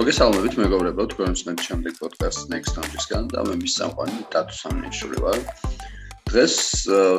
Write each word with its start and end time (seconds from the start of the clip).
მოგესალმებით 0.00 0.54
მეგობრებო, 0.56 1.04
თქვენ 1.12 1.34
უსმენთ 1.36 1.60
შემდეგ 1.60 1.96
პოდკასტ 2.00 2.46
Next 2.48 2.72
Time-ისგან 2.72 3.26
და 3.36 3.42
მე 3.44 3.56
მის 3.60 3.72
სამყარო 3.76 4.22
დათო 4.32 4.54
სამნიშვილი 4.56 5.18
ვარ. 5.24 5.40
დღეს 6.30 6.54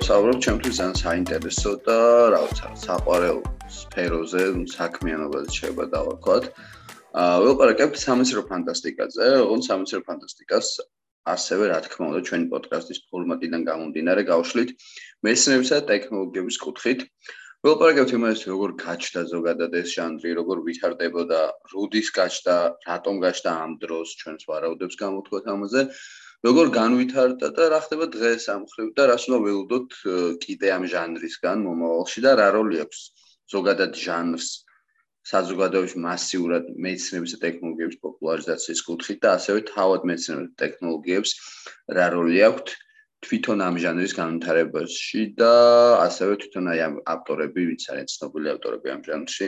საუბრობ 0.07 0.39
ჩემთვის 0.45 0.79
ძალიან 0.81 0.97
საინტერესო 1.01 1.73
და 1.85 1.97
რა 2.33 2.39
ვიცი, 2.41 2.71
საყვარელ 2.85 3.39
სფეროზე, 3.75 4.43
საქმიანობაზე 4.73 5.49
შეიძლება 5.57 5.85
დავარქვათ. 5.93 6.43
აა 7.21 7.35
ველაპარაკებთ 7.45 8.01
სამეცნიერო 8.01 8.43
ფანტასტიკაზე, 8.49 9.27
ოღონდ 9.45 9.63
სამეცნიერო 9.69 10.03
ფანტასტიკას 10.09 10.67
ასევე 11.21 11.63
რა 11.69 11.79
თქმა 11.85 12.05
უნდა 12.09 12.21
ჩვენი 12.25 12.45
პოდკასტის 12.49 12.99
ფორმატიდან 13.13 13.61
გამომდინარე 13.69 14.21
გავშლით 14.25 14.69
მეცნიერებისა 15.21 15.75
და 15.77 15.87
ტექნოლოგიების 15.91 16.57
კუთხით. 16.65 17.05
ველაპარაკებთ 17.65 18.11
იმას, 18.17 18.39
როგორ 18.49 18.71
გაჩნდა 18.81 19.21
ზოგადად 19.31 19.75
ეს 19.81 19.89
ჟანრი, 19.93 20.29
როგორ 20.39 20.61
ვითარდებოდა, 20.67 21.41
როდის 21.73 22.09
გაჩნდა, 22.17 22.55
რატომ 22.89 23.21
გაჩნდა 23.25 23.51
ამ 23.65 23.71
დროს 23.83 24.17
ჩვენს 24.21 24.49
ვარაუდებს 24.49 24.95
გამოთქვათ 25.03 25.49
ამაზე, 25.53 25.81
როგორ 26.41 26.71
განვითარდა 26.73 27.47
და 27.53 27.65
რა 27.69 27.79
ხდება 27.85 28.05
დღეს 28.17 28.49
ამ 28.49 28.63
ხრივ 28.71 28.87
და 28.97 29.03
რას 29.13 29.29
უნდა 29.29 29.39
ველოდოთ 29.45 29.89
კიდე 30.41 30.67
ამ 30.75 30.83
ჟანრისგან 30.93 31.57
მომავალში 31.65 32.23
და 32.25 32.31
რა 32.39 32.47
როლი 32.57 32.81
აქვს 32.83 33.01
ზოგადად 33.53 33.99
ჟანრს 34.05 34.47
საზოგადოებაში 35.31 36.01
მასიურად 36.01 36.71
მეცნიერების 36.85 37.33
და 37.35 37.39
ტექნოლოგიების 37.45 38.01
პოპულარიზაციის 38.05 38.81
კუთხით 38.89 39.19
და 39.21 39.29
ასევე 39.37 39.59
თავად 39.69 40.07
მეცნიერების 40.09 40.49
და 40.49 40.61
ტექნოლოგიებს 40.65 41.31
რა 41.97 42.07
როლი 42.17 42.41
აქვს 42.49 42.79
თვითონ 43.21 43.61
ამ 43.61 43.75
ჟანრის 43.81 44.13
განვითარებაში 44.17 45.23
და 45.37 45.53
ასევე 46.07 46.33
თვითონ 46.41 46.65
აი 46.73 46.79
ამ 46.87 46.95
ავტორები, 47.13 47.61
ვინც 47.69 47.83
არიან 47.93 48.09
ცნობილი 48.13 48.47
ავტორები 48.55 48.87
ამ 48.95 49.01
ჟანრში, 49.07 49.47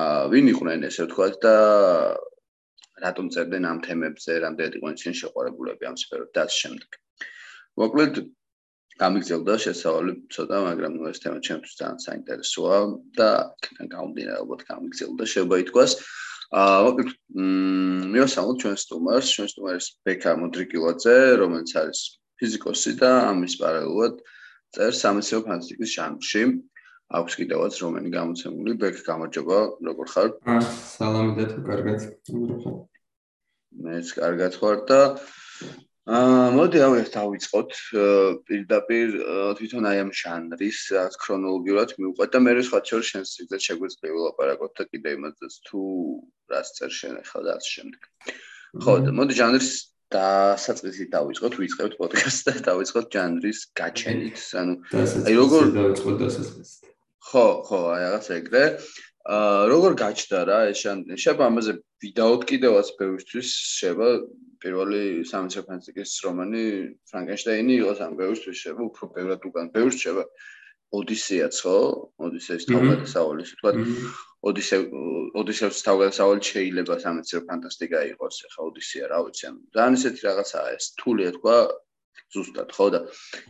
აა 0.00 0.22
ვინ 0.32 0.50
იყვნენ 0.52 0.84
ესე 0.88 1.06
ვთქვათ 1.06 1.34
და 1.44 1.54
რატომ 3.04 3.26
წერდნენ 3.34 3.64
ამ 3.72 3.78
თემებზე, 3.86 4.32
რამდენად 4.44 4.76
იყვნენ 4.78 4.98
ისინი 5.00 5.14
შეყვარებულები 5.20 5.84
ამ 5.90 5.96
სფეროში 6.02 6.32
და 6.36 6.44
ასე 6.44 6.56
შემდეგ. 6.64 6.90
მოკლედ 7.82 8.14
გამიგზელდა 9.02 9.54
შესავალი 9.64 10.12
ცოტა, 10.34 10.56
მაგრამ 10.68 10.92
ეს 11.10 11.18
თემა 11.24 11.38
ჩემთვის 11.46 11.74
ძალიან 11.80 11.98
საინტერესოა 12.04 12.76
და 13.18 13.30
თან 13.64 13.86
გამომდინარე 13.94 14.38
ალბათ 14.44 14.60
გამიგზელდა 14.70 15.24
შეიძლება 15.32 15.56
ითქვას. 15.64 15.92
აა 16.54 16.78
მოკლედ 16.86 17.08
მ 17.34 18.12
მიესალმოთ 18.14 18.56
ჩვენ 18.62 18.76
სტუმარს, 18.84 19.32
ჩვენ 19.34 19.48
სტუმარს 19.50 19.86
ბექა 20.06 20.32
მოდრიკილაძე, 20.38 21.16
რომელიც 21.42 21.70
არის 21.82 22.00
ფიზიკოსი 22.40 22.92
და 23.00 23.10
ამის 23.30 23.54
პარალელურად 23.62 24.14
წერს 24.74 25.02
სამეცნიერო 25.04 25.46
ფანტასტიკის 25.48 25.94
ჟანრში. 25.96 26.42
აქვს 27.14 27.34
კიდევაც 27.38 27.74
რომანი 27.84 28.10
გამოცემული. 28.10 28.72
ბეკ 28.80 28.96
გამარჯობა, 29.06 29.58
როგორ 29.86 30.06
ხარ? 30.14 30.30
სალამი 30.96 31.32
და 31.38 31.44
თუ 31.52 31.58
კარგად. 31.68 32.00
მეც 33.84 34.06
კარგად 34.18 34.52
ხარ 34.58 34.78
და 34.88 35.00
აა 36.04 36.48
მოდი 36.52 36.78
ავე 36.84 37.00
დავიწყოთ 37.16 37.70
პირდაპირ 38.48 39.14
თვითონ 39.58 39.88
აი 39.88 40.00
ამ 40.04 40.10
ჟანრის 40.20 40.80
ქრონოლოგიურად 41.22 41.94
მივყვეთ 41.96 42.30
და 42.34 42.38
მე 42.44 42.52
რა 42.58 42.64
სხვა 42.68 42.80
შორ 42.90 43.02
შენს 43.08 43.32
სიგრძე 43.34 43.58
შეგვიძლია 43.66 44.12
ვილაპარაკოთ 44.16 44.72
და 44.78 44.84
კიდე 44.90 45.14
იმასაც 45.16 45.52
თუ 45.68 45.80
რას 46.52 46.68
წერ 46.76 46.90
შენ 46.98 47.14
ახლა 47.24 47.40
და 47.46 47.50
ამ 47.56 47.64
შემდეგ. 47.72 48.02
ხო, 48.84 48.92
მოდი 49.16 49.34
ჟანრის 49.40 49.68
დასაწყისით 50.14 51.08
დავიწყოთ, 51.14 51.54
ვიწყებთ 51.60 51.94
პოდკასტს 52.00 52.44
და 52.46 52.54
დავიწყოთ 52.68 53.06
ჟანრის 53.14 53.60
გაჩენით, 53.80 54.38
ანუ 54.60 54.74
აი 55.28 55.34
როგორ 55.40 55.62
დავიწყოთ 55.78 56.16
დასაწყისით. 56.22 56.92
ხო, 57.24 57.46
ხო, 57.66 57.80
აი 57.94 58.00
რაღაც 58.04 58.26
ეგრე. 58.38 58.64
აა 59.24 59.60
როგორ 59.72 59.92
გაჩნდა 60.04 60.38
რა 60.44 60.58
ეს 60.70 60.78
ჟანრი? 60.84 61.16
შეიძლება 61.16 61.44
ამაზე 61.48 61.72
ვიდეოთ 62.04 62.42
კიდევაც 62.50 62.88
ბევრისთვის, 63.00 63.48
შეიძლება 63.80 64.08
პირველი 64.60 65.02
სამეცნიერო 65.30 65.68
ფანტასტიკის 65.68 66.10
რომანი 66.24 66.64
ფრანკენშტეინი 67.08 67.74
იყოს 67.80 67.98
ამ 68.04 68.12
ბევრისთვის, 68.20 68.56
შეიძლება 68.60 68.84
უფრო 68.90 69.04
ბევრად 69.16 69.40
უკან 69.48 69.66
ბევრს 69.72 69.96
შეიძლება 70.04 70.24
ოდისეაც 70.98 71.54
ხო? 71.64 71.78
ოდისეის 72.24 72.64
თავგადასავალი, 72.68 73.44
თქვა 73.50 73.70
ოდისე 74.50 74.76
ოდისეის 75.40 75.80
თავგადასავალი 75.86 76.42
შეიძლება 76.50 76.98
სამეცნიერო 77.04 77.46
ფანტასტიკა 77.48 78.00
იყოს, 78.12 78.36
ხა 78.54 78.60
ოდისეა, 78.68 79.06
რა 79.12 79.18
ვიცი, 79.24 79.44
ანუ 79.48 79.60
ძალიან 79.76 79.96
ისეთი 79.98 80.20
რაღაცაა 80.28 80.68
ეს, 80.76 80.84
თულია 81.00 81.30
თქვა 81.38 81.56
ზუსტად, 82.34 82.70
ხო 82.74 82.86
და 82.94 83.00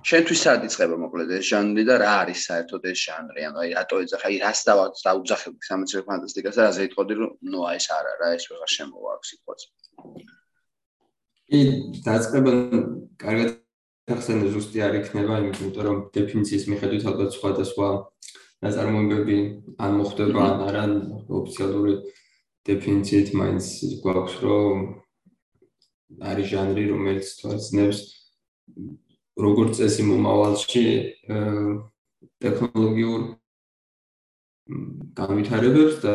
შენთვის 0.08 0.40
სად 0.44 0.64
იწყება 0.68 0.96
მოკლედ 1.04 1.30
ეს 1.38 1.44
ჟანრი 1.50 1.84
და 1.88 1.96
რა 2.02 2.12
არის 2.24 2.40
საერთოდ 2.48 2.86
ეს 2.90 2.98
ჟანრი? 3.04 3.40
ანუ 3.48 3.58
აი 3.64 3.70
რატო 3.78 3.96
ეძახა, 4.04 4.26
აი 4.28 4.36
რას 4.44 4.60
დაუძახებ 4.68 5.54
სამეცნიერო 5.68 6.06
ფანტასტიკას 6.08 6.56
და 6.58 6.62
რაზე 6.68 6.86
იტყოდი 6.88 7.14
რომ 7.20 7.30
ნუ 7.52 7.60
აი 7.70 7.76
ეს 7.80 7.86
არა 7.98 8.12
რა, 8.20 8.28
ეს 8.36 8.44
ვეღარ 8.50 8.70
შემოვა 8.76 9.10
აქ 9.14 9.22
სიტყვაზე. 9.30 9.66
ი 11.54 11.60
დაწყება 12.04 12.52
კარგად 13.24 13.48
ახსენე 14.14 14.48
ზუსტი 14.52 14.78
არ 14.84 14.94
იქნება, 15.00 15.34
იმიტომ 15.44 15.84
რომ 15.88 15.96
დეფინიციის 16.12 16.64
მიხედვით 16.72 17.04
ალბათ 17.08 17.30
სხვადასხვა 17.38 17.88
ნაწარმოებები 18.64 19.38
ან 19.84 19.96
მოხდება 20.00 20.44
ან 20.48 20.62
არა 20.68 20.84
ოფიციალური 21.38 21.94
დეფინიციით 22.68 23.32
მაინც 23.36 23.66
გვაქვს 24.04 24.36
რომ 24.44 24.84
არის 26.30 26.46
ჟანრი 26.52 26.84
რომელიც 26.92 27.32
თვალსწინებს 27.40 28.00
როგორც 29.44 29.80
წესი 29.80 30.06
მომავალში 30.08 30.84
ტექნოლოგიურ 32.44 33.22
განვითარებებს 35.18 36.00
და 36.04 36.14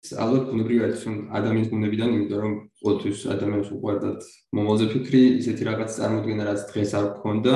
ალბათ 0.00 0.44
ბუნებრივი 0.48 0.80
არის 0.86 1.02
რომ 1.06 1.16
ადამიანის 1.38 1.68
ბუნებიდან, 1.70 2.10
იმიტომ 2.16 2.40
რომ 2.40 2.54
ყოველთვის 2.80 3.18
ადამიანს 3.34 3.70
უყვარდათ 3.76 4.20
მომავალზე 4.56 4.86
ფიქრი, 4.92 5.22
ისეთი 5.44 5.62
რაღაც 5.68 5.90
წარმოქმნა 6.00 6.44
რაც 6.48 6.60
დღეს 6.70 6.90
არ 7.00 7.06
გქონდა 7.20 7.54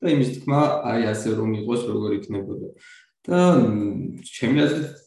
და 0.00 0.06
იმის 0.12 0.30
თქმა 0.36 0.60
აი 0.92 1.02
ასე 1.12 1.28
რომ 1.40 1.50
იყოს 1.60 1.80
როგორ 1.88 2.10
იქნებოდა. 2.20 2.68
და 3.26 3.38
ჩემი 4.22 4.58
აზრით 4.62 5.06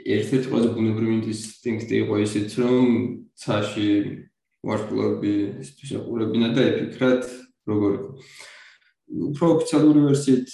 ერთ-ერთი 0.00 0.46
ყველაზე 0.50 0.70
ბუნებრივი 0.74 1.14
ინსტინქტი 1.30 1.94
იყო 2.02 2.14
ისიც 2.26 2.50
რომ 2.58 2.86
ცაში 3.38 3.90
ვარსკვლავები 4.66 5.34
ისთვის 5.64 5.90
ეყურებინა 6.00 6.48
და 6.56 6.62
ეფიქრათ 6.70 7.22
როგორ 7.70 7.90
იყო. 7.98 8.10
უფრო 9.30 9.44
ოფიციალური 9.54 10.00
ვერსიით 10.08 10.46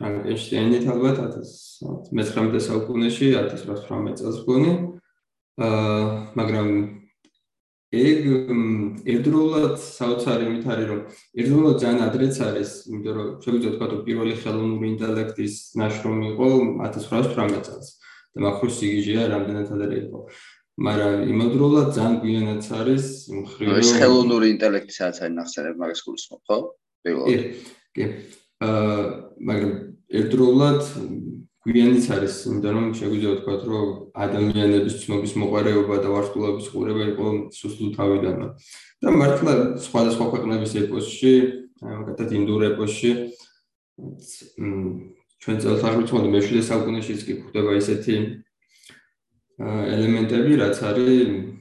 ფრანკენშტეინით 0.00 0.86
ალბათ 0.88 1.18
1919 1.28 2.64
საუკუნეში 2.66 3.28
1818 3.36 4.16
წელს 4.20 4.38
გონი. 4.48 4.72
აა 5.60 6.32
მაგრამ 6.40 6.68
ეგ 7.90 8.20
ერთდროულად 9.12 9.74
საოცარი 9.82 10.46
იმით 10.46 10.64
არის 10.72 10.86
რომ 10.88 11.00
ერთდროულად 11.42 11.76
ძალიან 11.82 12.00
ადრეც 12.06 12.36
არის 12.48 12.70
იმიტომ 12.88 13.14
რომ 13.18 13.28
შეგვიძლია 13.44 13.72
თქვა 13.76 13.86
რომ 13.92 14.00
პირველი 14.08 14.34
ხელოვნური 14.40 14.86
ინტელექტის 14.94 15.54
ნაშრომი 15.82 16.26
იყო 16.32 16.48
1918 16.86 17.66
წელს 17.68 17.88
და 18.30 18.38
მახურ 18.46 18.70
სიგიჟეა 18.78 19.22
რამდენად 19.34 19.68
ადრე 19.76 19.96
იყო. 20.06 20.18
მაგრამ 20.80 21.14
იმავდროულად 21.28 21.88
ძალიან 21.92 22.14
გვიანაც 22.24 22.64
არის 22.80 23.04
მხრივ 23.36 23.68
ეს 23.84 23.90
ხელოვნური 24.00 24.46
ინტელექტი 24.54 24.92
სადაც 24.96 25.16
არის 25.20 25.34
ნახსენებ 25.40 25.74
მაგას 25.82 26.00
გულისხმობ 26.08 26.40
ხო? 26.48 26.58
პირველად. 27.04 27.58
კი 27.90 28.04
აა 28.60 29.30
მაგრამ 29.40 29.72
ერთდროულად 30.20 30.82
გვიანიც 31.60 32.04
არის, 32.16 32.34
იმიტომ 32.48 32.72
რომ 32.76 32.86
შეგვიძლია 32.96 33.32
ვთქვა, 33.36 33.54
რომ 33.68 33.88
ადამიანების 34.24 34.94
ცნობის 35.04 35.32
მოყარეობა 35.40 35.96
და 36.04 36.08
ვარსკვლავების 36.14 36.66
ყურება 36.72 37.02
იყო 37.12 37.26
სუსტ 37.52 37.80
თავიდანო. 37.96 38.46
და 39.00 39.08
მართლა 39.16 39.52
სხვადასხვა 39.80 40.24
ქვეყნების 40.32 40.72
ეპოსში, 40.82 41.32
მაგათაც 41.80 42.30
ინდურ 42.36 42.60
ეპოსში 42.70 43.10
ჩვენ 45.40 45.56
წელთაღრიცხვამდე 45.64 46.28
მე-7 46.36 46.64
საუკუნეშიც 46.68 47.20
კი 47.24 47.32
გვხვდება 47.40 47.70
ესეთი 47.80 48.16
ელემენტები, 49.60 50.52
რაც 50.60 50.76
არის 50.84 51.59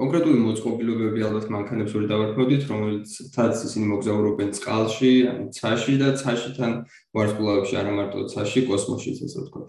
კონკრეტული 0.00 0.38
მოწყობილობები 0.40 1.24
ალბათ 1.28 1.50
მანქანებს 1.52 1.92
ვერ 1.96 2.04
დავარქმევდით, 2.08 2.62
რომელიცაც 2.70 3.64
ისინი 3.68 3.88
მოგზაურობენ 3.90 4.52
წყალში, 4.56 5.12
ან 5.28 5.40
ცაში 5.52 5.96
და 6.00 6.14
ცაშიდან 6.16 6.72
ვარსკვლავებში, 7.16 7.74
არა 7.80 7.92
მარტო 7.98 8.24
ცაში, 8.32 8.64
კოსმოსშიც 8.70 9.20
ესე 9.28 9.44
ვთქვათ. 9.44 9.68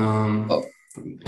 აა 0.00 0.60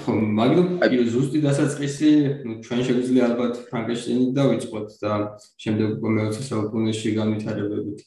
ხო, 0.04 0.12
მაგრამ 0.40 0.66
აი 0.84 1.04
ზუსტი 1.12 1.40
დასაწყისი, 1.44 2.10
ну, 2.44 2.52
ჩვენ 2.64 2.80
შეგვიძლია 2.88 3.22
ალბათ 3.28 3.54
ფრანკენშტეინით 3.68 4.32
დავიწყოთ 4.36 4.88
და 5.04 5.12
შემდეგ 5.60 5.88
უკვე 5.96 6.10
მე-20 6.16 6.48
საუკუნეში 6.48 7.14
განვითარებებით. 7.20 7.98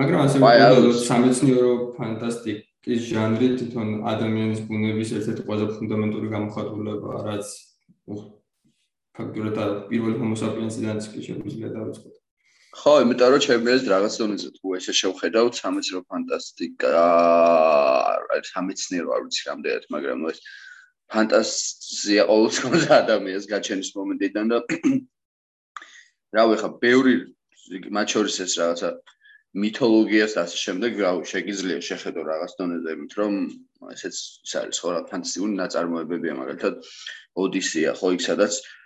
მაგრამ 0.00 0.20
ასე 0.24 0.36
ვთქვათ, 0.40 1.04
სამეცნიერო 1.08 1.72
ფანტასტიკა 1.96 2.69
ის 2.88 3.02
ჟანრი 3.12 3.48
თვითონ 3.60 3.88
ადამიანის 4.08 4.60
ბუნების 4.68 5.10
ერთ-ერთი 5.18 5.42
ყველაზე 5.44 5.66
ფუნდამენტური 5.76 6.28
გამოხატულება, 6.32 7.10
რაც 7.26 7.50
ფაქტურად 9.20 9.58
პირველ 9.90 10.14
ჰომო 10.20 10.36
საპიენსიდანაც 10.40 11.04
კი 11.12 11.20
შეგვიძლია 11.26 11.68
დავიწყოთ. 11.76 12.14
ხო, 12.80 12.92
იმიტომ 13.04 13.30
რომ 13.34 13.42
ჩემი 13.44 13.68
ეს 13.74 13.82
რაღაც 13.92 14.14
დონეზე 14.20 14.48
თუ 14.56 14.74
ესე 14.78 14.92
შევხედავთ 14.96 15.54
სამეცნიერო 15.60 16.02
ფანტასტიკა, 16.08 16.90
აი 18.32 18.40
სამეცნიერო 18.48 19.10
არ 19.16 19.22
ვიცი 19.26 19.42
რამდენად, 19.50 19.84
მაგრამ 19.94 20.18
ეს 20.30 20.38
ფანტაზია 21.10 22.22
ყოველთვის 22.30 22.84
ადამიანს 23.00 23.44
გაჩენის 23.52 23.90
მომენტიდან 23.98 24.46
და 24.54 24.58
რავი 26.38 26.56
ხა, 26.62 26.68
ბევრი 26.80 27.14
მათ 27.96 28.06
შორის 28.14 28.36
ეს 28.46 28.52
რაღაცა 28.62 28.88
მითოლოგიას 29.58 30.34
და 30.38 30.42
ასე 30.46 30.58
შემდეგ, 30.64 30.92
შეიძლება 31.30 31.86
შეხედო 31.90 32.20
რაღაც 32.30 32.52
დონეზე, 32.60 32.90
იმით 32.96 33.12
რომ 33.20 33.32
ესეც 33.94 34.16
ის 34.46 34.52
არის 34.60 34.78
ხო 34.82 34.90
რა 34.94 35.00
ფანტასტიკური 35.10 35.54
ნაწარმოებებია, 35.58 36.34
მაგალითად 36.38 36.74
ოდისეა, 37.44 37.92
ხო, 37.98 38.14
იქ 38.14 38.22
სადაც 38.26 38.54
აა 38.60 38.78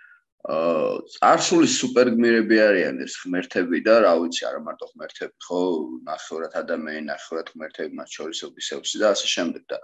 წარსული 0.45 1.65
სუპერგმირები 1.73 2.57
არიან 2.61 2.99
ეს 3.01 3.15
ღმერთები 3.17 3.79
და 3.81 3.95
რა 4.05 4.11
ვიცი 4.21 4.45
არა 4.45 4.59
მარტო 4.61 4.89
ღმერთები 4.93 5.33
ხო? 5.41 5.61
ნახევრად 6.05 6.53
ადამიანი 6.61 7.01
ნახევრად 7.09 7.49
ღმერთები 7.53 7.97
მათ 7.97 8.09
შორის 8.17 8.43
ოდისეუსი 8.49 9.01
და 9.01 9.09
ასე 9.17 9.27
შემდეგ 9.33 9.63
და 9.73 9.77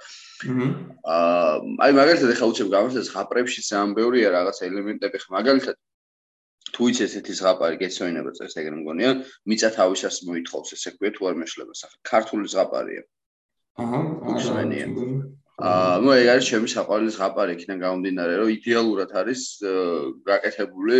აა 1.17 1.55
აი 1.81 1.97
მაგალითად 1.97 2.33
ეხლა 2.35 2.51
უცებ 2.53 2.69
გამოსდეს 2.77 3.09
ღაპრებში 3.15 3.65
ძალიან 3.65 3.95
ბევრია 3.97 4.29
რაღაც 4.37 4.61
ელემენტები 4.69 5.23
ხო 5.25 5.33
მაგალითად 5.41 5.81
თუ 6.81 6.87
იცი 6.89 7.03
ესეთი 7.05 7.33
ზღაპარი 7.37 7.77
გეცოინება 7.77 8.31
წეს 8.37 8.55
ეგრე 8.57 8.77
მგონია 8.81 9.09
მიწა 9.45 9.69
თავისას 9.77 10.15
მოითხოვს 10.25 10.73
ესე 10.73 10.89
ქვია 10.97 11.11
თუ 11.13 11.27
არ 11.29 11.35
მეშლება 11.41 11.73
სახე 11.77 11.97
ქართული 12.09 12.49
ზღაპარია. 12.53 13.03
აჰა 13.81 13.99
არა 14.33 14.63
აა 15.61 15.97
ნუ 16.01 16.09
ეგ 16.17 16.27
არის 16.33 16.45
ჩემი 16.49 16.67
საყვარელი 16.73 17.11
ზღაპარი 17.13 17.53
იქიდან 17.53 17.77
გამომდინარე 17.85 18.33
რომ 18.41 18.49
იდეალურად 18.57 19.11
არის 19.21 19.41
გაკეთებული 20.25 20.97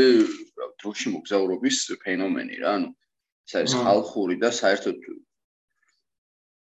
დროში 0.83 1.07
მოგზაურობის 1.17 1.77
ფენომენი 2.05 2.61
რა 2.61 2.71
ანუ 2.77 2.89
ეს 3.49 3.53
არის 3.57 3.73
ხალხური 3.81 4.35
და 4.43 4.53
საერთოდ 4.61 4.97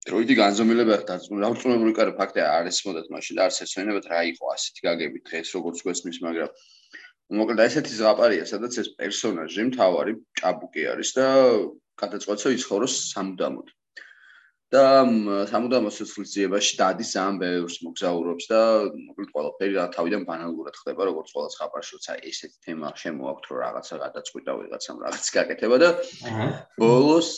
დროიდი 0.09 0.33
განზომილება 0.41 0.95
დარწმუნებული 1.09 1.93
კარი 1.99 2.17
ფაქტია 2.17 2.47
არის 2.57 2.81
მოდათ 2.87 3.13
მაშინ 3.13 3.43
არც 3.45 3.61
ეცვენებათ 3.67 4.05
რა 4.09 4.21
იყო 4.33 4.45
ასეთი 4.57 4.81
გაგები 4.89 5.21
დღეს 5.29 5.53
როგორც 5.57 5.77
გვესმის 5.85 6.17
მაგრამ 6.25 6.49
მოკლედ 7.31 7.63
ესეთი 7.65 7.93
ზღაპარია 7.99 8.45
სადაც 8.49 8.79
ეს 8.83 8.89
პერსონაჟი 8.99 9.69
მთავარი 9.69 10.13
ჭაბუკი 10.41 10.83
არის 10.93 11.11
და 11.17 11.27
გადაწყვეტს 12.03 12.51
იცხოვროს 12.57 12.95
სამუდამოდ. 13.13 13.67
და 14.73 14.83
სამუდამო 15.51 15.89
სიცოცხლის 15.93 16.31
ძიებაში 16.33 16.77
დადის 16.79 17.11
ამ 17.21 17.35
ბევრს 17.41 17.75
მოგზაურობს 17.85 18.45
და 18.49 18.61
მოკლედ 18.89 19.29
ყველაფერი 19.35 19.73
რა 19.77 19.83
თავიდან 19.93 20.23
ბანალურად 20.29 20.79
ხდება 20.81 21.05
როგორც 21.09 21.29
ყველა 21.35 21.51
ხაპარში 21.59 21.91
როცა 21.97 22.13
ესეთი 22.29 22.57
თემა 22.65 22.89
შემოაქვთ 23.01 23.45
რომ 23.53 23.61
რაღაცა 23.65 23.95
გადაწყვიტა 24.05 24.51
ვიღაცამ 24.61 24.97
რაღაც 25.05 25.29
გაკეთება 25.37 25.77
და 25.83 25.89
ბოლოს 26.81 27.29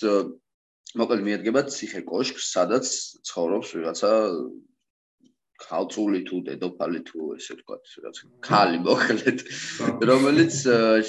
მოკლედ 0.96 1.22
მიადგება 1.28 1.62
ციხე 1.76 2.02
კოშკს 2.08 2.46
სადაც 2.56 2.86
ცხოვრობს 3.28 3.70
ვიღაცა 3.76 4.12
ხალწული 5.64 6.20
თუ 6.28 6.40
დედოფალი 6.48 7.00
თუ 7.08 7.20
ესე 7.36 7.56
ვთქვათ 7.56 7.84
რაღაც 7.96 8.18
ქალი 8.48 8.80
მოკლედ 8.88 9.40
რომელიც 10.10 10.58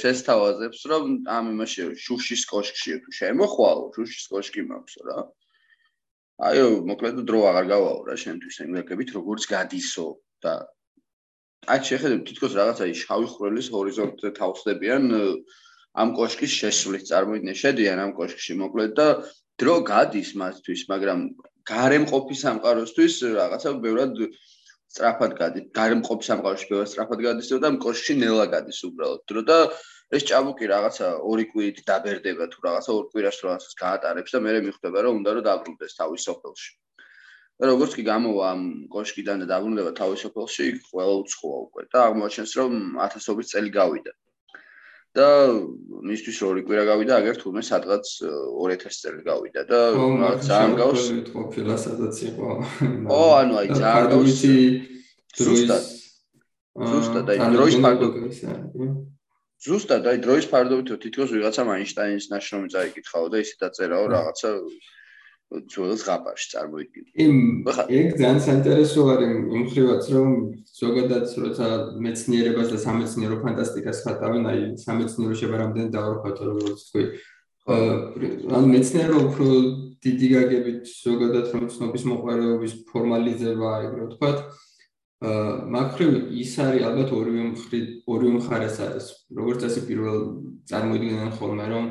შესთავაზებს 0.02 0.80
რომ 0.92 1.04
ამ 1.36 1.50
იმაში 1.54 1.88
შუშის 2.04 2.42
კოშკში 2.52 2.98
თუ 3.02 3.10
შემოხვალო 3.18 3.84
შუშის 3.96 4.24
კოშკი 4.30 4.62
მაქვს 4.70 4.94
რა. 5.08 5.18
აიო, 6.46 6.68
მოკლედ 6.90 7.20
დრო 7.26 7.40
აღარ 7.50 7.66
გავაო 7.74 8.00
რა 8.06 8.16
შენთვის 8.22 8.56
იმლეკებით, 8.66 9.08
როგორც 9.18 9.42
გადისო 9.50 10.06
და 10.44 10.54
აქ 11.66 11.82
შეხედებ 11.90 12.20
თითქოს 12.28 12.52
რაღაცა 12.54 12.84
ის 12.92 12.98
შავი 13.02 13.28
ხრელის 13.34 13.68
ჰორიზონტზე 13.74 14.30
თავსდებიან 14.38 15.02
ამ 15.96 16.08
კოშკის 16.18 16.52
შესulis 16.60 17.08
წარმოიდგინე 17.10 17.54
შედიან 17.62 17.98
ამ 18.04 18.12
კოშკში 18.18 18.54
მოკლედ 18.62 18.92
და 19.00 19.08
დრო 19.58 19.74
გადის 19.90 20.30
მათთვის, 20.36 20.82
მაგრამ 20.92 21.20
გარემყოფი 21.70 22.36
სამყაროსთვის 22.42 23.14
რაღაცა 23.36 23.72
ბევრად 23.84 24.20
სწრაფად 24.94 25.32
გადის. 25.40 25.64
გარემყოფი 25.78 26.24
სამყაროში 26.30 26.66
ბევრად 26.70 26.90
სწრაფად 26.92 27.20
გადის 27.26 27.50
და 27.52 27.68
ამ 27.70 27.76
კოშკში 27.84 28.14
ნელა 28.22 28.46
გადის 28.54 28.80
უბრალოდ. 28.88 29.20
დრო 29.28 29.42
და 29.50 29.58
ეს 30.16 30.22
ჭაბუკი 30.30 30.66
რაღაცა 30.70 31.06
ორი 31.30 31.44
კვირით 31.50 31.78
დაბერდება 31.90 32.44
თუ 32.52 32.58
რაღაცა 32.66 32.90
ორ 32.96 33.04
კვირას 33.12 33.38
რაღაცას 33.44 33.74
გაატარებს 33.82 34.34
და 34.34 34.38
მე 34.46 34.60
მიხვდება 34.66 34.98
რომ 35.06 35.14
უნდა 35.20 35.30
რომ 35.36 35.46
დაბრუნდეს 35.50 35.98
თავის 36.00 36.22
სოფელში. 36.28 36.70
როგორც 37.70 37.92
კი 37.96 38.02
გამოვა 38.04 38.44
ამ 38.52 38.62
კოშკიდან 38.94 39.42
და 39.42 39.46
დაბრუნდება 39.52 39.90
თავის 40.00 40.20
სოფელში, 40.24 40.66
ყველა 40.92 41.14
უცხოა 41.24 41.58
უკვე 41.66 41.82
და 41.92 41.98
აღმოჩენს 42.08 42.52
რომ 42.60 42.72
ათასობით 43.06 43.46
წელი 43.52 43.70
გავიდა. 43.80 44.12
და 45.16 45.28
მისთვის 46.06 46.38
ორი 46.44 46.62
კვირა 46.66 46.84
გავიდა, 46.90 47.12
აგერ 47.20 47.36
თურმე 47.40 47.62
სადღაც 47.64 48.06
2000 48.20 49.00
წელი 49.02 49.22
გავიდა 49.26 49.62
და 49.70 49.80
ძალიან 50.44 50.72
გავს 50.80 51.02
ყოფილა 51.32 51.76
სადაც 51.80 52.16
იყო. 52.28 52.48
ო, 53.08 53.20
ანუ 53.40 53.54
აი 53.60 53.68
ძალიან 53.80 54.06
გავს 54.12 54.40
ზუსტად. 55.40 55.84
ზუსტად 56.76 57.26
აი 57.32 57.38
დროის 57.56 57.76
ფარდობისა. 57.84 58.50
ზუსტად 59.66 60.04
აი 60.12 60.18
დროის 60.20 60.46
ფარდობით 60.52 60.92
თითქოს 61.00 61.30
ვიღაცამ 61.32 61.68
აინშტაინის 61.76 62.26
ნაშრომი 62.32 62.68
წაიკითხაო 62.76 63.26
და 63.32 63.40
ისე 63.40 63.56
დაწერაო 63.64 64.04
რაღაცა 64.12 64.50
ძველს 65.46 66.02
ღაპარში 66.02 66.48
წარმოიდგინე. 66.52 67.10
ეგ 67.86 68.06
ძალიან 68.18 68.40
საინტერესო 68.42 69.00
არის 69.14 69.30
იმ 69.56 69.62
ხრივაც 69.70 70.04
რომ 70.10 70.28
ზოგადად 70.74 71.24
როცა 71.42 71.66
მეცნიერებას 72.02 72.68
და 72.74 72.78
სამეცნიერო 72.82 73.36
ფანტასტიკას 73.46 73.98
ხატავენ 74.02 74.42
აი 74.50 74.60
სამეცნიერო 74.82 75.34
შეება 75.38 75.56
რამდენი 75.62 75.88
დავარქვათ 75.94 76.38
როგორც 76.50 76.78
თქვი. 76.90 77.04
ან 78.58 78.64
მეცნიერო 78.74 79.16
უფრო 79.26 79.46
დიდი 80.02 80.26
გაგებით 80.34 80.82
ზოგადად 81.06 81.46
რომ 81.54 81.64
ცნობის 81.70 82.02
მოყარეობის 82.10 82.72
ფორმალიზება 82.90 83.70
ეგრე 83.86 84.02
ვთქვათ. 84.10 84.38
მაგხრივ 85.74 86.10
ის 86.42 86.52
არის 86.66 86.82
ალბათ 86.90 87.10
ორივე 87.18 87.42
მხრივ 87.54 87.84
ორივე 88.10 88.32
მხარეს 88.38 88.76
არის. 88.86 89.06
როგორც 89.30 89.60
ასე 89.70 89.80
პირველ 89.88 90.18
წარმოიდგენენ 90.68 91.30
ხოლმე 91.38 91.66
რომ 91.70 91.84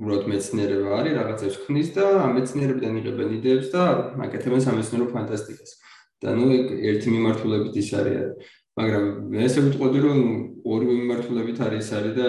უბრალოდ 0.00 0.24
მეცნიერება 0.32 0.90
არის, 0.98 1.14
რაღაცებს 1.18 1.56
ხნის 1.64 1.88
და 1.96 2.04
ამ 2.24 2.30
მეცნიერებიდან 2.38 2.92
იღებენ 3.00 3.28
იდეებს 3.38 3.68
და 3.74 3.82
აკეთებენ 4.26 4.60
სამეცნიერო 4.66 5.06
ფანტასტიკას. 5.14 5.72
და 6.24 6.32
ნუ 6.40 6.46
ერთი 6.88 7.08
მიმართულებით 7.14 7.74
ის 7.76 7.88
არის. 8.00 8.20
მაგრამ 8.80 9.04
მე 9.30 9.40
ესე 9.46 9.60
ვიტყოდი 9.66 9.98
რომ 10.04 10.20
ორივე 10.64 10.94
მიმართულებით 11.00 11.58
არის 11.66 11.88
არის 11.96 12.14
და 12.18 12.28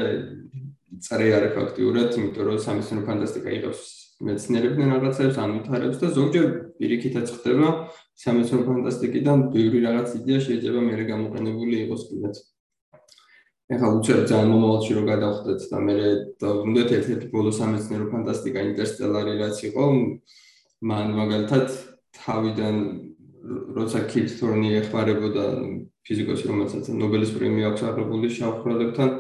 წრე 1.06 1.27
არის 1.38 1.51
ფაქტიურად, 1.58 2.10
იმიტომ 2.20 2.44
რომ 2.48 2.58
სამეცნიერო 2.65 3.03
ფანტასტიკა 3.08 3.50
იღებს 3.58 3.82
მეცნიერებიდან 4.25 4.91
რაღაცებს 4.96 5.38
ამითარებს 5.44 5.98
და 6.01 6.08
ზოგჯერ 6.17 6.46
პირიქითაც 6.79 7.27
ხდება 7.36 7.67
სამეცნიერო 8.24 8.63
ფანტასტიკიდან 8.70 9.38
ბევრი 9.55 9.79
რაღაც 9.88 10.08
იდეა 10.20 10.39
შეიძლება 10.48 10.79
მეორე 10.89 11.03
გამოყენებული 11.12 11.75
იყოს 11.86 12.03
კიდეც. 12.10 12.36
ეხლა 13.65 13.88
უცებ 13.98 14.19
ძალიან 14.29 14.51
მომავალში 14.53 14.95
რო 14.98 15.03
გადავხდეთ 15.10 15.62
და 15.72 15.77
მე 15.86 15.95
დავუნდეთ 16.43 16.89
ერთ-ერთი 16.98 17.27
ბოლო 17.34 17.51
სამეცნიერო 17.57 18.05
ფანტასტიკა 18.13 18.65
ინტერსტელარი 18.69 19.34
რაც 19.41 19.57
იყო, 19.69 19.86
მან 20.86 21.07
მაგალითად 21.19 21.65
თავიდან 22.19 22.75
როცა 23.77 24.00
კით 24.12 24.38
თორნი 24.38 24.69
ეხმარებოდა 24.81 25.45
ფიზიკოსი 26.05 26.45
რომელსაც 26.51 26.93
ნობელის 27.01 27.34
პრემია 27.38 27.74
აქვს 27.74 27.84
აღებული 27.89 28.29
შავხროლებთან 28.38 29.12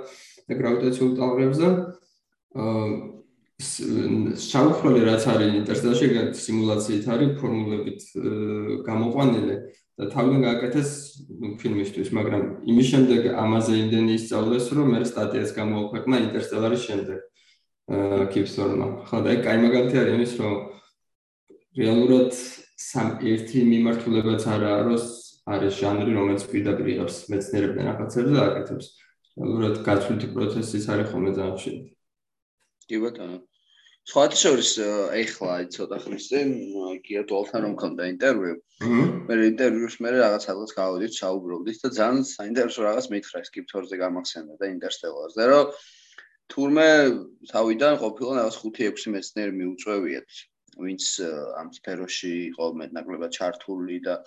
და 0.45 0.57
გრავიტაციულ 0.61 1.11
ტალღებზე 1.19 1.69
აა 2.61 2.85
შავხროლი 3.55 5.01
რაც 5.07 5.25
არის 5.31 5.53
ინტერსტელარში 5.61 6.07
სიმულაციით 6.43 7.05
არის 7.15 7.29
ფორმულებით 7.39 8.01
გამოყვანილი 8.83 9.55
და 9.95 10.09
თავიდან 10.11 10.41
გააკეთეს 10.43 10.89
ფილმისთვის, 11.61 12.09
მაგრამ 12.17 12.43
იმის 12.67 12.87
შემდეგ 12.91 13.21
ამაზე 13.31 13.73
იმდენი 13.79 14.11
ისწავლეს, 14.19 14.65
რომ 14.75 14.87
მე 14.91 14.99
სტატიას 15.07 15.51
გამოაქვეყნა 15.55 16.15
ინტერსტელარის 16.25 16.81
შემდეგ. 16.87 17.19
აა 17.95 18.25
კიფსორმა. 18.33 18.87
ხო 19.07 19.17
და 19.23 19.29
აი 19.45 19.57
მაგალითი 19.61 19.95
არის 20.01 20.15
იმის, 20.17 20.31
რომ 20.41 20.53
რეალურად 21.79 22.31
სამ 22.75 23.07
ერთი 23.23 23.59
მიმართულებაც 23.71 24.41
არაა, 24.55 24.79
რომ 24.89 24.99
არის 25.53 25.73
ჟანრი, 25.79 26.11
რომელიც 26.17 26.43
პირდაპირ 26.51 26.87
იღებს 26.91 27.17
მეცნიერებთან 27.31 27.83
რაღაცებს 27.89 28.31
და 28.35 28.41
აკეთებს. 28.49 28.87
რეალურად 29.37 29.75
გაცვლითი 29.87 30.27
პროცესიც 30.35 30.83
არის 30.91 31.07
ხოლმე 31.11 31.31
ძალიან 31.37 31.55
ხშირად. 31.59 31.83
კი 32.89 32.97
ბატონო. 33.03 33.37
სხვათა 34.05 34.37
შორის 34.37 34.71
ეხლა 35.17 35.53
ცოტა 35.73 35.97
ხნის 36.03 36.25
წინ 36.29 36.49
გია 37.05 37.21
დოლთან 37.25 37.63
რომ 37.65 37.71
მქონდა 37.73 38.03
ინტერვიუ. 38.13 38.55
მე 39.25 39.35
ინტერვიუს 39.49 39.95
მე 40.05 40.09
რაღაც 40.13 40.43
რაღაც 40.49 40.71
გავოდით, 40.77 41.13
ჩაუბრუნდით 41.17 41.77
და 41.81 41.89
ძალიან 41.97 42.25
საინტერესო 42.29 42.81
რაღაც 42.85 43.05
მითხრა 43.13 43.39
სკიპტორზე 43.49 43.95
გამახსენდა 44.05 44.53
და 44.61 44.65
ინტერსტელარზე, 44.75 45.43
რომ 45.49 45.65
თურმე 46.53 46.89
თავიდან 47.49 47.93
ყოფილა 48.03 48.31
რაღაც 48.45 48.55
5-6 48.61 49.09
მეცნიერი 49.15 49.53
მიუწევიათ, 49.61 50.29
ვინც 50.85 51.03
ამ 51.57 51.67
სფეროში 51.73 52.33
იყო 52.53 52.65
მეტნაკლებად 52.81 53.31
ჩართული 53.33 53.97
და 54.05 54.21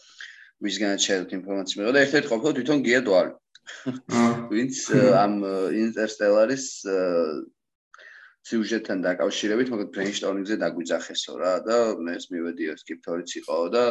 ვისგანაც 0.59 1.01
შეიძლება 1.07 1.39
ინფორმაცია 1.39 1.77
მიიღო 1.79 1.93
და 1.95 2.03
ერთ-ერთი 2.03 2.29
ყოფილა 2.35 2.53
თვითონ 2.59 2.79
გია 2.83 3.01
დვალი. 3.07 3.33
ვინც 4.51 4.75
ამ 5.23 5.35
ინტერსტელარის 5.87 6.67
სიუჟეტთან 8.49 8.99
დაკავშირებით, 9.05 9.73
მოკლედ 9.73 9.91
ბრეინშტორმინგზე 9.97 10.57
დაგვიძახესო 10.65 11.35
რა 11.43 11.55
და 11.69 11.79
მე 12.05 12.13
ეს 12.19 12.27
მივედი 12.33 12.71
ეს 12.75 12.83
კიფტორიც 12.89 13.35
იყო 13.43 13.59
და 13.75 13.85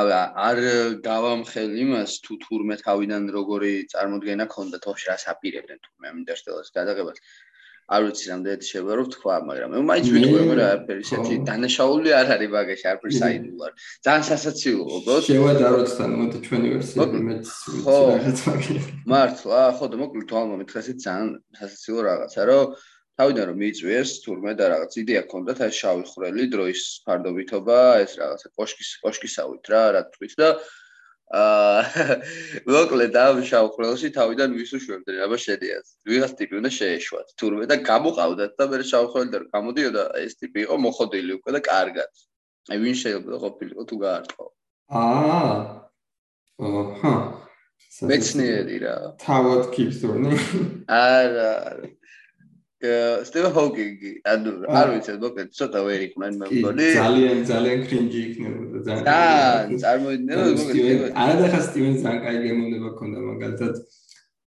აბა 0.00 0.20
არ 0.48 0.58
გავამხელ 1.04 1.72
იმას 1.84 2.12
თუ 2.24 2.36
თურმე 2.44 2.76
თავიდან 2.82 3.24
როგორი 3.36 3.72
წარმოდგენა 3.92 4.46
ქონდა 4.54 4.78
თორში 4.84 5.10
რას 5.12 5.24
აპირებდნენ 5.34 5.80
თურმე 5.86 6.12
ამ 6.12 6.20
ინტერსტელარს 6.22 6.70
გადაღებას 6.76 7.18
არ 7.92 8.04
ვიცი 8.06 8.28
რამდენად 8.30 8.62
შეიძლება 8.64 8.94
რომ 8.98 9.08
თქვა, 9.12 9.36
მაგრამ 9.48 9.72
მე 9.74 9.80
მაინც 9.90 10.06
ვიტყვი, 10.14 10.42
მაგრამ 10.48 10.68
არაფერი 10.72 11.02
ისეთი 11.02 11.34
დანაშაული 11.48 12.10
არ 12.18 12.28
არის 12.34 12.50
ბაგაში, 12.54 12.84
არაფერი 12.92 13.14
საიდუმლო 13.18 13.62
არ. 13.66 13.72
ძალიან 14.06 14.24
სასაცილოა, 14.30 14.92
უბრალოდ. 15.02 15.26
შევადაროთ 15.28 15.90
მოდი 16.22 16.38
ჩვენი 16.46 16.68
ვერსია 16.72 17.06
მეც 17.28 17.46
ვიცი. 18.46 18.76
მართლა, 19.12 19.60
ხო 19.76 19.84
და 19.92 19.96
მოკლედ 20.02 20.26
თვალმა 20.30 20.54
მითხრასით 20.62 20.98
ძალიან 21.06 21.28
სასაცილო 21.58 22.00
რაღაცა, 22.08 22.40
რომ 22.48 22.64
თავიდან 23.20 23.44
რომ 23.50 23.58
მიიწვიეს 23.62 24.10
თურმე 24.24 24.52
და 24.56 24.68
რაღაც 24.72 24.92
იდეა 25.02 25.22
ქონდათ 25.32 25.58
აი 25.66 25.72
შავი 25.78 26.04
ხრელი 26.12 26.44
დროის 26.52 26.82
ფარდობითობა, 27.04 27.80
ეს 28.04 28.12
რაღაცა 28.20 28.48
კოშკის 28.56 28.90
კოშკისავით 29.04 29.64
რა, 29.72 29.82
რა 29.96 30.02
თქვით 30.14 30.32
და 30.40 30.48
აა 31.32 32.16
მოკლედ 32.68 33.14
ამ 33.16 33.38
შავხრელში 33.48 34.08
თავიდან 34.16 34.56
ვისუშვებდნენ 34.56 35.20
აბა 35.26 35.38
შედიას. 35.44 35.86
ვიღაც 36.08 36.32
ტიპი 36.40 36.54
უნდა 36.60 36.70
შეეშვათ. 36.78 37.28
თურმე 37.40 37.64
და 37.72 37.76
გამოყავდათ 37.88 38.52
და 38.58 38.64
მე 38.72 38.80
შავხრელი 38.92 39.30
და 39.32 39.38
გამოდიოდა 39.54 40.04
ეს 40.24 40.36
ტიპი 40.40 40.58
იყო 40.68 40.76
მოხოდილი 40.84 41.32
უკვე 41.40 41.50
და 41.56 41.60
კარგად. 41.68 42.12
აი 42.72 42.78
ვინ 42.84 42.96
შეიძლება 43.02 43.36
ყოფილიყო 43.44 43.82
თუ 43.88 43.96
გაარტყო. 44.04 44.44
აა 44.92 45.82
აჰა 46.62 47.14
მეცნიერი 48.12 48.76
რა. 48.84 48.94
თავად 49.24 49.62
კიფსტურნი. 49.74 50.36
არა 50.88 51.48
არა. 51.72 51.88
სტივენ 53.28 53.52
ჰოკინგი, 53.56 54.10
ანუ 54.26 54.50
არ 54.66 54.86
ვიცი, 54.92 55.12
მოკლედ 55.22 55.48
ცოტა 55.58 55.80
ვერ 55.86 56.00
იყვნენ 56.08 56.32
მე 56.40 56.46
მგონი. 56.50 56.86
ძალიან 56.98 57.38
ძალიან 57.50 57.78
კრინჯი 57.86 58.20
იქნებოდა 58.28 58.78
ძალიან. 58.86 59.04
და 59.06 59.18
წარმოიდგინე 59.82 60.34
მოკლედ 60.42 61.00
არადახა 61.22 61.60
სტივენ 61.68 61.94
ზანკაი 62.02 62.36
გემოვნება 62.46 62.90
ქონდა 62.98 63.18
მაგალითად 63.30 63.74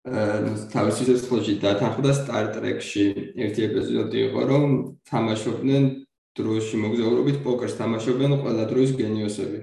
აა 0.01 0.53
თავისი 0.73 1.01
სიცოცხლეში 1.05 1.53
დათანხმდა 1.61 2.11
სტარ 2.19 2.45
ტრეკში 2.55 3.05
ერთი 3.45 3.61
ეპიზოდი 3.67 4.17
იყო 4.31 4.41
რომ 4.49 4.65
თამაშობდნენ 5.11 5.83
დროში 6.39 6.77
მოგზაურობით 6.79 7.37
პოკერს 7.43 7.75
თამაშობენ 7.75 8.37
ყველა 8.41 8.65
დროის 8.71 8.91
გენიოსები. 8.95 9.59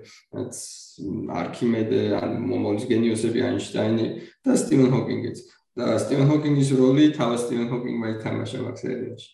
არქიმედე, 1.41 2.01
ან 2.19 2.31
მომოლის 2.51 2.85
გენიოსები 2.91 3.45
აინშტაინი 3.49 4.07
და 4.45 4.53
სტივენ 4.63 4.91
ჰოკინგიც. 4.93 5.39
და 5.79 5.95
სტივენ 6.03 6.27
ჰოკინგის 6.33 6.71
როლი 6.75 7.05
თავად 7.15 7.39
სტივენ 7.45 7.69
ჰოკინგმა 7.73 8.07
ითამაშა 8.19 8.59
მაგ 8.67 8.77
სერიალში. 8.83 9.31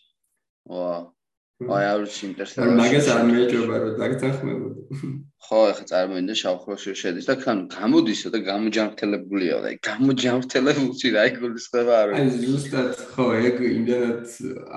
ვა. 0.69 0.95
აი 1.55 1.85
არ 1.87 1.99
ვიცი 2.03 2.23
ინტერესტები. 2.27 2.75
მაგას 2.77 3.07
არ 3.15 3.21
მეჭობა 3.31 3.75
რომ 3.81 3.93
დაგწახმებოდი. 3.99 4.81
ხო, 5.45 5.59
ახლა 5.71 5.85
წარმოიდგინე 5.91 6.35
შავხროში 6.41 6.91
შედის 7.01 7.25
და 7.29 7.35
ხან 7.41 7.59
გამოდისა 7.71 8.27
და 8.35 8.39
გამოჯანმრთელებულია 8.49 9.55
და 9.63 9.67
აი 9.71 9.77
გამოჯანმრთელებული 9.89 11.07
რა 11.15 11.23
იგულისხმება 11.31 11.93
არ 12.01 12.07
ვიცი. 12.11 12.21
აი 12.21 12.29
ზუსტად 12.43 12.91
ხო, 13.15 13.25
ეგ 13.49 13.55
იმდანაც 13.71 14.27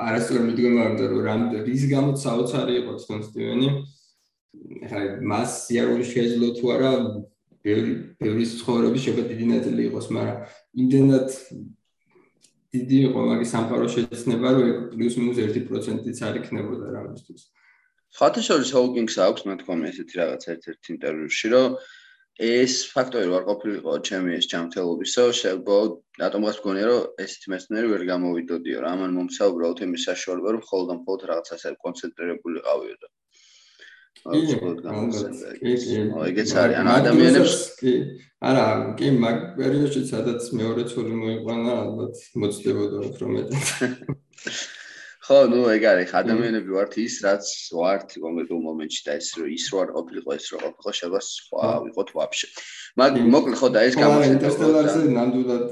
არასწორი 0.06 0.40
მიდგომა 0.48 0.82
უნდა 0.92 1.04
რომ 1.12 1.20
რამდენ 1.28 1.60
რის 1.68 1.84
გამო 1.92 2.10
საოცარი 2.24 2.72
იყო 2.80 2.92
თვითონ 3.00 3.20
სტივენი. 3.28 3.68
ახლა 4.84 5.02
მას 5.30 5.50
სიარული 5.66 6.04
შეძლო 6.14 6.48
თუ 6.58 6.64
არა 6.74 6.92
ბევრი 7.68 7.92
ბევრი 8.22 8.44
ცხოვრების 8.52 9.02
შეიძლება 9.04 9.28
დიდი 9.32 9.46
ნაწილი 9.52 9.82
იყოს, 9.88 10.06
მაგრამ 10.16 10.38
იმდენად 10.82 11.28
დიდი 12.74 12.98
იყო 13.08 13.20
მაგის 13.28 13.52
სამყარო 13.54 13.86
შეცნება, 13.94 14.48
რომ 14.56 14.68
პლუს 14.92 15.14
მინუს 15.20 15.38
1%-იც 15.44 16.18
არ 16.28 16.34
იქნებოდა 16.40 16.86
რამისთვის. 16.96 17.42
ფათაშორის 18.18 18.70
ჰოუკინგს 18.76 19.16
აქვს 19.24 19.42
ნათქვამი 19.48 19.88
ესეთი 19.88 20.14
რაღაც 20.20 20.42
ერთ-ერთ 20.52 20.90
ინტერვიუში, 20.94 21.48
რომ 21.54 21.76
ეს 22.48 22.74
ფაქტორი 22.94 23.32
არ 23.38 23.44
ყოფილიყო 23.50 23.92
ჩემი 24.08 24.30
ეს 24.38 24.46
ჯანმრთელობისო, 24.52 25.24
შეიძლება 25.40 25.76
რატომღაც 26.22 26.56
გქონია, 26.60 26.86
რომ 26.90 27.24
ესეთი 27.24 27.52
მეცნიერი 27.52 27.88
ვერ 27.92 28.02
გამოვიდოდიო 28.12 28.78
რა, 28.84 28.90
ამან 28.96 29.16
მომცა 29.18 29.48
უბრალოდ 29.52 29.78
იმის 29.88 30.06
საშუალება, 30.08 30.48
რომ 30.54 30.62
მხოლოდ 30.64 30.88
ამ 30.94 31.00
მხოლოდ 31.02 31.22
რაღაცაზე 31.32 31.74
კონცენტრირებული 31.84 32.58
ყავიო 32.68 32.96
და 33.02 33.08
ეგეც. 36.30 36.50
არის 36.62 36.78
ან 36.80 36.90
ადამიანებს 36.94 37.54
კი 37.80 37.92
არა 38.50 38.64
კი 38.98 39.12
მაგ 39.24 39.38
პერიოდში 39.58 40.02
სადაც 40.12 40.50
მეორე 40.60 40.82
ცოლი 40.90 41.14
მოიყვანა 41.22 41.78
ალბათ 41.84 42.14
მოწდებოდა 42.42 42.98
უფრო 43.10 43.24
მეტად. 43.36 43.64
ხო 45.28 45.38
ნუ 45.52 45.60
ეგ 45.76 45.82
არის 45.84 46.12
ადამიანები 46.16 46.70
ვართ 46.72 46.94
ის 47.04 47.14
რაც 47.20 47.44
ვართ 47.76 48.14
კონკრეტულ 48.16 48.60
მომენტში 48.64 49.02
და 49.04 49.16
ეს 49.20 49.26
ის 49.36 49.64
რო 49.72 49.80
არ 49.84 49.90
ყოფილიყო 49.96 50.30
ეს 50.38 50.46
რო 50.52 50.58
ყოფილიყო 50.62 50.92
შეიძლება 50.96 51.20
სხვა 51.28 51.66
ვიყოთ 51.84 52.08
ვაფშე. 52.16 52.46
მაგ 52.96 53.18
მოკლედ 53.34 53.56
ხო 53.60 53.68
და 53.74 53.80
ეს 53.88 53.94
გამოჩნდა 54.00 54.36
ინტერსტელარზე 54.38 55.00
ნამდვილად 55.18 55.66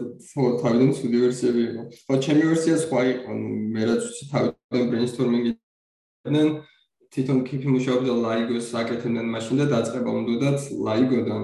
თავიდან 0.61 0.91
ცუდი 0.99 1.19
ვერსიები 1.25 1.63
იყო. 1.71 1.83
ხო 2.05 2.15
ჩემი 2.27 2.45
ვერსია 2.53 2.77
სხვა 2.85 3.01
იყო 3.17 3.33
მე 3.73 3.83
რაც 3.89 4.03
ვიცი 4.05 4.25
თავიდან 4.35 4.85
ბრეინსტორმინგი 4.93 5.51
დნენ 6.29 6.49
თვითონ 7.17 7.39
კიფი 7.49 7.73
მუშაობდა 7.73 8.15
ლაიგოს 8.27 8.69
საკეთებდნენ 8.77 9.33
მაშინ 9.35 9.63
და 9.63 9.67
დაწყება 9.73 10.11
უნდათ 10.21 10.69
ლაიგოდან 10.87 11.43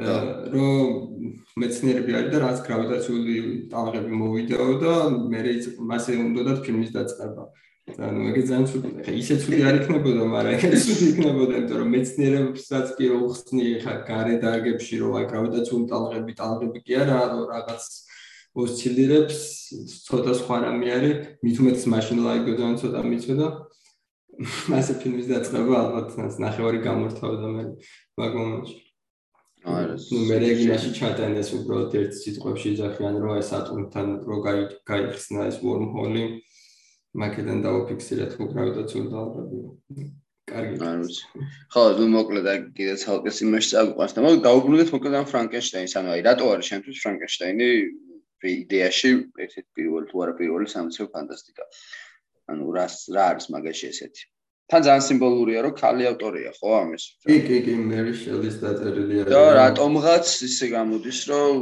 რომ 0.00 0.76
მეცნიერები 1.60 2.14
არის 2.18 2.30
და 2.34 2.38
რაც 2.42 2.58
გრავიტაციული 2.66 3.34
ტალღები 3.70 4.12
მოვიდაო 4.22 4.70
და 4.82 4.94
მე 5.30 5.40
მასე 5.90 6.16
უნდათ 6.24 6.62
ფილმის 6.66 6.90
დაწყება. 6.94 7.44
ანუ 7.90 8.20
ეგ 8.30 8.36
ძალიან 8.46 8.66
ცუდი, 8.70 8.88
ისე 9.18 9.34
ცუდი 9.42 9.60
არ 9.66 9.76
იქნებოდა, 9.80 10.22
მაგრამ 10.30 10.52
ეგ 10.54 10.74
ცუდი 10.84 11.06
იქნებოდა, 11.10 11.52
იმიტომ 11.58 11.78
რომ 11.80 11.88
მეცნიერებსაც 11.94 12.86
კი 12.98 13.06
რო 13.10 13.18
ხსნი 13.34 13.66
ხა 13.82 13.94
გარე 14.06 14.34
დარგებში 14.44 14.94
რომ 15.02 15.16
აი 15.18 15.24
გრავიტაციული 15.32 15.86
ტალღები, 15.90 16.32
ტალღები 16.38 16.78
კი 16.86 16.92
არა, 17.02 17.18
რაღაც 17.50 17.82
ოსცილირებს, 18.54 19.38
ცოტა 20.06 20.32
სხვა 20.38 20.56
რამე 20.70 20.88
არის, 20.98 21.16
უმეტეს 21.42 21.84
მაშინ 21.90 22.18
ლაიგოდან 22.26 22.78
ცოტა 22.78 23.00
მიცოდა. 23.10 23.46
მასე 24.72 24.96
ფილმის 25.02 25.26
დაწყება 25.30 25.74
ალბათ 25.80 26.38
ნახევარი 26.40 26.78
გამორთავდა 26.86 27.50
მე 27.56 27.64
მაგ 28.20 28.38
მომენტში. 28.40 28.78
არა, 29.70 29.96
ნუ 30.00 30.20
მე 30.30 30.36
რეგინაში 30.44 30.90
ჩატენდეს 30.96 31.50
უბრალოდ 31.58 31.96
ერთ 32.00 32.16
სიტყვებში 32.20 32.70
ძახიან 32.80 33.18
რომ 33.24 33.40
ეს 33.42 33.50
ატომთან 33.58 34.08
რო 34.24 34.38
გაიხსნა 34.88 35.50
ეს 35.50 35.60
wormhole 35.60 36.24
მაგედან 37.20 37.60
დაუფიქსირეთ 37.66 38.34
ხო 38.38 38.44
გრავიტაციული 38.54 39.08
დალღები. 39.12 39.58
კარგი. 40.50 40.76
არის. 40.90 41.16
ხო, 41.74 41.82
ნუ 42.00 42.06
მოკლედ 42.16 42.46
აი 42.52 42.58
კიდე 42.76 42.94
ცალკე 43.02 43.30
იმაში 43.44 43.68
წაგვიყვანს 43.74 44.14
და 44.16 44.20
მოკლედ 44.24 44.44
დაუბრუნდეთ 44.46 44.92
მოკლედ 44.94 45.14
ამ 45.20 45.26
ფრანკენშტაინს, 45.32 45.96
ანუ 46.00 46.08
აი 46.14 46.20
რატო 46.26 46.44
არის 46.54 46.70
შემთხვევით 46.70 47.02
ფრანკენშტაინი 47.04 47.68
იდეაში 48.40 49.10
ერთ-ერთი 49.44 49.70
პირველი 49.76 50.06
თუ 50.10 50.22
არა 50.24 50.34
პირველი 50.40 50.66
სამეცნიერო 50.74 51.12
ფანტასტიკა. 51.14 51.64
ანუ 52.50 52.66
რა 52.76 52.86
რა 53.16 53.24
არის 53.30 53.46
მაგაში 53.54 53.86
ესეთი? 53.92 54.24
თან 54.70 54.82
ძალიან 54.86 55.04
სიმბოლურია 55.06 55.60
რომ 55.66 55.74
ქალი 55.82 56.04
ავტორია 56.10 56.50
ხო 56.58 56.68
ამის? 56.78 57.04
კი 57.26 57.36
კი 57.46 57.56
კი 57.66 57.74
მერი 57.90 58.14
შელის 58.22 58.56
დაწერილია 58.62 59.22
და 59.26 59.42
რატომღაც 59.58 60.26
ისე 60.46 60.66
გამოდის 60.74 61.20
რომ 61.30 61.54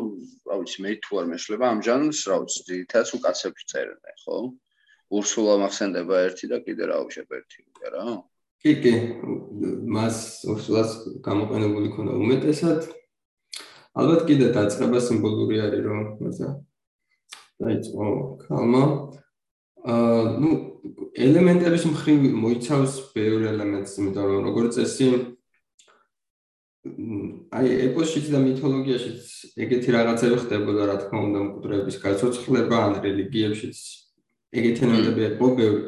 რა 0.48 0.56
ვიცი 0.60 0.78
მე 0.84 0.92
თუ 1.04 1.12
არ 1.20 1.26
მეშლება 1.32 1.64
ამ 1.72 1.80
ჟანრს 1.86 2.20
რა 2.28 2.36
ვიცი 2.42 2.60
ძირითადად 2.68 3.14
უკაცებს 3.16 3.62
წერენ 3.72 4.00
ხო? 4.24 4.36
ურსულა 5.08 5.54
მახსენდება 5.64 6.14
ერთი 6.28 6.46
და 6.52 6.58
კიდე 6.66 6.84
რა 6.92 6.96
უშებ 7.08 7.32
ერთი 7.38 7.60
რა? 7.96 8.04
კი 8.60 8.72
კი. 8.82 8.94
მას 9.96 10.16
ურსულას 10.52 10.90
გამოყენებული 11.24 11.88
ქონა 11.96 12.12
უმეტესად. 12.12 12.80
ალბათ 13.98 14.20
კიდე 14.28 14.46
დაწყება 14.52 14.98
სიმბოლური 15.00 15.56
არის 15.64 15.82
რომ 15.86 16.00
მასა 16.22 16.48
დაიწყო 17.62 18.06
კალმა 18.44 18.82
აა 19.94 20.22
ნუ 20.42 20.50
ელემენტების 21.18 21.84
მხრივ 21.92 22.26
მოიცავს 22.42 22.92
ბევრ 23.14 23.48
ელემენტს, 23.52 23.92
იმიტომ 24.00 24.26
რომ 24.30 24.46
როგორც 24.48 24.78
წესი 24.78 25.08
აი 27.58 27.68
ეპოსში 27.88 28.20
და 28.32 28.38
მითოლოგიაში 28.44 29.10
ეგეთი 29.64 29.90
რაღაცები 29.96 30.36
ხდებოდა, 30.44 30.82
რა 30.88 30.96
თქმა 31.02 31.18
უნდა, 31.26 31.40
მკვდრების 31.48 31.96
გაცოცხლება 32.04 32.76
ან 32.86 32.92
რელიგიებშიც 33.04 33.78
ეგეთი 34.58 34.80
ელემენტები 34.86 35.22
იყო 35.28 35.46
ბევრი, 35.58 35.82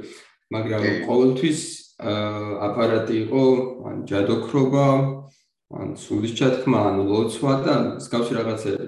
მაგრამ 0.50 0.82
ყოველთვის 1.06 1.60
აპარატი 2.66 3.14
იყო 3.24 3.44
ან 3.86 3.96
ჯადოქრობა, 4.10 4.86
ან 5.80 5.88
სულის 5.94 6.32
ჩათქმა, 6.34 6.78
ან 6.90 6.96
ლოცვა 7.06 7.52
და 7.64 7.74
მსგავსი 8.00 8.32
რაღაცები. 8.40 8.86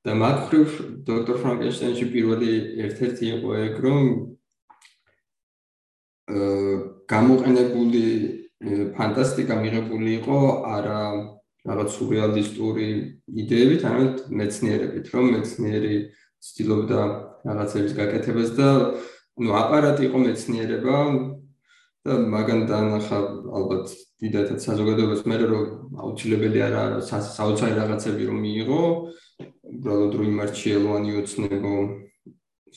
და 0.00 0.14
მაგ 0.16 0.36
ხრივ 0.48 0.68
დოქტორ 1.04 1.36
ფრანკენშტაინში 1.44 2.06
პირველი 2.08 2.52
ერთ-ერთი 2.88 3.24
იყო 3.36 3.48
ეგ, 3.68 3.74
რომ 3.84 3.98
გამოყენებული 7.10 8.04
ფანტასტიკა 8.96 9.54
მიღებული 9.64 10.10
იყო 10.20 10.38
არა 10.76 11.02
რაღაც 11.68 11.96
სურეალისტური 11.96 12.88
იდეებით, 13.42 13.82
არამედ 13.84 14.20
მეცნიერებით, 14.40 15.06
რომ 15.14 15.24
მეცნიერი 15.36 15.94
ცდილობდა 16.40 17.00
რაღაცების 17.48 17.92
გაკეთებას 17.96 18.50
და 18.56 18.68
ну 19.40 19.56
აპარატი 19.56 20.08
იყო 20.08 20.18
მეცნიერება 20.24 20.96
და 22.04 22.16
მაგან 22.32 22.60
დაანახა 22.68 23.18
ალბათ 23.60 23.92
დიდათაც 24.24 24.64
საზოგადოებას 24.64 25.22
მე 25.28 25.36
რომ 25.44 26.00
აუცილებელი 26.00 26.60
არა 26.64 26.84
საოცარი 27.04 27.76
რაღაცები 27.76 28.28
რომ 28.28 28.38
მიიღო 28.44 28.80
უბრალოდ 29.74 30.12
რომ 30.20 30.26
იმარჩიელოვანი 30.32 31.10
ოცნებო 31.20 31.74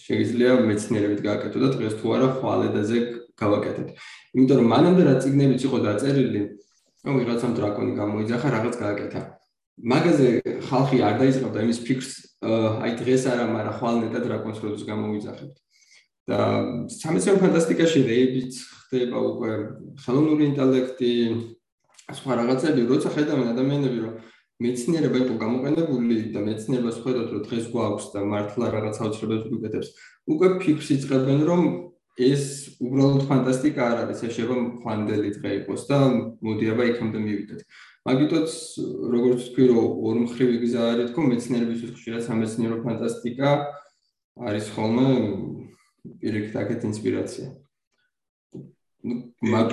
შეიძლება 0.04 0.68
მეცნიერებით 0.72 1.22
გააკეთო 1.28 1.60
და 1.64 1.70
დღეს 1.76 1.96
თუ 2.00 2.16
არა 2.16 2.28
ხვალედაზე 2.40 3.00
გავაკეთეთ. 3.44 3.90
იმიტომ 4.34 4.58
რომ 4.60 4.68
მანამდე 4.74 5.04
რა 5.08 5.16
ციგნებიც 5.24 5.62
იყო 5.68 5.78
დაწერილი, 5.88 6.42
რომ 7.06 7.14
ვიღაცამ 7.20 7.54
დრაკონი 7.60 7.94
გამოიძახა, 8.02 8.48
რაღაც 8.56 8.76
გააკეთა. 8.84 9.22
მაგაზე 9.94 10.28
ხალხი 10.70 10.98
არ 11.02 11.16
დაიწყებდა 11.22 11.60
იმის 11.66 11.80
ფიქრს, 11.86 12.12
აი 12.84 12.92
დღეს 13.02 13.24
არა, 13.34 13.46
მაგრამ 13.56 13.78
ხვალ 13.80 13.96
ნეტად 14.04 14.24
დრაკონს 14.28 14.60
როდოს 14.64 14.84
გამოიძახებთ. 14.90 15.58
და 16.24 16.40
სამეცნიერო 16.88 17.40
ფანტასტიკაში 17.44 18.00
რეიბიც 18.08 18.60
ხდება 18.64 19.18
უკვე 19.28 19.52
ხელოვნური 20.04 20.44
ინტელექტი, 20.54 21.12
სხვა 22.16 22.32
რაღაცები, 22.40 22.82
როცა 22.88 23.10
ხედავენ 23.12 23.48
ადამიანები, 23.52 23.98
რომ 24.06 24.14
მეცნიერება 24.64 25.18
იყო 25.24 25.36
გამოყენებული 25.44 26.18
და 26.32 26.40
მეცნიერებას 26.48 26.98
ხედავთ 27.04 27.30
რომ 27.34 27.44
დღეს 27.48 27.66
გვაქვს 27.74 28.06
და 28.14 28.20
მართლა 28.32 28.66
რაღაც 28.76 28.96
აუცილებლად 29.04 29.44
ვიკეთებს. 29.52 29.90
უკვე 30.32 30.48
ფიქრს 30.64 30.90
იწყებენ 30.96 31.40
რომ 31.50 31.62
ეს 32.20 32.78
უბრალოდ 32.78 33.24
ფანტასტიკა 33.30 33.82
არ 33.90 33.98
არის, 34.04 34.20
ეშება 34.30 34.56
მხვანდელი 34.60 35.30
დღე 35.38 35.52
იყოს 35.64 35.82
და 35.90 35.98
მოდი 36.46 36.66
აბა 36.74 36.84
იქამდე 36.94 37.20
მივიდეთ. 37.26 37.62
მაგიტოც 38.04 38.50
როგორც 39.16 39.42
თქვი 39.50 39.66
რომ 39.72 39.86
ორ 40.04 40.16
მხრივი 40.28 40.58
გზა 40.64 40.82
არის 40.94 41.10
თქო 41.10 41.22
მეცნიერებისთვის 41.24 41.92
ხშირად 41.98 42.22
სამეცნიერო 42.28 42.78
ფანტასტიკა 42.84 43.50
არის 44.44 44.66
ხოლმე 44.76 45.08
პირიქით 46.20 46.56
აქეთ 46.62 46.82
ინსპირაცია. 46.92 47.48
მაგ 49.54 49.72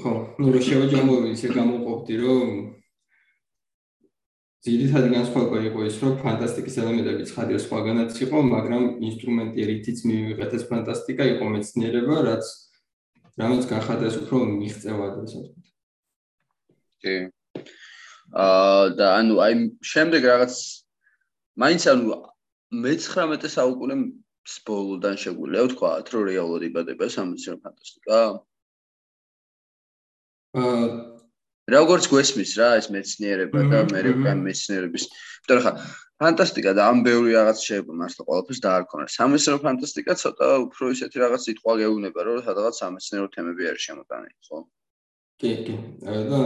ხო, 0.00 0.12
ნუ 0.40 0.46
რომ 0.54 0.62
შევაჯამო 0.68 1.14
ისე 1.32 1.48
გამოყოფდი 1.56 2.14
რომ 2.20 2.46
ძირითადი 4.60 5.08
განსხვავება 5.14 5.58
იყო 5.70 5.84
ის, 5.88 5.94
რომ 6.04 6.16
ფანტასტიკის 6.20 6.74
ელემენტები 6.82 7.26
ცხადია 7.30 7.58
სხვაგანაც 7.64 8.16
იყო, 8.24 8.40
მაგრამ 8.44 8.82
ინსტრუმენტი 9.08 9.68
რითიც 9.70 10.02
მივიღეთ 10.04 10.56
ეს 10.58 10.64
ფანტასტიკა 10.68 11.28
იყო 11.32 11.46
მეცნიერება, 11.54 12.16
რაც 12.28 12.50
რამაც 13.40 13.62
განხადეს 13.70 14.18
უფრო 14.20 14.40
მიღწევად, 14.50 15.14
ასე 15.24 15.38
ვთქვათ. 15.40 15.70
კი. 17.00 17.16
აა 18.36 18.84
და 19.00 19.06
ანუ 19.16 19.34
აი 19.44 19.54
შემდეგ 19.80 20.28
რაღაც 20.28 20.54
მაინც 21.56 21.82
ანუ 21.92 22.04
მე-19 22.84 23.48
საუკუნის 23.56 24.58
ბოლოდან 24.68 25.16
შეგვიძლია 25.24 25.64
ვთქვათ, 25.70 26.12
რომ 26.12 26.28
რეალურად 26.28 26.68
იბადება 26.68 27.08
სამეცნიერო 27.16 27.58
ფანტასტიკა. 27.64 28.20
აა 30.60 31.09
როგორც 31.76 32.04
გვესმის 32.12 32.52
რა 32.60 32.70
ეს 32.80 32.86
მეცნიერება 32.94 33.60
და 33.72 33.82
მე 33.90 34.00
რეკა 34.06 34.32
მეცნიერების. 34.44 35.04
იმიტომ 35.10 35.60
ხა 35.64 35.72
ფანტასტიკა 36.20 36.72
და 36.76 36.86
ამ 36.92 36.98
ბევრი 37.04 37.32
რაღაც 37.32 37.62
შეიძლება 37.64 37.94
მართლა 37.96 38.24
ყველაფერს 38.28 38.60
დაარქონა 38.64 39.04
სამეცნიერო 39.14 39.60
ფანტასტიკა 39.64 40.16
ცოტა 40.22 40.48
უფრო 40.66 40.90
ისეთი 40.94 41.22
რაღაც 41.22 41.46
სიტყვა 41.48 41.76
გეუბნება 41.80 42.20
რომ 42.28 42.42
სადღაც 42.44 42.80
სამეცნიერო 42.82 43.28
თემები 43.36 43.68
არის 43.70 43.86
შემოტანილი 43.88 44.36
ხო? 44.48 44.58
კი 45.40 45.52
კი. 45.64 45.76
და 46.04 46.40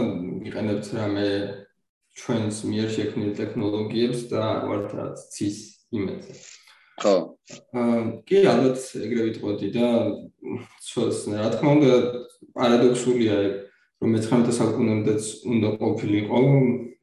იყენებთ 0.47 0.85
რამე 0.95 1.27
ჩვენს 2.15 2.57
მიერ 2.71 2.87
შექმნილ 2.95 3.31
ტექნოლოგიებს 3.41 4.19
და 4.31 4.43
ვართ 4.63 4.87
რაც 4.95 5.17
ცის 5.35 5.57
იმედზე. 5.91 6.33
ხო. 7.03 7.15
აა 7.75 7.99
კი 8.23 8.37
ალბათ 8.47 8.79
ეგრე 9.03 9.21
ვიტყოდი 9.27 9.67
და 9.75 9.87
რა 11.35 11.47
თქმა 11.51 11.69
უნდა 11.75 11.93
პარადოქსულია 12.55 13.35
ეგ 13.43 13.53
რომ 14.01 14.09
მე-19 14.15 14.51
საუკუნემდეც 14.59 15.23
უნდა 15.47 15.69
ყოფილიყო, 15.79 16.39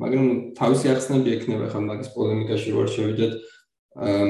მაგრამ 0.03 0.27
თავისი 0.59 0.87
ახსნები 0.93 1.29
ექნება 1.37 1.67
ხა 1.73 1.81
მაგის 1.89 2.11
პოლემიკაში 2.17 2.71
ვარ 2.77 2.89
შევიდეთ 2.95 3.33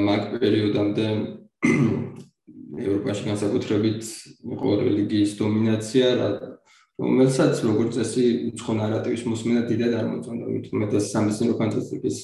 მაგ 0.08 0.22
პერიოდამდე 0.42 1.06
ევროპაში 2.86 3.22
განსაკუთრებით 3.30 4.02
იყო 4.54 4.68
რელიგიის 4.82 5.32
დომინაცია, 5.42 6.06
რომელსაც 7.02 7.54
როგორც 7.66 7.98
წესი 7.98 8.24
უცხო 8.52 8.72
ნარატივის 8.78 9.22
მოსმენა 9.30 9.62
დიდად 9.70 9.92
არ 9.98 10.06
მოწონდა, 10.12 10.44
მithumetas 10.56 11.04
სამეცნიერო 11.12 11.54
ფანტასტიკის 11.60 12.16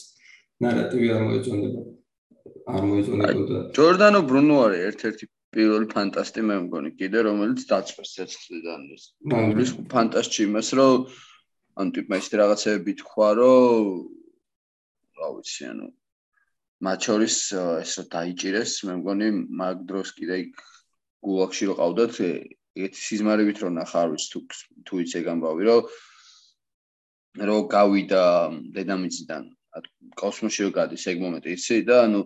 ნარატივი 0.64 1.08
არ 1.16 1.22
მოეწონდა. 1.28 1.68
არ 2.68 2.82
მოეწონებოდა. 2.88 3.58
ჯორდანო 3.76 4.20
ბრუნო 4.28 4.56
არის 4.66 4.80
ერთ-ერთი 4.90 5.24
პირველი 5.54 5.86
ფანტასტი 5.92 6.44
მე 6.48 6.56
მგონი 6.66 6.90
კიდე 6.98 7.22
რომელიც 7.26 7.64
დაწვეს 7.70 8.10
ცეცხლიდან 8.16 8.82
ის. 8.96 9.04
ის 9.64 9.70
ფანტასტი 9.92 10.40
იმას 10.48 10.68
რომ 10.78 11.06
ან 11.82 11.92
ტიპმა 11.96 12.18
ისეთი 12.20 12.40
რაღაცეები 12.42 12.92
თქვა 13.00 13.28
რომ 13.38 13.86
რა 15.18 15.28
ვიცი 15.36 15.62
ანუ 15.72 15.88
მათ 16.86 16.98
შორის 17.08 17.36
ეს 17.84 17.92
რა 17.98 18.04
დაიჭირეს 18.14 18.72
მე 18.88 18.94
მგონი 19.00 19.28
მაგ 19.62 19.76
დროს 19.88 20.12
კიდე 20.18 20.36
იქ 20.44 20.60
გულახში 21.26 21.64
რო 21.70 21.74
ყავდათ 21.80 22.20
ეგეთი 22.24 23.00
სიზმარებით 23.06 23.62
რო 23.64 23.70
ნახა 23.78 23.98
არ 24.04 24.12
ვიცი 24.14 24.28
თუ 24.32 24.40
თუ 24.86 25.00
იცი 25.04 25.22
გამბავი 25.28 25.62
რომ 25.68 25.80
რო 27.48 27.56
გავიდა 27.72 28.22
დედამიწიდან 28.76 29.42
კოსმოსში 30.20 30.62
რო 30.66 30.70
გადის 30.78 31.08
ეგ 31.12 31.24
მომენტი 31.24 31.56
იცი 31.56 31.80
და 31.88 31.96
ანუ 32.06 32.20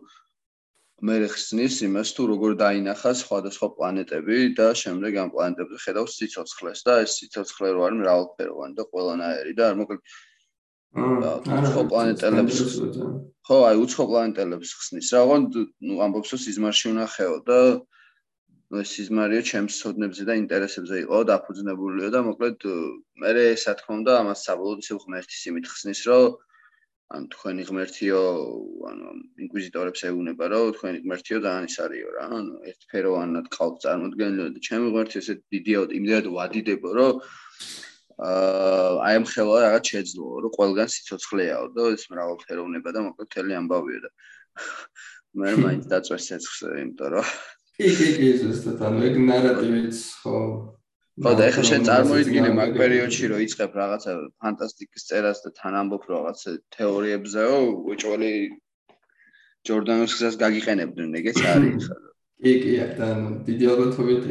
მე 1.03 1.15
ხსნის 1.35 1.77
იმას 1.83 2.11
თუ 2.15 2.25
როგორ 2.31 2.53
დაინახა 2.59 3.11
სხვადასხვა 3.21 3.69
პლანეტები 3.77 4.37
და 4.59 4.69
შემდეგ 4.81 5.17
ამ 5.23 5.31
პლანეტებზე 5.35 5.79
ხედავს 5.85 6.19
სიცოცხლეს 6.19 6.85
და 6.87 6.95
ეს 7.05 7.17
სიცოცხლე 7.19 7.71
რო 7.75 7.81
არის 7.87 7.99
მრავალფეროვანი 8.03 8.79
და 8.79 8.85
ყველანაირი 8.93 9.55
და 9.59 9.65
არ 9.71 9.81
მოკლედ 9.81 10.12
უცხო 10.93 11.83
პლანეტელებს 11.91 12.61
ხო 13.49 13.59
აი 13.69 13.83
უცხო 13.83 14.05
პლანეტელებს 14.12 14.71
ხსნის. 14.79 15.09
რაღაც 15.17 15.59
ნუ 15.91 15.95
ამბობს 16.07 16.33
რომ 16.37 16.41
სიზმარში 16.47 16.87
უნახეო 16.93 17.37
და 17.51 17.59
ეს 18.83 18.95
სიზმარიო 18.97 19.43
ჩემს 19.51 19.75
სოდნებზე 19.83 20.23
და 20.29 20.35
ინტერესებზე 20.38 20.97
იყო 21.03 21.19
დაფუძნებულიო 21.33 22.09
და 22.15 22.21
მოკლედ 22.29 22.59
მე 23.25 23.31
ესა 23.51 23.75
თქმა 23.81 23.93
უნდა 23.99 24.12
ამას 24.23 24.45
საბოლოოდ 24.47 24.87
ისე 24.87 25.03
ღმერთის 25.03 25.43
იმით 25.51 25.67
ხსნის 25.73 26.01
რომ 26.09 26.38
ან 27.12 27.29
თქვენი 27.33 27.62
ღმერთიო 27.68 28.20
ანუ 28.88 29.09
ინკვიზიტორებს 29.44 30.03
ეუბნება 30.09 30.48
რომ 30.53 30.72
თქვენი 30.77 30.98
ღმერთიო 31.05 31.38
ძალიან 31.46 31.64
ის 31.68 31.77
არისო 31.85 32.11
რა 32.16 32.25
ანუ 32.38 32.55
ერთფეროვანად 32.72 33.46
ყავთ 33.57 33.77
წარმოდგენილი 33.85 34.51
და 34.57 34.61
ჩემი 34.68 34.87
ღმერთი 34.92 35.16
ესე 35.20 35.35
დიდია 35.53 35.81
იმდენად 35.98 36.27
ვადიდებო 36.37 36.90
რომ 36.98 37.12
აა 38.22 38.90
აი 39.07 39.14
ამ 39.18 39.25
ხელა 39.33 39.57
რაღაც 39.66 39.85
შეძლო 39.92 40.27
რომ 40.44 40.53
ყველგან 40.57 40.88
სიცოცხლეაო 40.94 41.66
და 41.77 41.83
ეს 41.96 42.05
მრავალფეროვნება 42.12 42.88
და 42.96 43.01
მოკლედ 43.07 43.29
თელი 43.35 43.53
ამბავია 43.61 44.01
და 44.05 44.11
მე 45.42 45.51
მაინც 45.64 45.85
დაწვეს 45.92 46.29
ცეცხლზე 46.29 46.77
იმიტომ 46.83 47.09
რომ 47.16 47.27
კი 47.81 48.09
კი 48.20 48.29
ზუსტად 48.40 48.85
ანუ 48.88 49.01
ეგ 49.09 49.14
ნარატივიც 49.29 49.98
ხო 50.22 50.38
ხო 51.20 51.33
და 51.37 51.44
ეხლა 51.51 51.62
შენ 51.68 51.83
წარმოიდგინე 51.85 52.51
მაგ 52.57 52.70
პერიოდში 52.81 53.29
რომ 53.33 53.40
იწყებ 53.44 53.75
რაღაცა 53.77 54.12
ფანტასტიკის 54.40 55.03
წერას 55.09 55.42
და 55.44 55.51
თან 55.59 55.75
ამბობ 55.81 56.07
რაღაცა 56.09 56.55
თეორიებზეო 56.77 57.59
უჭველი 57.92 58.33
ჯორდანოს 59.68 60.14
გზას 60.16 60.40
გაგიყენებდნენ 60.40 61.20
ეგეც 61.20 61.42
არის 61.53 61.85
ხა 61.92 61.98
კი 62.42 62.53
კი 62.64 62.72
და 62.96 63.09
დიდი 63.44 63.68
ალბათობით 63.75 64.25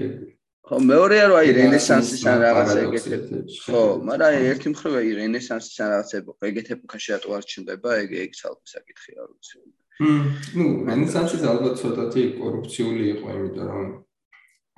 ხო 0.72 0.80
მეორეა 0.90 1.26
რომ 1.30 1.38
აი 1.42 1.54
რენესანსის 1.62 2.24
ან 2.34 2.38
რაღაცა 2.48 2.80
ეგეთები 2.88 3.40
ხო 3.62 3.84
მაგრამ 4.10 4.42
აი 4.42 4.52
ერთი 4.52 4.74
მხრივ 4.74 4.94
აი 5.02 5.16
რენესანსის 5.22 5.78
ან 5.86 5.90
რაღაცა 5.94 6.18
ეგეთ 6.50 6.68
ეპოქაში 6.76 7.10
რატო 7.14 7.38
არ 7.38 7.44
ჩნდება 7.54 7.90
ეგ 8.02 8.10
ეგ 8.26 8.32
ცალკე 8.42 8.68
საკითხია 8.74 9.18
რა 9.22 9.26
ვიცი 9.30 9.58
ნუ 10.58 10.66
რენესანსის 10.90 11.44
ალბათ 11.52 11.74
ცოტათი 11.82 12.24
კორუფციული 12.42 13.04
იყო 13.16 13.28
იმიტომ 13.38 13.70
რომ 13.70 13.90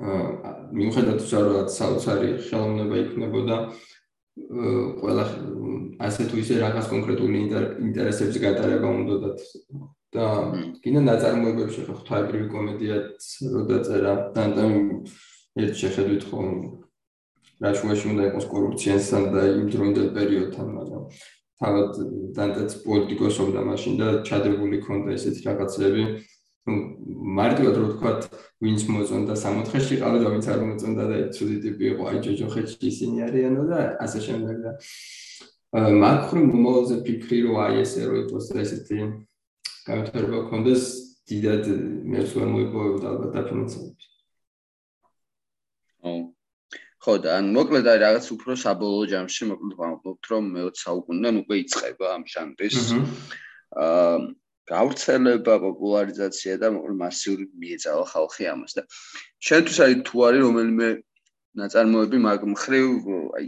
მიუხედავად 0.03 1.19
იმისა, 1.23 1.39
რომ 1.47 1.67
საოცარი 1.77 2.29
ხელოვნება 2.47 2.95
იქნებოდა 3.03 3.57
ყველა 4.99 5.25
ასე 6.07 6.23
თუ 6.29 6.35
ისე 6.43 6.53
რაღაც 6.63 6.85
კონკრეტული 6.93 7.43
ინტერესების 7.87 8.37
გატარება 8.43 8.87
უნდათ. 8.97 9.37
და 10.13 10.25
კიდე 10.85 11.01
ნაწარმოებებში 11.09 11.83
ხო 11.87 11.93
ღვთაებრივი 11.99 12.47
კომედიაც 12.53 13.29
რო 13.53 13.61
დაწერა 13.69 14.11
დანტემ 14.35 14.75
ერთ 15.63 15.73
შეხედვით 15.81 16.23
ხო 16.29 16.41
რაშუაში 17.65 18.05
უნდა 18.13 18.23
იყოს 18.29 18.45
კორუფციასთან 18.53 19.23
და 19.33 19.41
იმ 19.57 19.65
დროინდელ 19.73 20.09
პერიოდთან 20.17 20.67
მაგრამ 20.77 21.03
თავად 21.63 21.89
დანტეც 22.37 22.77
პოლიტიკოსობდა 22.85 23.65
მაშინ 23.69 23.93
და 24.01 24.07
ჩადებული 24.29 24.77
ესეთი 25.17 25.41
რაღაცები 25.49 26.03
ну 26.63 26.75
მარტივად 27.37 27.75
რო 27.75 27.85
ვთქვა 27.91 28.11
ვინც 28.63 28.83
მოწონდა 28.87 29.35
64-ში 29.35 29.95
ყავდა 29.99 30.19
და 30.23 30.29
ვინც 30.31 30.45
არ 30.47 30.61
მოწონდა 30.63 31.07
და 31.09 31.17
ცუდი 31.35 31.57
ტიპი 31.65 31.89
იყო 31.91 32.03
აი 32.11 32.19
ჯოჯოხეთში 32.27 32.87
ისინი 32.87 33.25
არიანო 33.27 33.63
და 33.67 33.79
ასე 34.05 34.19
შემდეგ 34.27 34.61
და 34.63 34.71
მაკრო 36.03 36.43
მომავალზე 36.47 36.95
ფიქრი 37.07 37.39
რო 37.47 37.57
აი 37.65 37.81
ესე 37.83 38.05
რო 38.07 38.15
იყოს 38.23 38.47
ესეთი 38.63 38.99
განვითარება 39.89 40.39
ქონდეს 40.53 40.83
დიდად 41.27 41.67
მეც 42.13 42.37
ვერ 42.37 42.47
მოიპოვებდა 42.53 43.11
ალბათ 43.11 43.35
დაფინანსებით 43.35 44.07
ო 46.07 46.13
ხო 47.03 47.13
და 47.25 47.35
ან 47.41 47.51
მოკლედ 47.57 47.89
აი 47.91 47.99
რაღაც 48.05 48.29
უფრო 48.37 48.55
საბოლოო 48.63 49.09
ჯამში 49.11 49.49
მოკლედ 49.51 49.75
ვამბობთ 49.81 50.31
რომ 50.31 50.47
მე-20 50.55 50.83
საუკუნიდან 50.85 51.41
უკვე 51.43 51.59
იწყება 51.63 52.13
ამ 52.15 52.23
ჟანრის 52.31 52.79
აა 53.83 54.15
გავრცელება, 54.71 55.55
პოპულარიზაცია 55.67 56.53
და 56.61 56.67
მასიური 57.03 57.45
მიეწავა 57.63 58.05
ხალხი 58.13 58.47
ამას 58.53 58.77
და 58.77 58.83
შენთვის 59.47 59.79
აი 59.85 59.93
თუ 60.07 60.15
არის 60.27 60.41
რომელიმე 60.47 60.89
ნაწარმოები 61.61 62.17
მაგ 62.27 62.47
მხრივ 62.53 62.87
აი 63.39 63.45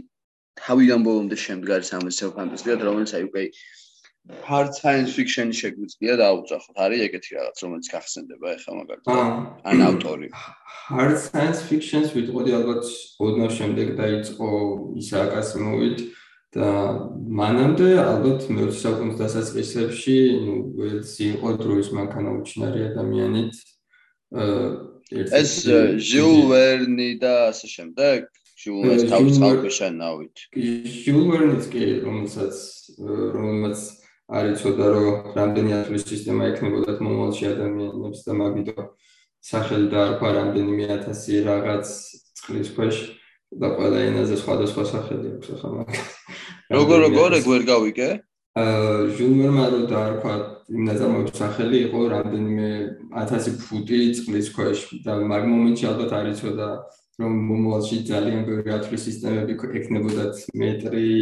თავიდან 0.60 1.00
ბოლომდე 1.06 1.36
შემდგარი 1.46 1.84
სამეცნიერო 1.92 2.36
ფანტასტიკად 2.36 2.86
რომელიც 2.88 3.10
აი 3.16 3.24
უკვე 3.30 3.44
hard 4.42 4.74
science 4.74 5.10
fiction 5.16 5.52
შეგვიძლია 5.54 6.14
დაუწახოთ. 6.18 6.76
არის 6.84 7.00
ეგეთი 7.06 7.30
რაღაც, 7.38 7.56
რომელიც 7.64 7.86
გახსენდება 7.94 8.46
ახლა 8.56 8.72
მაგალითად. 8.78 9.18
ან 9.70 9.78
ავტორი. 9.88 10.28
hard 10.90 11.18
science 11.26 11.60
fiction-ს 11.70 12.10
ვიტყოდი 12.16 12.50
ალბათ 12.58 12.82
ოდნავ 13.26 13.50
შემდეგ 13.58 13.86
დაიწყო 14.02 14.48
ისააკ 15.02 15.30
ასიმოვით 15.40 15.98
და 16.56 16.70
მანამდე 17.40 17.88
ალბათ 18.00 18.46
მე-20 18.48 18.78
საუკუნის 18.80 19.18
დასაწყისებში, 19.20 20.16
ну, 20.46 20.54
ველსი 20.78 21.24
იყო 21.36 21.52
დროის 21.60 21.90
მანქანა 21.96 22.30
უჩინარი 22.40 22.80
ადამიანით. 22.90 23.54
ეს 25.12 25.52
ჟულ 26.00 26.38
ვერნი 26.50 27.10
და 27.20 27.34
ასე 27.52 27.68
შემდეგ. 27.76 28.18
ჟულ 28.56 28.80
ვერნის 28.88 29.10
თავის 29.12 29.36
წყალქვეშანავით. 29.36 30.36
ჟულ 31.04 31.24
ვერნის 31.30 31.66
კი, 31.72 31.84
რომელსაც 32.08 32.56
რომელსაც 33.36 33.78
არის 34.26 34.62
ცოტა 34.64 34.86
რომ 34.90 35.06
რამდენი 35.38 35.70
ათვლის 35.76 36.04
სისტემა 36.10 36.48
ექნებოდა 36.50 36.96
მომავალში 36.98 37.44
ადამიანებს 37.52 38.24
და 38.26 38.32
მაგიტო 38.40 38.84
სახელი 39.46 39.86
დაარქვა 39.92 40.30
რამდენიმე 40.38 40.84
ათასი 40.96 41.44
რაღაც 41.46 41.86
წყლის 42.40 42.70
ქვეშ 42.74 42.96
და 43.60 43.68
ყველა 43.78 43.98
ენაზე 44.10 44.36
სხვადასხვა 44.42 44.84
სახელი 44.90 45.26
აქვს 45.36 45.52
ახლა 45.54 45.70
მაგ 45.76 45.90
როგორ 46.74 46.98
როგორ 47.06 47.30
ეგ 47.38 47.44
ვერ 47.46 47.62
გავიგე 47.70 48.08
აა 48.58 48.94
ჟულმერმა 49.16 49.64
რო 49.72 49.80
დაარქვა 49.92 50.34
იმ 50.74 50.82
ნაწარმოების 50.88 51.36
სახელი 51.38 51.78
იყო 51.86 52.00
რამდენიმე 52.12 52.68
ათასი 53.22 53.50
ფუტი 53.62 53.98
წყლის 54.18 54.48
ქვეშ 54.56 54.80
და 55.06 55.12
მაგ 55.30 55.42
მომენტში 55.52 55.84
ალბათ 55.90 56.14
არის 56.18 56.40
ცოტა 56.42 56.68
რომ 57.22 57.32
მომავალში 57.50 57.96
ძალიან 58.10 58.42
ბევრი 58.48 58.70
ათვლის 58.76 59.04
სისტემები 59.08 59.54
ექნებოდათ 59.78 60.34
მეტრი 60.62 61.12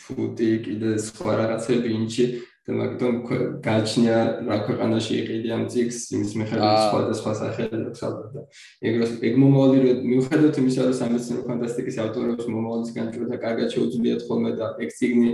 ფუტი 0.00 0.50
კიდე 0.64 0.90
სხვა 1.08 1.32
რაღაცები 1.42 1.88
ინჩი 1.98 2.24
და 2.64 2.72
მაგიტომ 2.72 3.16
გაჩნია 3.60 4.18
რა 4.48 4.56
ქვეყანაში 4.64 5.12
იყიდი 5.20 5.50
ამ 5.52 5.64
ციკს 5.68 5.98
იმის 6.16 6.30
მიხედვით 6.40 6.78
სხვა 6.84 7.00
და 7.08 7.16
სხვა 7.18 7.32
სახელი 7.40 7.80
აქვს 7.90 8.04
ალბათ 8.08 8.30
და 8.36 8.42
ეგროს 8.88 9.12
ეგ 9.28 9.34
მომავალი 9.42 9.92
მიუხედავად 10.12 10.60
იმისა 10.62 10.86
რომ 10.86 10.96
სამეცნიერო 11.00 11.44
ფანტასტიკის 11.50 11.98
ავტორებს 12.04 12.48
მომავალის 12.54 12.94
განჭურვა 12.96 13.36
კარგად 13.44 13.68
შეუძლიათ 13.76 14.24
ხოლმე 14.28 14.54
და 14.56 14.70
ეგ 14.80 14.96
ციგნი 14.96 15.32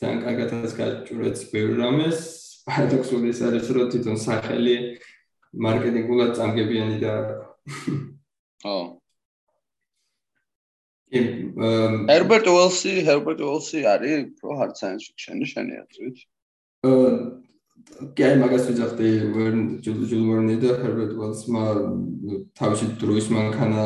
ძალიან 0.00 0.18
კარგადაც 0.24 0.72
გაჭურვებს 0.80 1.42
ბევრ 1.52 1.72
რამეს. 1.84 2.20
პარადოქსული 2.64 3.28
ის 3.32 3.40
არის 3.44 3.68
რომ 3.76 3.86
თვითონ 3.92 4.16
სახელი 4.24 4.74
მარკეტინგულად 5.64 6.30
წამგებიანი 6.38 6.96
და 7.04 7.14
ო. 8.64 8.76
ჰერბერტ 12.08 12.46
უელსი, 12.52 12.92
ჰერბერტ 13.08 13.40
უელსი 13.44 13.80
არის 13.92 14.28
პრო 14.40 14.60
hard 14.60 14.74
science 14.80 15.08
fiction-ი 15.08 15.48
შენი 15.52 15.80
აზრით? 15.84 16.20
აა 16.20 16.39
კაი 16.80 18.36
მაგას 18.40 18.70
ვიძახდი 18.70 19.08
ჯულ 19.84 20.22
ვერნი 20.28 20.54
და 20.62 20.70
ჰერბერტ 20.80 21.12
უელსმა 21.20 21.64
თავისი 22.56 22.86
დროის 23.02 23.26
მანქანა 23.36 23.84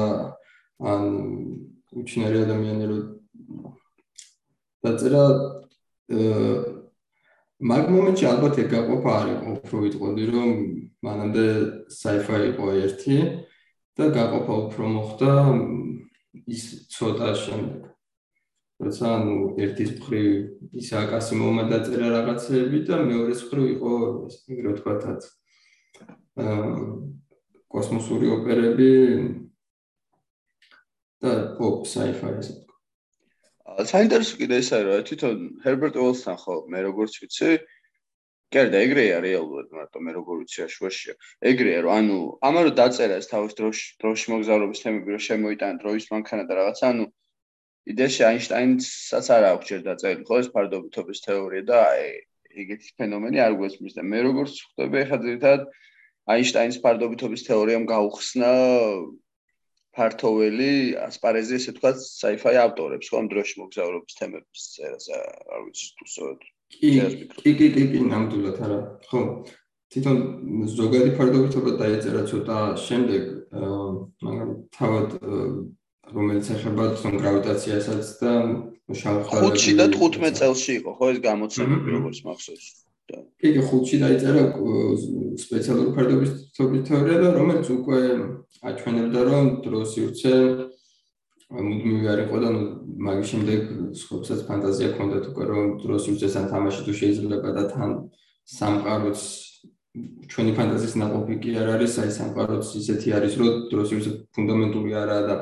ან 0.93 1.03
უჩინარი 1.99 2.39
ადამიანი 2.47 2.87
რო 2.91 2.99
დაწერა 4.87 5.25
მაგ 7.73 7.85
მომენტში 7.95 8.25
ალბათ 8.31 8.63
ეგ 8.63 8.69
გაყოფა 8.75 9.11
არ 9.19 9.27
იყო 9.35 9.57
უფრო 9.59 9.83
ვიტყოდი 9.87 10.25
რომ 10.31 10.51
მანამდე 11.03 11.47
sci-fi 11.99 12.39
იყო 12.55 12.67
ერთი 12.85 13.19
და 13.99 14.05
გაყოფა 14.15 14.55
უფრო 14.71 14.85
მოხდა 14.95 15.33
ის 16.47 16.63
ცოტა 16.95 17.35
შემდეგ. 17.43 17.94
როცა 18.85 19.11
ანუ 19.19 19.37
ერთის 19.65 19.91
მხრივ 19.99 20.79
ის 20.81 20.89
აკასი 21.01 21.41
მომადაწერა 21.41 22.09
რაღაცები 22.15 22.79
და 22.89 23.01
მეორეს 23.09 23.45
მხრივ 23.49 23.67
იყო 23.75 23.93
ეგრე 24.55 24.75
ვთქვათაც 24.75 25.29
აა 26.45 26.59
კოსმოსური 27.75 28.31
ოპერები 28.31 28.91
და 31.25 31.33
pop 31.59 31.89
sci-fi 31.91 32.35
ესე 32.39 32.53
ვთქვა. 32.55 33.87
საინტერესო 33.91 34.39
კიდე 34.41 34.59
ის 34.63 34.69
არის 34.77 34.91
რომ 34.91 35.07
თვითონ 35.09 35.39
ჰერბერტ 35.65 35.97
უელსთან 36.03 36.37
ხო 36.43 36.57
მე 36.71 36.81
როგორც 36.87 37.17
ვიცი 37.23 37.51
კერდა 38.55 38.79
ეგრეა 38.87 39.19
რეალურად 39.25 39.73
მარტო 39.75 40.03
მე 40.07 40.13
როგორ 40.19 40.43
ვიცი 40.45 40.61
აშვაშია 40.69 41.15
ეგრეა 41.51 41.81
რომ 41.87 41.95
ანუ 41.99 42.19
ამარო 42.49 42.71
დაწერა 42.79 43.19
ეს 43.23 43.31
თავის 43.33 43.57
დროში 43.59 43.87
დროში 44.05 44.27
მოგზაურობის 44.35 44.83
თემები 44.85 45.17
რომ 45.17 45.23
შემოიტანა 45.29 45.81
დროის 45.83 46.07
მანქანა 46.15 46.45
და 46.51 46.59
რაღაც 46.61 46.79
ანუ 46.91 47.07
იდეაში 47.93 48.23
აინშტაინსაც 48.29 49.27
არ 49.37 49.47
აქვს 49.51 49.71
ჯერ 49.71 49.83
დაწერილი 49.89 50.25
ხო 50.29 50.39
ეს 50.43 50.49
ფარდობითობის 50.55 51.19
თეორია 51.25 51.65
და 51.69 51.81
ეგეთი 52.63 52.95
ფენომენი 53.01 53.43
არ 53.45 53.57
გვესმის 53.61 53.97
და 53.99 54.05
მე 54.13 54.23
როგორც 54.29 54.55
ხვდები 54.65 55.03
ახლა 55.05 55.19
ძირითადად 55.25 55.67
აინშტაინის 56.35 56.81
ფარდობითობის 56.85 57.47
თეორიამ 57.49 57.85
გაუხსნა 57.91 58.51
ფართოველი 59.95 60.71
ასპარეზი 61.07 61.59
ესე 61.61 61.75
თქვა 61.77 61.93
sci-fi 62.01 62.57
ავტორებს 62.65 63.11
ხო 63.13 63.21
ამ 63.21 63.29
დროში 63.31 63.61
მოგზაურობის 63.61 64.19
თემების 64.21 64.65
წერას 64.75 65.07
არ 65.15 65.61
ვიცი 65.67 65.91
თუ 65.99 66.09
სწორად 66.15 66.49
კი 66.75 66.91
კი 67.61 67.69
კი 67.77 67.85
კი 67.93 68.01
ნამდვილად 68.11 68.59
არა 68.67 68.79
ხო. 69.11 69.21
თვითონ 69.95 70.19
ზოგადი 70.75 71.11
ფარდობითობა 71.19 71.73
დაიწერა 71.85 72.23
ცოტა 72.31 72.59
შემდეგ 72.87 73.23
მაგრამ 74.27 74.51
თავად 74.75 75.11
რომელიც 76.15 76.47
ეხება 76.55 76.85
თვითონ 76.95 77.15
გრავიტაციასაც 77.23 78.07
და 78.23 78.33
შავხარებს 79.01 79.59
5-ში 79.59 79.73
და 79.81 79.87
15 79.95 80.39
წელს 80.41 80.63
იყო 80.79 80.91
ხო 80.99 81.07
ეს 81.15 81.19
გამოცემები 81.27 81.89
როგორც 81.97 82.19
მახსოვს. 82.29 82.67
კი 83.41 83.49
კი 83.55 83.63
5-ში 83.71 83.97
დაიწერა 84.05 84.43
სპეციალური 85.45 85.91
ფარდობითობის 85.97 86.85
თეორია 86.89 87.17
და 87.25 87.29
რომელიც 87.39 87.67
უკვე 87.77 88.01
აჩვენებდა 88.71 89.21
რომ 89.29 89.45
დროს 89.67 89.91
ირჩე 90.01 90.35
მუდმივი 91.55 92.07
არ 92.13 92.21
იყო 92.25 92.37
და 92.45 92.51
მაგის 93.07 93.29
შემდეგ 93.33 93.61
სხვასაც 94.01 94.41
ფანტაზია 94.49 94.89
ქონდათ 94.97 95.25
უკვე 95.31 95.45
რომ 95.51 95.65
დროს 95.85 96.09
უწესან 96.15 96.45
თამაში 96.53 96.81
თუ 96.87 96.93
შეიძლება 97.01 97.51
და 97.59 97.65
თან 97.75 97.91
სამყაროც 98.59 99.21
ჩვენი 100.27 100.53
ფანტაზიის 100.59 100.95
ნაყოფი 100.99 101.37
კი 101.43 101.51
არ 101.63 101.69
არის, 101.77 101.93
აი 102.03 102.11
სამყაროც 102.19 102.67
ისეთი 102.81 103.09
არის, 103.15 103.35
რომ 103.39 103.51
დროს 103.71 103.89
უწესა 103.95 104.13
ფუნდამენტური 104.35 104.91
არაა 105.03 105.23
და 105.29 105.37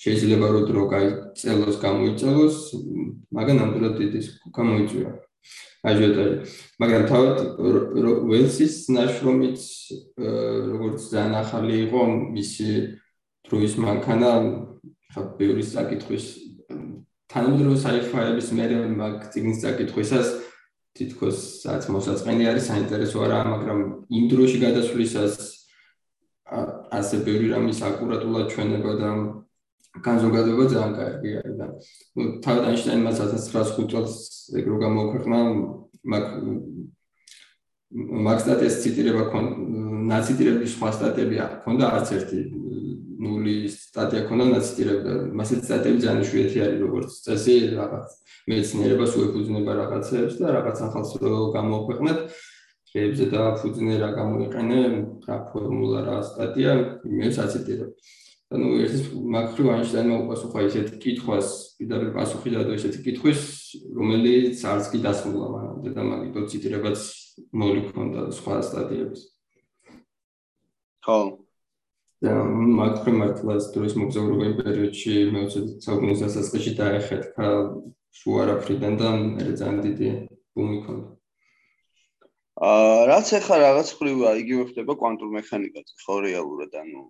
შეიძლება 0.00 0.46
რომ 0.48 0.64
დრო 0.68 0.82
გაიწელოს, 0.94 1.76
გამოიწელოს, 1.84 2.56
მაგრამ 3.36 3.56
ნამდვილად 3.60 3.96
ის 4.20 4.26
გამოიწვია. 4.56 5.10
აჟიოტაჟი. 5.80 6.36
მაგრამ 6.80 7.02
თავად 7.08 7.36
ველსის 8.28 8.74
ნაშრომიც 8.96 9.60
როგორც 10.72 11.00
ძალიან 11.12 11.34
ახალი 11.40 11.74
იყო, 11.88 12.00
მისი 12.36 12.68
დროის 13.48 13.74
მანქანა 13.80 14.30
ხა 15.12 15.20
ბევრი 15.40 15.64
საკითხვის 15.64 16.26
თანამედროვე 17.32 17.76
sci-fi-ების 17.80 18.48
მერე 18.58 18.76
მაგ 19.00 19.14
ციგნის 19.32 19.58
საკითხვისას 19.64 20.28
თითქოს 20.98 21.38
რაც 21.70 21.84
მოსაწყენი 21.94 22.44
არის 22.50 22.64
საინტერესო 22.70 23.18
არა, 23.24 23.38
მაგრამ 23.54 23.80
იმ 24.10 24.24
დროში 24.30 24.58
გადასვლისას 24.66 25.34
ასე 26.98 27.16
ბევრი 27.26 27.46
რამის 27.54 27.78
აკურატულად 27.88 28.46
ჩვენება 28.52 28.92
და 29.00 29.10
განზოგადება 29.98 30.64
ძალიან 30.70 30.92
კარგი 30.98 31.30
არის 31.40 31.54
და 31.60 31.66
თავად 32.44 32.62
აინშტაინმა 32.70 33.10
1905 33.18 33.90
წელს 33.90 34.14
ეგრო 34.60 34.76
გამოქვეყნა 34.84 35.38
მაგ 36.14 36.24
მაგ 38.30 38.38
სტატიას 38.44 38.76
ციტირება 38.82 39.24
ქონდა 39.34 39.54
ნაციტირების 40.10 40.70
სხვა 40.76 40.90
სტატიები 40.94 41.36
ქონდა 41.66 41.90
არც 41.98 42.12
ერთი 42.18 42.40
ნული 43.20 43.54
სტატია 43.74 44.22
ქონდა 44.30 44.46
ნაციტირება 44.54 45.16
მასე 45.40 45.58
სტატიები 45.66 46.04
ძალიან 46.06 46.24
შვიეთი 46.30 46.58
არის 46.66 46.80
როგორც 46.86 47.10
წესი 47.26 47.56
რაღაც 47.74 48.08
მეცნიერებას 48.50 49.12
უეფუძნება 49.18 49.72
რაღაცებს 49.80 50.38
და 50.40 50.46
რაღაც 50.56 50.78
ახალს 50.86 51.12
რო 51.20 51.42
გამოქვეყნეთ 51.58 52.18
ხეებზე 52.90 53.26
და 53.34 53.42
ფუძნე 53.58 53.94
რა 54.02 54.10
გამოიყენე 54.18 54.80
რა 55.26 55.36
ფორმულა 55.50 56.00
რა 56.06 56.16
სტატია 56.30 56.72
მე 57.18 57.28
საციტირებ 57.36 57.90
და 58.50 58.58
ნუ 58.58 58.68
ერთის 58.82 59.02
მაგრივ 59.34 59.66
აინშტაინმა 59.70 60.16
უპასუხა 60.24 60.62
ისეთ 60.66 60.88
კითხვას 61.02 61.50
პირდაპირ 61.78 62.08
პასუხი 62.16 62.50
დადო 62.54 62.72
ისეთ 62.74 62.96
კითხვის 63.04 63.42
რომელიც 63.94 64.64
არც 64.72 64.88
კი 64.90 64.98
დასრულა 65.04 65.50
მანამდე 65.54 65.90
და 65.94 66.02
მაგითო 66.08 66.40
ციტირებაც 66.50 67.04
მოლიქვონდა 67.62 68.24
სხვა 68.38 68.56
სტატიებს 68.66 69.20
ხო. 71.06 71.18
და 72.26 72.32
მაკრო 72.80 73.12
მართლაც 73.20 73.70
დროის 73.74 73.94
მოგზაურობა 74.02 74.44
იმ 74.50 74.56
პერიოდში 74.58 75.14
მე-20 75.36 75.70
საუკუნის 75.86 76.24
დასაწყისში 76.26 76.72
დაეხეთქა 76.80 77.48
შუა 78.18 78.42
არაფრიდან 78.44 78.98
და 79.00 79.08
მე 79.14 79.46
ძალიან 79.60 79.78
დიდი 79.86 80.10
ბუმი 80.58 80.78
ქონდა. 80.84 81.08
აა 82.60 82.98
რაც 83.08 83.28
ახლა 83.38 83.56
რაღაც 83.62 83.88
ხრივა 83.96 84.30
იგივე 84.42 84.64
ხდება 84.74 84.92
კვანტურ 85.00 85.30
მექანიკაზე, 85.38 85.92
ხო 86.02 86.16
რეალურად, 86.26 86.74
ანუ 86.82 87.00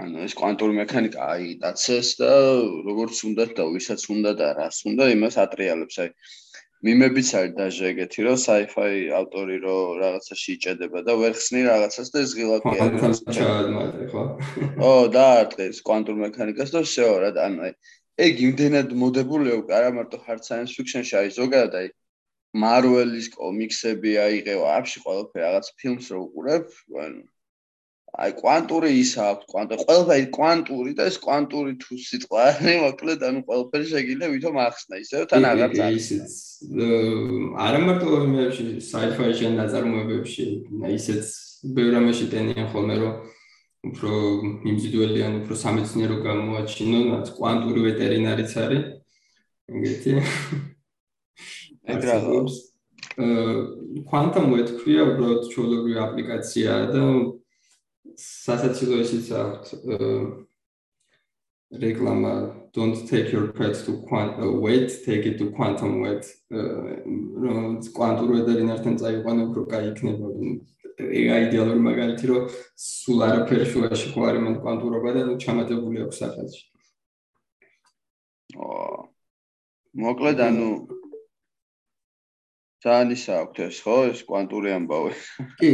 ანუ 0.00 0.24
ეს 0.26 0.34
კვანტური 0.38 0.74
მექანიკა 0.76 1.26
აიტაცეს 1.34 2.08
და 2.20 2.32
როგორც 2.88 3.20
უნდა 3.28 3.44
და 3.58 3.64
ვისაც 3.74 4.02
უნდა 4.14 4.32
და 4.40 4.48
რას 4.58 4.78
უნდა 4.90 5.08
იმას 5.14 5.38
ატრიალებს, 5.44 5.96
აი 6.04 6.10
მიმებიც 6.86 7.28
არის 7.40 7.54
დაჟე 7.58 7.86
ეგეთი 7.90 8.26
რომ 8.26 8.38
sci-fi 8.44 8.98
ავტორი 9.20 9.56
რო 9.64 9.76
რაღაცაში 10.02 10.48
იჭედება 10.56 11.02
და 11.08 11.12
ვერ 11.22 11.32
ხსნი 11.38 11.62
რაღაცას 11.66 12.12
და 12.14 12.24
ეს 12.26 12.34
ღილაკი 12.38 12.74
არის 12.86 13.22
ხო? 14.12 14.24
ო 14.88 14.92
და 15.16 15.24
არტყეს 15.40 15.80
კვანტურ 15.88 16.16
მექანიკას 16.24 16.74
და 16.76 16.80
всё 16.88 17.08
რა 17.24 17.30
და 17.36 17.46
ანუ 17.48 17.70
ეგ 18.26 18.34
იმდენად 18.48 18.92
მოდებულია 19.04 19.54
უკვე 19.62 19.78
არა 19.78 19.94
მარტო 20.00 20.20
hard 20.26 20.42
science 20.48 20.76
fiction-ში 20.76 21.16
არის 21.22 21.40
ზოგადად 21.40 21.80
აი 21.80 21.88
Marvel-ის 22.56 23.26
კომიქსები 23.36 24.12
აიღევა, 24.22 24.68
აფში 24.80 25.00
ყველაფერი 25.04 25.44
რაღაც 25.44 25.66
ფილმს 25.80 26.06
რო 26.12 26.20
უყურებ, 26.26 26.70
ანუ 27.04 27.24
აი 28.11 28.31
კვანტური 28.35 28.89
ის 28.99 29.11
აქვს 29.23 29.47
კვანტური 29.51 29.83
ყველაფერი 29.87 30.25
კვანტური 30.35 30.93
და 30.99 31.03
ეს 31.07 31.17
კვანტური 31.23 31.75
თუ 31.79 31.99
სიტყვა 32.05 32.39
არის 32.51 32.79
მოკლედ 32.83 33.21
ანუ 33.27 33.43
ყველაფერი 33.47 33.85
შეგიძლია 33.91 34.31
ვითომ 34.35 34.57
ახსნა 34.67 34.99
ისევ 35.03 35.27
თან 35.31 35.47
აღარ 35.51 35.75
წაიღეს 35.79 36.35
არა 37.67 37.79
მარტო 37.87 38.19
იმებში 38.27 38.65
sci-fi-ში 38.87 39.47
ან 39.47 39.55
ნაწარმოებებში 39.61 40.47
ისეც 40.99 41.31
ბევრ 41.77 41.99
ამაში 42.01 42.25
ტენიან 42.35 42.67
ხოლმე 42.75 42.95
რომ 42.99 43.13
უფრო 43.81 44.11
მიმზიდველი 44.65 45.21
ან 45.25 45.37
უფრო 45.41 45.55
სამეცნიერო 45.63 46.17
გამოაჩინონ 46.27 47.07
კვანტური 47.37 47.79
ვეტერინარიც 47.87 48.51
არის 48.63 48.83
ეგეთი. 49.71 50.11
ეგ 51.91 52.01
რაღაც 52.11 52.51
აა 53.17 53.55
quantum 54.11 54.45
web 54.53 54.69
ქვია 54.79 55.03
უბრალოდ 55.09 55.47
ჩვეულებრივი 55.51 55.97
აპლიკაციაა 56.05 56.83
და 56.93 57.01
სასაცილო 58.21 59.01
ისიც 59.03 59.29
აქვს 59.41 59.69
რეკლამა 61.83 62.33
don't 62.75 63.07
take 63.09 63.31
your 63.31 63.47
pet 63.57 63.75
to 63.85 63.93
quantum 64.07 64.61
wait 64.61 64.89
take 65.05 65.25
it 65.25 65.37
to 65.39 65.47
quantum 65.57 66.01
wait 66.03 66.23
რომ 66.51 67.79
კვანტურ 67.97 68.29
ვეტერინართან 68.35 68.99
წაიყვანო 69.01 69.47
უფრო 69.49 69.63
კაი 69.71 69.91
იქნება 69.91 70.27
ეგ 71.21 71.27
აიდეალური 71.37 71.81
მაგალითი 71.87 72.31
რომ 72.31 72.49
სულ 72.87 73.23
არაფერი 73.27 73.65
შუაში 73.73 74.11
ხო 74.13 74.27
არის 74.29 74.43
მან 74.45 74.55
კვანტურობა 74.63 75.13
და 75.17 75.21
ჩამატებული 75.45 76.03
აქვს 76.05 76.19
აა 78.67 78.99
მოკლედ 80.05 80.39
ანუ 80.47 80.67
ძალიან 82.81 83.09
ისა 83.13 83.33
აქვს 83.45 83.59
ეს 83.61 83.77
ხო 83.85 83.95
ეს 84.09 84.21
კვანტური 84.25 84.69
ამბავი? 84.73 85.11
კი 85.61 85.69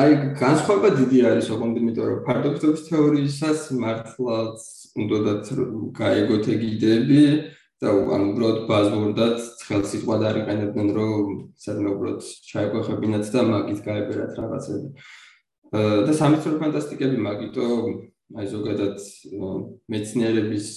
აი 0.00 0.12
განსხვავება 0.40 0.90
დიდი 1.00 1.18
არის 1.28 1.48
ოღონდ 1.52 1.80
იმიტომ 1.80 2.06
რომ 2.08 2.20
ფარდობითობის 2.28 2.84
თეორიისას 2.88 3.60
მართლაც 3.82 4.60
უნდათ 5.02 5.50
გაიგოთ 5.98 6.46
ეგ 6.54 6.62
იდეები 6.72 7.24
და 7.82 7.92
ანუ 8.14 8.26
უბრალოდ 8.32 8.58
ბაზურდად 8.70 9.36
ცხელ 9.60 9.82
სიტყვად 9.90 10.24
არიყენებდნენ 10.30 10.88
რომ 10.96 11.28
სადმე 11.58 11.88
უბრალოდ 11.96 12.22
ჩაიყვეხებინათ 12.48 13.24
და 13.34 13.40
მაგით 13.52 13.80
გაებერათ 13.88 14.32
რაღაცები. 14.40 14.88
და 16.06 16.12
სამეცნიერო 16.16 16.58
ფანტასტიკები 16.62 17.18
მაგიტო 17.28 17.68
აი 18.38 18.46
ზოგადად 18.54 18.96
მეცნიერების 19.92 20.68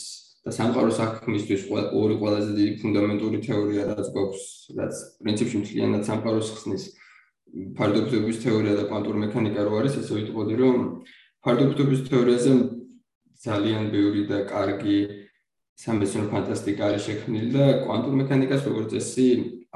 და 0.46 0.54
სამყარო 0.54 0.92
საქმისთვის 0.94 1.62
ორი 1.74 2.16
ყველაზე 2.22 2.52
დიდი 2.54 2.74
ფუნდამენტური 2.82 3.38
თეორია 3.46 3.86
რაც 3.90 4.08
გვაქვს, 4.14 4.44
რაც 4.78 4.94
პრინციპში 5.26 5.62
მთლიანად 5.62 6.04
სამყაროს 6.06 6.50
ხსნის 6.54 6.84
ფარდობითობის 7.78 8.42
თეორია 8.44 8.76
და 8.78 8.84
კვანტური 8.90 9.22
მექანიკა 9.26 9.66
რო 9.66 9.80
არის, 9.82 9.96
ესე 10.02 10.14
ვიტყოდი, 10.20 10.56
რომ 10.62 10.76
ფარდობითობის 11.46 12.02
თეორიაზე 12.10 12.52
ძალიან 13.46 13.88
ბევრი 13.96 14.22
და 14.30 14.38
კარგი 14.50 14.98
სამეცნიერო 15.82 16.28
ფანტასტიკა 16.34 16.84
არის 16.90 17.06
შექმნილი 17.10 17.50
და 17.56 17.66
კვანტურ 17.86 18.14
მექანიკას 18.22 18.68
როგორც 18.70 18.94
წესი 18.94 19.30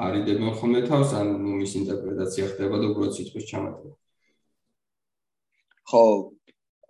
არიდებენ 0.06 0.54
ხოლმე 0.60 0.82
თავს, 0.86 1.16
ან 1.20 1.28
მის 1.60 1.74
ინტერპრეტაცია 1.82 2.46
ხდება 2.52 2.76
და 2.78 2.92
უბრალოდ 2.94 3.16
სიტყვის 3.18 3.50
ჩამატება. 3.50 3.94
ხო, 5.90 6.04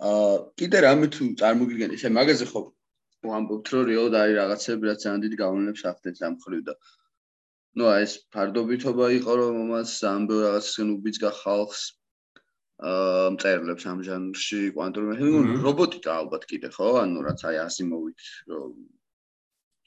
აა 0.10 0.36
კიდე 0.60 0.78
რამე 0.84 1.08
თუ 1.16 1.24
წარმოგიდგენთ, 1.40 1.96
ესე 1.96 2.12
მაგაზე 2.20 2.46
ხო 2.52 2.62
ვამბობთ 3.29 3.73
რომ 3.75 3.85
რეალოდ 3.91 4.17
არის 4.21 4.39
რაღაცები 4.41 4.91
რაც 4.91 5.05
ძალიან 5.05 5.25
დიდ 5.25 5.35
გავლენებს 5.43 5.85
ახდენს 5.91 6.25
ამ 6.29 6.35
ხრივ 6.45 6.63
და 6.69 6.75
ну 7.81 7.91
а 7.91 7.95
ეს 8.07 8.13
ფარდობითობა 8.35 9.07
იყო 9.19 9.37
რომ 9.41 9.57
მომას 9.61 9.95
ამ 10.11 10.27
ბევრ 10.31 10.45
რაღაცისგან 10.49 10.93
უბიძგა 10.97 11.31
ხალხს 11.41 11.85
აა 12.91 13.31
მწერლებს 13.35 13.89
ამ 13.95 14.05
ჟანრში 14.09 14.61
კვანტური 14.77 15.11
მექანიკა 15.11 15.57
რობოტიკა 15.67 16.15
ალბათ 16.21 16.47
კიდე 16.53 16.71
ხო 16.77 16.89
ანუ 17.03 17.25
რაც 17.27 17.45
აი 17.51 17.59
ასიმოვით 17.65 18.31
რომ 18.53 18.73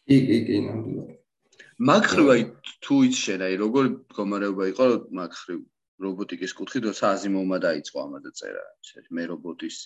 კი 0.07 0.17
კი 0.27 0.37
კი 0.49 0.59
ნამდვილად 0.67 1.15
მაგ 1.91 2.03
ხრივ 2.11 2.29
აი 2.33 2.43
თუ 2.87 2.95
იცშენ 3.07 3.41
აი 3.47 3.57
როგორი 3.63 3.89
მდგომარეობა 3.95 4.69
იყო 4.73 4.85
მაგ 5.19 5.35
ხრივ 5.41 5.59
რობოტიკის 6.05 6.55
კუთხით 6.57 6.87
როცა 6.89 7.11
აზიმოვმა 7.17 7.57
დაიწყო 7.67 7.97
ამაზე 8.05 8.31
წერა 8.39 8.63
მე 9.17 9.23
რობოტის 9.33 9.77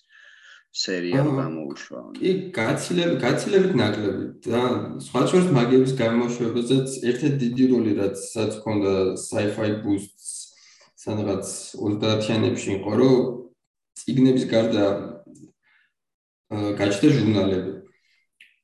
სერიალ 0.76 1.28
გამოუშვა. 1.40 2.00
კი, 2.20 2.30
გაცილებით, 2.56 3.18
გაცილებით 3.24 3.72
ნაკლები 3.80 4.26
და 4.46 4.62
სხვა 5.06 5.22
შორის 5.30 5.48
მაგიების 5.58 5.92
გამოშვებაზეც 6.02 6.88
ერთ-ერთი 7.10 7.36
დიდი 7.42 7.64
როლი 7.72 7.92
რაც 8.00 8.18
რაც 8.40 8.52
ქონდა 8.64 8.92
sci-fi 9.26 9.70
boosts 9.84 10.46
სადღაც 11.06 11.46
30-იანებში 11.78 12.70
იყო, 12.80 12.92
რომ 12.98 13.14
ციგნების 14.00 14.44
გარდა 14.50 14.86
გაჩნდა 16.50 17.08
ჟურნალები. 17.16 17.72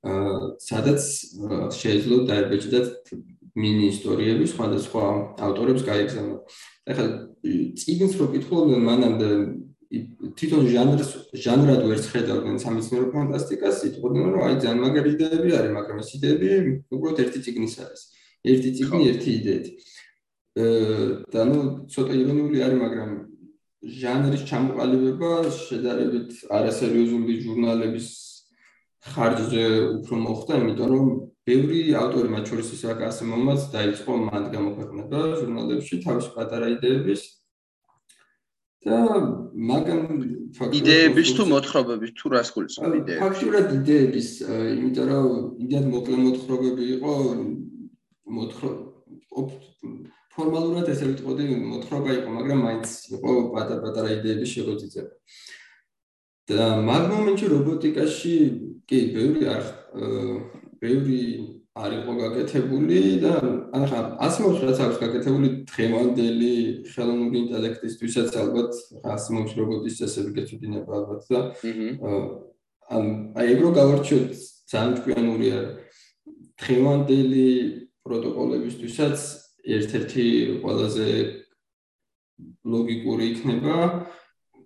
აა 0.02 0.38
სადაც 0.58 1.00
შეიძლება 1.78 2.18
დაებეჭდათ 2.30 2.88
მინი 3.62 3.84
ისტორიები 3.94 4.46
სხვადასხვა 4.50 5.04
ავტორებს 5.46 5.82
გაიგზავნოთ. 5.86 6.42
ეხლა 6.90 7.06
ციგნს 7.78 8.14
რო 8.18 8.26
კითხულობდნენ 8.34 8.82
მანამდე 8.90 9.28
თვითონ 9.92 10.68
ჟანრს 10.72 11.10
ჟანრად 11.36 11.82
ვერ 11.84 11.98
შეხედავდნენ 12.00 12.56
სამეცნიერო 12.64 13.08
ფანტასტიკას, 13.12 13.76
იტყოდნენ 13.92 14.28
რომ 14.32 14.44
აი 14.48 14.54
ძალიან 14.62 14.80
მაგარი 14.84 15.10
იდეები 15.12 15.50
არის, 15.58 15.72
მაგრამ 15.76 15.98
ეს 16.02 16.10
იდეები 16.16 16.48
უბრალოდ 16.96 17.18
ერთი 17.24 17.38
ციგნის 17.44 17.74
არის. 17.84 18.02
ერთი 18.52 18.70
ციგნი 18.78 19.02
ერთი 19.12 19.30
იდეით. 19.38 19.66
და 21.32 21.42
ნუ 21.48 21.58
ცოტა 21.92 22.12
ირონიული 22.22 22.58
არის, 22.64 22.78
მაგრამ 22.84 23.10
ჟანრის 23.82 24.42
ჩამოყალიბება 24.48 25.30
შედარებით 25.48 26.30
არასერიოზული 26.56 27.32
ჟურნალების 27.44 28.08
ხარჯზე 29.12 29.64
უფრო 29.98 30.14
მოხდა, 30.24 30.52
იმიტომ 30.62 30.88
რომ 30.92 31.06
ბევრი 31.48 31.80
ავტორი 31.98 32.28
მათ 32.32 32.44
შორის 32.52 32.68
ის 32.76 32.82
რაკასი 32.86 33.24
მომაც 33.26 33.60
დაიწყო 33.74 34.12
მათ 34.30 34.44
გამოქვეყნება 34.54 35.20
ჟურნალებში 35.40 35.96
თავის 36.04 36.26
პატარა 36.36 36.66
იდეების 36.76 37.22
და 38.82 38.98
მაგამ 39.70 40.02
იდეების 40.78 41.28
თუ 41.38 41.42
მოთხრობების 41.52 42.12
თუ 42.18 42.26
რას 42.34 42.48
გულისხმობ 42.54 42.94
იდეები? 42.98 43.20
ფაქტურად 43.22 43.68
იდეების, 43.78 44.28
იმიტომ 44.74 45.06
რომ 45.12 45.28
იდეად 45.64 45.86
მოკლე 45.92 46.16
მოთხრობები 46.26 46.88
იყო 46.96 47.12
მოთხრ 48.38 48.72
ფორმალურად 50.32 50.86
ესე 50.88 51.04
ვიტყოდი 51.12 51.46
მოთხრობა 51.62 52.10
იყო, 52.18 52.28
მაგრამ 52.36 52.60
მაინც 52.66 52.88
იყო 53.16 53.32
პატარ-პატარა 53.54 54.10
იდეების 54.18 54.52
შეგვიძლია. 54.56 55.04
და 56.50 56.64
მაგ 56.82 57.02
მომენტში 57.12 57.46
რობოტიკაში 57.54 58.36
კი 58.90 58.98
ბევრი 59.14 59.42
არ 59.52 59.62
ბევრი 60.82 61.18
არ 61.72 61.92
იყო 61.98 62.12
გაკეთებული 62.20 63.00
და 63.24 63.34
ახლა 63.72 64.00
ასმოს 64.26 64.58
რაც 64.60 64.78
აქვს 64.84 64.98
გაკეთებული 65.02 65.48
დღევანდელი 65.72 66.54
ხელოვნური 66.92 67.36
ინტელექტისთვისაც 67.42 68.34
ალბათ 68.42 68.72
ასმოს 69.14 69.54
რობოტის 69.56 69.96
წესები 70.02 70.34
გეცოდინება 70.36 70.92
ალბათ 71.00 71.22
და 71.32 71.40
ან 72.92 73.04
აი 73.40 73.46
ეგრო 73.56 73.70
გავარჩიოთ 73.78 74.32
ძალიან 74.72 74.92
ჭკვიანური 75.00 75.48
არის. 75.56 75.72
დღევანდელი 76.62 77.48
პროტოკოლებისთვისაც 78.06 79.16
ერთ-ერთი 79.76 80.26
ყველაზე 80.62 81.08
ლოგიკური 82.66 83.24
იქნება 83.32 83.76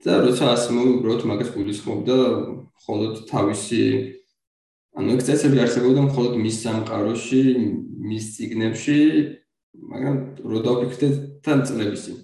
და 0.05 0.13
როცა 0.27 0.45
ასმო 0.57 0.83
უბრალოდ 0.97 1.23
მაგას 1.31 1.51
გულისხმობდა 1.57 2.19
მხოლოდ 2.77 3.15
თავისი 3.31 3.83
ანუ 4.97 5.17
ეს 5.17 5.27
წესები 5.29 5.59
არსებობდა 5.61 6.03
მხოლოდ 6.09 6.39
მის 6.41 6.57
სამყაროში, 6.65 7.43
მის 8.09 8.25
ციგნებში, 8.37 9.01
მაგრამ 9.93 10.17
რო 10.53 10.59
დავფიქრდეთ 10.67 11.15
თან 11.45 11.59
წლების 11.69 12.01
წინ. 12.07 12.17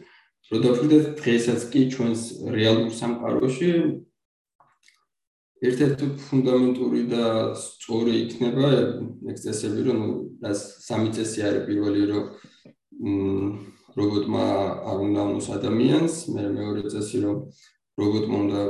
რო 0.53 0.59
დავფიქრდეთ 0.65 1.05
დღესაც 1.21 1.61
კი 1.73 1.81
ჩვენს 1.93 2.23
რეალურ 2.57 2.89
სამყაროში 2.97 3.73
ერთ-ერთი 5.63 6.07
ფუნდამენტური 6.23 7.03
და 7.13 7.27
სწორი 7.55 8.15
იქნება 8.25 8.69
ეგ 9.31 9.37
წესები, 9.45 9.81
რომ 9.89 10.01
რაც 10.43 10.59
სამი 10.89 11.13
წესი 11.15 11.45
არის 11.49 11.67
პირველი, 11.69 12.03
რომ 12.13 12.25
რობოტმა 14.01 14.47
არ 14.89 14.99
უნდა 15.07 15.21
უნოს 15.29 15.49
ადამიანს, 15.59 16.15
მე 16.35 16.43
მეორე 16.57 16.83
წესი, 16.89 17.19
რომ 17.25 17.37
რობოტმა 18.01 18.37
უნდა 18.45 18.63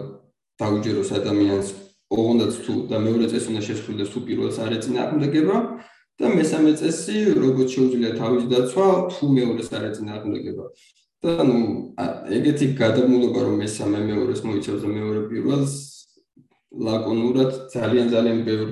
დაუჯეროს 0.61 1.11
ადამიანს, 1.23 1.69
ოღონდ 2.13 2.41
თუ 2.65 2.75
და 2.91 2.97
მეორე 3.07 3.27
წესი 3.33 3.47
უნდა 3.53 3.63
შეცვლილდეს 3.69 4.13
თუ 4.13 4.19
პირველს 4.29 4.57
არ 4.65 4.73
ეწინააღმდეგება 4.79 5.57
და 6.21 6.27
მესამე 6.39 6.73
წესი, 6.81 7.17
რობოტ 7.43 7.69
შეუძლია 7.75 8.11
თავის 8.21 8.45
დაცვა, 8.53 8.89
თუ 9.13 9.25
მეორეს 9.37 9.69
არ 9.77 9.85
ეწინააღმდეგება. 9.91 10.65
და 11.23 11.45
ნუ 11.47 11.59
ეგეთი 12.35 12.67
გადამულობა 12.75 13.41
რომ 13.47 13.61
მესამე 13.63 13.99
მეორეს 14.11 14.41
მოიცავს 14.43 14.83
და 14.83 14.89
მეორე 14.91 15.21
პირველს 15.31 15.75
ლაკონურად 16.87 17.51
ძალიან 17.71 18.07
ძალიან 18.11 18.39
ბევრ 18.49 18.69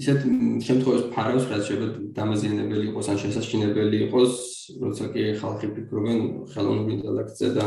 ისეთ 0.00 0.18
შემთხვევაში 0.66 1.06
ფარავს 1.14 1.46
რაც 1.52 1.62
შეიძლება 1.68 1.88
დამაზიანებელი 2.18 2.84
იყოს 2.90 3.06
ან 3.12 3.16
შესაჩინებელი 3.22 3.96
იყოს, 4.06 4.32
როცა 4.82 5.04
კი 5.14 5.22
ხალხი 5.40 5.66
ფიქრობენ 5.76 6.18
ხელოვნურ 6.50 6.88
ინტელექტზე 6.96 7.48
და 7.56 7.64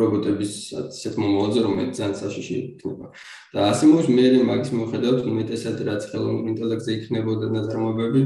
რობოტების 0.00 0.52
ასეთ 0.80 1.14
მომავალზე, 1.22 1.60
რომელიც 1.66 1.92
ძალიან 1.98 2.16
საშიში 2.20 2.54
იქნება. 2.62 3.06
და 3.54 3.60
ასიმოვის 3.72 4.08
მე 4.16 4.24
მაგის 4.50 4.70
მიუხედავად 4.76 5.20
უმეტესად 5.32 5.76
რაც 5.88 6.02
ხელოვნურ 6.10 6.44
ინტელექტზე 6.52 6.90
იქნებოდა 6.98 7.46
ნაწარმოებები, 7.56 8.22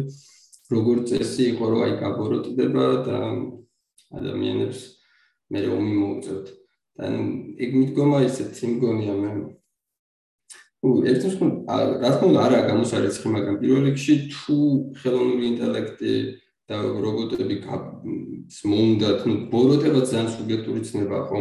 როგორც 0.75 1.05
წესი 1.11 1.45
იყო, 1.53 1.65
რომ 1.71 1.81
აი 1.87 1.93
გაბოროტდება 2.03 2.87
და 3.07 3.19
ადამიანებს 4.19 4.81
მე 5.51 5.61
რომი 5.67 5.93
მოუწევთ. 6.03 6.47
და 7.01 7.09
ეგ 7.65 7.71
მიდგომა 7.81 8.19
ისეთ 8.29 8.53
იმგონია 8.67 9.15
მე 9.23 9.31
უ 10.81 10.91
ერთის 11.13 11.35
ხო 11.37 11.47
რა 12.01 12.11
თქმა 12.13 12.29
უნდა 12.31 12.41
არა 12.47 12.61
გამოსარიცხი 12.69 13.29
მაგრამ 13.35 13.57
პირველ 13.61 13.83
რიგში 13.89 14.15
თუ 14.33 14.57
ხელოვნური 15.01 15.45
ინტელექტი 15.53 16.15
და 16.71 16.79
რობოტები 17.05 17.57
მომუნდათ 18.71 19.27
ნუ 19.27 19.35
ბოროტება 19.51 20.01
ძალიან 20.07 20.29
სუბიექტური 20.35 20.81
ცნება 20.87 21.19
ხო? 21.27 21.39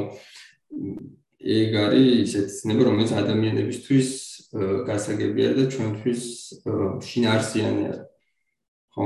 ეგ 1.39 1.71
არის 1.85 2.07
ისეთ 2.25 2.47
ცნება 2.57 2.81
რომელიც 2.89 3.11
ადამიანებისთვის 3.21 4.09
გასაგებია 4.89 5.49
და 5.57 5.63
ჩვენთვის 5.73 6.23
შინაარსიანი 7.09 7.83
არის. 7.89 8.05
ხო 8.93 9.05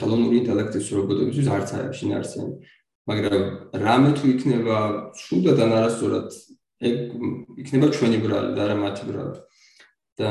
ხელოვნური 0.00 0.36
ინტელექტის 0.40 0.86
რობოტებისთვის 0.96 1.48
არც 1.56 1.68
არის 1.76 1.94
შინაარსიანი 2.00 2.54
მაგრამ 3.06 3.42
რამე 3.86 4.10
თუ 4.18 4.24
იქნება 4.34 4.76
შუდად 5.20 5.58
ან 5.62 5.72
არასწორად 5.78 6.28
ეგ 6.88 6.96
იქნება 7.62 7.86
ჩვენი 7.96 8.18
ბრალი 8.24 8.50
და 8.56 8.60
არა 8.66 8.76
მათი 8.82 9.04
ბრალი. 9.10 9.38
და 10.16 10.28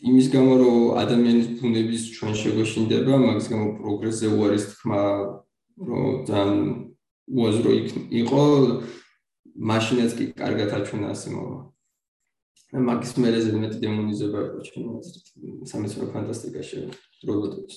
იმის 0.00 0.26
გამო 0.32 0.52
რომ 0.60 0.76
ადამიანის 1.02 1.48
ბუნების 1.60 2.02
ჩვენ 2.16 2.32
შეგოშინდება, 2.40 3.14
მაგის 3.20 3.46
გამო 3.52 3.66
პროგრესზე 3.80 4.26
უარის 4.32 4.64
თქმა 4.72 5.00
რომ 5.88 6.04
ძალიან 6.28 6.60
უაზრო 7.28 7.70
იყო 8.20 8.44
მაშინაც 9.70 10.10
კი 10.16 10.24
კარგად 10.40 10.72
აჩვენა 10.78 11.12
ასე 11.12 11.28
მოვა. 11.36 11.58
და 12.70 12.78
მაგის 12.86 13.12
მერეზე 13.18 13.50
მეტი 13.60 13.78
დემონიზება 13.82 14.38
იყო 14.46 14.58
ჩვენ 14.66 14.84
სამეცნიერო 15.70 16.08
ფანტასტიკაში 16.14 16.78
რობოტებს. 17.26 17.74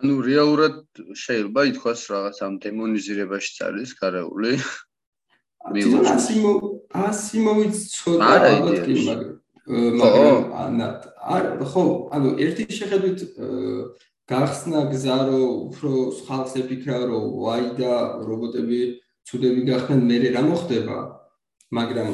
ანუ 0.00 0.14
რეალურად 0.30 0.76
შეიძლება 1.24 1.60
ითქვას 1.70 2.00
რაღაც 2.12 2.36
ამ 2.44 2.54
დემონიზირებაშიც 2.64 3.56
არის 3.66 3.90
გარეული. 3.98 4.52
ასიმო 6.14 6.52
ასიმოვიც 7.08 7.74
ცოტა 7.98 8.28
ალბათ 8.50 8.78
კი 8.84 8.94
მაგრამ 9.08 9.39
არა 9.70 11.66
ხო 11.72 11.84
ანუ 12.16 12.30
ერთი 12.42 12.64
შეხედვით 12.78 13.20
გახსნა 14.30 14.80
გზა 14.90 15.18
რომ 15.28 15.44
უფრო 15.70 15.92
ხალხს 16.26 16.56
ეფიქრა 16.62 16.98
რომ 17.10 17.24
ვაი 17.44 17.66
და 17.78 17.92
რობოტები 18.26 18.80
ცუდები 19.30 19.62
გახდნენ 19.70 20.02
მე 20.10 20.18
რა 20.34 20.42
მოხდება 20.48 20.98
მაგრამ 21.78 22.08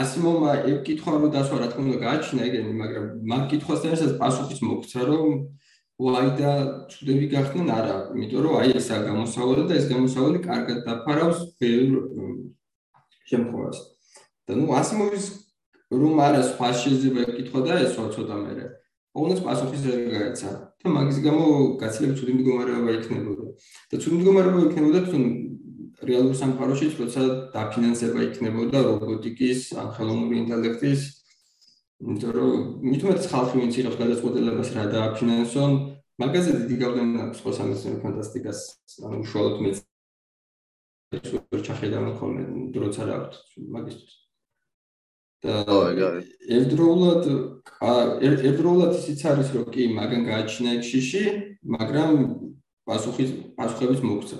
ასიმომა 0.00 0.52
ეგ 0.70 0.78
კითხვა 0.86 1.10
რომ 1.14 1.26
დასვა 1.34 1.58
რა 1.62 1.68
თქმა 1.70 1.84
უნდა 1.86 1.98
გააჩინა 2.06 2.42
ეგენი 2.48 2.72
მაგრამ 2.82 3.06
მაგ 3.30 3.42
კითხვასთან 3.50 3.94
ერთად 3.94 4.12
პასუხიც 4.22 4.60
მოგცა 4.68 5.02
რომ 5.10 5.30
ვაი 6.06 6.28
და 6.40 6.52
ცუდები 6.90 7.26
გახდნენ 7.34 7.68
არა 7.78 7.96
იმიტომ 8.18 8.40
რომ 8.46 8.54
აი 8.60 8.74
ესა 8.82 8.96
გამოსავალი 9.06 9.64
და 9.70 9.74
ეს 9.78 9.86
გამოსავალი 9.94 10.38
კარგად 10.48 10.78
დაფარავს 10.86 11.38
ბევრ 11.62 11.92
შემთხვევას. 13.30 13.78
და 14.46 14.52
ნუ 14.58 14.66
ასიმოვის 14.80 15.43
რომ 16.02 16.14
არა 16.26 16.42
სხვა 16.50 16.68
შეიძლება 16.82 17.20
ეკითხა 17.30 17.60
და 17.66 17.72
ეს 17.84 17.92
ცოტა 17.94 18.36
მერე. 18.44 18.64
ოღონდ 19.14 19.38
პასუხი 19.46 19.78
ზე 19.82 19.92
გაიცა. 20.14 20.50
და 20.84 20.88
მაგის 20.96 21.18
გამო 21.26 21.44
გაცილებით 21.80 22.16
ცუდი 22.18 22.32
მდგომარეობა 22.34 22.90
იქნებოდა. 22.98 23.44
და 23.90 23.94
ცუდი 24.02 24.16
მდგომარეობა 24.18 24.60
იქნებოდა 24.68 25.00
თუ 25.08 25.18
რეალურ 26.08 26.34
სამყაროში 26.38 26.86
როცა 27.00 27.22
დაფინანსება 27.54 28.24
იქნებოდა 28.28 28.78
რობოტიკის 28.88 29.60
ან 29.80 29.86
ხელოვნური 29.96 30.40
ინტელექტის 30.42 31.04
იმიტომ 32.04 32.32
რომ 32.36 32.50
მithumet 32.90 33.28
ხალხი 33.32 33.60
ვინც 33.60 33.78
იღებს 33.80 34.00
გადაწყვეტილებას 34.02 34.72
რა 34.76 34.84
დააფინანსონ 34.94 35.72
მაგაზე 36.24 36.52
დიდი 36.58 36.76
გავლენა 36.82 37.22
აქვს 37.26 37.40
სხვა 37.42 37.52
სამეცნიერო 37.58 38.02
ფანტასტიკას 38.04 38.60
ანუ 39.06 39.22
უშუალოდ 39.24 39.56
მეც 39.64 39.76
ვერ 41.54 41.64
ჩახედავ 41.68 42.04
ხოლმე 42.18 42.42
დროც 42.74 43.00
არ 43.04 43.10
აქვს 43.18 43.38
მაგისტრის 43.78 44.23
ერთდროულად 45.44 47.28
ერთდროულად 48.28 48.96
ისიც 48.96 49.24
არის 49.30 49.52
რომ 49.56 49.66
კი 49.74 49.88
მაგან 49.98 50.22
გააჩინა 50.30 50.70
ექშიში 50.78 51.24
მაგრამ 51.76 52.12
პასუხის 52.88 53.30
პასუხების 53.58 54.00
მოგცა 54.08 54.38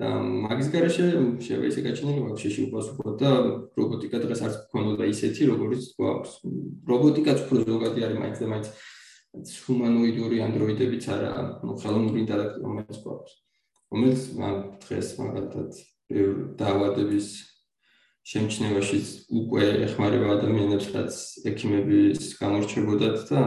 და 0.00 0.08
მაგის 0.44 0.68
garaშე 0.74 1.04
შეიძლება 1.38 1.66
ისე 1.70 1.80
გაჩინილი 1.86 2.20
მაგ 2.26 2.36
შეში 2.42 2.60
უპასუხო 2.66 3.10
და 3.20 3.30
რობოტიკა 3.78 4.18
დღეს 4.24 4.40
არც 4.46 4.56
გქონოდა 4.66 5.04
ისეთი 5.14 5.42
როგორც 5.52 5.82
გვაქვს 6.00 6.32
რობოტიკაც 6.90 7.38
უფრო 7.44 7.56
ზოგადი 7.68 8.00
არის 8.06 8.18
მაინც 8.24 8.38
და 8.42 8.46
მაინც 8.52 8.68
ჰუმანოიდური 9.34 10.36
ანდროიდებიც 10.46 11.04
არა 11.14 11.30
ანუ 11.62 11.72
ხელოვნური 11.82 12.18
ინტელექტი 12.24 12.58
რომელიც 12.64 12.98
გვაქვს. 13.04 13.32
რომელიც 13.90 14.20
დღეს 14.84 15.08
მაგალითად 15.18 15.70
დაავადების 16.58 17.26
შემჩნევაში 18.24 18.98
უკვე 19.38 19.64
ეხმარება 19.86 20.28
ადამიანებს, 20.38 20.86
რაც 20.96 21.16
ექიმების 21.50 22.28
გამორჩებოდათ 22.40 23.16
და 23.30 23.40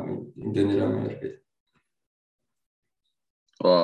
აი 0.00 0.14
იმდენი 0.44 0.74
რამე 0.80 1.00
არის. 1.04 1.34
ვა 3.64 3.78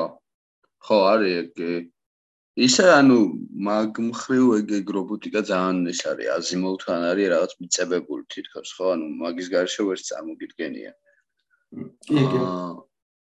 ხო 0.87 0.98
არის 1.12 1.35
ეგ 1.40 1.53
ისე 2.66 2.87
ანუ 2.92 3.18
მაგ 3.68 4.00
მხრივ 4.11 4.46
ეგ 4.61 4.88
რობოტიკა 4.96 5.40
ძალიან 5.50 5.85
ის 5.92 6.00
არის 6.12 6.33
აზიმოვთან 6.37 7.05
არის 7.11 7.31
რაღაც 7.35 7.53
მიწებებული 7.61 8.24
თითქოს 8.33 8.72
ხო 8.76 8.87
ანუ 8.94 9.07
მაგის 9.20 9.48
გარშე 9.55 9.83
ვერც 9.88 10.05
წარმოგიდგენია. 10.11 10.92
კი 12.09 12.22
კი. 12.33 12.40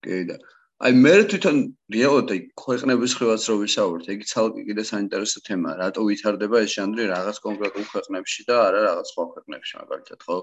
კი 0.04 0.20
და 0.28 0.36
აი 0.76 0.92
მე 0.92 1.12
თვითონ 1.32 1.58
რეალურად 1.94 2.32
აი 2.34 2.40
ქვეყნების 2.60 3.12
ხევაც 3.16 3.44
რო 3.48 3.54
ვისაუბრეთ, 3.64 4.08
ეგ 4.12 4.24
ცალკე 4.28 4.62
კიდე 4.68 4.82
საინტერესო 4.84 5.40
თემაა, 5.46 5.76
რატო 5.80 6.02
ვითარდება 6.04 6.60
ეს 6.66 6.74
ჟანრი 6.76 7.06
რაღაც 7.16 7.38
კონკრეტულ 7.46 7.86
ქვეყნებში 7.92 8.44
და 8.44 8.56
არა 8.66 8.80
რაღაც 8.84 9.12
სხვა 9.12 9.24
ქვეყნებში 9.32 9.74
მაგალითად, 9.80 10.18
ხო? 10.26 10.36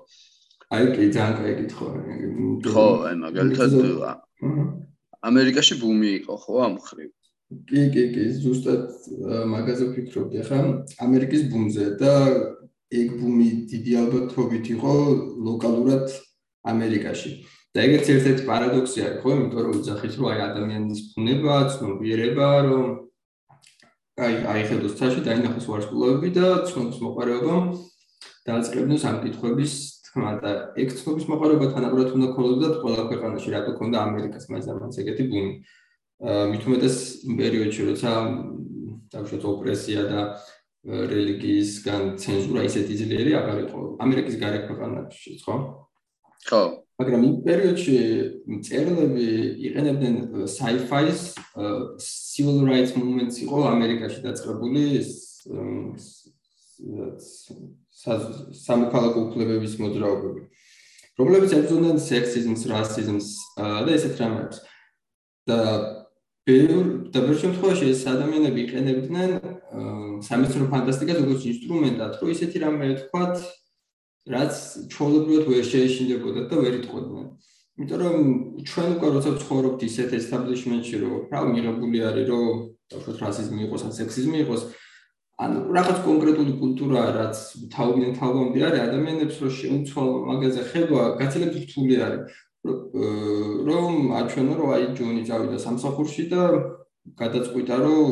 აი 0.73 0.83
კი 0.95 1.05
ძალიან 1.13 1.35
კაი 1.37 1.53
კითხვა. 1.61 1.89
ხო, 2.65 2.87
აი 3.05 3.15
მაგალითად 3.21 3.71
ამერიკაში 5.29 5.73
ბუმი 5.83 6.09
იყო, 6.17 6.33
ხო, 6.41 6.53
ამ 6.65 6.75
ხრივ. 6.81 7.11
კი, 7.69 7.81
კი, 7.93 8.03
კი, 8.17 8.23
ზუსტად 8.41 8.83
მაგაზე 9.53 9.83
ვფიქრობდი, 9.93 10.37
ხა, 10.49 10.57
ამერიკის 11.05 11.43
ბუმზე 11.53 11.85
და 12.01 12.13
ეგ 12.89 13.07
ბუმი 13.21 13.49
დიდი 13.69 13.93
ალბათობით 14.01 14.65
იყო 14.81 14.93
ლოკალურად 15.45 16.09
ამერიკაში. 16.73 17.31
და 17.73 17.83
ეგეც 17.87 18.05
ერთ-ერთი 18.13 18.43
პარადოქსი 18.45 18.99
არის, 19.03 19.19
ხო, 19.23 19.29
იმიტომ 19.33 19.61
რომ 19.65 19.73
ვიძახით, 19.73 20.13
რომ 20.19 20.27
აი 20.29 20.39
ადამიანის 20.47 20.99
ბუნება, 21.13 21.55
ცნობიერება, 21.73 22.49
რომ 22.69 22.85
აი 24.13 24.33
აი 24.45 24.61
ხედოს 24.69 24.93
წაში 24.99 25.21
დაინახოს 25.25 25.65
ვარსკვლავები 25.71 26.29
და 26.37 26.47
ცნობის 26.69 26.97
მოყარეობა 27.01 27.55
დააწყებდნენ 28.45 28.99
სამკითხების 29.01 29.73
თქმა 30.05 30.31
და 30.43 30.51
ეგ 30.77 30.93
ცნობის 30.99 31.25
მოყარეობა 31.33 31.67
თანაბრად 31.73 32.09
უნდა 32.13 32.27
ქონოდათ 32.37 32.75
ყველა 32.83 33.03
ქვეყანაში, 33.09 33.47
რატო 33.57 33.71
ქონდა 33.79 33.97
ამერიკას 34.05 34.45
მას 34.53 34.69
ამაც 34.69 34.93
ეგეთი 35.01 35.23
ბუნი. 35.33 35.53
აა 36.23 36.43
მით 36.53 36.63
უმეტეს 36.69 36.97
იმ 37.25 37.33
პერიოდში, 37.41 37.81
როცა 37.89 38.11
დაუშვათ 39.13 39.43
ოპრესია 39.49 40.01
და 40.13 40.19
რელიგიისგან 40.83 42.03
ცენზურა 42.21 42.61
ისეთი 42.69 42.93
ძლიერი 43.01 43.33
აღარ 43.39 43.59
იყო 43.65 43.79
ამერიკის 44.03 44.35
გარე 44.37 44.59
ქვეყანებში, 44.67 45.31
ხო? 45.41 45.55
ხო. 46.45 46.63
მაგრამ 47.01 47.21
იმ 47.27 47.35
პერიოდში 47.45 47.95
წერილები 48.67 49.27
იყენებდნენ 49.67 50.15
sci-fi-ს 50.45 51.21
civil 52.33 52.59
rights 52.69 52.93
movement-ს 52.97 53.41
იყო 53.45 53.59
ამერიკაში 53.69 54.19
დაწყებული 54.27 54.83
სამოქალაქო 58.67 59.19
უფლებების 59.25 59.73
მოძრაობები. 59.81 60.41
რომლებიც 61.17 61.51
ებრძოდნენ 61.57 61.97
სექსიზმს, 62.01 62.61
რასიზმს 62.73 63.27
და 63.57 63.89
ესეთ 63.97 64.15
რამებს 64.21 64.57
და 65.49 65.59
ბევრ 66.49 67.09
და 67.13 67.19
ბევრ 67.25 67.37
შემთხვევაში 67.43 67.85
ეს 67.93 68.01
ადამიანები 68.13 68.59
იყენებდნენ 68.65 69.31
სამეცნიერო 70.27 70.67
ფანტასტიკას 70.73 71.21
როგორც 71.21 71.41
ინსტრუმენტად, 71.53 72.11
რომ 72.21 72.33
ისეთი 72.33 72.57
რამე 72.63 72.85
ვთქვათ, 72.93 73.35
რაც 74.23 74.53
ჩვეულებრივად 74.93 75.45
ვერ 75.51 75.65
შეეშინდებოდა 75.67 76.41
და 76.47 76.55
ვერ 76.63 76.73
იტყოდნენ. 76.79 77.25
იმიტომ 77.73 77.99
რომ 78.03 78.17
ჩვენ 78.69 78.87
უკვე 78.95 79.07
როცა 79.17 79.29
ვცხოვრობთ 79.35 79.81
ისეთ 79.89 80.09
establishment-ში, 80.21 80.95
რომ 81.03 81.13
რა 81.33 81.41
მიღებული 81.53 81.97
არის, 82.07 82.25
რომ 82.31 82.45
თქო 82.93 83.11
რასიზმი 83.19 83.59
იყოს, 83.67 83.81
ან 83.87 83.91
სექსიზმი 83.99 84.37
იყოს, 84.45 84.61
ანუ 85.43 85.57
რაღაც 85.75 85.97
კონკრეტული 86.07 86.53
კულტურა, 86.61 87.01
რაც 87.19 87.35
თავიდან 87.73 88.11
თავამდე 88.21 88.59
არის, 88.67 88.81
ადამიანებს 88.87 89.35
რო 89.41 89.49
შეუცვალ 89.59 90.09
მაგაზე 90.29 90.61
ხედვა, 90.71 91.03
გაცილებით 91.19 91.55
რთული 91.65 91.95
არის. 92.05 92.23
რომ 92.63 94.13
აჩვენო 94.19 94.53
რომ 94.55 94.69
აი 94.75 94.85
ჯონი 94.95 95.23
წავიდა 95.27 95.57
სამსახურში 95.59 96.23
და 96.31 96.41
გადაწყვიტა 97.19 97.75
რომ 97.83 98.07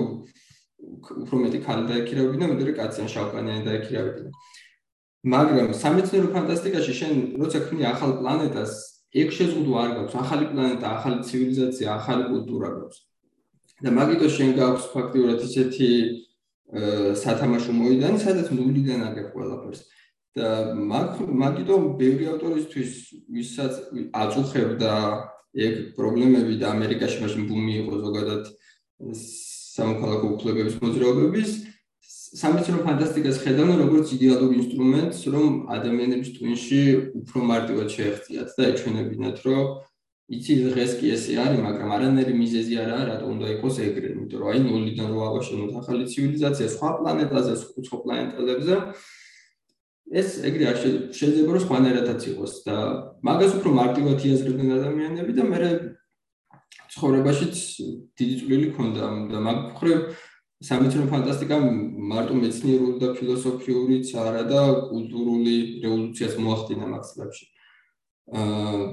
უფრო 1.23 1.35
მეტი 1.43 1.59
ქალი 1.63 1.83
დაექირავებინა, 1.87 2.45
მეტყვი 2.51 2.73
კაციან 2.79 3.07
შავკანიანი 3.15 3.63
დაექირავებინა. 3.63 4.31
მაგრამ 5.21 5.69
სამეცნიერო 5.77 6.29
ფანტასტიკაში 6.33 6.93
შენ 6.97 7.13
როცა 7.37 7.59
ქმნი 7.69 7.83
ახალ 7.93 8.11
პლანეტას, 8.21 8.71
ეგ 9.21 9.29
შეზღუდვა 9.37 9.77
არ 9.85 9.91
გაქვს, 9.97 10.15
ახალი 10.17 10.45
პლანეტა, 10.49 10.87
ახალი 10.97 11.17
ცივილიზაცია, 11.29 11.87
ახალი 11.93 12.23
კულტურა 12.31 12.69
გაქვს. 12.77 12.97
და 13.81 13.89
მაგიტო 13.97 14.27
შენ 14.37 14.49
გაქვს 14.57 14.85
ფაქტიურად 14.93 15.39
ისეთი 15.45 15.89
სათამაშო 17.21 17.71
მოედანი, 17.75 18.17
სადაც 18.17 18.47
ნულიდან 18.55 19.01
აგებ 19.09 19.27
ყველაფერს. 19.33 19.81
და 20.31 20.47
მაგ 20.79 21.27
მაგიტო 21.27 21.75
ბევრი 21.99 22.25
ავტორისთვის 22.31 22.91
ვისაც 23.35 23.73
აწუხებდა 24.15 24.93
ეგ 25.51 25.73
პრობლემები 25.97 26.55
და 26.61 26.71
ამერიკაში 26.71 27.17
მაშინ 27.23 27.43
ბუმი 27.51 27.73
იყო 27.83 27.93
ზოგადად 28.05 28.43
სამოქალაქო 29.75 30.27
უფლებების 30.35 30.75
მოძრაობების 30.79 31.51
სამეცნიერო 32.31 32.83
ფანტასტიკას 32.87 33.39
ხედავენ 33.43 33.79
როგორც 33.83 34.11
იდეალურ 34.15 34.51
ინსტრუმენტს, 34.55 35.19
რომ 35.33 35.55
ადამიანების 35.75 36.29
ტვინში 36.37 36.81
უფრო 37.19 37.39
მარტივად 37.49 37.89
შეეხციათ 37.91 38.53
და 38.55 38.67
ეჩვენებინათ, 38.71 39.41
რომ 39.47 39.63
იცი 40.31 40.53
დღეს 40.71 40.91
კი 41.01 41.11
ესე 41.11 41.33
არის, 41.43 41.59
მაგრამ 41.59 41.89
არანაირი 41.91 42.35
მიზეზი 42.39 42.75
არ 42.79 42.89
არის, 42.95 43.07
რატომ 43.11 43.27
უნდა 43.35 43.47
იყოს 43.55 43.75
ეგრე, 43.83 44.07
იმიტომ 44.15 44.39
რომ 44.39 44.51
აი 44.51 44.59
ნულიდან 44.63 45.07
რო 45.11 45.19
ავაშენოთ 45.27 45.71
ახალი 45.81 46.03
ცივილიზაცია 46.07 46.67
სხვა 46.71 46.89
პლანეტაზე, 47.01 47.53
სხვა 47.59 47.97
პლანეტებზე 48.05 48.75
ეს 50.11 50.29
ეგრე 50.43 50.65
არ 50.71 50.77
შეიძლება 51.15 51.51
რომ 51.55 51.63
სხვანაირადაც 51.67 52.21
იყოს 52.31 52.53
და 52.67 52.77
მაგას 53.27 53.51
უფრო 53.59 53.69
მარტივად 53.79 54.23
იაზრებდნენ 54.27 54.71
ადამიანები 54.79 55.31
და 55.35 55.43
მე 55.51 55.59
ცხოვრებაშიც 56.91 57.55
დიდი 58.19 58.35
წვლილი 58.41 58.67
ქონდა 58.75 59.07
და 59.31 59.39
მაგ 59.39 59.59
მხრივ 59.71 59.99
სამეცნიერო 60.61 61.09
ფანტასტიკა 61.09 61.57
მარტო 62.11 62.35
მეცნიერული 62.37 62.97
და 63.01 63.07
ფილოსოფიურიც 63.17 64.11
არა 64.23 64.43
და 64.51 64.61
კულტურული 64.91 65.55
რევოლუციას 65.85 66.35
მოახდინა 66.37 66.85
მაგ 66.91 67.03
წლებში. 67.09 67.45
აა 68.37 68.83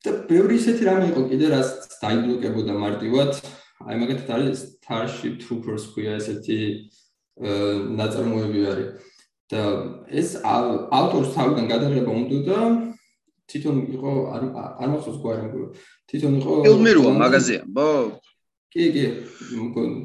და 0.00 0.10
ბევრი 0.30 0.54
ისეთი 0.56 0.82
რამე 0.88 1.04
იყო 1.12 1.22
კიდე 1.32 1.46
რაც 1.52 1.68
დაიბლოკებოდა 2.00 2.72
მარტივად. 2.84 3.30
აი 3.84 3.94
მაგათაც 4.00 4.28
არის 4.36 4.58
Starship 4.64 5.34
Troopers 5.44 5.84
ქვია 5.92 6.16
ესეთი 6.20 6.60
აა 7.44 7.72
ნაწარმოები 8.00 8.60
არის. 8.72 8.90
და 9.50 9.62
ეს 10.06 10.38
ავტორს 10.46 11.34
თავიდან 11.34 11.66
გადაღება 11.66 12.12
უნდა 12.22 12.38
და 12.46 12.58
თვითონ 13.50 13.76
იყო 13.96 14.10
არ 14.34 14.42
არ 14.54 14.88
მახსოვს 14.92 15.18
გვარი 15.24 15.64
თვითონ 16.10 16.36
იყო 16.38 16.58
ფილმი 16.66 16.92
როა 16.98 17.12
მაღაზია 17.22 17.60
ბო 17.78 17.88
კი 18.70 18.84
კი 18.94 19.04
მგონი 19.58 19.98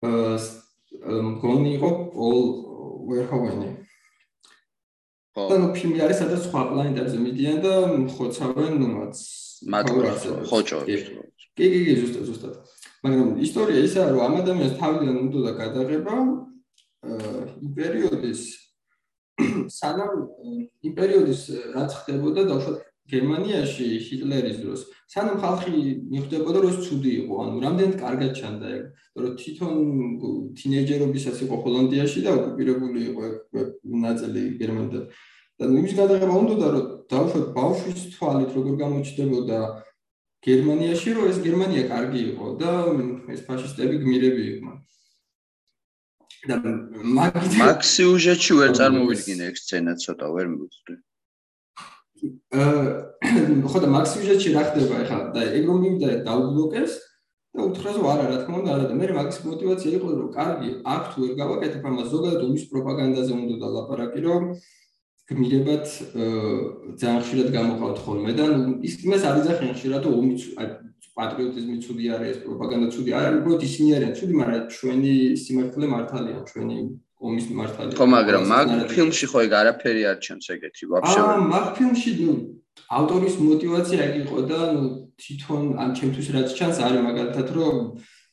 მგონი 0.00 1.70
იყო 1.76 1.90
პოლ 2.14 2.38
ვერჰოვენი 3.10 3.70
და 5.36 5.56
ნუ 5.62 5.68
ფილმი 5.76 6.00
არის 6.04 6.20
სადაც 6.22 6.40
სხვა 6.48 6.62
პლანეტებზე 6.70 7.18
მიდიან 7.24 7.58
და 7.64 7.72
ხოცავენ 8.16 8.74
მათ 8.96 9.20
მათ 9.74 9.90
ხოჭოებს 10.50 11.04
კი 11.56 11.66
კი 11.72 11.80
კი 11.86 11.94
ზუსტად 12.00 12.24
ზუსტად. 12.30 12.54
მაგრამ 13.04 13.28
ისტორია 13.44 13.80
ისაა 13.88 14.08
რომ 14.12 14.20
ამ 14.26 14.34
ადამიანს 14.40 14.74
თავიდან 14.80 15.16
უნდა 15.24 15.38
და 15.46 15.52
გადაღება 15.60 16.14
იმ 17.64 17.70
პერიოდის 17.78 18.40
სანამ 19.78 20.12
იმ 20.84 20.92
პერიოდის 20.98 21.42
რაც 21.76 21.90
ხდებოდა 22.00 22.40
დაუშვათ 22.50 22.89
გერმანიაში 23.12 23.86
ჰიტლერის 24.06 24.58
დროს. 24.62 24.80
სანამ 25.12 25.36
ხალხი 25.42 25.72
მიხვდებოდა 26.14 26.58
რომ 26.64 26.74
ცუდი 26.86 27.12
იყო. 27.20 27.34
ანუ 27.44 27.56
რამდენად 27.64 27.94
კარგად 28.04 28.32
ჩანდა 28.38 28.66
ეგ? 28.76 28.84
რომ 29.20 29.32
თვითონ 29.40 29.74
თინეიჯერობისაც 30.58 31.36
იყო 31.44 31.56
ჰოლანდიაში 31.64 32.20
და 32.26 32.30
ოკუპირებული 32.38 33.00
იყო 33.10 33.22
ნაწილი 34.06 34.42
გერმანიდან. 34.62 35.04
და 35.60 35.64
იმის 35.80 35.92
გადაღება 36.00 36.34
უნდა 36.42 36.66
რომ 36.74 36.84
დაუშვათ 37.12 37.46
ბავშვის 37.58 38.00
თვალით 38.14 38.50
როგორ 38.56 38.74
გამოჩნდებოდა 38.82 39.58
გერმანიაში 40.46 41.10
რომ 41.16 41.24
ეს 41.30 41.38
გერმანია 41.46 41.82
კარგი 41.92 42.20
იყო 42.32 42.46
და 42.62 42.70
ეს 43.34 43.40
ფაშისტები 43.48 43.96
გმირები 44.02 44.42
იყვნენ. 44.52 44.78
და 46.48 46.56
მაქსიუჟეტში 47.60 48.52
ვერ 48.60 48.70
წარმოვიდგინე 48.78 49.44
ეგ 49.50 49.56
სცენა 49.60 49.92
ცოტა 50.00 50.26
ვერ 50.34 50.46
მივხვდი. 50.54 50.94
ხო 53.70 53.78
და 53.84 53.88
მაგ 53.94 54.04
სიუჟეტში 54.10 54.50
რა 54.56 54.62
ხდება? 54.68 54.94
ახლა 55.04 55.18
და 55.34 55.40
ეგ 55.58 55.64
რომ 55.68 55.78
მივიდა 55.84 56.08
დაუბლოკეს 56.26 56.92
და 57.54 57.60
უთხრა 57.66 57.90
რომ 57.96 58.06
არა 58.12 58.24
რა 58.30 58.36
თქმა 58.42 58.56
უნდა 58.60 58.70
არა 58.74 58.84
და 58.90 58.94
მე 59.00 59.06
მაგის 59.18 59.38
мотиваცია 59.46 59.90
იყო 59.98 60.08
რომ 60.18 60.28
კარგი 60.34 60.68
აქ 60.94 61.02
თუ 61.10 61.16
ვერ 61.22 61.32
გავაკეთებ 61.40 61.88
ამას 61.90 62.08
ზოგადად 62.14 62.42
უმის 62.46 62.64
პროპაგანდაზე 62.70 63.32
უნდა 63.40 63.56
დალაპარაკი 63.62 64.20
რომ 64.26 64.42
გმირებად 65.30 65.84
ძალიან 67.00 67.20
ხშირად 67.24 67.48
გამოყავთ 67.56 67.98
ხოლმე 68.04 68.32
და 68.38 68.44
ის 68.86 68.94
იმას 69.06 69.22
არ 69.30 69.36
იძახიან 69.42 69.74
ხშირად 69.78 70.02
რომ 70.06 70.14
ომი 70.20 70.34
პატრიოტიზმი 71.18 71.76
ცუდი 71.84 72.04
არის 72.16 72.36
პროპაგანდა 72.46 72.88
ცუდი 72.94 73.10
არის 73.18 73.38
უბრალოდ 73.40 73.62
ისინი 73.68 73.88
არიან 73.98 74.14
ცუდი 74.18 74.34
მაგრამ 74.40 74.64
ჩვენი 74.76 75.14
სიმართლე 75.42 75.86
მართალია 75.94 76.38
ჩვენი 76.50 76.76
ომის 77.20 77.46
მართალი. 77.52 77.92
ხო, 78.00 78.06
მაგრამ 78.16 78.42
მაგ 78.48 78.66
ფილმში 78.92 79.26
ხო 79.30 79.38
ეგ 79.44 79.52
არაფერი 79.60 80.02
არ 80.10 80.18
ჩანს 80.24 80.46
ეგეთი 80.56 80.84
ვაფშე. 80.88 81.20
აა, 81.20 81.36
მაგ 81.52 81.66
ფილმში 81.76 82.10
ნუ 82.20 82.32
ავტორის 82.98 83.34
мотиваცია 83.44 84.00
ეგ 84.08 84.14
იყო 84.24 84.38
და 84.50 84.60
ნუ 84.74 84.84
თვითონ 85.20 85.62
ან 85.82 85.88
ჩემთვის 85.98 86.28
რაც 86.34 86.48
ჩანს 86.58 86.78
არის 86.80 87.02
მაგალითად 87.08 87.48
რომ 87.56 87.76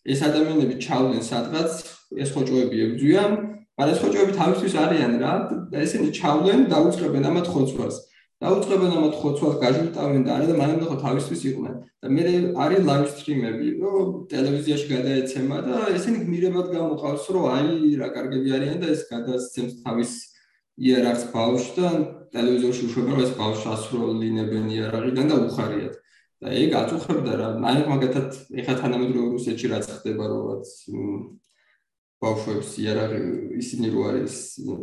ეს 0.08 0.20
ადამიანები 0.24 0.76
ჩავდნენ 0.80 1.24
სადღაც, 1.32 1.72
ეს 2.16 2.30
ხოჭოები 2.32 2.78
ებძვიან, 2.88 3.32
მაგრამ 3.76 3.94
ეს 3.94 4.00
ხოჭოები 4.02 4.34
თავისთვის 4.40 4.74
არიან 4.84 5.14
რა 5.20 5.34
და 5.72 5.78
ესენი 5.84 6.10
ჩავდნენ 6.16 6.60
და 6.72 6.78
უწყებენ 6.88 7.24
ამათ 7.28 7.48
ხოცვას. 7.52 7.96
დაუწყებენ 8.44 8.92
ამათ 8.98 9.16
ხოცვას 9.18 9.56
გაჟუტავენ 9.62 10.26
და 10.26 10.32
არა 10.38 10.48
და 10.50 10.56
მანამდე 10.62 10.86
ხო 10.90 10.96
თავისთვის 11.02 11.42
იყვნენ. 11.50 11.76
და 12.02 12.08
მე 12.14 12.24
არის 12.64 12.82
ლაივ 12.90 13.06
სტრიმები 13.14 13.68
რომ 13.82 14.10
ტელევიზიაში 14.34 14.88
გადაეცემა 14.94 15.58
და 15.68 15.78
ესენი 15.98 16.20
გმირებად 16.26 16.68
გამოყავს 16.76 17.26
რომ 17.34 17.46
აი 17.58 17.96
რა 18.02 18.10
კარგები 18.18 18.50
არიან 18.58 18.78
და 18.84 18.88
ეს 18.94 19.02
გადასცემს 19.10 19.74
თავის 19.82 20.12
იერარქს 20.78 21.26
ბავშვს 21.34 21.72
და 21.78 21.88
ტელევიზორში 22.38 22.84
უშვება 22.88 23.10
რომ 23.18 23.24
ეს 23.26 23.32
ბავშვს 23.42 23.66
ასრულინებენ 23.74 24.66
იერარქიდან 24.78 25.28
და 25.34 25.36
უხარიათ. 25.50 25.96
და 26.38 26.48
ეგ 26.62 26.72
აწუხებდა 26.78 27.34
რა. 27.42 27.50
აი 27.70 27.80
მაგათად 27.90 28.30
ეხა 28.62 28.74
თანამედროვე 28.82 29.28
რუსეთში 29.34 29.68
რაც 29.74 29.86
ხდება 29.98 30.26
რომ 30.30 30.62
ბავშვებს 32.24 32.70
იარაღი 32.82 33.20
ისინი 33.62 33.90
რო 33.94 34.02
არის 34.10 34.36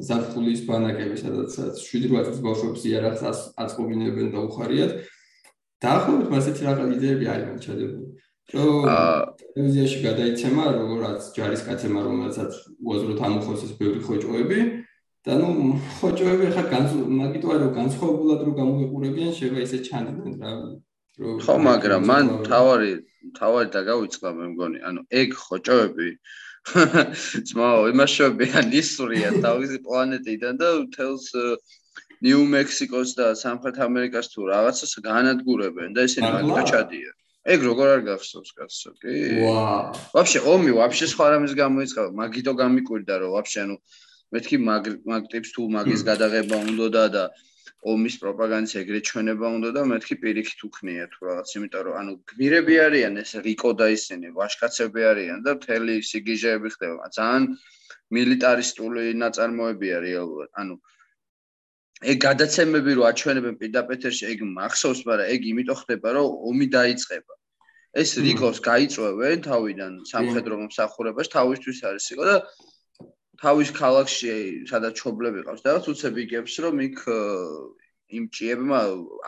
ზაფხულის 0.09 0.61
ბანაკები 0.69 1.17
სადაც 1.19 1.57
7-8 1.83 2.27
წლის 2.29 2.43
ბავშვებს 2.47 2.85
იარაღს 2.91 3.23
აწყობინებენ 3.59 4.29
და 4.35 4.39
უხარიათ. 4.47 4.93
დაახლოებით 5.85 6.29
მასეთი 6.35 6.63
რაღაც 6.69 6.89
იდეები 6.97 7.25
არის 7.35 7.47
მან 7.49 7.59
ჩადებული 7.65 8.09
რომ 8.55 8.87
ტელევიზიაში 9.41 9.99
გადაიცემა 10.05 10.65
როგორც 10.79 11.21
ჯარისკაცებმა 11.37 12.01
რომელსაც 12.07 12.53
უაზროდ 12.85 13.19
ამოხოს 13.29 13.61
ეს 13.67 13.73
ბევრი 13.81 14.01
ხოჭოები. 14.07 14.61
და 15.25 15.33
ნუ 15.41 15.49
ხოჭოები 15.99 16.47
ხა 16.55 16.63
მაგიტო 17.19 17.47
არის 17.51 17.63
რომ 17.65 17.73
განსხვავებულად 17.81 18.41
რო 18.47 18.53
გამოიყურებიან 18.61 19.31
შეიძლება 19.37 19.61
ისე 19.67 19.79
ჩანდნენ 19.89 20.35
რა 20.43 20.51
ხო 21.45 21.55
მაგრამ 21.69 22.03
მან 22.11 22.25
თავარი 22.49 22.93
თავარი 23.39 23.69
და 23.75 23.81
გავიწყდა 23.91 24.29
მე 24.39 24.47
მგონი. 24.53 24.79
ანუ 24.89 25.01
ეგ 25.21 25.29
ხოჭოები 25.45 26.09
ძმაო, 26.65 27.81
იმაშობიან 27.93 28.73
ისურია 28.73 29.31
თავისი 29.45 29.79
პლანეტიდან 29.85 30.55
და 30.61 30.69
თელს 30.97 31.27
ნიუ 32.25 32.41
მექსიკოს 32.55 33.11
და 33.19 33.27
სამხრეთ 33.37 33.77
ამერიკას 33.85 34.33
თუ 34.33 34.49
რაღაცას 34.49 34.93
განადგურებენ 35.05 35.93
და 35.93 36.09
ესენი 36.09 36.31
მაგით 36.35 36.73
ჩადიან. 36.73 37.15
ეგ 37.45 37.59
როგორ 37.69 37.87
არ 37.95 38.03
გახსოვს 38.09 38.51
კაცო, 38.57 38.91
კი? 39.05 39.15
ვაა. 39.45 39.77
ვაფშე 40.17 40.41
ომი 40.49 40.73
ვაფშე 40.81 41.07
სხვა 41.13 41.27
რამის 41.37 41.53
გამოიწყება, 41.53 42.11
მაგითო 42.17 42.53
გამიკვირდა 42.57 43.15
რომ 43.21 43.31
ვაფშე 43.37 43.59
ანუ 43.65 43.77
მეთქი 44.33 44.57
მაგ 44.65 44.85
მაგ 45.05 45.23
ტიპს 45.33 45.51
თუ 45.53 45.63
მაგის 45.77 46.01
გადაღება 46.09 46.57
უნდა 46.65 47.05
და 47.13 47.25
ომის 47.85 48.15
პროპაგანდის 48.23 48.75
ეგრეთ 48.81 49.05
ჩვენება 49.11 49.49
უნდა 49.57 49.71
და 49.77 49.83
მეთქი 49.91 50.17
პირიქით 50.23 50.61
უქნია 50.69 51.05
თუ 51.13 51.27
რაღაც, 51.29 51.51
იმიტომ 51.59 51.83
რომ 51.89 51.97
ანუ 52.01 52.13
გმირები 52.33 52.75
არიან 52.87 53.15
ეს 53.23 53.33
რიკო 53.45 53.71
და 53.81 53.87
ისინი, 53.97 54.33
ვაშკაცები 54.39 55.01
არიან 55.11 55.39
და 55.45 55.53
მთელი 55.59 55.95
სიგიჟეები 56.11 56.69
ხდება. 56.75 57.11
ძალიან 57.19 57.45
მილიტარისტული 58.17 59.05
ნაწარმოებია 59.21 59.97
რეალურად. 60.07 60.51
ანუ 60.61 60.75
ეგ 62.13 62.19
გადაცემები 62.25 62.91
რო 62.97 63.03
აჩვენებენ 63.11 63.55
პირდაპირში, 63.61 64.25
ეგ 64.33 64.39
მახსოვს, 64.57 65.01
მაგრამ 65.09 65.33
ეგ 65.35 65.41
იმიტომ 65.53 65.79
ხდება, 65.85 66.09
რომ 66.17 66.27
ომი 66.49 66.67
დაიწყება. 66.79 67.35
ეს 67.95 68.11
რიკოს 68.19 68.59
გაიწვევენ 68.65 69.39
თავიდან 69.45 69.93
სამხედრო 70.11 70.55
მომსახურებას, 70.61 71.29
თავისთვის 71.37 71.79
არის 71.89 72.07
იყო 72.15 72.25
და 72.27 72.37
თავის 73.45 73.71
ქალაქში 73.77 74.35
სადაც 74.71 75.01
ჩობლები 75.01 75.45
ყავს 75.47 75.65
და 75.65 75.79
უცებ 75.93 76.21
იგებს 76.25 76.55
რომ 76.65 76.77
იქ 76.89 76.99
იმ 78.15 78.25
ჭიებმა 78.37 78.81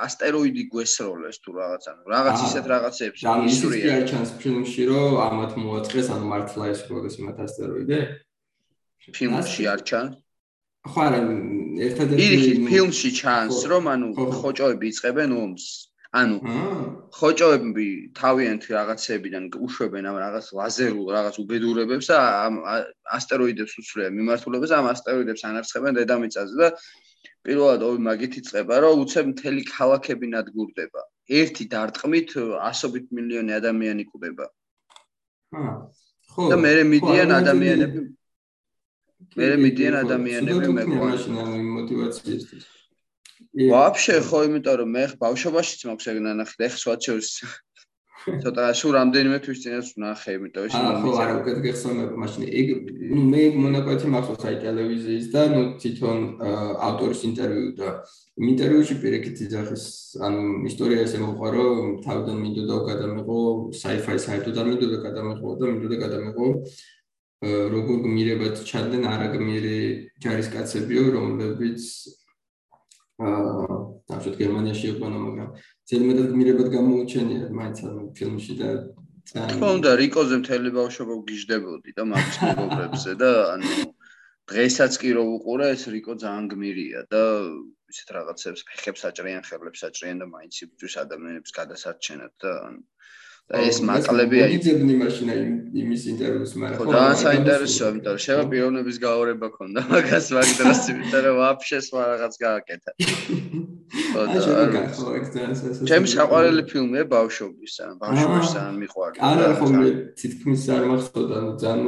ასტეროიდი 0.06 0.62
გვესროლეს 0.72 1.38
თუ 1.42 1.50
რაღაც 1.58 1.84
ანუ 1.90 2.02
რაღაც 2.12 2.36
ისეთ 2.46 2.64
რაღაცებს 2.72 3.20
ისურია. 3.50 3.86
და 3.88 3.96
ის 4.04 4.10
ჩანს 4.12 4.30
ფილმში 4.42 4.82
რომ 4.90 5.16
ამათ 5.26 5.52
მოაწყეს 5.62 6.08
ანუ 6.14 6.26
მართლა 6.32 6.64
ეს 6.74 6.80
როგორ 6.90 7.04
იმათ 7.20 7.38
ასტეროიდე. 7.46 7.98
ფილმში 9.16 9.62
არ 9.72 9.80
ჩანს? 9.88 10.14
ხო 10.86 11.00
არა 11.06 11.20
ერთადერთი 11.88 12.52
ფილმში 12.70 13.10
ჩანს 13.20 13.56
რომ 13.70 13.84
ანუ 13.94 14.06
ხოჭოები 14.38 14.86
იწებენ 14.92 15.30
ომს 15.42 15.64
ანუ 16.20 16.36
ხოჭოები 17.16 17.86
თავიანთი 18.20 18.70
რაღაცებიდან 18.76 19.44
უშვებენ 19.66 20.04
ამ 20.10 20.16
რაღაც 20.24 20.46
ლაზერულ 20.58 21.06
რაღაც 21.16 21.34
უბედურებებს 21.42 22.06
და 22.12 22.18
ამ 22.46 22.54
ასტეროიდებს 23.18 23.72
უცვლიან 23.80 24.12
მიმართულებას 24.18 24.72
ამ 24.78 24.86
ასტეროიდებს 24.92 25.42
ანარცხებენ 25.50 25.98
დედამიწაზე 26.00 26.56
და 26.62 26.68
პირველად 27.46 27.82
ორი 27.86 28.00
მაგით 28.06 28.38
იწება, 28.40 28.74
რომ 28.82 29.02
უცებ 29.04 29.26
მთელი 29.32 29.62
ქალაქები 29.70 30.26
ნადგურდება. 30.34 31.02
ერთი 31.40 31.64
დარტყმით 31.74 32.30
100-ობით 32.38 33.06
მილიონი 33.18 33.52
ადამიანი 33.60 34.04
კვდება. 34.10 34.46
ხო. 36.36 36.46
და 36.50 36.56
მე 36.62 36.72
მიდიან 36.92 37.30
ადამიანები 37.40 38.00
მე 39.38 39.48
მიდიან 39.64 39.94
ადამიანები 40.02 40.68
მეყვანა. 40.78 41.12
მაშინ 41.12 41.34
ამ 41.42 41.52
мотивაციისთვის. 41.76 42.64
ვაფშე 43.72 44.16
ხო 44.26 44.38
იმიტომ 44.48 44.76
რომ 44.80 44.90
მე 44.96 45.04
ბავშვობაშიც 45.22 45.80
მაქვს 45.88 46.10
ეგ 46.12 46.18
ნანახი 46.26 46.54
და 46.60 46.68
ეხლა 46.70 46.94
შევს. 47.06 47.32
ცოტა 48.42 48.62
სულ 48.74 48.92
რამდენიმე 48.96 49.38
თვის 49.44 49.58
წინას 49.62 49.88
ვნახე 49.94 50.32
იმიტომ 50.36 50.64
ეს 50.66 50.74
ხო 50.74 51.10
არა 51.22 51.34
უკვე 51.40 51.52
გეხსოვნება 51.66 52.14
მაშინ. 52.22 52.42
ეგ 52.60 52.66
ნუ 53.14 53.22
მე 53.30 53.42
მონაკვეთი 53.62 54.06
მახსოვს 54.14 54.46
აი 54.50 54.56
ტელევიზიის 54.66 55.26
და 55.30 55.42
ნუ 55.52 55.62
თვითონ 55.82 56.18
ავტორის 56.88 57.20
ინტერვიუ 57.28 57.70
და 57.78 57.88
ინტერვიუში 58.50 58.94
პირიქით 59.04 59.36
იძახის 59.46 59.84
ანუ 60.26 60.42
ისტორია 60.70 61.06
ესე 61.06 61.22
მოყვა 61.22 61.48
რომ 61.54 61.94
თავიდან 62.02 62.36
მინდოდა 62.42 62.76
გადამეყო 62.90 63.38
sci-fi 63.78 64.18
საერთოდ 64.26 64.60
არ 64.60 64.66
მინდოდა 64.72 64.98
გადამეყო 65.06 65.54
და 65.60 65.64
მინდოდა 65.70 65.96
გადამეყო 66.04 66.46
როგორ 67.76 67.96
გმირებად 68.04 68.54
ჩანდნენ 68.68 69.02
არაგმირი 69.12 69.80
ჯარისკაცებიო 70.24 71.04
რომლებიც 71.16 71.82
აა 73.16 73.66
თავშოთ 74.10 74.34
გერმანიაში 74.40 74.86
იყვნენ 74.92 75.20
მაგრამ 75.26 75.48
ზედმეტად 75.90 76.26
გმირებად 76.32 76.68
გამოუჩენია 76.76 77.46
მაინც 77.58 77.78
ამ 77.90 77.98
ფილმში 78.18 78.56
და 78.60 78.70
თქო 79.52 79.70
უნდა 79.76 79.92
რიკოზე 80.00 80.36
მთელი 80.42 80.72
ბავშვობა 80.76 81.14
გიждდებოდი 81.30 81.94
და 81.96 82.04
მაგის 82.10 82.36
მეგობრებზე 82.46 83.14
და 83.22 83.30
ანუ 83.54 83.72
დღესაც 84.52 84.98
კი 85.02 85.10
რო 85.16 85.24
უყურე 85.36 85.70
ეს 85.76 85.82
რიკო 85.94 86.14
ძალიან 86.22 86.46
გმირია 86.52 87.00
და 87.14 87.22
ისეთ 87.94 88.12
რაღაცებს 88.16 88.66
ფეხებს 88.68 89.02
აჭრიან 89.10 89.42
ხელებს 89.48 89.82
აჭრიან 89.88 90.22
და 90.22 90.26
მაინც 90.36 90.60
იბრძვის 90.66 90.94
ადამიანებს 91.02 91.56
გადასარჩენად 91.58 92.32
და 92.44 92.52
ანუ 92.68 92.82
და 93.46 93.60
ეს 93.62 93.78
მატლები 93.86 94.40
აი 94.42 94.54
იძებნი 94.56 94.94
მაშინ 94.98 95.28
აი 95.30 95.42
იმის 95.82 96.02
ინტერვიუს 96.12 96.52
მაგრამ 96.62 96.78
ხო 96.80 96.94
და 96.94 97.02
საინტერესოა 97.20 97.90
იმიტომ 97.92 98.16
რომ 98.16 98.22
შევა 98.24 98.44
პიროვნების 98.50 98.96
გაორება 99.06 99.48
ქონდა 99.54 99.84
მაგას 99.92 100.26
მაგ 100.34 100.50
დროს 100.58 100.80
იმიტომ 100.92 101.22
რომ 101.26 101.36
ვაფშე 101.42 101.78
სხვა 101.86 102.02
რაღაც 102.10 102.34
გააკეთა. 102.42 102.90
ხო 104.10 104.22
და 104.34 104.38
ჩემი 105.92 106.06
საყვარელი 106.10 106.62
ფილმია 106.74 107.04
ბავშვობის 107.14 107.74
ან 107.86 107.94
ბავშვობის 108.02 108.52
ან 108.66 108.74
მიყვარდა 108.82 109.30
არა 109.30 109.48
ხო 109.62 109.66
მე 109.78 109.88
თითქმის 110.18 110.62
არ 110.74 110.84
მახსოვდა 110.90 111.34
ანუ 111.38 111.50
ძალიან 111.62 111.86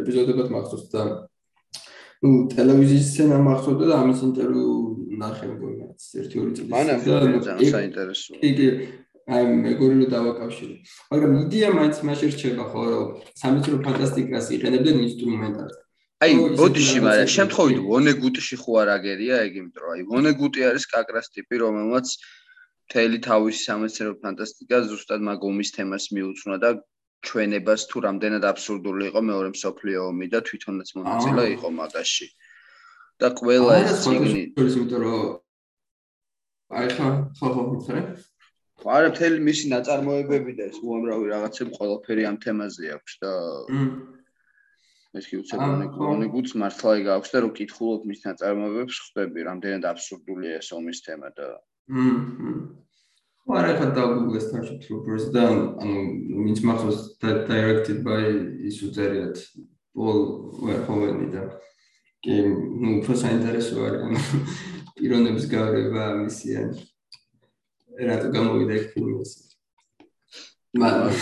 ეპიზოდებად 0.00 0.48
მახსოვს 0.56 0.88
და 0.94 1.02
ну 2.24 2.30
ტელევიზიის 2.56 3.06
სცენა 3.12 3.38
მახსოვდა 3.44 3.84
და 3.92 3.94
ამის 4.00 4.20
ინტერვიუ 4.24 4.72
ნახე 5.20 5.46
მგონია 5.52 5.88
ერთი 6.20 6.36
ორი 6.40 6.52
წელი 6.56 6.68
მანა 6.72 6.94
ძალიან 7.04 7.74
საინტერესოა. 7.76 8.38
კი 8.40 8.50
კი 8.56 8.68
აი 9.24 9.44
მეგორი 9.64 9.94
რო 10.00 10.06
დავაკავშირე. 10.12 10.74
მაგრამ 11.10 11.32
იდეა 11.44 11.68
მაინც 11.78 11.96
მაშინ 12.08 12.30
რჩება 12.34 12.64
ხო 12.72 12.82
რომ 12.92 13.04
სამეცნიერო 13.40 13.78
ფანტასტიკას 13.86 14.46
იყენებდნენ 14.56 14.96
ინსტრუმენტად. 15.08 15.70
აი 16.24 16.32
ბოდიში 16.60 16.98
მაგრამ 17.04 17.30
შემთხვევით 17.36 17.78
ვონეგუტში 17.88 18.56
ხო 18.62 18.72
არ 18.82 18.88
აგერია 18.96 19.36
ეგ 19.48 19.52
იმიტომ 19.60 19.86
აი 19.94 20.02
ვონეგუტი 20.12 20.60
არის 20.68 20.84
კაკრას 20.92 21.32
ტიპი 21.36 21.56
რომელმაც 21.64 22.06
მთელი 22.84 23.18
თავისი 23.28 23.60
სამეცნიერო 23.68 24.14
ფანტასტიკა 24.24 24.78
ზუსტად 24.92 25.20
მაგომის 25.28 25.70
თემას 25.76 26.04
მიუძღვნა 26.14 26.56
და 26.64 26.70
ჩვენებას 27.24 27.82
თუ 27.90 27.96
რამდენად 28.06 28.44
აბსურდული 28.52 29.08
იყო 29.08 29.20
მეორე 29.30 29.48
მსოფლიო 29.56 30.00
ომი 30.12 30.26
და 30.34 30.38
თვითონაც 30.48 30.88
მონაწილე 31.00 31.44
იყო 31.56 31.68
მაგაში. 31.80 32.28
და 33.22 33.28
ყველა 33.38 33.74
ეს 33.80 33.92
ციგნი 34.04 34.40
იმიტომ 34.60 35.02
რომ 35.06 35.26
აი 36.78 36.88
ხა 36.94 37.08
ხო 37.38 37.48
ხო 37.54 37.62
მითხარი 37.70 38.02
არა 38.82 39.10
მთელი 39.14 39.40
მისი 39.48 39.70
ნაწარმოებები 39.72 40.52
და 40.58 40.68
ეს 40.70 40.78
უამრავი 40.82 41.30
რაღაცები 41.30 41.76
ყველაფერი 41.78 42.26
ამ 42.28 42.36
თემაზე 42.44 42.90
აქვს 42.96 43.14
და 43.22 43.32
ეს 45.14 45.28
კი 45.30 45.38
უცებოვნი 45.40 45.86
კონეგუც 45.94 46.54
მართლა 46.60 46.94
იგ 47.00 47.10
აქვს 47.16 47.34
და 47.34 47.42
რო 47.44 47.50
კითხულობ 47.58 48.08
მის 48.10 48.20
ნაწარმოებებს 48.26 48.96
ხვდები 49.04 49.46
რამდენად 49.48 49.84
აბსურდულია 49.90 50.58
ეს 50.58 50.68
ომის 50.74 50.98
თემა 51.06 51.30
და 51.38 51.48
ხო 53.44 53.58
არა 53.60 53.72
ხა 53.78 53.86
დაგუგლეს 53.96 54.46
თარში 54.50 54.76
ტრუპერს 54.84 55.26
და 55.36 55.44
ანუ 55.84 56.00
ვინც 56.44 56.64
მახსოვს 56.66 57.00
directed 57.22 58.02
by 58.02 58.20
ის 58.68 58.80
უწერიათ 58.88 59.36
პოლ 59.94 60.18
ვერჰოვენი 60.66 61.28
და 61.34 61.44
კი 62.24 62.40
ნუ 62.50 62.90
უფრო 63.00 63.14
საინტერესო 63.22 63.84
არის 63.86 64.28
პიროვნების 64.98 65.46
გავრება 65.52 66.04
მისიან 66.24 66.74
რატო 68.02 68.28
გამოვიდა 68.34 68.74
ეს 68.80 68.86
ფილმი 68.94 69.14
ეს 69.22 69.32
მაგრამ 70.82 71.12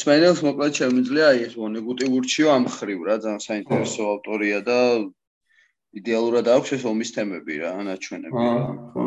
სპენელს 0.00 0.40
მოკლედ 0.46 0.72
შემიძლია 0.80 1.26
აი 1.30 1.38
ეს 1.46 1.54
ვონეგუტი 1.60 2.06
ურჩიო 2.18 2.48
ამ 2.56 2.64
ხრივ 2.74 3.00
რა 3.06 3.16
ძალიან 3.24 3.42
საინტერესო 3.46 4.02
ავტორია 4.14 4.58
და 4.66 4.78
იდეალურად 6.00 6.46
აქვს 6.54 6.74
ეს 6.78 6.86
ომის 6.90 7.10
თემები 7.14 7.54
რა 7.62 7.70
ნაჩვენები 7.86 8.34
ხო 8.34 9.04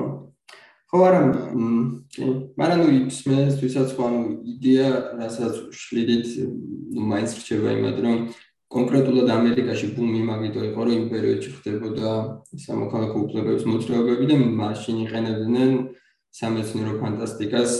ხო. 0.92 1.04
არა 1.08 1.20
მაგრამ 2.60 2.80
ნუ 2.84 2.90
ისმენს 3.12 3.56
ვისაც 3.64 3.96
ხო 3.96 4.04
ანუ 4.08 4.22
იდეა 4.54 4.90
რასაც 5.20 5.56
შლიდით 5.82 6.28
ნუ 6.96 7.02
მაინც 7.12 7.32
რჩება 7.40 7.70
იმად 7.80 7.98
რომ 8.06 8.18
კონკრეტულად 8.76 9.28
ამერიკაში 9.40 9.88
ბუმი 9.96 10.22
მაგიტო 10.30 10.62
იყო 10.70 10.82
რომ 10.86 10.96
იმპერიოდში 11.00 11.50
ხდებოდა 11.58 12.12
სამოქალაქო 12.66 13.18
უფლებების 13.26 13.66
მოძრაობები 13.72 14.26
და 14.32 14.36
მაშინ 14.62 14.98
იყენებდნენ 15.06 15.72
სამეცნიერო 16.34 16.94
ფანტასტიკას 16.98 17.74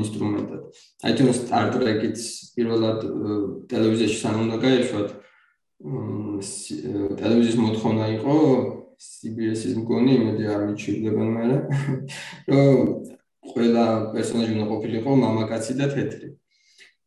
ინსტრუმენტად. 0.00 0.62
აი 1.04 1.12
თუ 1.18 1.32
Star 1.36 1.66
Trek-იც 1.74 2.20
პირველად 2.56 3.00
ტელევიზიაში 3.68 4.16
სანამ 4.16 4.44
უნდა 4.48 4.56
გაეშვათ, 4.64 5.08
ტელევიზიის 7.20 7.58
მოთხოვნა 7.60 8.04
იყო 8.16 8.36
CBS-ის 9.00 9.76
მგონი, 9.80 10.12
იმედი 10.20 10.48
არ 10.52 10.60
მიჩვენებენ 10.70 11.28
მერე, 11.36 11.56
რომ 12.52 12.74
ყველა 13.52 13.84
პერსონაჟი 14.16 14.56
უნდა 14.56 14.66
ყოფილიყო 14.72 15.10
მამაკაცი 15.24 15.72
და 15.80 15.86
თეთრი. 15.92 16.28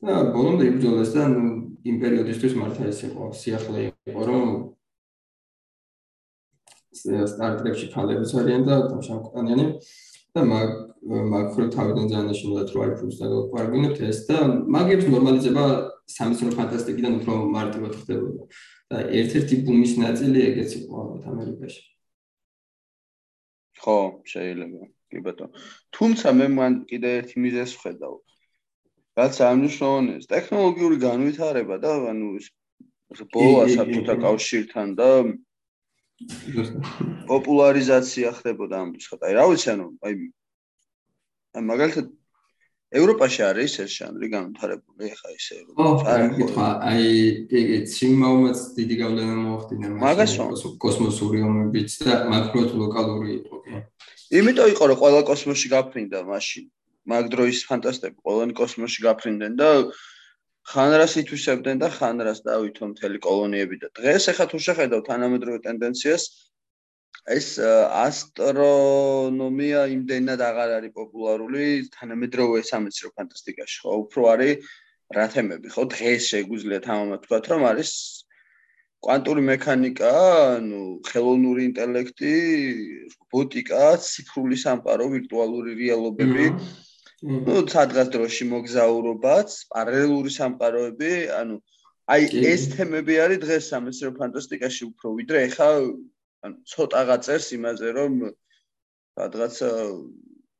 და 0.04 0.14
ბოლომდე 0.36 0.64
იბრძოლეს 0.68 1.12
და 1.16 1.24
ნუ 1.32 1.43
იმ 1.88 1.95
პერიოდისთვის 2.01 2.54
მართლა 2.60 2.86
ეს 2.91 2.99
იყო 3.08 3.24
სიახლე 3.39 3.80
იყო, 4.12 4.22
რომ 4.30 4.47
Star 6.93 7.51
Trek-ში 7.60 7.88
ქალებიც 7.93 8.32
არიან 8.38 8.64
და 8.68 8.76
შამკანიანი 9.01 9.66
და 10.34 10.42
მაგ 10.50 10.70
მაგ 11.34 11.46
ხო 11.54 11.64
თავიდან 11.76 12.06
ძალიან 12.12 12.36
შეიძლება 12.38 12.62
რომ 12.74 12.84
აი 12.84 12.92
ფულს 13.00 13.18
დაგვარგვინებთ 13.22 14.00
ეს 14.10 14.20
და 14.30 14.38
მაგებს 14.76 15.06
ნორმალიზება 15.14 15.66
სამეცნიერო 16.16 16.58
ფანტასტიკიდან 16.60 17.14
უფრო 17.20 17.34
მარტივად 17.58 17.94
ხდებოდა. 18.02 18.44
და 18.94 18.98
ერთ-ერთი 19.20 19.56
ბუმის 19.66 19.94
ნაწილი 20.04 20.40
ეგეც 20.50 20.72
იყო 20.80 20.94
ალბათ 21.02 21.24
ამერიკაში. 21.34 21.84
ხო 23.84 23.98
შეიძლება 24.32 24.82
კი 25.12 25.20
ბატონო. 25.26 25.52
თუმცა 25.96 26.28
მე 26.40 26.48
მან 26.58 26.74
კიდე 26.90 27.10
ერთი 27.20 27.36
მიზეზს 27.46 27.78
ვხედავ 27.78 28.14
რაც 29.20 29.36
ამნიშნავს 29.46 30.26
ტექნოლოგიური 30.34 30.98
განვითარება 31.08 31.76
და 31.84 31.92
ანუ 32.12 32.30
ბოლა 33.34 33.66
საბჭოთა 33.76 34.16
კავშირთან 34.26 34.88
და 34.98 35.10
პოპულარიზაცია 37.30 38.28
ხდებოდა 38.38 38.76
ამ 38.84 38.89
ხოთა. 38.97 39.24
აი 39.30 39.34
რა 39.38 39.45
ვიცი 39.51 39.67
ანუ 39.74 39.86
აი 40.03 40.13
მაგალითად 41.71 42.05
ევროპაში 42.93 43.41
არის 43.49 43.74
ეს 43.84 43.91
ჟანრი 43.97 44.28
განვითარებული 44.34 45.09
ახლა 45.13 45.30
ეს 45.34 45.47
ევროპაში. 45.57 46.45
ხო, 46.53 46.65
აი 46.89 47.05
იგი 47.59 47.78
სიმაუმაც 47.95 48.57
დიდი 48.78 48.95
გავლენა 49.01 49.36
მოახდინა 49.45 49.88
მაგას 50.03 50.34
კოსმოსური 50.84 51.39
ომებიც 51.49 51.89
და 52.05 52.13
მაგროთ 52.30 52.69
ლოკალური 52.78 53.30
იყო 53.39 53.55
კი. 53.65 53.74
იმიტომ 54.38 54.67
იყო 54.74 54.84
რომ 54.89 54.97
ყველა 55.01 55.21
კოსმოსში 55.30 55.67
გაფრინდა 55.74 56.19
მაშინ. 56.30 56.65
მაგ 57.03 57.24
დროის 57.34 57.59
ფანტასტები 57.67 58.17
ყველანი 58.24 58.53
კოსმოსში 58.55 58.99
გაფრინდნენ 59.03 59.53
და 59.59 59.69
ხანრას 60.72 61.14
ითვისებდნენ 61.22 61.78
და 61.84 61.89
ხანრას 61.97 62.39
დავითო 62.47 62.88
მთელი 62.93 63.20
კოლონიები 63.28 63.78
და 63.84 63.88
დღეს 63.99 64.30
ახლა 64.32 64.45
თუ 64.53 64.59
შეხედავ 64.68 65.01
თანამედროვე 65.09 65.59
ტენდენციას 65.68 66.24
ეს 67.36 67.47
ასტრონომია 68.03 69.82
იმდენად 69.95 70.43
აღარ 70.47 70.70
არის 70.78 70.95
პოპულარული 70.99 71.68
თანამედროვე 71.95 72.64
სამეცნიერო 72.72 73.11
ფანტასტიკაში 73.20 73.78
ხო? 73.84 73.91
უფრო 74.03 74.22
არის 74.34 74.72
რა 75.18 75.26
თემები 75.36 75.68
ხო? 75.76 75.84
დღეს 75.95 76.22
შეგვიძლია 76.32 76.80
თამამად 76.88 77.20
თქვა 77.28 77.39
რომ 77.53 77.64
არის 77.72 77.91
კვანტური 79.03 79.41
მექანიკა 79.51 80.11
ანუ 80.55 80.82
ხელოვნური 81.11 81.61
ინტელექტი 81.70 82.34
რობოტიკა 83.14 83.84
ციფრული 84.07 84.57
სამყარო 84.64 85.05
ვირტუალური 85.16 85.72
რეალობები 85.80 86.45
ну 87.24 87.61
სადღაც 87.71 88.09
დროში 88.11 88.45
მოგზაურობაც, 88.51 89.53
პარალელური 89.71 90.32
სამყაროები, 90.36 91.11
ანუ 91.39 91.59
აი 92.11 92.24
ეს 92.51 92.65
თემები 92.76 93.15
არის 93.24 93.39
დღეს 93.43 93.69
სამეცნიერო 93.71 94.15
ფანტასტიკაში 94.19 94.84
უფრო 94.91 95.13
ვიდრე 95.19 95.43
ეხა 95.47 95.67
ანუ 96.43 96.57
ცოტაღა 96.67 97.17
წერს 97.24 97.47
იმაზე, 97.55 97.93
რომ 97.95 98.17
სადღაც 99.15 99.55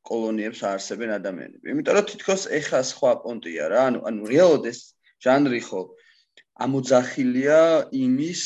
კოლონიებს 0.08 0.60
აარსებენ 0.68 1.10
ადამიანები. 1.18 1.68
იმიტომ 1.74 1.96
რომ 1.98 2.08
თითქოს 2.12 2.42
ეხა 2.60 2.80
სხვა 2.92 3.12
პონტია 3.24 3.68
რა, 3.72 3.82
ანუ 3.92 4.00
ანუ 4.08 4.32
რეალოდ 4.32 4.64
ეს 4.72 4.80
ჟანრი 5.20 5.60
ხო 5.68 5.82
ამოძახილია 6.64 7.60
იმის 7.98 8.42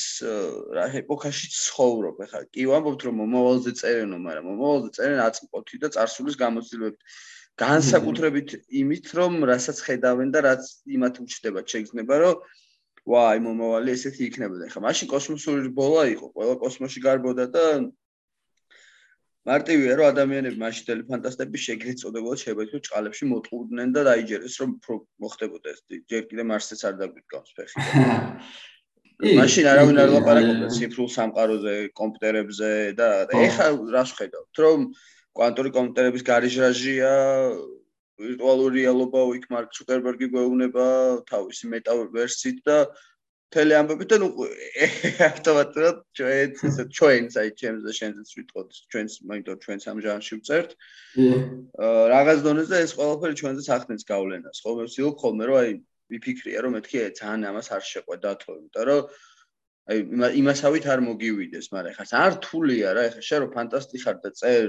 რა 0.74 0.84
ეპოქაში 1.02 1.48
ცხოვრობ. 1.54 2.22
ეხლა 2.24 2.40
კი 2.50 2.62
ვამბობთ 2.70 3.00
რომ 3.06 3.14
მომავალზე 3.20 3.72
წერენო, 3.80 4.16
მაგრამ 4.26 4.44
მომავალზე 4.48 4.90
წერენ 4.96 5.20
აწმყოთი 5.28 5.76
და 5.82 5.88
წარსულის 5.92 6.36
გამოცდილებით. 6.40 6.98
განსაკუთრებით 7.58 8.54
იმით, 8.80 9.06
რომ 9.18 9.32
რასაც 9.50 9.78
ხედავენ 9.82 10.28
და 10.34 10.40
რაც 10.46 10.62
იმათ 10.94 11.14
უჩნდება, 11.24 11.60
შეგრძნება, 11.66 12.14
რომ 12.22 12.36
ვაი, 13.08 13.38
მომავალი 13.42 13.90
ესეთი 13.96 14.22
იქნებოდა. 14.28 14.68
ხა 14.72 14.80
მაშინ 14.84 15.06
კოსმოსური 15.10 15.70
ბოლა 15.74 16.04
იყო, 16.14 16.26
ყველა 16.36 16.54
კოსმოსში 16.62 17.00
გარბოდა 17.02 17.46
და 17.50 17.64
მარტივია, 19.48 19.92
რომ 19.98 20.06
ადამიანები 20.12 20.58
მაშინ 20.60 20.84
თელი 20.86 21.04
ფანტასტები 21.08 21.58
შეგრეთ 21.66 21.96
წოდებოდა, 22.04 22.36
შეიძლება 22.42 22.82
ჭყალებში 22.84 23.24
მოტყუდნენ 23.32 23.88
და 23.96 24.00
დაიჯერეს, 24.08 24.54
რომ 24.60 24.70
მოხდებოდა 25.24 25.68
ეს. 25.72 25.80
ჯერ 26.04 26.22
კიდე 26.28 26.44
მარსეც 26.52 26.80
არ 26.84 26.94
დაგვიდგავს 27.00 27.50
ფეხი. 27.56 27.76
მაშინ 29.18 29.64
არავინ 29.72 29.96
არ 29.98 30.10
ლაპარაკობდა 30.14 30.68
ციფრულ 30.78 31.08
სამყაროზე, 31.16 31.74
კომპიუტერებზე 31.96 32.70
და 32.94 33.08
ეხა 33.34 33.66
რას 33.90 34.10
ხედავთ, 34.14 34.54
რომ 34.62 34.80
კვანტური 35.38 35.70
კომპიუტერების 35.74 36.24
გარიჟრაჟია 36.28 37.10
ვირტუალური 38.18 38.82
რეალობა 38.82 39.20
უიქ 39.30 39.44
მარკ 39.54 39.74
ცუკერბერგი 39.76 40.26
გვეუბნება 40.34 40.86
თავისი 41.30 41.70
მეტავერსით 41.74 42.58
და 42.66 42.78
თელი 43.54 43.76
ამბებით 43.78 44.10
და 44.12 44.16
ნუ 44.20 44.28
ავტომატურად 45.28 46.00
ჩვენ 46.18 46.56
ესე 46.68 46.84
ჩვენს 46.98 47.38
აი 47.42 47.52
ჩემს 47.60 47.86
და 47.86 47.92
შენს 47.98 48.34
ვიტყოდ 48.38 48.74
ჩვენს 48.92 49.14
მაინდ 49.30 49.48
ჩვენს 49.62 49.86
ამ 49.92 50.02
ჟანრში 50.04 50.34
ვწერთ 50.40 50.74
რაღაც 52.12 52.42
დონეზე 52.44 52.82
ეს 52.84 52.92
ყველაფერი 52.98 53.38
ჩვენზე 53.40 53.62
სახნეს 53.70 54.04
გავლენას. 54.10 54.60
ხო 54.60 54.74
მე 54.76 54.84
ვცდილობ 54.90 55.16
ხოლმე 55.22 55.44
რომ 55.48 55.58
აი 55.62 55.70
ვიფიქრია 56.12 56.58
რომ 56.66 56.76
მეთქი 56.76 56.98
ძალიან 57.20 57.48
ამას 57.48 57.68
არ 57.72 57.82
შეყვედა 57.92 58.30
თო 58.42 58.50
იმიტომ 58.58 58.84
რომ 58.90 59.00
აი 59.88 60.30
იმასავით 60.42 60.84
არ 60.92 61.00
მოგივიდეს 61.08 61.66
მაგრამ 61.72 61.96
ხა 61.96 62.04
არ 62.26 62.32
რთულია 62.36 62.88
რა 62.98 63.04
ხა 63.16 63.22
შენ 63.28 63.38
რო 63.40 63.48
ფანტასტი 63.56 63.96
ხარ 64.04 64.16
და 64.20 64.30
წერ 64.36 64.68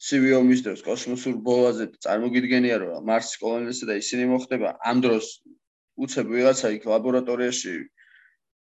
ცივი 0.00 0.30
ომის 0.40 0.60
დროს 0.64 0.82
კოსმოსურ 0.86 1.34
ბოლაზე 1.46 1.86
წარმოგიდგენია 2.04 2.76
რომ 2.82 3.08
მარსის 3.10 3.40
კოლონიასა 3.42 3.88
და 3.90 3.94
ისინი 4.00 4.28
მოხდება 4.32 4.68
ამ 4.90 5.02
დროს 5.04 5.26
უცებ 6.04 6.26
ვიღაცა 6.36 6.72
იქ 6.76 6.86
ლაბორატორიაში 6.92 7.74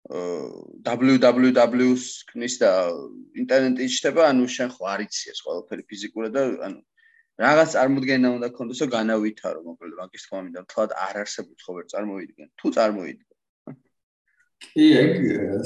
www-ს 0.09 2.05
ქნის 2.31 2.55
და 2.62 2.70
ინტერნეტი 3.43 3.87
იჩდება, 3.87 4.22
ანუ 4.33 4.47
შენ 4.57 4.68
ხო 4.74 4.89
არ 4.93 5.01
იცი 5.07 5.24
ეს 5.33 5.43
ყველაფერი 5.47 5.83
ფიზიკურად 5.93 6.33
და 6.35 6.43
ანუ 6.66 6.81
რაღაც 7.45 7.68
წარმოდგენა 7.76 8.28
უნდა 8.37 8.49
გქონდეს, 8.53 8.81
რომ 8.85 8.91
განავითარო, 8.97 9.61
მოკლედ 9.68 9.95
მაგის 10.01 10.24
თქმა 10.26 10.41
მინდა, 10.47 10.61
თლად 10.72 10.91
არ 11.07 11.14
არსებობს 11.22 11.62
ხო 11.66 11.72
ვერ 11.76 11.87
წარმოიდგენ. 11.93 12.49
თუ 12.59 12.66
წარმოიდგენ 12.76 13.30
კი, 14.61 14.87
ეგ 15.01 15.13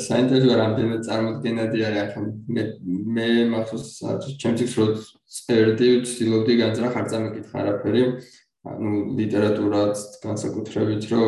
საინტერესო 0.00 0.56
რამდენად 0.60 1.02
წარმოდგენადი 1.08 1.84
არის 1.88 2.00
ახლა 2.04 2.22
მე 2.56 2.64
მე 3.16 3.28
მახსოვს 3.52 3.90
ჩემთვის 4.42 4.76
რო 4.78 4.86
წერდი 5.38 5.88
ვცდილობდი 6.04 6.56
განზრახ 6.62 6.98
არ 7.00 7.06
წამიკითხა 7.12 7.62
არაფერი 7.64 8.04
ანუ 8.64 8.90
ლიტერატურაც 9.18 10.02
განსაკუთრებით 10.24 11.08
რო 11.12 11.24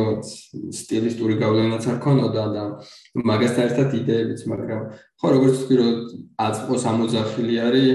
სტილისტური 0.78 1.34
გავლენაც 1.42 1.88
არ 1.92 1.98
ქონოდა 2.04 2.44
და 2.54 2.62
მაგასთან 3.30 3.66
ერთად 3.68 3.96
იდეებიც 3.98 4.46
მაგრამ 4.52 4.86
ხო 5.20 5.32
როგორც 5.36 5.56
თქვი 5.64 5.76
რომ 5.80 5.90
აწყოს 6.46 6.86
ამოძახილი 6.92 7.58
არის 7.66 7.90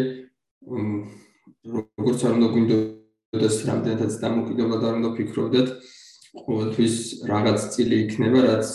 როგორც 1.72 2.20
არ 2.28 2.38
უნდა 2.38 2.48
გვინდოდეს 2.54 3.58
რამდენადაც 3.72 4.14
დამოკიდებლად 4.22 4.86
არ 4.92 4.96
უნდა 5.02 5.10
ფიქრობდეთ 5.18 5.74
ყოველთვის 6.32 6.96
რაღაც 7.28 7.60
წილი 7.76 7.98
იქნება, 8.08 8.40
რაც 8.48 8.68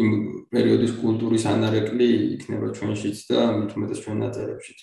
იმ 0.00 0.08
პერიოდის 0.48 0.92
კულტურის 1.00 1.44
ანარეკლი 1.50 2.08
იქნება 2.36 2.70
ჩვენშიც 2.78 3.18
და 3.28 3.40
მით 3.60 3.74
უმეტეს 3.76 4.00
ჩვენ 4.04 4.16
ნაწერებშიც. 4.24 4.78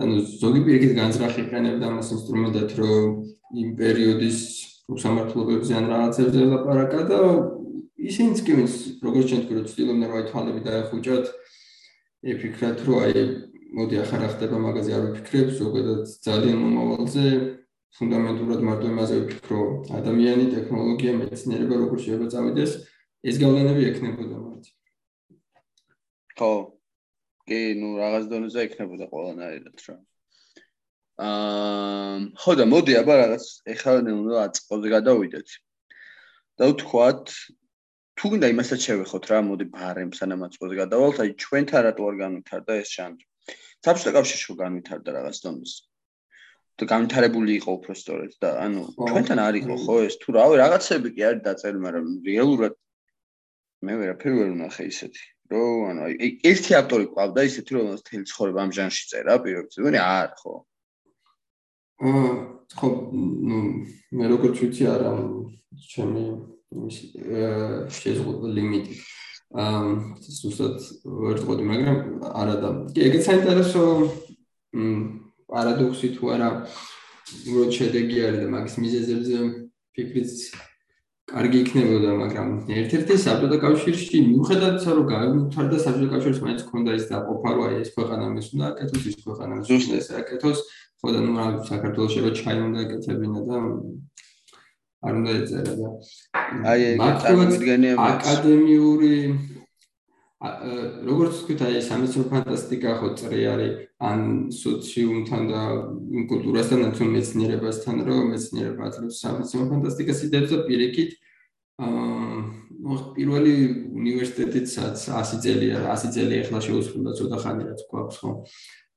ანუ 0.00 0.14
ზოგი 0.42 0.60
პირიქით 0.66 0.92
განზრახი 0.98 1.40
იყენებდა 1.46 1.84
ამ 1.90 1.96
ინსტრუმენტად, 2.02 2.68
რომ 2.80 3.06
იმ 3.62 3.68
პერიოდის 3.78 4.38
უსამართლობებზე 4.90 5.72
ან 5.78 5.86
რაღაცებზე 5.92 6.40
ლაპარაკა 6.50 7.00
და 7.10 7.20
ისინიც 8.10 8.38
კი 8.42 8.52
ვინც 8.58 8.72
როგორც 9.06 9.24
ჩვენ 9.30 9.40
თქვი, 9.44 9.54
რომ 9.60 9.66
ცდილობდნენ 9.70 10.08
რომ 10.10 10.18
აი 10.18 10.24
თვალები 10.30 10.60
დაეხუჭათ, 10.66 11.26
ეფიქრათ, 12.32 12.78
რომ 12.86 12.96
აი 13.06 13.24
მოდი 13.70 13.96
ახლა 14.02 14.18
რა 14.18 14.28
ხდება 14.34 14.56
მაგაზე 14.66 14.90
არ 14.98 15.02
ვიფიქრებ, 15.06 15.48
ზოგადად 15.60 16.02
ძალიან 16.26 16.58
მომავალზე 16.64 17.24
ფუნდამენტურად 17.98 18.60
მარტო 18.66 18.90
იმაზე 18.90 19.16
ვფიქრო, 19.22 19.62
ადამიანი, 19.98 20.44
ტექნოლოგია, 20.54 21.12
მეცნიერება 21.20 21.80
როგორ 21.82 22.02
შეიძლება 22.04 22.28
წავიდეს, 22.34 22.72
ეს 23.30 23.40
გავლენები 23.42 23.88
ექნებოდა 23.90 24.36
მათ. 24.44 24.68
ხო. 26.38 26.52
კი, 27.50 27.60
ну, 27.80 27.88
რაღაც 27.98 28.28
დონეზე 28.30 28.60
ექნებოდა 28.68 29.10
ყველანაირად 29.10 29.84
რა. 29.86 29.96
აა, 31.20 32.16
ხო 32.40 32.52
და 32.60 32.64
მოდი 32.72 32.92
აბა 33.00 33.14
რაღაც 33.22 33.44
ეხლა 33.74 33.96
უნდა 34.14 34.36
აწყოზე 34.46 34.88
გადავიდეთ. 34.96 35.48
და 36.60 36.68
ვთქვათ, 36.70 37.26
თუ 38.20 38.26
უნდა 38.36 38.46
იმასაც 38.52 38.80
შევეხოთ 38.86 39.24
რა, 39.32 39.38
მოდი 39.48 39.66
ბარემ 39.74 40.12
სანამ 40.12 40.44
აწყოზე 40.46 40.74
გადავალთ, 40.80 41.20
აი 41.24 41.30
ჩვენთან 41.42 41.80
რატო 41.88 42.02
არ 42.08 42.16
განვითარდა 42.22 42.72
ეს 42.84 42.90
ჟანრი? 42.96 43.24
საბჭოთა 43.84 44.12
კავშირში 44.16 44.56
განვითარდა 44.60 45.10
რაღაც 45.18 45.36
დონეზე. 45.44 45.89
განვითარებული 46.90 47.52
იყო 47.60 47.70
უფრო 47.78 47.92
სწორედ 48.00 48.32
და 48.42 48.50
ანუ 48.64 48.80
ჩვენთან 48.96 49.38
არ 49.46 49.54
იყო 49.60 49.74
ხო 49.84 49.96
ეს 50.06 50.14
თუ 50.22 50.28
რავი 50.36 50.54
რაღაცები 50.62 51.08
კი 51.16 51.26
არის 51.28 51.44
დაწერილი 51.48 51.84
მაგრამ 51.86 52.06
რეალურად 52.30 52.74
მე 53.84 53.92
ვერაფერი 54.00 54.34
ვერ 54.40 54.50
ვნახე 54.54 54.84
ისეთი 54.92 55.24
რომ 55.50 55.86
ანუ 55.90 56.02
ერთი 56.46 56.76
ავტორი 56.78 57.06
ყავდა 57.14 57.44
ისეთი 57.50 57.70
რომ 57.74 57.86
თელი 58.06 58.24
ცხოვრება 58.30 58.60
ამ 58.64 58.72
ჟანრში 58.76 59.04
წერა 59.10 59.34
პირველად 59.42 59.78
მე 59.82 60.00
არ 60.00 60.30
ხო. 60.40 60.52
აა 62.06 62.28
ხო 62.78 62.88
ნუ 63.50 63.58
მე 64.14 64.24
როგორც 64.30 64.56
ვიცი 64.62 64.84
არა 64.94 65.10
ჩემი 65.90 66.22
შეზღუდვა 67.98 68.48
ლიმიტი. 68.56 68.94
აა 69.58 69.80
ზუსტად 70.38 70.76
ვერ 71.02 71.36
ვთქვი 71.42 71.64
მაგრამ 71.70 71.98
არა 72.30 72.56
და. 72.62 72.68
კი 72.94 73.00
ეგეც 73.10 73.22
საინტერესო 73.26 73.82
მ 74.78 75.29
პარადოქსი 75.50 76.08
თუ 76.16 76.32
არა 76.34 76.48
უბრალოდ 77.30 77.70
შედეგი 77.78 78.18
არის 78.26 78.40
და 78.42 78.48
მაგის 78.54 78.74
მიზეზებზე 78.82 79.38
ფიქრიც 79.94 80.34
კარგი 81.30 81.58
იქნებოდა, 81.62 82.10
მაგრამ 82.20 82.48
ერთ-ერთი 82.74 83.16
საბჭოთა 83.24 83.58
კავშირში 83.62 84.18
მიუხედავად 84.30 84.78
ისე 84.80 84.94
რომ 84.98 85.06
გაიგოთ 85.10 85.68
და 85.70 85.78
საბჭოთა 85.84 86.10
კავშირის 86.14 86.40
მაინც 86.46 86.62
ქონდა 86.70 86.96
ის 86.98 87.04
დაყოფა, 87.10 87.48
რომ 87.54 87.62
აი 87.66 87.76
ეს 87.84 87.90
ქვეყანა 87.94 88.24
მის 88.34 88.46
უნდა 88.54 88.66
აკეთოს, 88.70 89.04
ის 89.10 89.16
ქვეყანა 89.26 89.54
ზუსტად 89.68 89.98
ეს 90.00 90.08
აკეთოს, 90.20 90.58
ხო 91.00 91.08
და 91.14 91.20
ნუ 91.24 91.32
რა 91.38 91.46
საქართველოს 91.70 92.10
შეიძლება 92.14 92.34
ჩაი 92.40 92.58
უნდა 92.66 92.78
აკეთებინა 92.84 93.40
და 93.46 93.56
არ 95.06 95.14
უნდა 95.20 95.30
ეწერა 95.40 95.74
და 95.80 95.88
აი 96.70 96.80
აკადემიური 98.10 99.14
როგორც 100.40 101.34
ვთქვით, 101.36 101.62
აი 101.68 101.80
სამეცნიერო 101.84 102.30
ფანტასტიკა 102.32 102.92
ხო 102.96 103.08
წრე 103.20 103.40
არის 103.52 103.72
ან 104.00 104.20
სოციუმთან 104.56 105.42
და 105.52 105.62
კულტურასთან 106.30 106.84
ან 106.86 106.92
მეცნიერებასთან, 106.96 107.96
რომ 108.08 108.32
მეცნიერება 108.32 108.88
აწევს 108.88 109.20
სამეცნიერო 109.20 109.66
ფანტასტიკას 109.68 110.24
იდეებს 110.24 110.50
და 110.54 110.58
პირიქით 110.64 111.10
აა 111.84 112.20
პირველი 113.16 113.54
უნივერსიტეტიც 114.00 114.68
100 114.80 115.40
წელია, 115.44 115.84
100 115.92 116.12
წელი 116.16 116.34
ახლა 116.40 116.58
შეუსრულდა 116.64 117.10
ცოტა 117.20 117.36
ხანი 117.44 117.62
რაც 117.68 117.80
გვაქვს 117.92 118.16
ხო. 118.24 118.30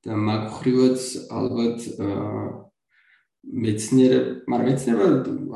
და 0.03 0.13
მაგხრივაც 0.15 1.01
ალბათ 1.27 1.79
აა 1.99 2.43
მეცნიერება, 3.43 4.31
მაგრამ 4.47 4.67
მეცნიერება 4.71 5.07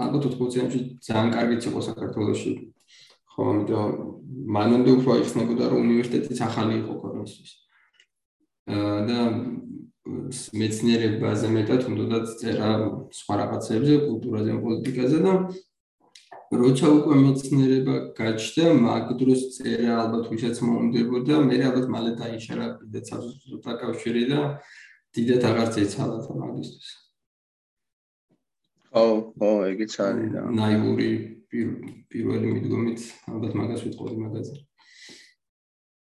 ალბათ 0.04 0.24
80-იანში 0.36 0.80
ძალიან 1.08 1.30
კარგიც 1.32 1.62
იყო 1.72 1.80
საქართველოში 1.88 2.52
ხო, 3.38 3.46
ამიტომ 3.54 3.90
მანამდე 4.58 4.90
უფრო 4.98 5.16
იხსნებოდა 5.22 5.66
რომ 5.70 5.80
უნივერსიტეტიც 5.86 6.40
ახალი 6.42 6.74
იყო 6.82 6.94
ქვეყნისთვის. 7.02 7.52
აა 8.74 9.00
და 9.08 9.20
მეცნიერებაზე 10.62 11.48
მეტად 11.54 11.82
უნდათ 11.92 12.26
წერა 12.42 12.72
სხვა 13.20 13.34
რაღაცებზე, 13.42 13.94
კულტურაზე, 14.08 14.52
პოლიტიკაზე 14.66 15.18
და 15.28 15.34
როცა 16.48 16.88
უკვე 16.98 17.16
მეცნიერება 17.28 17.96
გაჩნდა, 18.18 18.66
მაგ 18.88 19.06
დროს 19.22 19.42
წერა 19.56 19.94
ალბათ 20.02 20.26
ვისაც 20.34 20.62
მომდებოდა, 20.64 21.36
მე 21.48 21.56
ალბათ 21.70 21.88
მალე 21.94 22.12
დაიშალა 22.18 22.68
კიდე 22.82 23.00
საზოგადო 23.12 23.78
კავშირი 23.84 24.24
და 24.32 24.42
დიდად 25.14 25.44
აღარ 25.50 25.68
წეცალა 25.76 26.18
თან 26.26 26.38
მაგისტრის. 26.42 26.90
ო, 28.98 29.04
ო, 29.38 29.50
ეგეც 29.72 29.94
არის 30.02 30.30
და 30.34 30.42
ნაიური 30.56 31.37
პირველი 31.52 32.48
მიდგომით 32.54 33.04
ალბათ 33.32 33.54
მაგას 33.56 33.84
ვიტყოდი 33.88 34.18
მაგაზე. 34.24 34.56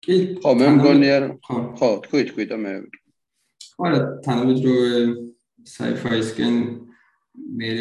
კი, 0.06 0.14
ხო, 0.40 0.50
მე 0.56 0.68
მგონი 0.76 1.08
არ 1.12 1.24
ხო, 1.44 1.88
თქვი, 2.06 2.22
თქვი 2.30 2.44
და 2.52 2.56
მე. 2.62 2.72
არა, 3.76 3.98
თანამედროვე 4.24 5.00
sci-fi-სკენ 5.66 6.54
მე 7.60 7.72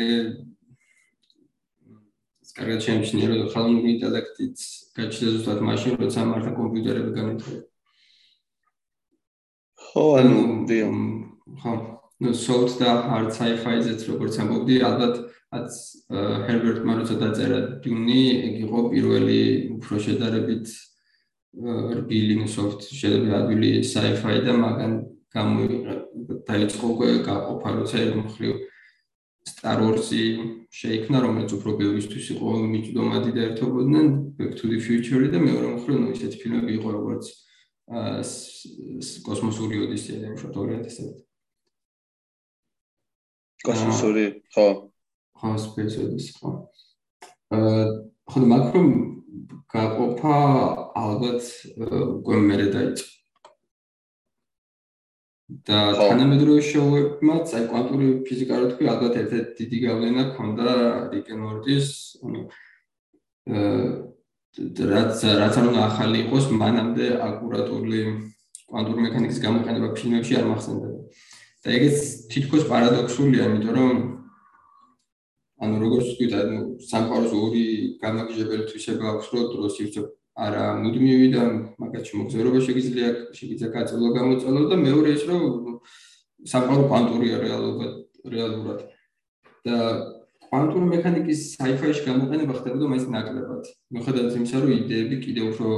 კარგად 2.55 2.79
შემჩნია 2.87 3.27
რომ 3.31 3.47
ხელოვნური 3.51 3.89
ინტელექტიც 3.95 4.59
გაჩნდა 4.95 5.31
ზუსტად 5.35 5.59
მაშინ 5.67 5.97
როცა 5.99 6.21
მართა 6.27 6.51
კომპიუტერები 6.59 7.11
განვითარდა. 7.15 7.61
ხო, 9.85 10.03
ანუ 10.19 10.39
დიო. 10.67 10.89
ხო, 11.61 11.71
ნუ 12.23 12.31
soft 12.31 12.79
და 12.79 12.91
hard 13.11 13.29
sci-fi-ზეც 13.35 14.07
როგორც 14.11 14.39
ამბობდი, 14.39 14.75
ალბათ 14.87 15.15
აც 15.53 15.71
ჰერბერტმა 16.09 16.93
როცა 16.99 17.15
დაწერა 17.21 17.59
დუნი, 17.85 18.23
ეგ 18.47 18.55
იყო 18.65 18.79
პირველი 18.89 19.41
უფრო 19.77 19.95
შედარებით 20.05 20.67
რბილი 21.55 22.35
soft 22.49 22.81
შედარებით 22.89 23.33
ადვილი 23.39 23.71
sci-fi 23.85 24.41
და 24.43 24.53
მაგან 24.59 24.93
გამო 25.35 25.61
დაიწყო 26.49 26.87
გაყოფა 27.27 27.69
როცა 27.79 27.97
ერთ 28.05 28.15
მხრივ 28.25 28.53
Star 29.45 29.77
Wars-ი 29.77 30.23
შეიქმნა, 30.73 31.21
რომელიც 31.21 31.53
უფრო 31.53 31.77
ბევრისთვის 31.77 32.25
იყო 32.33 32.49
მიჭდომადი 32.65 33.31
და 33.35 33.41
ერთობოდნენ 33.49 34.07
Back 34.37 34.57
to 34.57 34.65
the 34.71 34.79
Future-ი 34.81 35.29
და 35.29 35.37
მეორე 35.37 35.67
მხრივ 35.77 35.95
ნუ 36.01 36.07
ისეთი 36.17 36.37
ფილმები 36.41 36.71
იყო 36.81 36.89
როგორც 36.97 37.25
კოსმოსური 39.25 39.77
ოდისეა 39.85 40.33
უშუალოდ 40.33 40.81
2000-ად. 40.81 41.17
კოსმოსური, 43.65 44.25
ხო. 44.49 44.89
Space 45.65 45.97
Odyssey, 46.03 46.33
ხო. 46.39 46.49
აა 47.51 47.83
ხო 48.31 48.37
და 48.41 48.47
მაგრამ 48.53 48.87
გაყოფა 49.69 50.37
ალბათ 50.95 51.43
უკვე 52.17 52.35
მერე 52.49 52.67
დაიწყო. 52.75 53.15
და 55.45 55.79
თანამედროვე 55.93 56.61
შოუებმაც 56.65 57.51
აი 57.53 57.65
კვანტური 57.69 58.07
ფიზიკა 58.25 58.55
რო 58.57 58.67
თქვი 58.71 58.85
ალბათ 58.89 59.13
ერთ-ერთი 59.21 59.53
დიდი 59.61 59.77
გავლენა 59.85 60.23
ქონდა 60.33 60.69
რიკენ 61.13 61.39
მორტის 61.45 61.87
ანუ 62.25 62.41
აა 63.53 64.85
რაც 64.89 65.21
რაც 65.41 65.55
ანუ 65.61 65.71
ახალი 65.85 66.17
იყოს 66.25 66.49
მანამდე 66.49 67.05
აკურატული 67.27 68.01
კვანტური 68.65 69.05
მექანიკის 69.05 69.39
გამოყენება 69.45 69.89
ფილმებში 69.99 70.33
არ 70.39 70.45
მახსენდება 70.49 70.99
და 71.61 71.77
ეგეც 71.77 71.97
თითქოს 72.33 72.63
პარადოქსულია 72.71 73.45
იმიტომ 73.45 73.75
რომ 73.77 74.14
ანუ 75.63 75.75
როგორც 75.83 76.05
ვთქვით 76.11 76.33
ანუ 76.41 76.57
სამყაროს 76.91 77.33
ორი 77.39 77.65
გამაგიჟებელი 78.03 78.63
თვისება 78.71 79.05
აქვს 79.11 79.27
რომ 79.33 79.45
დროს 79.55 79.75
ირჩევ 79.85 80.05
არა 80.35 80.63
მუდმივი 80.83 81.27
და 81.31 81.43
მაგათში 81.79 82.13
მოგზაურობა 82.19 82.59
შეგიძლია 82.67 83.09
შეგიძლია 83.39 83.69
გაწოლო 83.75 84.07
გამოწოლო 84.19 84.61
და 84.71 84.75
მეორე 84.83 85.09
ის 85.15 85.23
რომ 85.29 85.43
სამყარო 86.51 86.83
კვანტურია 86.91 87.37
რეალობა 87.45 87.87
რეალურად 88.35 88.79
და 89.65 89.77
კვანტური 90.45 90.87
მექანიკის 90.91 91.39
sci-fi-ში 91.55 92.03
გამოყენება 92.07 92.53
ხდებოდა 92.59 92.89
მაინც 92.91 93.05
ნაკლებად. 93.15 93.63
მიუხედავად 93.95 94.35
იმისა 94.39 94.57
რომ 94.61 94.71
იდეები 94.75 95.15
კიდევ 95.25 95.45
უფრო 95.51 95.69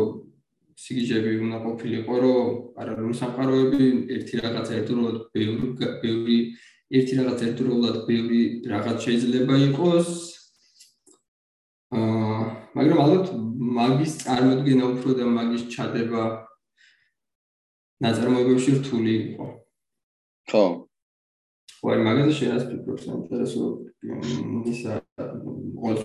სიგიჟები 0.78 1.32
უნდა 1.46 1.58
ყოფილიყო 1.66 2.16
რომ 2.24 2.50
პარალელური 2.76 3.16
სამყაროები 3.22 3.86
ერთი 4.16 4.34
რაღაც 4.44 4.68
ერთდროულად 4.78 5.18
ბევრი 5.34 5.68
ბევრი 6.04 6.38
ერთი 6.88 7.14
რაღაც 7.20 7.40
ერთდროულად 7.48 7.98
ბევრი 8.08 8.42
რაღაც 8.72 8.98
შეიძლება 9.08 9.56
იყოს 9.68 10.10
აა 11.98 12.40
მაგრამ 12.78 13.00
ალბათ 13.04 13.28
მაგის 13.78 14.14
წარმოქმნა 14.24 14.84
უფრო 14.94 15.16
და 15.20 15.26
მაგის 15.38 15.64
ჩადება 15.74 16.24
ნაწარმოებებში 18.06 18.72
რთული 18.78 19.14
იყო. 19.18 19.46
ხო. 20.52 20.64
ხო, 21.78 21.88
აი 21.94 22.00
მაგაზე 22.08 22.32
შენ 22.38 22.50
რას 22.54 22.66
ფიქრობ, 22.70 22.98
საინტერესო 23.06 23.64
ისა 24.72 24.94
ყოველ 25.82 26.00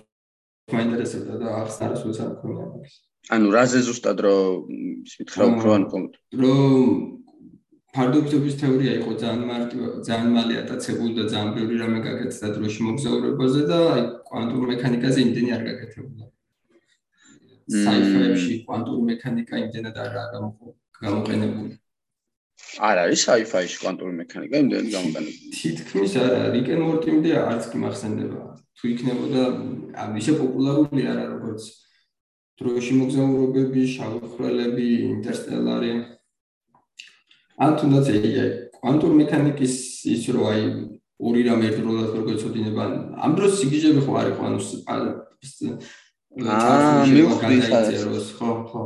მაინტერესებდა 0.73 1.35
და 1.43 1.49
ახსნა 1.63 1.87
რას 1.93 2.03
უცარ 2.09 2.31
ქონია 2.41 2.67
მაგის. 2.73 2.95
ანუ 3.35 3.47
რაზე 3.55 3.79
ზუსტად 3.87 4.19
რომ 4.27 4.71
მითხრა 5.07 5.45
უფრო 5.53 5.69
ან 5.77 5.85
კონკრეტულად 5.93 6.41
რომ 6.43 7.22
ფარდობითობის 7.93 8.55
თეორია 8.61 8.93
იყო 8.99 9.15
ძალიან 9.23 9.43
მარტივ 9.53 9.81
ძალიან 10.09 10.31
მალე 10.37 10.55
ატაცებული 10.63 11.13
და 11.19 11.25
ძალიან 11.33 11.51
ბევრი 11.57 11.77
რამე 11.83 11.99
გაკეთდა 12.07 12.49
დროში 12.57 12.81
მოგზაურობაზე 12.89 13.63
და 13.71 13.79
აი 13.95 14.05
კვანტურ 14.29 14.63
მექანიკაზე 14.73 15.19
იმდენი 15.27 15.51
არ 15.57 15.63
გაკეთებულა. 15.69 16.27
sci-fi-ში 17.73 18.55
კვანტური 18.67 19.03
მექანიკა 19.11 19.55
იმდენად 19.65 19.97
არაა 20.05 20.27
გამოყენებული. 21.05 21.75
არ 22.89 22.97
არის 23.05 23.21
sci-fi-ში 23.29 23.77
კვანტური 23.83 24.15
მექანიკა 24.23 24.57
იმდენად 24.65 24.89
გამოყენებული. 24.97 25.53
თითქმის 25.61 26.13
არა, 26.25 26.41
რიკენ 26.57 26.81
მორტიმდე 26.89 27.31
არც 27.45 27.63
კი 27.73 27.77
მახსენდება. 27.85 28.41
თუ 28.77 28.85
იქნებოდა 28.93 29.43
ამ 30.03 30.11
ისე 30.21 30.33
პოპულარული 30.41 31.03
არა 31.13 31.25
როგორც 31.35 31.63
დროში 32.57 32.93
მოგზაურობები, 33.01 33.83
შავი 33.95 34.21
ხრელები, 34.33 34.89
ინტერსტელარი. 35.13 35.93
ან 37.59 37.71
თუნდაც 37.79 38.07
AI 38.17 38.47
კვანტური 38.83 39.15
მექანიკის 39.23 39.75
ის 40.15 40.23
რო 40.35 40.43
აი 40.53 40.63
ორი 41.23 41.43
რამ 41.47 41.61
ერთდროულად 41.69 42.11
როგორ 42.19 42.35
ეცოდინება 42.37 42.85
ამ 43.25 43.33
დროს 43.39 43.53
სიგიჟები 43.61 44.01
ხო 44.07 44.13
არის 44.21 44.35
ხო 44.39 44.45
ანუ 44.49 44.59
აა 46.33 47.05
მივხვდი 47.13 47.57
სადაც 47.69 48.27
ხო 48.39 48.51
ხო. 48.73 48.83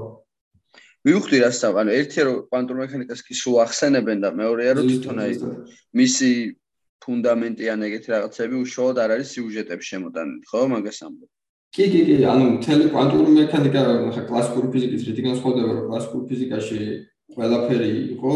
მივხვდი 1.06 1.36
რა 1.46 1.50
სწავ 1.54 1.74
ანუ 1.80 1.90
ერთია 1.94 2.22
რომ 2.26 2.36
კვანტურ 2.50 2.76
მექანიკას 2.82 3.20
კი 3.22 3.34
სულ 3.38 3.56
ახსენებენ 3.62 4.18
და 4.26 4.28
მეორეა 4.34 4.72
რომ 4.76 4.86
თვითონ 4.90 5.18
აი 5.22 5.32
მისი 6.00 6.30
ფუნდამენტი 7.06 7.64
ან 7.70 7.80
ეგეთი 7.86 8.08
რაღაცები 8.12 8.54
უშუალოდ 8.66 8.98
არ 9.04 9.10
არის 9.14 9.28
სიუჟეტებში 9.32 9.88
შემოტანილი 9.94 10.44
ხო 10.50 10.60
მაგას 10.74 10.98
ამბობ? 11.06 11.30
კი 11.76 11.84
კი 11.92 12.00
კი 12.08 12.14
ანუ 12.32 12.44
მთელი 12.58 12.84
კვანტური 12.90 13.30
მექანიკა 13.38 13.80
ხა 14.16 14.22
კლასიკური 14.26 14.66
ფიზიკის 14.74 15.06
რითი 15.06 15.22
განსხვავდება 15.28 15.70
რომ 15.76 15.84
კლასიკურ 15.86 16.22
ფიზიკაში 16.30 16.78
ყველაფერი 17.34 17.90
იყო 18.16 18.34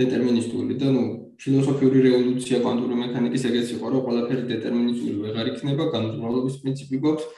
დეტერმინისტული 0.00 0.74
და 0.80 0.88
ნუ 0.94 1.04
ფილოსოფიური 1.40 1.98
რევოლუცია 2.06 2.58
კვანტური 2.64 2.96
მექანიკის 3.02 3.44
ეგეც 3.50 3.68
იყო 3.76 3.92
რომ 3.92 4.04
ყველაფერი 4.06 4.42
დეტერმინისტული 4.50 5.14
ვეღარ 5.24 5.50
იქნება 5.52 5.84
განუზრუნველობის 5.94 6.56
პრინციპი 6.62 7.00
გვაქვს 7.04 7.28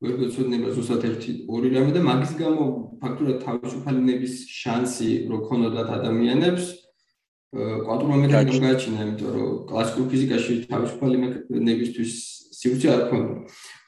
ვერ 0.00 0.14
გეცოდნება 0.20 0.68
ზუსტად 0.76 1.02
ერთი 1.10 1.32
ორი 1.54 1.72
რამე 1.76 1.90
და 1.96 2.04
მაგის 2.06 2.32
გამო 2.40 2.68
ფაქტურად 3.02 3.42
თავისუფალების 3.46 4.36
შანსი 4.60 5.10
რო 5.28 5.40
ქონოდათ 5.48 5.88
ადამიანებს 5.98 6.70
კვანტურ 7.50 8.10
მექანიკას 8.14 8.60
გააჩინა, 8.62 9.04
იმიტომ 9.04 9.30
რომ 9.34 9.46
კლასიკურ 9.66 10.04
ფიზიკაში 10.10 10.52
თავისუფალი 10.70 11.16
მექანიკებისთვის 11.22 12.12
სივრცე 12.58 12.88
არ 12.94 13.02
ქონდა. 13.10 13.34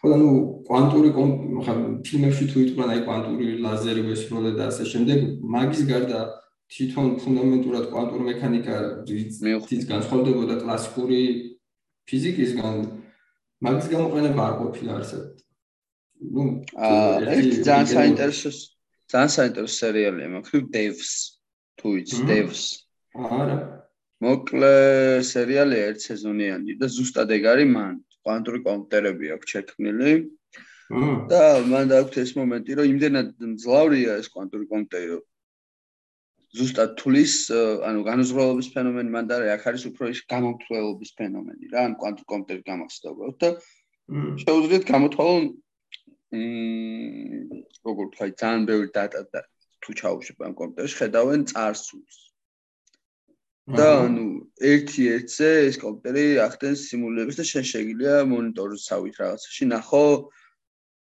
ხო 0.03 0.11
და 0.11 0.16
ნუ 0.18 0.30
კვანტური 0.66 1.11
ხა 1.14 1.74
ფილმებში 2.03 2.46
თუ 2.50 2.62
იტყვიან 2.66 2.90
აი 2.90 3.03
კვანტური 3.07 3.46
ლაზერი 3.62 4.03
ვესროლე 4.03 4.50
და 4.59 4.64
ასე 4.66 4.84
შემდეგ, 4.92 5.18
მაგის 5.46 5.82
გარდა 5.86 6.20
თვითონ 6.74 7.07
ფუნდამენტურად 7.22 7.84
კვანტური 7.92 8.24
მექანიკა 8.32 8.76
ის 9.07 9.86
განსხვავდებოდა 9.92 10.59
კლასიკური 10.64 11.20
ფიზიკისგან 12.11 12.82
მაგის 13.62 13.86
გამოყენება 13.94 14.42
არ 14.42 14.55
ყოფილა 14.59 14.92
არსებობ. 14.98 15.30
ნუ 16.34 16.42
ერთი 17.38 17.57
ძალიან 17.62 17.88
საინტერესო 17.94 18.50
ძალიან 19.07 19.32
საინტერესო 19.38 19.76
სერიალია, 19.86 20.28
მაგრამ 20.34 20.64
Devs 20.74 21.11
თუ 21.78 21.88
იცი 22.03 22.22
Devs. 22.26 22.62
არა. 23.14 23.57
მოკლე 24.22 24.74
სერიალია 25.30 25.82
ერთ 25.94 26.00
სეზონიანი 26.11 26.72
და 26.80 26.86
ზუსტად 26.90 27.30
ეგ 27.38 27.46
არის 27.55 27.70
მან 27.70 27.94
კვანტური 28.26 28.60
კომპიუტერები 28.68 29.34
აქვს 29.36 29.52
შექმნილი. 29.56 30.12
და 31.32 31.42
მან 31.72 31.86
დააქვს 31.92 32.18
ეს 32.22 32.32
მომენტი, 32.36 32.70
რომ 32.78 32.90
იმდენად 32.92 33.28
ძლავრია 33.64 34.16
ეს 34.20 34.28
კვანტური 34.32 34.66
კომპიუტერი. 34.72 35.20
ზუსტად 36.52 36.90
თulis, 37.00 37.34
ანუ 37.88 38.00
განუზღრელობის 38.04 38.68
ფენომენი 38.74 39.10
მან 39.14 39.28
და 39.30 39.36
აქ 39.56 39.62
არის 39.72 39.84
უფრო 39.88 40.10
ის 40.12 40.20
გამომთვლელობის 40.32 41.10
ფენომენი 41.16 41.64
რა, 41.72 41.80
ან 41.88 41.92
კვანტური 41.96 42.28
კომპიუტერი 42.32 42.66
გამახსოვოთ 42.68 43.36
და 43.40 43.48
შეუძლიათ 44.44 44.84
გამოთვალონ 44.92 45.44
მ 46.32 47.56
როგორ 47.88 48.06
თქვა, 48.12 48.26
ძალიან 48.42 48.62
ბევრი 48.68 48.88
დატა 48.92 49.22
და 49.32 49.40
თუ 49.80 49.90
ჩაუშვებ 50.00 50.38
ამ 50.46 50.54
კომპიუტერში, 50.60 50.96
ხედავენ 51.00 51.40
წარსულს. 51.50 52.16
და 53.70 53.88
ანუ 54.04 54.22
ერთი 54.58 55.04
ერთზე 55.14 55.48
ეს 55.70 55.76
კომპიუტერი 55.78 56.38
ახდენს 56.42 56.80
სიმულირებას 56.90 57.36
და 57.38 57.44
შენ 57.46 57.66
შეგიძლია 57.70 58.14
მონიტორზე 58.26 58.78
წავით 58.88 59.20
რაღაცაში 59.22 59.68
ნახო 59.70 60.06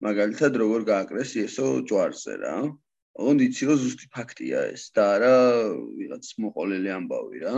მაგალითად 0.05 0.59
როგორ 0.61 0.85
გააკრეს 0.85 1.31
ესო 1.43 1.67
ჯვარზე 1.89 2.35
რა. 2.43 2.55
ოღონდ 3.17 3.41
იცი 3.45 3.63
რომ 3.69 3.77
ზუსტი 3.81 4.07
ფაქტია 4.13 4.59
ეს 4.73 4.83
და 4.93 5.03
არა 5.17 5.33
ვიღაც 5.97 6.25
მოყოლელი 6.45 6.89
ამბავი 6.97 7.39
რა. 7.41 7.55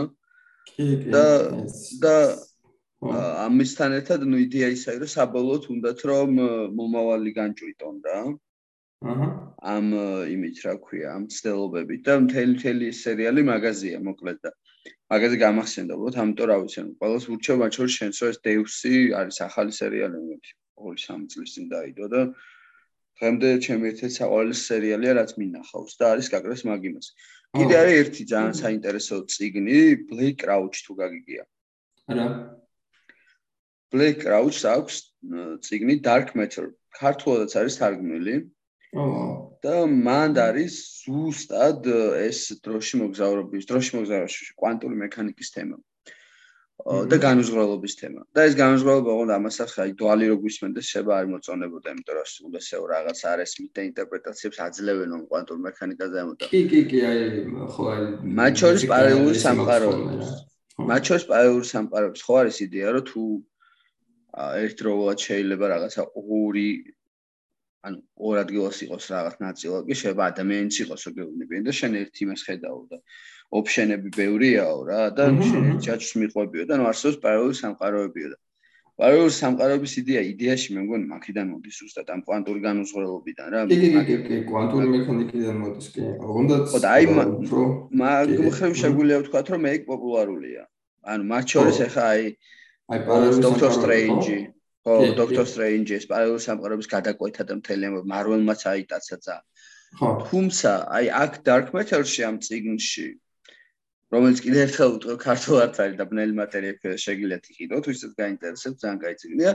კი 0.72 0.86
კი. 1.04 1.12
და 1.12 1.26
და 2.00 2.16
ამისთან 3.44 4.00
ერთად 4.00 4.24
ნუ 4.24 4.36
იდეა 4.48 4.68
ისაა 4.76 5.00
რომ 5.04 5.12
საბოლოოდ 5.12 5.64
უნდათ 5.76 6.00
რომ 6.08 6.30
მომავალი 6.80 7.30
განჭვიტონ 7.36 7.96
რა. 8.08 8.20
აჰა. 9.12 9.28
ამ 9.76 9.86
იმით 10.32 10.56
რა 10.64 10.74
ქვია, 10.80 11.08
ამ 11.20 11.28
ცდელობებით 11.28 12.00
და 12.08 12.14
მთელი 12.24 12.52
მთელი 12.56 12.86
სერიალი 12.96 13.42
მაგაზია 13.44 14.00
მოკლედ 14.08 14.40
და 14.40 14.50
მაგაზე 15.12 15.36
გამახსენდა 15.44 15.92
უბრალოდ 15.96 16.16
ამიტომ 16.22 16.46
რა 16.50 16.56
ვიცი, 16.62 16.82
ყველას 17.00 17.24
ურჩევ 17.32 17.56
მათ 17.62 17.72
შორის 17.76 17.94
შენს 17.98 18.18
ეს 18.26 18.36
დეუსი 18.46 18.94
არის 19.20 19.36
ახალი 19.46 19.72
სერიალი 19.80 20.18
მოდი. 20.26 20.50
2-3 20.76 21.26
წლის 21.32 21.50
წინ 21.56 21.66
დაიდო 21.72 22.06
და 22.12 22.20
დღემდე 23.16 23.48
ჩემი 23.64 23.84
ერთ-ერთი 23.90 24.16
საყვარელი 24.20 24.56
სერიალია 24.60 25.12
რაც 25.16 25.30
მინახავს 25.40 25.92
და 26.00 26.04
არის 26.12 26.26
გაკრეს 26.34 26.62
მაგიმას. 26.68 27.06
კიდე 27.56 27.74
არის 27.80 27.94
ერთი 28.02 28.22
ძალიან 28.32 28.54
საინტერესო 28.60 29.16
წიგნი, 29.32 29.78
Blake 30.10 30.38
Crouch 30.42 30.78
თუ 30.84 30.92
გაგიგია. 31.00 31.42
არა. 32.12 32.26
Blake 33.92 34.20
Crouch 34.20 34.60
აქვს 34.68 34.94
წიგნი 35.64 35.94
Dark 36.04 36.36
Matter. 36.36 36.66
ქართულადაც 37.00 37.52
არის 37.56 37.74
თარგმნილი. 37.80 38.34
და 38.94 39.74
მანდ 39.90 40.38
არის 40.38 40.74
ზუსტად 41.06 41.88
ეს 42.22 42.38
დროში 42.62 43.02
მოგზაურობის, 43.02 43.66
დროში 43.66 43.92
მოგზაურობის 43.98 44.52
კვანტური 44.60 44.96
მექანიკის 45.02 45.50
თემა. 45.56 45.76
და 46.86 47.16
განუზღრელობის 47.18 47.94
თემა. 47.98 48.20
და 48.36 48.44
ეს 48.46 48.54
განუზღრელობა 48.54 49.10
ოღონდ 49.10 49.32
ამასაც 49.32 49.70
აი 49.80 49.90
დუალი 49.96 50.26
რო 50.30 50.36
გვისმენდეს 50.44 50.86
შეება 50.92 51.12
არ 51.18 51.26
მოწონებოდა, 51.32 51.88
იმიტომ 51.96 52.14
რომ 52.16 52.26
სულ 52.30 52.52
ესეო 52.60 52.84
რაღაც 52.92 53.18
არის 53.32 53.52
მით 53.60 53.76
ინტერპრეტაციებს 53.90 54.58
აძლევენ 54.66 55.10
ამ 55.16 55.22
კვანტურ 55.30 55.58
მექანიკაზე 55.66 56.16
ამოდა. 56.22 56.44
კი 56.52 56.60
კი 56.70 56.80
კი 56.90 56.98
აი 57.10 57.20
ხო 57.72 57.84
აი 57.96 58.04
მათ 58.38 58.52
შორის 58.60 58.82
პარალელური 58.92 59.38
სამყაროები. 59.46 60.14
მათ 60.90 61.02
შორის 61.08 61.24
პარალელური 61.32 61.66
სამყაროები. 61.74 62.18
ხო 62.26 62.34
არის 62.44 62.56
იდეა 62.66 62.88
რომ 62.92 63.04
თუ 63.10 63.22
ერთდროულად 64.36 65.18
შეიძლება 65.26 65.64
რაღაცა 65.72 66.02
ორი 66.12 66.68
ანუ 67.86 67.98
ორ 68.28 68.36
ადგილას 68.42 68.78
იყოს 68.86 69.04
რაღაც 69.14 69.36
ნაწილაკი, 69.46 69.92
შეიძლება 70.00 70.24
ადამიანიც 70.32 70.74
იყოს 70.84 71.02
ოგეუბნებიან 71.10 71.62
და 71.68 71.72
შენ 71.78 71.92
ერთ 72.02 72.14
იმას 72.26 72.40
ხედავ 72.46 72.78
და 72.90 72.98
ოფშენები 73.58 74.08
ბევრიაო 74.16 74.78
რა 74.90 75.02
და 75.18 75.24
ჯაჭვს 75.84 76.12
მიყვებიო 76.22 76.64
და 76.66 76.74
ნუ 76.80 76.84
არსებობს 76.90 77.22
პარალელური 77.22 77.56
სამყაროებიო 77.62 78.28
და 78.32 78.38
პარალელური 78.96 79.34
სამყაროების 79.36 79.92
იდეა 80.00 80.20
იდეაში 80.32 80.74
მე 80.74 80.80
მგონი 80.86 81.06
მაქიდან 81.12 81.46
მოდის 81.52 81.78
უბრალოდ 81.84 82.12
ამ 82.16 82.20
კვანტური 82.26 82.60
განუზღრელობიდან 82.66 83.46
რა 83.54 83.60
კი 83.70 83.90
კი 84.08 84.16
კი 84.26 84.36
კვანტური 84.50 84.86
მექანიკიდან 84.92 85.56
მოდის 85.62 85.88
კი. 85.94 86.04
ოღონდ 86.16 86.50
ხო 86.72 86.80
და 86.80 86.92
აი 86.96 87.04
მაგ 87.12 88.32
მხრივ 88.48 88.72
შეგვიძლია 88.82 89.18
ვთქვათ 89.20 89.46
რომ 89.52 89.68
ეგ 89.72 89.80
პოპულარულია. 89.92 90.62
ანუ 91.12 91.22
მათ 91.32 91.44
შორის 91.54 91.78
ახლა 91.86 92.04
აი 92.16 92.24
აი 92.96 93.00
პარალელური 93.06 93.44
დოქტორ 93.46 93.70
სტრეინჯი 93.78 94.38
ხო 94.86 94.96
დოქტორ 95.18 95.46
სტრეინჯი 95.52 95.98
ეს 95.98 96.08
პარალელური 96.10 96.46
სამყაროების 96.46 96.90
გადაკვეთა 96.94 97.46
და 97.50 97.58
მთელი 97.60 97.92
მარველმაც 98.14 98.66
აიტაცა 98.72 99.16
ძა 99.26 99.36
ხო 99.98 100.10
თუმცა 100.30 100.74
აი 100.98 101.06
აქ 101.22 101.32
dark 101.48 101.72
matter-ში 101.76 102.26
ამ 102.30 102.36
წიგნში 102.46 103.06
რომელიც 104.14 104.40
კიდე 104.44 104.60
ერთხელ 104.66 104.92
უთქო 104.96 105.14
ქართულად 105.22 105.78
არის 105.82 105.96
და 105.98 106.04
ბნელი 106.10 106.34
მატერიები 106.38 106.94
შეგიძლიათ 107.04 107.48
იყიდოთ, 107.52 107.88
ვისაც 107.90 108.12
გაინტერესებს, 108.20 108.78
ძალიან 108.82 109.00
კაი 109.02 109.16
წიგნია. 109.22 109.52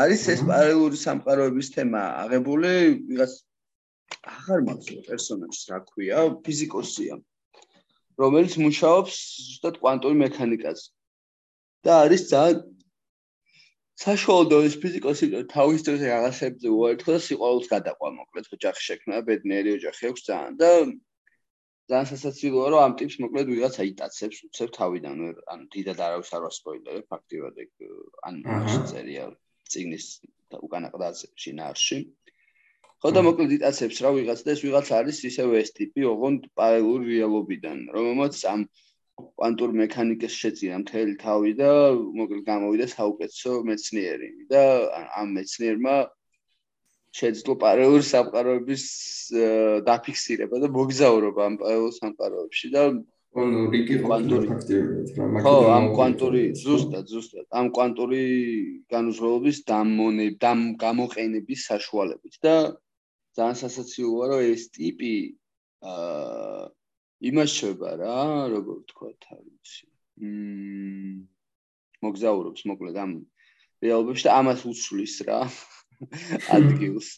არის 0.00 0.22
ეს 0.32 0.40
პარალელური 0.48 0.96
სამყაროების 1.00 1.68
თემა 1.74 2.02
აღებული, 2.24 2.72
ვიღაც 3.10 3.32
აღარ 4.32 4.60
მახსოვს 4.68 5.04
პერსონაჟს 5.10 5.62
რა 5.70 5.78
ქვია, 5.90 6.18
ფიზიკოსია. 6.46 7.14
რომელიც 8.20 8.54
მუშაობს 8.64 9.14
ზუსტად 9.44 9.76
კვანტური 9.82 10.16
მექანიკაზე. 10.24 10.86
და 11.84 11.92
არის 12.04 12.22
ძალიან 12.32 12.56
საშუალო 14.00 14.44
დონის 14.48 14.74
ფიზიკოსი 14.80 15.26
თავის 15.52 15.82
დროზე 15.86 16.06
რაღაცებზე 16.08 16.70
უერთო 16.72 17.08
და 17.12 17.20
სიყვარულს 17.24 17.66
გადაყვა 17.72 18.08
მოკლედ 18.16 18.46
ოჯახი 18.56 18.84
შექმნა, 18.84 19.18
ბედნიერი 19.28 19.74
ოჯახი 19.76 20.08
აქვს 20.10 20.22
ძალიან 20.28 20.54
და 20.62 20.70
ძალიან 21.90 22.08
სასაცილოა 22.08 22.66
რომ 22.72 22.80
ამ 22.86 22.92
ტიპს 23.00 23.16
მოკლედ 23.24 23.46
ვიღაც 23.52 23.76
აიტაცებს 23.84 24.38
უცებ 24.46 24.72
თავიდან 24.78 25.20
ანუ 25.52 25.64
დიდად 25.74 26.00
არავის 26.06 26.30
არ 26.36 26.42
ვასპოილერებ 26.46 27.04
ფაქტიურად 27.12 27.60
ეგ 27.64 27.70
ანუ 28.30 28.78
წერია 28.90 29.24
ციგნის 29.74 30.06
უკანა 30.66 30.88
ყდაზე 30.94 31.26
შინაარში 31.44 31.98
ხო 33.04 33.10
და 33.16 33.20
მოკლედ 33.26 33.56
იტაცებს 33.58 34.00
რა 34.06 34.10
ვიღაც 34.16 34.40
და 34.46 34.54
ეს 34.54 34.62
ვიღაც 34.64 34.92
არის 35.00 35.18
ისევ 35.28 35.56
ეს 35.60 35.74
ტიპი 35.76 36.08
ოღონდ 36.14 36.48
პარალელური 36.56 37.10
რეალობიდან 37.18 37.78
რომელმაც 37.96 38.44
ამ 38.54 38.64
კვანტურ 39.40 39.74
მექანიკას 39.82 40.34
შეწირა 40.42 40.80
მთელი 40.84 41.14
თავი 41.24 41.52
და 41.60 41.70
მოკლედ 42.20 42.42
გამოვიდა 42.48 42.86
საუკეთესო 42.94 43.52
მეცნიერი 43.70 44.30
და 44.52 44.64
ამ 45.20 45.36
მეცნიერმა 45.38 45.96
შეძლო 47.20 47.54
პარალელურ 47.62 48.04
სამყაროების 48.10 48.84
დაფიქსირება 49.88 50.60
და 50.64 50.68
მოგზაურობა 50.76 51.48
ამ 51.50 51.56
პარალელურ 51.62 51.94
სამყაროებში 52.00 52.68
და 52.76 52.84
ანუ 53.38 53.58
რიგი 53.72 53.96
კვანტური 54.02 54.46
ფაქტიურად 54.50 55.10
რა 55.16 55.26
მაგით 55.32 55.44
ხო 55.46 55.54
ამ 55.72 55.84
კვანტური 55.94 56.42
ზუსტად 56.60 57.12
ზუსტად. 57.14 57.46
ამ 57.58 57.66
კვანტური 57.76 58.22
განუზღრელობის 58.94 59.58
დამონე 59.70 60.26
დამ 60.44 60.60
გამოყენების 60.82 61.60
საშუალებით 61.70 62.34
და 62.46 62.54
ძალიან 63.38 63.58
სასაცილოა 63.62 64.24
რომ 64.32 64.42
ეს 64.50 64.62
ტიპი 64.74 65.14
აა 65.90 66.66
იმაშება 67.20 67.90
რა 68.00 68.16
როგორ 68.54 68.76
ვთქვა 68.80 69.10
თავისი 69.26 69.86
მ 70.20 71.26
მოგზაურობს 72.04 72.64
მოკლედ 72.70 72.96
ამ 73.02 73.12
რეალობებში 73.84 74.28
და 74.28 74.36
ამას 74.40 74.64
უსვლის 74.70 75.16
რა 75.28 75.40
ადგილს. 76.56 77.10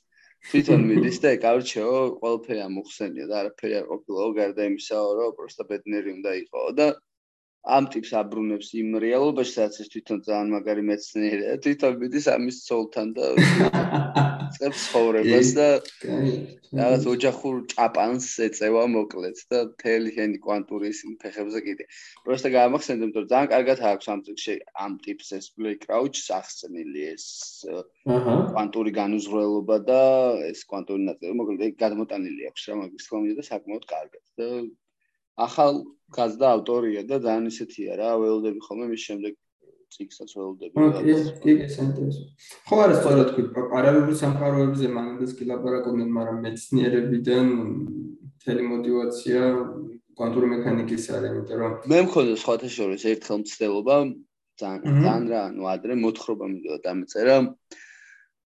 თვითონ 0.50 0.80
მიდის 0.90 1.18
და 1.22 1.30
ეკავრჩეო 1.36 1.94
ყველაფერი 2.18 2.62
ამოხსენია 2.66 3.26
და 3.30 3.36
არაფერი 3.42 3.76
არ 3.78 3.86
ყოფილა 3.92 4.26
გარდა 4.38 4.66
იმისაო 4.72 5.12
რომ 5.18 5.36
პროსტა 5.38 5.66
ბედნიერი 5.70 6.14
უნდა 6.18 6.32
იყო 6.42 6.62
და 6.80 6.88
ამ 7.76 7.86
ტიპს 7.94 8.10
აბრუნებს 8.18 8.72
იმ 8.82 8.98
რეალობაში, 9.06 9.54
სადაც 9.54 9.80
ეს 9.86 9.92
თვითონ 9.94 10.18
ძალიან 10.26 10.52
მაგარი 10.56 10.82
მეცნიერია, 10.90 11.56
თვითონ 11.62 11.98
მიდის 12.02 12.26
ამის 12.34 12.62
ცოლთან 12.66 13.14
და 13.14 13.30
წებს 14.62 14.82
ხოვრებას 14.94 15.48
და 15.58 15.68
რაღაც 16.78 17.06
ოჯახურ 17.12 17.56
ჭაპანს 17.72 18.26
ეწევა 18.46 18.82
მოკლედ 18.94 19.40
და 19.52 19.58
თელი 19.82 20.12
ჰენი 20.16 20.38
კვანტურის 20.44 21.00
ფეხებზე 21.22 21.60
კიდე. 21.66 21.86
პროსტა 22.24 22.52
გამახსენდა, 22.56 23.08
რომ 23.10 23.26
ძალიან 23.32 23.50
კარგად 23.54 23.82
აქვს 23.90 24.10
ამ 24.14 24.20
წიგში 24.28 24.54
ამ 24.84 24.92
ტიპს 25.06 25.28
ეს 25.38 25.46
Blake 25.58 25.82
Crouch 25.86 26.22
სახსნილი 26.22 27.02
ეს 27.10 27.26
კვანტური 28.06 28.94
განუზღრელობა 29.00 29.76
და 29.90 30.00
ეს 30.52 30.62
კვანტური 30.70 31.02
ნაწილი 31.10 31.34
მოკლედ 31.42 31.76
გადმოტანილი 31.82 32.48
აქვს 32.52 32.68
რა 32.70 32.78
მაგის 32.82 33.10
თქმა 33.10 33.34
და 33.40 33.48
საკმაოდ 33.50 33.84
კარგად 33.94 34.24
და 34.38 34.48
ახალ 35.48 35.84
გაზდა 36.16 36.48
ავტორია 36.56 37.02
და 37.10 37.18
ძალიან 37.26 37.46
ისეთია 37.50 37.96
რა, 37.98 38.10
ველოდები 38.22 38.60
ხოლმე 38.68 38.86
მის 38.92 39.02
შემდეგ 39.10 39.41
წიგსაც 39.92 40.34
ველოდები 40.36 40.74
და 40.74 41.02
კი 41.44 41.52
კი 41.60 41.68
საინტერესო. 41.76 42.22
ხო 42.68 42.76
არა 42.84 42.94
სწორად 42.98 43.30
თქვი 43.32 43.44
პარალელური 43.56 44.14
სამყაროებზე 44.22 44.90
მანამდეც 44.96 45.32
კი 45.38 45.48
ლაპარაკობდნენ 45.52 46.10
მაგრამ 46.18 46.38
მეცნიერებიდან 46.46 47.46
მთელი 48.42 48.62
мотиваცია 48.72 49.40
კვანტური 50.18 50.46
მექანიკის 50.52 51.04
არის 51.16 51.30
იმიტომ 51.32 51.58
რომ 51.62 51.72
მე 51.92 51.98
მქონდა 52.06 52.34
სხვათა 52.42 52.68
შორის 52.76 53.06
ერთხელ 53.12 53.38
მცდელობა 53.42 53.96
ძალიან 54.62 54.82
ძალიან 55.02 55.24
რა 55.32 55.40
ანუ 55.48 55.62
ადრე 55.74 55.94
მოთხრობა 56.04 56.44
მივიდა 56.52 56.78
დამეწერა. 56.86 57.36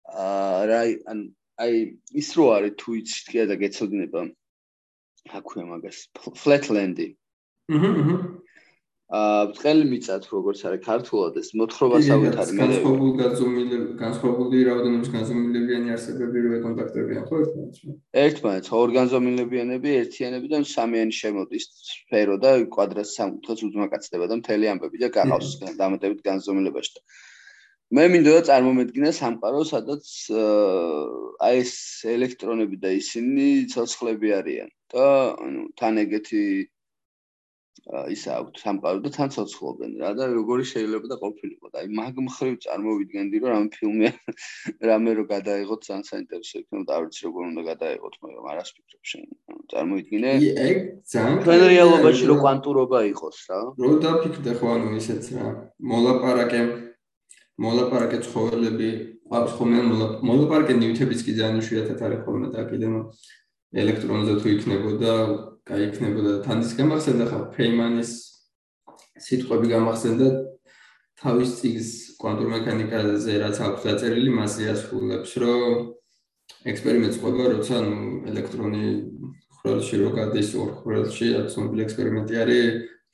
აა 0.08 0.60
რა 0.70 0.80
ან 1.12 1.18
აი 1.62 1.74
ის 2.20 2.28
რო 2.38 2.44
არის 2.56 2.74
თუ 2.80 2.88
იციტია 3.02 3.42
და 3.50 3.54
გეცოდინება 3.62 4.20
აქვე 5.38 5.62
მაგას 5.70 5.98
ფლეტლენდი 6.42 7.06
აჰა. 7.74 8.14
აა 9.08 9.44
ბრწყელი 9.48 9.84
მიწათ 9.88 10.24
როგორც 10.28 10.58
არის 10.68 10.80
ქართულად 10.84 11.36
ეს 11.40 11.46
მოთხრობა 11.56 12.00
საერთოდ 12.08 12.50
მე 12.58 12.60
განსხვავებული 12.60 13.14
განზომილები 13.20 13.94
განსხვავებული 14.02 14.60
რაოდენობის 14.68 15.12
განზომილებიანი 15.14 15.94
არსებები 15.94 16.42
რო 16.44 16.50
ეკონტაქტებიან 16.58 17.24
ხო 17.30 17.38
ერთმანეთს? 17.44 17.80
ერთმანეთს 18.24 18.74
ორგანზომილებიანები 18.82 19.96
ერთიანები 20.02 20.52
და 20.52 20.60
სამიანი 20.74 21.18
შემოდის 21.20 21.68
სფერო 21.94 22.36
და 22.44 22.52
კვადრატს 22.76 23.16
სამკუთხედს 23.16 23.66
უძმაკაცდება 23.70 24.28
და 24.28 24.40
მთელი 24.44 24.72
ამბები 24.76 25.00
და 25.00 25.12
გახავს 25.16 25.56
დამატებით 25.80 26.20
განზომილებაში 26.28 26.96
და 27.00 27.04
მე 27.96 28.02
მინდოდა 28.12 28.40
წარმომედგინე 28.52 29.10
სამყარო 29.16 29.60
სადაც 29.72 30.08
აი 31.48 31.60
ეს 31.64 31.76
ელექტრონები 32.12 32.76
და 32.82 32.92
ისინი 33.00 33.46
ცოცხლები 33.72 34.34
არიან 34.44 34.68
და 34.92 35.06
ანუ 35.46 35.62
თან 35.80 36.02
ეგეთი 36.04 36.42
ისა 37.88 38.34
აქვთ 38.36 38.58
სამყარო 38.60 39.00
და 39.04 39.10
თან 39.16 39.30
ცოცხლობენ 39.32 39.92
რა 40.02 40.10
და 40.18 40.24
როგორი 40.28 40.64
შეიძლება 40.70 41.08
და 41.12 41.16
ყოფილიყო 41.24 41.70
და 41.72 41.80
აი 41.80 41.88
მაგ 41.98 42.18
მხრივ 42.28 42.54
წარმოვიდგენდი 42.64 43.36
რომ 43.44 43.54
ამ 43.58 43.68
ფილმი 43.76 44.10
რამე 44.88 45.14
რო 45.16 45.24
გადაიღოთ 45.32 45.80
ძალიან 45.88 46.04
საინტერესო 46.10 46.54
იქნება 46.60 46.84
და 46.84 46.98
არც 47.00 47.16
როგორ 47.24 47.42
უნდა 47.48 47.62
გადაიღოთ 47.70 48.14
მაგრამ 48.24 48.44
არას 48.52 48.70
ფიქრობ 48.76 49.02
შენ. 49.12 49.24
წარმოვიდგინე 49.72 50.28
ეგ 50.68 50.76
ძალიან 51.12 51.40
თქვენ 51.48 51.60
რეალობაში 51.72 52.24
რო 52.28 52.36
კვანტურობა 52.44 52.98
იყოს 53.12 53.38
რა. 53.48 53.58
რო 53.80 53.92
დაფიქრდე 54.04 54.52
ხო 54.60 54.66
ანუ 54.76 54.88
ისეც 55.00 55.24
რა 55.36 55.46
მოლაპარაკე 55.92 56.60
მოლაპარაკე 57.64 58.18
ცხოველები 58.28 58.90
ყავს 59.32 59.52
ხოლმე 59.56 59.80
მოლაპარაკე 60.28 60.74
ნივთებიც 60.76 61.20
კი 61.24 61.32
ძალიან 61.40 61.64
შვიათად 61.64 62.00
არის 62.04 62.20
ხოლმე 62.24 62.48
და 62.52 62.60
კიდევ 62.68 62.92
ელექტრონზე 63.82 64.34
თუ 64.40 64.46
იქნებოდა 64.56 65.12
კაი 65.68 65.88
იქნებოდა 65.88 66.32
თან 66.48 66.64
ის 66.64 66.72
გამახსენდა 66.80 67.24
ხა 67.30 67.40
ფეიმანის 67.56 68.12
სიტყვები 69.28 69.74
გამახსენდა. 69.74 70.28
თავის 71.18 71.54
წიგს 71.58 71.88
კვანტურ 72.22 72.50
მექანიკაზე 72.52 73.32
რაც 73.42 73.56
აქვს 73.66 73.86
დაწერილი 73.88 74.34
მასე 74.38 74.68
ასრულებს 74.72 75.32
რომ 75.42 75.62
ექსპერიმენტს 76.72 77.18
ყვება 77.22 77.44
როცა 77.54 77.80
ნუ 77.86 77.96
ელექტრონი 78.30 78.84
ხრელში 79.58 79.98
რო 80.02 80.10
გადის 80.18 80.50
ორ 80.62 80.68
ხრელში 80.82 81.30
აცნობილი 81.40 81.84
ექსპერიმენტი 81.86 82.38
არის 82.42 82.68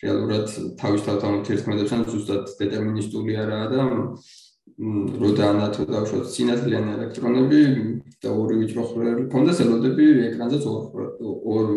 რეალურად 0.05 0.53
თავის 0.81 1.07
თავთან 1.07 1.39
ურთიერთქმედებს 1.39 1.95
ან 1.97 2.05
ზუსტად 2.13 2.53
დეტერმინისტული 2.61 3.39
არაა 3.45 3.67
და 3.73 3.81
რო 5.23 5.31
დაანათო 5.39 5.87
დავშოთ 5.95 6.29
სინათლიანი 6.35 6.91
ელექტრონები 6.99 7.63
და 8.21 8.37
ორი 8.37 8.61
ვიჭრო 8.61 8.85
ხრელი 8.91 9.25
ქონდეს 9.33 9.65
ელოდები 9.65 10.07
ეკრანზეც 10.29 10.65
ორ 10.75 10.83
ორ 11.55 11.73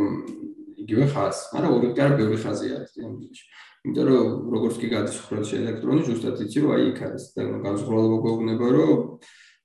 იგივე 0.88 1.06
ხაზს, 1.12 1.42
მაგრამ 1.54 1.72
ორი 1.76 1.90
კარ 2.00 2.12
ბევრი 2.16 2.38
ხაზი 2.40 2.68
არის 2.78 2.92
დიამეტრში. 2.96 3.44
იმიტომ 3.88 4.06
რომ 4.08 4.28
როგორც 4.56 4.76
კი 4.80 4.88
გადის 4.96 5.18
ხრელში 5.28 5.56
ელექტრონი, 5.60 6.02
ზუსტად 6.08 6.40
იცი 6.48 6.58
რომ 6.64 6.72
აი 6.78 6.84
იქ 6.88 7.00
არის 7.08 7.24
და 7.36 7.42
განსხვავება 7.68 8.18
გვეუბნება 8.24 8.68
რომ 8.78 9.00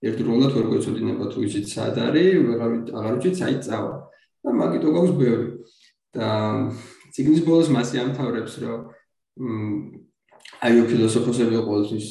ერთდროულად 0.02 0.52
ვერ 0.58 0.66
გვეცოდინება 0.72 1.24
თუ 1.30 1.38
იცით 1.46 1.66
სად 1.70 1.96
არის, 2.02 2.30
ვეღარ 2.42 2.72
აღარ 2.98 3.12
ვიცით 3.22 3.34
საით 3.38 3.60
წავა. 3.62 3.94
და 4.42 4.50
მაგიტო 4.50 4.88
გვაქვს 4.90 5.14
ბევრი. 5.22 5.48
და 6.12 6.28
ციგნის 7.12 7.44
ბოლოს 7.46 7.68
მასე 7.72 8.00
ამთავრებს 8.04 8.54
რომ 8.60 8.80
აი 10.62 10.82
ფილოსოფოსები 10.90 11.60
ყოველთვის 11.64 12.08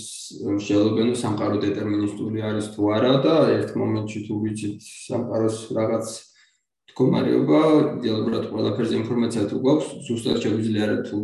შეალობენ 0.66 1.12
რომ 1.12 1.18
სამყარო 1.22 1.57
დეტერმინისტული 1.62 2.41
არის 2.49 2.68
თუ 2.74 2.89
არა 2.97 3.14
და 3.26 3.36
ერთ 3.57 3.76
მომენტში 3.82 4.20
თუ 4.26 4.39
ვიცით 4.41 4.78
სამყაროს 4.82 5.57
რაღაც 5.78 6.07
მდგომარეობა 6.92 7.62
იდეალურად 7.98 8.44
ყველაფერზე 8.52 8.96
ინფორმაცია 9.02 9.44
თუ 9.48 9.58
გვაქვს, 9.64 9.89
ზუსტად 10.08 10.38
შეგვიძლია 10.44 10.86
რა 10.92 10.98
თუ 11.08 11.18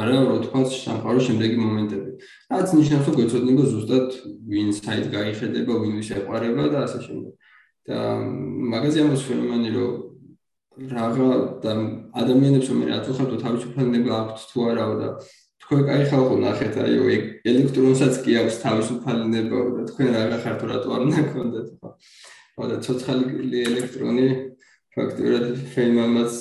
არა 0.00 0.16
როთქვას 0.30 0.70
სამყაროს 0.86 1.24
შემდეგი 1.28 1.56
მომენტები. 1.60 2.10
რაც 2.50 2.68
ნიშნავს, 2.78 3.04
რომ 3.10 3.14
გვეცოდინება 3.20 3.64
ზუსტად 3.74 4.08
ვინ 4.50 4.68
საით 4.80 5.06
გაიხედება, 5.14 5.72
ვინ 5.82 5.92
ვის 6.00 6.10
ეყარება 6.20 6.64
და 6.72 6.78
ასე 6.86 6.98
შემდეგ. 7.06 7.32
და 7.88 7.98
მაგაზე 8.72 8.98
ამოს 9.02 9.22
ფენომენი 9.26 9.70
რომ 9.74 9.92
რაღა 10.94 11.28
და 11.64 11.72
ადამიანებს 12.22 12.68
რომ 12.70 12.82
რაც 12.90 13.08
უხარდო 13.12 13.36
თავისუფალდება 13.44 14.12
აქვთ 14.20 14.44
თუ 14.50 14.58
არაო 14.70 14.94
და 15.00 15.08
თქვენ 15.64 15.80
კაი 15.88 16.04
ხალხო 16.10 16.36
ნახეთ 16.44 16.76
აიო 16.84 17.04
ელექტრონსაც 17.50 18.14
კი 18.24 18.36
აქვს 18.42 18.60
თავისუფალება 18.64 19.58
და 19.76 19.82
თქვენ 19.90 20.08
რაღა 20.16 20.38
ხართ 20.44 20.60
რატო 20.70 20.88
არ 20.96 21.02
ნაკონდეთ 21.10 21.68
ხო 21.80 22.64
და 22.70 22.76
ცოცხალი 22.84 23.24
ელექტრონი 23.70 24.28
ფაქტურად 25.00 25.60
ფეიმამაც 25.72 26.34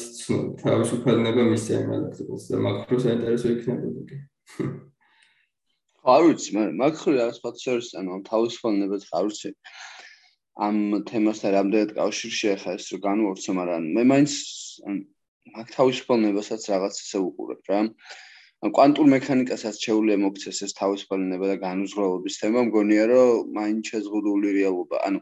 თავისუფლება 0.60 1.44
მისცემ 1.50 1.92
ელექტრონს 1.96 2.48
და 2.52 2.58
მაკრო 2.66 2.98
საინტერესო 3.06 3.52
იქნებოდა 3.56 4.02
კი. 4.10 4.18
არ 6.14 6.26
ვიცი, 6.28 6.50
მაგრამ 6.58 6.80
მაკრო 6.82 7.14
რა 7.16 7.28
სხვა 7.38 7.52
შორის 7.64 7.90
ანუ 8.00 8.16
ამ 8.18 8.24
თავისუფლებას 8.30 9.06
არ 9.20 9.30
ვიცი. 9.30 9.52
ამ 10.68 10.78
თემასთან 11.08 11.56
რამდენად 11.56 11.92
კავშირში 12.00 12.48
ახლა 12.56 12.72
ეს 12.80 12.88
რო 12.92 13.00
განვორცე, 13.08 13.52
მაგრამ 13.60 13.84
მე 13.96 14.04
მაინც 14.12 14.34
მაგ 15.56 15.68
თავისუფლებასაც 15.78 16.62
რაღაც 16.74 16.96
ისე 17.04 17.18
უყურებ 17.28 17.62
რა. 17.72 17.80
ან 18.60 18.74
კვანტურ 18.76 19.08
მექანიკასაც 19.16 19.76
შეუძლია 19.80 20.18
მოგცეს 20.20 20.58
ეს 20.68 20.74
თავისუფლება 20.76 21.46
და 21.52 21.56
განუზღრელობის 21.64 22.40
თემა, 22.42 22.60
მგონია 22.68 23.04
რომ 23.12 23.54
მაინც 23.56 23.84
შეზღუდული 23.94 24.50
რეალობა. 24.60 24.98
ანუ 25.08 25.20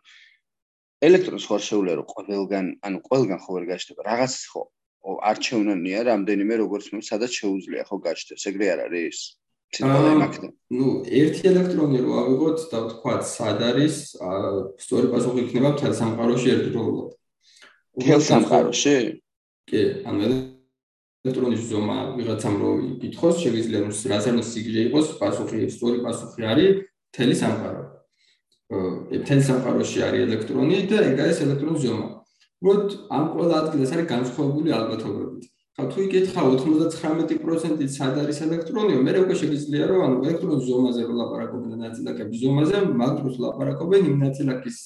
ელექტრონს 1.05 1.45
ხარ 1.45 1.61
შეუძლია 1.61 1.95
რომ 1.99 2.07
ყველგან, 2.13 2.65
ანუ 2.85 2.97
ყველგან 3.07 3.39
ხო 3.43 3.49
ვერ 3.53 3.65
გაჩნდება. 3.69 4.01
რაღაც 4.11 4.33
ხო 4.49 4.61
არჩევნანია 5.07 5.99
რამდენიმე 6.09 6.53
როგორც 6.63 6.85
მე 6.93 7.01
სადაც 7.05 7.31
შეუძლია 7.39 7.83
ხო 7.87 7.95
გაჩნდეს. 8.07 8.43
ეგრე 8.49 8.65
არ 8.73 8.79
არის? 8.87 9.17
ცოტა 9.67 9.99
იმაქდა. 10.15 10.47
ნუ 10.73 10.87
ერთი 11.11 11.43
ელექტრონი 11.51 11.99
რო 12.01 12.11
ავიღოთ 12.23 12.59
და 12.71 12.77
ვთქვათ 12.87 13.21
სად 13.27 13.59
არის, 13.67 13.95
სწორი 14.83 15.07
პასუხი 15.11 15.39
იქნება 15.43 15.69
მთელ 15.75 15.93
სამყაროში 16.01 16.47
ერთდროულად. 16.55 17.09
მთელ 17.99 18.21
სამყაროში? 18.31 18.95
კი, 19.67 19.81
ანუ 20.07 20.21
ელექტრონის 20.27 21.61
ზომა 21.71 21.97
ვიღაცამ 22.17 22.55
რო 22.63 22.69
იკითხოს, 22.95 23.35
შეიძლება 23.43 23.91
არ 23.91 24.31
უნდა 24.33 24.45
სიგრე 24.51 24.79
იყოს, 24.87 25.07
პასუხი 25.19 25.59
სწორი 25.75 25.97
პასუხი 26.05 26.41
არის 26.51 26.69
მთელი 27.11 27.35
სამყარო. 27.43 27.76
მთელ 28.67 29.41
სამყაროში 29.47 30.01
არის 30.07 30.23
ელექტრონი 30.27 30.77
და 30.91 30.97
ეგ 31.09 31.19
არის 31.23 31.37
ელექტრონის 31.45 31.83
ზომა. 31.87 32.07
უბრალოდ 32.57 32.89
ამ 33.17 33.23
ყველა 33.33 33.55
ადგილას 33.61 33.91
არის 33.95 34.07
განსხვავებული 34.11 34.69
ალბათობებით. 34.79 35.43
ხა 35.77 35.83
თუ 35.93 35.97
იკითხა 36.07 36.41
99%-ით 36.51 37.91
სად 37.95 38.15
არის 38.17 38.37
ელექტრონი, 38.47 38.93
მე 39.05 39.11
უკვე 39.23 39.35
შეგიძლია 39.41 39.83
რომ 39.87 39.99
ანუ 40.05 40.15
ელექტრონის 40.25 40.63
ზომაზე 40.67 41.01
რო 41.07 41.13
ლაპარაკობენ 41.21 41.69
და 41.73 41.77
ნაწილაკების 41.85 42.37
ზომაზე, 42.43 42.77
მაგდროს 43.01 43.35
ლაპარაკობენ 43.45 44.01
იმ 44.09 44.15
ნაწილაკის 44.25 44.77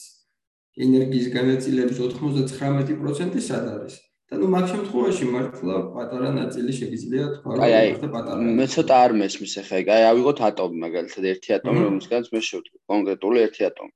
ენერგიის 0.86 1.28
განაწილების 1.38 1.98
99% 2.06 3.40
სად 3.50 3.66
არის. 3.76 3.96
და 4.32 4.38
ნუ 4.40 4.48
მაგ 4.52 4.66
შემთხვევაში 4.72 5.26
მართლა 5.32 5.78
პატარა 5.96 6.28
ნაწილი 6.36 6.74
შეგიძლია 6.76 7.24
თქვა 7.36 7.56
რომ 7.56 7.64
მართლა 7.64 8.10
პატარა. 8.16 8.52
მე 8.60 8.66
ცოტა 8.74 9.00
არ 9.06 9.12
მესმის 9.22 9.56
ახლა 9.62 9.80
აი 9.96 10.04
ავიღოთ 10.12 10.40
ატომი 10.50 10.78
მაგალითად 10.84 11.26
ერთი 11.32 11.50
ატომი 11.58 11.82
რომლისგანაც 11.88 12.30
მე 12.36 12.42
შევთქვი 12.50 12.78
კონკრეტული 12.92 13.44
ერთი 13.48 13.68
ატომი. 13.70 13.92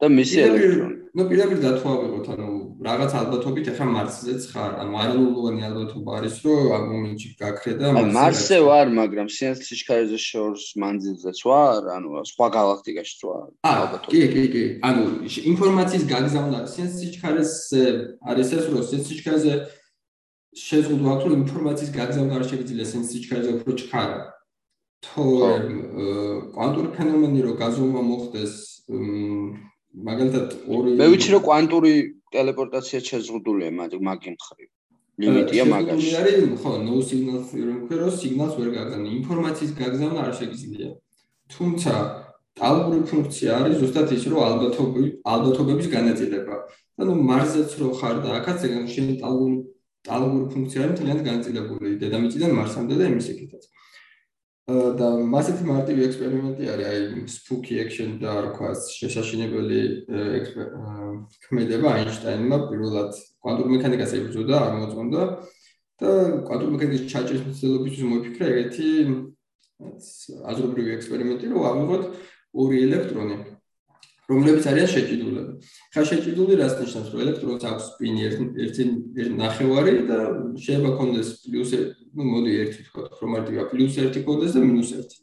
და 0.00 0.06
მისი 0.10 0.38
ელექტრონი. 0.44 0.96
ნუ 1.14 1.22
პირდაპირ 1.30 1.58
დათვალიეროთ 1.62 2.26
ანუ 2.34 2.48
რაღაც 2.82 3.12
ალბათობით 3.20 3.66
ახლა 3.70 3.86
მარსზეც 3.94 4.42
ხარ 4.50 4.72
ანუ 4.82 4.92
არანულოვანი 5.02 5.62
ალბათობა 5.68 6.10
არის 6.18 6.36
რომ 6.44 6.72
ამ 6.76 6.84
მომენტში 6.90 7.28
გაქრე 7.38 7.72
და 7.78 7.86
მარსზე. 7.94 8.02
აი 8.02 8.14
მარსზე 8.18 8.58
ვარ 8.68 8.86
მაგრამ 8.98 9.28
სინათლის 9.36 9.68
სიჩქარეზე 9.70 10.18
შორს 10.28 10.64
მანძილზეც 10.82 11.38
ვარ 11.46 11.80
ანუ 11.94 12.08
სხვა 12.34 12.46
galaktikაში 12.58 13.14
ვარ 13.30 13.48
ალბათობით. 13.62 14.10
კი 14.10 14.20
კი 14.34 14.44
კი 14.54 14.64
ანუ 14.88 15.02
ინფორმაციის 15.54 16.04
გაგზავნა 16.14 16.58
სინათლის 16.74 16.98
სიჩქარეზე 17.00 17.82
არის 18.30 18.48
ეს 18.58 18.64
რომ 18.74 18.82
სინათლის 18.82 19.08
სიჩქარეზე 19.08 19.52
შეზღუდვა 20.54 21.08
აქვს 21.14 21.24
რომ 21.30 21.38
ინფორმაციის 21.44 21.90
გაგზავნა 21.98 22.32
არ 22.34 22.44
შეიძლება 22.50 22.84
სინათლის 22.90 23.10
სიჩქარეზე 23.14 23.50
უფრო 23.54 23.72
ჩქარა. 23.80 24.18
თორემ 25.04 25.72
კვანტური 26.54 26.88
ფენომენი 26.96 27.40
რო 27.44 27.52
გაზომა 27.62 28.00
მოხდეს 28.10 28.54
მაგალითად 29.94 30.54
ორი 30.74 30.94
მე 30.98 31.06
ვიცი 31.12 31.28
რომ 31.34 31.42
კვანტური 31.48 31.92
ტელეპორტაცია 32.34 32.98
შეზღუდულია 33.08 33.70
მაგ 33.78 33.92
მაგ 34.08 34.22
მხრივ 34.34 34.68
ლიმიტია 35.22 35.64
მაგაში. 35.70 36.08
მე 36.10 36.16
არის 36.20 36.38
ხო 36.62 36.70
no 36.82 36.94
signal 37.08 37.38
theorem 37.50 37.78
ქერო 37.88 38.08
სიგნალს 38.10 38.54
ვერ 38.58 38.70
გაგზავნა. 38.74 39.08
ინფორმაციის 39.18 39.72
გაგზავნა 39.78 40.20
არ 40.26 40.32
შეიძლება 40.38 40.88
თუმცა 41.54 41.92
ტალღური 42.58 43.00
ფუნქცია 43.10 43.50
არის 43.58 43.76
ზუსტად 43.82 44.08
ის 44.16 44.24
რომ 44.30 44.40
ალბათობი 44.48 45.02
ალბათობების 45.34 45.86
განაწილება. 45.94 46.54
ანუ 46.98 47.12
მარსზეც 47.30 47.70
რო 47.78 47.88
ხარ 47.98 48.16
და 48.24 48.28
აქაც 48.38 48.58
ეგ 48.66 48.74
შენ 48.94 49.06
ტალღური 49.22 49.56
ტალღური 50.06 50.44
ფუნქცია 50.52 50.78
არის 50.82 50.92
მთლიანად 50.94 51.22
განაწილებული. 51.30 51.88
დედამიწიდან 52.02 52.50
მარსამდე 52.58 52.94
და 52.98 53.04
იმის 53.10 53.26
იქითაც 53.34 53.62
და 54.64 55.08
მასეთი 55.28 55.64
მარტივი 55.68 56.04
ექსპერიმენტი 56.08 56.68
არის, 56.72 56.86
აი 56.88 57.24
spooky 57.28 57.84
action 57.84 58.16
და 58.16 58.48
რქვა 58.48 58.70
შესაძლებელი 58.72 59.80
ქმედება 61.44 61.88
აინშტაინმა 62.00 62.58
პირველად 62.72 63.10
კვანტურ 63.44 63.68
მექანიკას 63.74 64.14
ებრძოდა, 64.16 64.56
არ 64.64 64.72
მოწონდა 64.80 65.22
და 66.00 66.10
კვანტურ 66.48 66.70
მექანიკის 66.74 67.04
ჩაჭრის 67.12 67.42
მცდელობისთვის 67.44 68.08
მოიფიქრა 68.08 68.44
ეგეთი 68.54 68.88
აზრობრივი 70.48 70.90
ექსპერიმენტი, 70.96 71.44
რომ 71.52 71.60
ავიღოთ 71.68 72.02
ორი 72.56 72.76
ელექტრონი, 72.88 73.36
რომლებიც 74.32 74.64
არიან 74.64 74.88
შეჭიდულები. 74.94 75.52
ხა 75.92 76.02
შეჭიდული 76.08 76.52
რას 76.56 76.74
ნიშნავს, 76.80 77.08
რომ 77.12 77.20
ელექტრონს 77.20 77.64
აქვს 77.68 77.84
სპინი 77.92 78.20
ერთი 78.32 78.44
ერთი 78.64 78.82
ნახევარი 79.44 79.94
და 80.08 80.18
შეიძლება 80.56 80.90
კონდეს 80.96 81.28
პლუს 81.44 81.70
ну 82.15 82.23
მოდი 82.29 82.51
ერთი 82.63 82.81
თქვა, 82.87 83.03
რომ 83.19 83.29
მარტივია 83.35 83.63
პლუს 83.71 83.93
1 83.99 84.23
კონდეს 84.27 84.55
და 84.55 84.61
მინუს 84.65 84.91
1. 84.99 85.17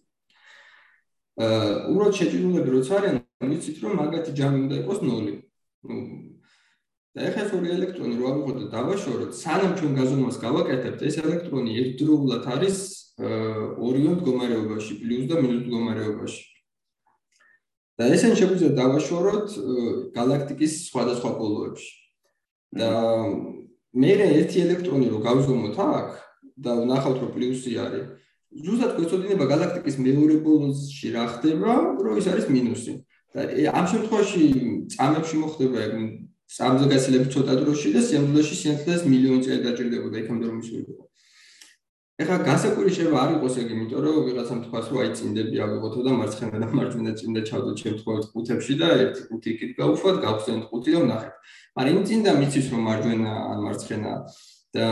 აა 1.36 1.70
უბრალოდ 1.92 2.14
შეჭიდულები 2.18 2.70
როცა 2.76 2.92
არიან, 2.98 3.16
ვიცით 3.50 3.76
რომ 3.84 3.92
მაგათი 4.00 4.32
ჯამი 4.38 4.58
უნდა 4.66 4.76
იყოს 4.82 4.98
0. 5.04 5.36
ну 5.86 5.96
და 7.16 7.24
ეხლა 7.32 7.44
ორი 7.56 7.68
ელექტრონი 7.72 8.14
რო 8.20 8.26
ავიღოთ 8.28 8.56
და 8.60 8.66
დავაშოროთ, 8.76 9.30
სანამ 9.40 9.72
ჩვენ 9.80 9.92
გაზომვას 9.96 10.36
გავაკეთებთ, 10.36 11.00
ეს 11.08 11.14
ელექტრონი 11.24 11.70
ერთდროულად 11.80 12.44
არის 12.44 12.76
ორიონ 13.16 14.14
მდგომარეობაში, 14.20 14.92
პლუს 15.00 15.24
და 15.30 15.34
მინუს 15.40 15.62
მდგომარეობაში. 15.64 16.42
და 17.96 18.04
ესენ 18.12 18.34
შეგვიძლია 18.36 18.72
დავაშოროთ 18.76 19.48
galaktikis 20.12 20.72
სხვადასხვა 20.92 21.30
პოლოებში. 21.40 21.92
და 22.76 22.90
მე 23.96 24.12
ერთი 24.20 24.60
ელექტრონი 24.66 25.06
რო 25.08 25.18
გავზომოთ 25.24 25.76
აქ 25.80 26.10
და 26.57 26.71
ვნახავთ 26.81 27.17
რომ 27.21 27.31
პლუსი 27.35 27.71
არის. 27.85 28.05
ზუსტად 28.51 28.91
გვეცოდინება 28.97 29.45
galaktikis 29.47 29.95
მეორე 30.05 30.35
პოლოში 30.43 31.07
რა 31.15 31.25
ხდება, 31.33 31.71
რომ 32.03 32.13
ის 32.19 32.27
არის 32.31 32.45
მინუსი. 32.51 32.93
და 33.31 33.41
ამ 33.79 33.85
შემთხვევაში 33.87 34.43
წამებში 34.91 35.35
მოხდება 35.39 35.79
სამზე 36.51 36.85
გასილები 36.91 37.27
ცოტა 37.31 37.53
დროში 37.63 37.89
და 37.95 38.01
სიამოვნებაში 38.07 38.55
სიამოვნებას 38.61 39.01
მილიონი 39.07 39.43
წელი 39.45 39.61
დაჭირდებოდა 39.65 40.17
იქამდე 40.21 40.45
რომ 40.51 40.57
მისულიყო. 40.59 41.03
ეხლა 42.21 42.37
გასაკვირი 42.49 42.91
შეიძლება 42.95 43.19
არ 43.23 43.29
იყოს 43.35 43.55
ეგ, 43.61 43.67
იმიტომ 43.75 44.01
რომ 44.05 44.17
ვიღაცამ 44.27 44.59
თქვას, 44.65 44.85
რომ 44.91 44.99
აი 45.01 45.09
წინდები 45.17 45.57
ავიღოთო 45.65 46.01
და 46.05 46.11
მარცხენა 46.19 46.57
და 46.63 46.67
მარჯვენა 46.77 47.11
წინდა 47.19 47.41
ჩავდო 47.49 47.71
შემთხვევით 47.81 48.25
ყუთებში 48.33 48.73
და 48.81 48.87
ერთი 49.03 49.21
ყუთი 49.31 49.47
იქით 49.53 49.71
გავუშვათ, 49.79 50.17
გავხსენთ 50.25 50.63
ყუთი 50.69 50.89
და 50.91 50.99
ვნახეთ. 51.05 51.33
მაგრამ 51.75 51.95
იმ 51.97 52.03
წინდა 52.11 52.31
მიცის 52.41 52.65
რომ 52.71 52.81
მარჯვენა 52.87 53.31
ან 53.51 53.57
მარცხენა 53.65 54.11
და 54.71 54.85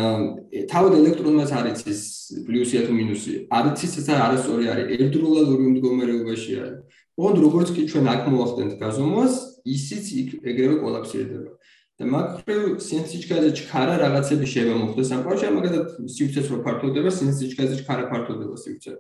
თავად 0.72 0.94
ელექტრონმაც 1.00 1.52
არის 1.60 1.80
ის 1.88 2.02
პლუსი 2.48 2.84
თუ 2.88 2.94
მინუსი. 3.00 3.34
არის 3.48 3.80
ის 3.88 3.94
ეს 4.02 4.08
არასწორი 4.12 4.66
არის, 4.72 4.86
ერთდროულად 4.96 5.48
ორი 5.56 5.66
მდგომარეობაში 5.74 6.52
არის. 6.64 6.80
ოღონდ 7.20 7.38
როგორც 7.46 7.70
კი 7.76 7.82
ჩვენ 7.92 8.06
აქ 8.14 8.22
მოახდენთ 8.34 8.74
გაზომვას, 8.84 9.34
ისიც 9.76 10.06
ეგრევე 10.44 10.76
კოლაფსირდება. 10.84 11.52
და 12.00 12.06
მაგრამ 12.08 12.80
სინთეზიკაზე 12.80 13.50
ჩქარა 13.60 13.96
რაღაცები 14.00 14.48
შევა 14.48 14.76
მოხდეს 14.82 15.10
ამ 15.16 15.22
პარჩა 15.28 15.48
მაგალითად 15.52 15.88
სივრცეს 16.16 16.48
რო 16.48 16.58
ფართოვდება 16.64 17.10
სინთეზიკაზე 17.12 17.74
ჩქარა 17.84 18.04
ფართოვდება 18.12 18.56
სივრცე 18.64 18.92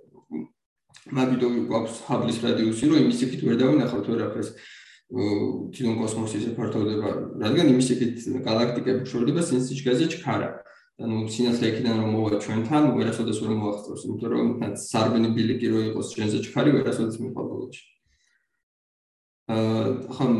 მაგიდო 1.15 1.47
გვაქვს 1.69 1.95
ჰაბლის 2.09 2.37
რადიუსი 2.43 2.89
რომ 2.91 2.99
იმის 2.99 3.19
იქით 3.23 3.41
ვერ 3.47 3.55
დავინახავთ 3.63 4.05
ვერაფერს 4.11 4.49
თვითონ 5.09 5.95
კოსმოსის 6.01 6.43
ფართოვდება 6.59 7.09
რადგან 7.39 7.71
იმის 7.71 7.87
იქით 7.95 8.15
galaktikები 8.43 9.07
შორდება 9.07 9.41
სინთეზიკაზე 9.47 10.05
ჩქარა 10.19 10.49
ანუ 10.99 11.15
სინათლე 11.33 11.65
იქიდან 11.71 11.95
რომ 12.03 12.09
მოვა 12.15 12.39
ჩვენთან 12.45 12.83
ვერასოდეს 12.97 13.37
ვერ 13.43 13.53
მოახსოვს 13.59 14.01
იმიტომ 14.09 14.31
რომ 14.35 14.47
სარბენი 14.89 15.29
ბილიკი 15.37 15.67
რო 15.71 15.79
იყოს 15.89 16.07
ჩვენზე 16.13 16.37
ჩქარი 16.45 16.75
ვერასოდეს 16.75 17.17
მიყვებოდში 17.23 17.83
აა 19.49 19.85
ხომ 20.15 20.35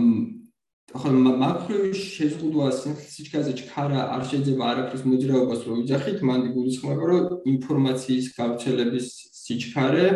ახლა 0.90 1.32
მაქრო 1.38 1.94
შეზღუდვა 1.94 2.68
სინთეზიკაზე 2.74 3.52
ჩქარა 3.62 4.00
არ 4.16 4.24
შეიძლება 4.30 4.64
არაფრის 4.74 5.04
მოძრაობას 5.06 5.62
რო 5.70 5.74
ვიძახით, 5.80 6.20
მან 6.26 6.42
გულისხმობა 6.56 7.04
რომ 7.10 7.26
ინფორმაციის 7.54 8.26
გავრცელების 8.38 9.08
სიჩქარე 9.42 10.08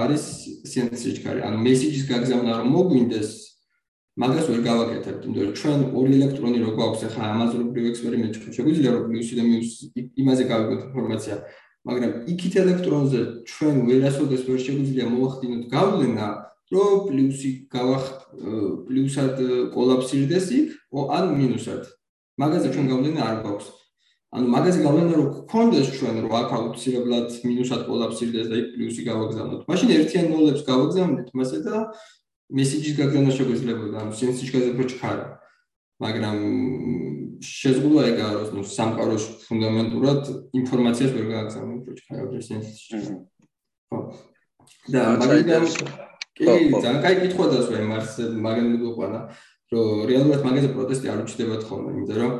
არის 0.00 0.24
სინთეზიკარი. 0.72 1.40
ანუ 1.44 1.58
მესიჯის 1.68 2.04
გაგზავნა 2.08 2.52
რომ 2.64 2.68
მოგვინდეს, 2.76 3.30
მაგას 4.14 4.46
ვერ 4.46 4.60
გავაკეთებთ, 4.62 5.22
იმიტომ 5.26 5.44
რომ 5.44 5.54
ჩვენ 5.58 5.80
ორი 5.98 6.12
ელექტრონი 6.14 6.58
რო 6.62 6.70
გვაქვს, 6.78 7.00
ახლა 7.08 7.24
ამაზრობრივ 7.34 7.84
ექსპერიმენტში 7.90 8.52
შეგვიძლია 8.56 8.90
რომ 8.94 9.02
პლუსი 9.10 9.34
და 9.38 9.42
მინუსი 9.50 9.84
იმაზე 10.22 10.44
გავიგოთ 10.50 10.80
ინფორმაცია, 10.88 11.36
მაგრამ 11.88 12.12
იქით 12.32 12.54
ელექტრონზე 12.62 13.20
ჩვენ 13.50 13.76
ვერასოდეს 13.90 14.42
ვერ 14.48 14.58
შეგვიძლია 14.66 15.04
მოახდინოთ 15.14 15.62
გავლენა 15.74 16.26
რომ 16.74 16.92
პლუსი 17.10 17.50
გავახ 17.74 18.04
პლუსად 18.86 19.36
კოლაფსირდეს 19.74 20.46
იქ, 20.58 20.68
ან 20.94 21.24
მინუსად. 21.34 21.82
მაგაზე 22.38 22.68
ჩვენ 22.74 22.86
გავლენა 22.94 23.20
არ 23.30 23.36
გვაქვს. 23.42 23.66
ანუ 24.34 24.46
მაგაზე 24.54 24.78
გავლენა 24.86 25.14
რო 25.18 25.26
გქონდეს 25.34 25.88
ჩვენ 25.98 26.14
რომ 26.22 26.32
აქ 26.38 26.50
აუცილებლად 26.58 27.28
მინუსად 27.50 27.82
კოლაფსირდეს 27.90 28.46
და 28.50 28.56
იქ 28.62 28.68
პლუსი 28.74 29.02
გავაგზავნოთ. 29.10 29.60
მაშინ 29.70 29.88
ერთიან 29.94 30.26
ნოლებს 30.34 30.62
გავაგზავნეთ 30.70 31.28
მასე 31.38 31.58
და 31.66 31.76
მესიჯის 32.52 32.94
გაგზავნა 33.00 33.32
შეგვიძლია, 33.38 33.74
ანუ 34.04 34.12
სენსიჩკაზე 34.20 34.70
პროჩქარა. 34.76 35.26
მაგრამ 36.04 36.38
შეზღუდვა 37.44 38.02
ეგაა 38.10 38.32
რომ 38.34 38.50
ნუ 38.58 38.62
სამყაროს 38.76 39.24
ფუნდამენტურად 39.46 40.22
ინფორმაციას 40.60 41.10
ვერ 41.14 41.26
გააგზავნოთ 41.32 41.80
პროჩქარა 41.86 42.40
სენსიჩკაზე. 42.48 43.14
ხო. 43.88 43.98
და 44.92 45.00
მაგალითად 45.20 45.64
კი, 46.34 46.44
ძალიან 46.82 47.00
კაი 47.04 47.16
კითხვა 47.22 47.46
დასვა 47.52 47.76
იმას, 47.84 48.08
მაგრამ 48.44 48.66
მიგვიყვანა, 48.74 49.20
რომ 49.72 49.88
რეალურად 50.10 50.40
მაგაზე 50.44 50.68
პროტესტი 50.76 51.06
არ 51.12 51.18
უჩნდებათ 51.24 51.62
ხოლმე, 51.68 51.90
იმიტომ 51.94 52.18
რომ 52.24 52.32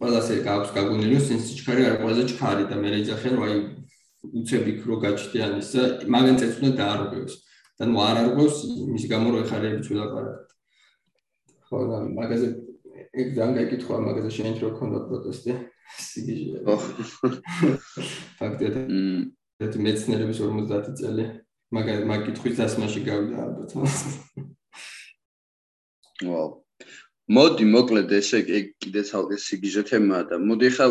ყველასე 0.00 0.34
გაქვს 0.46 0.70
გაგონილი, 0.76 1.14
რომ 1.16 1.24
სინსიჩქარი 1.30 1.82
არ 1.88 1.94
ყველაზე 2.02 2.22
ჩქარი 2.30 2.64
და 2.70 2.76
მე 2.82 2.90
ეძახენ, 3.00 3.32
რომ 3.38 3.44
აი 3.46 3.56
უცები 4.20 4.72
ქრო 4.82 4.94
გაჩდიან 5.04 5.52
ის 5.62 5.70
და 5.74 5.82
მაგან 6.14 6.36
წეც 6.40 6.52
უნდა 6.60 6.70
დაარღვევს. 6.80 7.34
და 7.80 7.86
ნუ 7.88 8.00
არ 8.04 8.18
არღვევს, 8.20 8.56
მის 8.92 9.04
გამო 9.08 9.30
რო 9.32 9.38
ეხარები 9.40 9.80
ცვლაპარაკეთ. 9.86 10.50
ხო, 11.64 11.78
და 11.88 11.98
მაგაზე 12.12 12.48
ეგ 13.16 13.26
ძალიან 13.36 13.54
კაი 13.56 13.66
კითხვა, 13.72 13.96
მაგაზე 14.04 14.30
შეიძლება 14.36 14.68
რომ 14.68 14.74
ქონდა 14.80 14.98
პროტესტი. 15.08 15.52
სიგიჟე. 15.96 16.58
ხო. 16.68 16.76
ფაქტია. 18.36 18.70
მ 18.84 19.72
მეცნიერების 19.86 20.38
50 20.44 20.92
წელი 21.00 21.24
მაგ 21.72 21.86
მაგ 22.10 22.20
კითხვის 22.28 22.54
დასმაში 22.60 23.00
გავიდა 23.08 23.36
ალბათ. 23.48 23.70
ვაუ. 26.28 26.48
მოდი 27.32 27.64
მოკლედ 27.64 28.12
ესე 28.20 28.38
ეგ 28.60 28.66
კიდე 28.82 29.02
ცალკე 29.08 29.36
სიგიჟე 29.40 29.82
თემაა 29.88 30.28
და 30.28 30.36
მოდი 30.36 30.68
ხა 30.76 30.86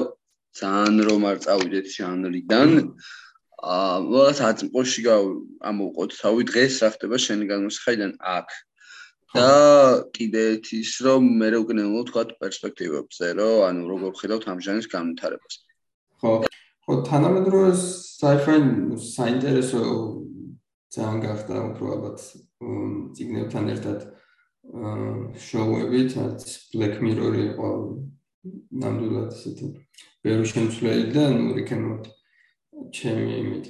ძალიან 0.57 0.95
რომ 1.05 1.21
არ 1.29 1.37
წავიდეთ 1.45 1.85
ჟანრიდან. 1.95 2.69
აა 2.81 3.28
ვიღაც 3.59 4.39
აწმყოში 4.49 5.01
გამოვყოთ 5.05 6.11
თავი 6.21 6.43
დღეს 6.49 6.73
რა 6.83 6.89
ხდება 6.95 7.17
შენი 7.25 7.45
განმსხაიდან 7.51 8.11
აქ. 8.19 8.49
და 9.29 9.49
კიდე 10.17 10.43
ის 10.73 10.91
რომ 11.05 11.21
მე 11.37 11.47
რო 11.53 11.57
უკნეულო 11.61 12.01
თქვა 12.09 12.23
პერსპექტივებზე 12.41 13.27
რომ 13.37 13.57
ანუ 13.69 13.81
როგორ 13.93 14.11
ხედავთ 14.17 14.45
ამ 14.49 14.59
ჟანრის 14.65 14.87
განვითარებას. 14.89 15.53
ხო. 16.17 16.31
ხო 16.85 16.93
თანამედროვე 17.05 17.71
sci-fi 17.77 18.57
საინტერესო 18.97 19.81
ძალიან 20.89 21.19
გახდა 21.21 21.55
უფრო 21.69 21.85
ალბათ 21.93 22.17
ციგნებთან 23.13 23.65
ერთად 23.75 23.99
შოუებით, 25.37 26.09
რაც 26.17 26.41
Black 26.73 26.95
Mirror-ი 27.01 27.43
იყო 27.53 27.69
ნამდვილად 28.81 29.29
ისეთი 29.37 29.65
ბევრი 30.25 30.45
შემცვლელი 30.49 31.05
და 31.13 31.23
ნუ 31.37 31.53
რიქენოთ 31.57 32.03
ჩემი 32.93 33.31
იმით. 33.43 33.65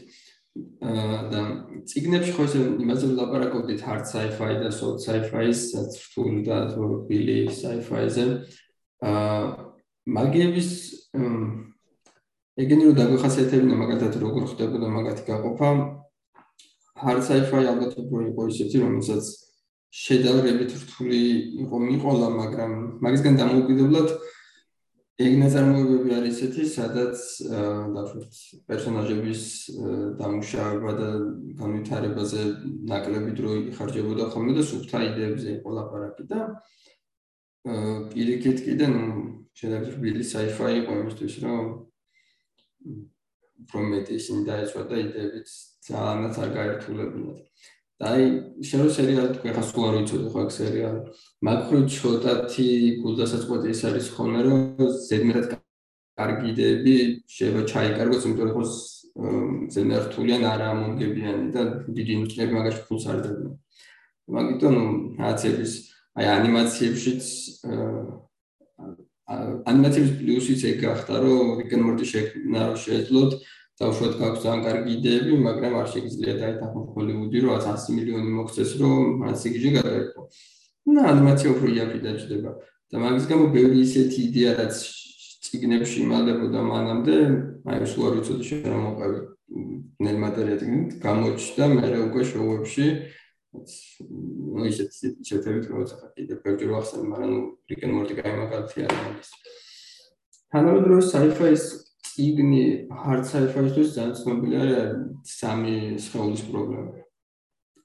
და 1.32 1.42
ციგნებში 1.88 2.32
ხო 2.36 2.44
ესე 2.50 2.60
იმაზე 2.84 3.06
ვლაპარაკობდით 3.14 3.82
hard 3.86 4.06
sci-fi 4.10 4.58
და 4.60 4.70
soft 4.76 5.06
sci-fi-ს, 5.06 5.62
რთული 6.04 6.42
და 6.48 6.58
რბილი 6.74 7.48
sci-fi-ზე. 7.54 8.26
აა 9.00 9.70
მაგიების 10.10 10.70
ეგენი 12.60 12.84
რო 12.90 12.94
დაგვეხასიათებინა 13.00 13.76
მაგათად 13.82 14.14
როგორ 14.20 14.44
ხდებოდა 14.52 14.88
მაგათი 14.98 15.24
გაყოფა, 15.30 15.70
hard 17.04 17.22
sci-fi 17.30 17.62
ალბათ 17.72 17.94
უფრო 18.04 18.18
იყო 18.34 18.42
ისეთი, 18.52 18.78
რომელსაც 18.84 19.24
შედარებით 19.90 20.76
რთული 20.82 21.22
იყო 21.66 21.78
მიყოლა, 21.88 22.28
მაგრამ 22.42 22.72
მაგისგან 23.06 23.40
დამოუკიდებლად 23.40 24.10
ეგ 25.20 25.34
ნაწარმოებები 25.36 26.14
არის 26.16 26.38
ესეთი, 26.40 26.66
სადაც 26.72 27.24
დაახლოებით 27.52 28.38
პერსონაჟების 28.70 29.42
დამუშავება 30.22 30.94
და 31.00 31.10
განვითარებაზე 31.60 32.46
ნაკლები 32.92 33.34
დრო 33.40 33.56
იხარჯებოდა 33.74 34.30
ხოლმე 34.32 34.56
და 34.56 34.64
სუფთა 34.70 35.02
იდეებზე 35.10 35.50
იყო 35.58 35.76
ლაპარაკი 35.76 36.28
და 36.32 36.40
პირიქით 38.16 38.64
კიდე 38.64 38.88
ნუ 38.96 39.04
შედარებით 39.60 40.24
sci-fi 40.32 40.72
იყო 40.80 40.98
იმისთვის, 41.04 41.36
რომ 41.44 41.68
უფრო 43.68 43.80
მეტი 43.92 44.20
ისინი 44.24 44.48
დაეცვა 44.48 44.88
და 44.88 45.04
იდეებით 45.04 45.48
ძალიანაც 45.90 46.36
არ 46.48 46.50
გაერთულებინათ. 46.56 47.49
აი 48.00 48.24
შენ 48.64 48.82
სერიალი 48.96 49.34
თქვენ 49.36 49.54
ხა 49.56 49.64
სულ 49.68 49.86
არ 49.90 49.96
ვიცოდი 50.00 50.28
ხო 50.32 50.40
აქ 50.40 50.52
სერიალი. 50.56 51.00
მაგრამ 51.44 51.82
ცოტათი 51.96 52.68
გულდასაწყვეტი 53.04 53.68
ის 53.76 53.82
არის 53.90 54.08
ხოლმე 54.16 54.42
რომ 54.48 54.62
ზედმეტად 55.10 55.46
კარგი 56.20 56.46
იდეები 56.52 56.96
შეიძლება 57.36 57.64
ჩაიკარგოს, 57.74 58.24
იმიტომ 58.24 58.48
რომ 58.56 58.64
ზედმეტად 59.76 60.06
რთულიან 60.08 60.44
არა 60.48 60.70
მომგებიანი 60.80 61.48
და 61.52 61.62
დიდი 61.92 62.14
ნიჭები 62.24 62.54
მაგაში 62.56 62.82
ფულს 62.88 63.06
არ 63.12 63.20
დებიან. 63.26 63.54
მაგიტომ 64.32 64.76
აცების 65.30 65.72
აი 66.20 66.26
ანიმაციებშიც 66.40 67.24
ანიმაციების 69.30 70.14
პლუსიც 70.20 70.62
ეგ 70.72 70.78
გახდა 70.88 71.16
რომ 71.22 71.48
რიგენ 71.60 71.82
მორტი 71.86 72.06
შექმნა 72.12 72.60
რომ 72.70 72.78
შეეძლოთ 72.84 73.32
უშუალოდ 73.88 74.16
გაქვს 74.20 74.44
ძალიან 74.44 74.62
კარგი 74.68 74.92
იდეები, 75.00 75.34
მაგრამ 75.48 75.74
არ 75.80 75.88
შეგიძლია 75.94 76.34
დაეთანხმო 76.42 76.82
ჰოლივუდი 76.96 77.38
რომ 77.44 77.54
100 77.64 77.96
მილიონი 77.96 78.32
მოქცეს 78.40 78.72
რომ 78.82 78.98
მას 79.24 79.42
იგიჟე 79.48 79.70
გადაერქვა. 79.80 80.24
და 80.90 81.02
ანიმაცია 81.12 81.50
უფრო 81.54 81.68
იაფი 81.76 82.00
დაჭდება 82.06 82.52
და 82.90 82.96
მაგის 83.04 83.26
გამო 83.30 83.46
ბევრი 83.56 83.78
ისეთი 83.88 84.20
იდეა 84.28 84.52
რაც 84.60 84.76
ციგნებში 85.46 85.98
იმალებოდა 86.06 86.60
მანამდე, 86.74 87.16
აი 87.70 87.78
არ 87.80 88.14
ვიცოდი 88.20 88.44
შენ 88.50 88.64
რა 88.68 88.80
მოყავი 88.84 89.20
ნელმატერიალით 89.50 91.00
გამოჩნდა 91.04 91.66
მე 91.74 91.88
უკვე 92.06 92.24
შოუებში 92.32 92.86
ну 93.50 94.66
ისეთ 94.70 94.90
შეთებით 95.26 95.66
როცა 95.74 95.96
კიდე 96.16 96.36
პერჯერ 96.44 96.70
ვახსენ 96.76 97.08
მაგრამ 97.10 97.32
ნუ 97.34 97.42
რიკენ 97.72 97.92
მორტი 97.98 98.18
კაი 98.20 98.34
მაგალითი 98.40 98.86
არის 98.86 99.10
ის 99.24 99.30
თანამედროვე 100.54 101.02
sci-fi-ის 101.10 101.66
ციგნი 102.10 102.64
hard 103.04 103.24
sci-fi-ისთვის 103.32 103.94
ძალიან 103.98 104.16
ცნობილი 104.22 104.56
არის 104.64 105.38
სამი 105.40 105.76
სხეულის 106.06 106.44
პრობლემა 106.50 106.88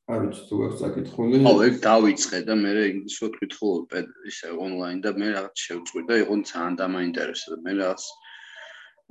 არ 0.05 0.19
ვიცი 0.21 0.43
თუ 0.49 0.57
აქვს 0.65 0.81
საკითხული. 0.85 1.39
ო 1.49 1.53
ეგ 1.65 1.77
დავიწყე 1.85 2.39
და 2.49 2.55
მე 2.61 2.73
ინგლისურად 2.93 3.37
ვკითხულობ 3.41 3.95
ისე 4.31 4.49
ონლაინ 4.65 4.99
და 5.05 5.11
მე 5.21 5.29
რაღაც 5.37 5.57
შევწყვი 5.65 6.03
და 6.11 6.15
იყო 6.25 6.35
ძალიან 6.51 6.75
დამაინტერესა 6.81 7.49
და 7.55 7.59
მე 7.65 7.73
რაღაც 7.81 8.03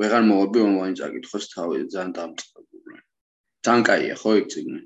ვეღარ 0.02 0.24
მოვაბი 0.30 0.60
ონლაინ 0.68 0.96
წაკითხოს 1.00 1.46
თავი 1.54 1.82
ძალიან 1.94 2.12
დამწყებული. 2.18 2.98
ძალიან 3.66 3.84
კაია 3.90 4.16
ხო 4.22 4.30
ეგ 4.38 4.46
ციგნი. 4.54 4.82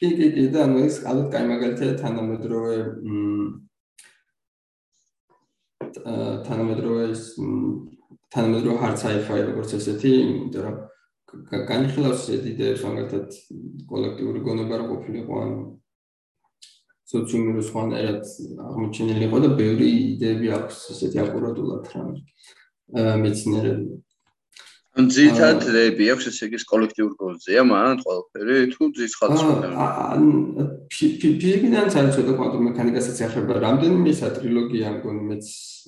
კი 0.00 0.08
კი 0.16 0.26
კი 0.34 0.44
და 0.54 0.58
ანუ 0.64 0.76
ეს 0.88 0.96
ალბათ 1.10 1.28
კაი 1.34 1.44
მაგალითია 1.52 1.92
თანამედროვე 2.00 2.76
თანამედროვე 6.48 7.04
თანამედროვე 8.34 8.78
hard 8.82 8.98
sci-fi 9.02 9.38
როგორც 9.48 9.74
ესეთი, 9.78 10.12
იმიტომ 10.22 10.62
რომ 10.66 10.76
განხილავს 11.70 12.24
იდეებს 12.34 12.82
მაგალითად 12.86 13.38
კოლექტიური 13.90 14.40
გონება 14.46 14.80
რა 14.80 14.86
ყოფილიყო 14.90 15.40
ან 15.44 15.52
სოციუმური 17.10 17.62
სხვანაირად 17.66 18.28
აღმოჩენილიყო 18.66 19.40
და 19.44 19.50
ბევრი 19.60 19.88
იდეები 20.14 20.52
აქვს 20.58 20.78
ესეთი 20.94 21.22
აკურატულად 21.24 21.90
რამე 21.94 23.18
მეცნიერები 23.24 23.86
ან 23.94 24.09
ძირითადად 24.98 25.60
დრები 25.70 26.06
აქვს 26.12 26.26
ესე 26.30 26.46
იგი 26.48 26.58
კოლექტიურ 26.66 27.12
გოლზეა 27.20 27.62
მან 27.68 28.00
ყველაფერი 28.02 28.56
თუ 28.74 28.88
ძის 28.96 29.12
ხალხს 29.20 29.44
ან 29.78 30.24
ფიზიკიდან 30.90 31.86
ძალიან 31.94 32.10
ცოტა 32.16 32.34
კვანტურ 32.40 32.64
მექანიკასაც 32.66 33.22
ეხება 33.26 33.60
რამდენიმე 33.66 34.10
ისა 34.10 34.32
ტრილოგია 34.34 34.90
მგონი 34.98 35.22
მეც 35.30 35.44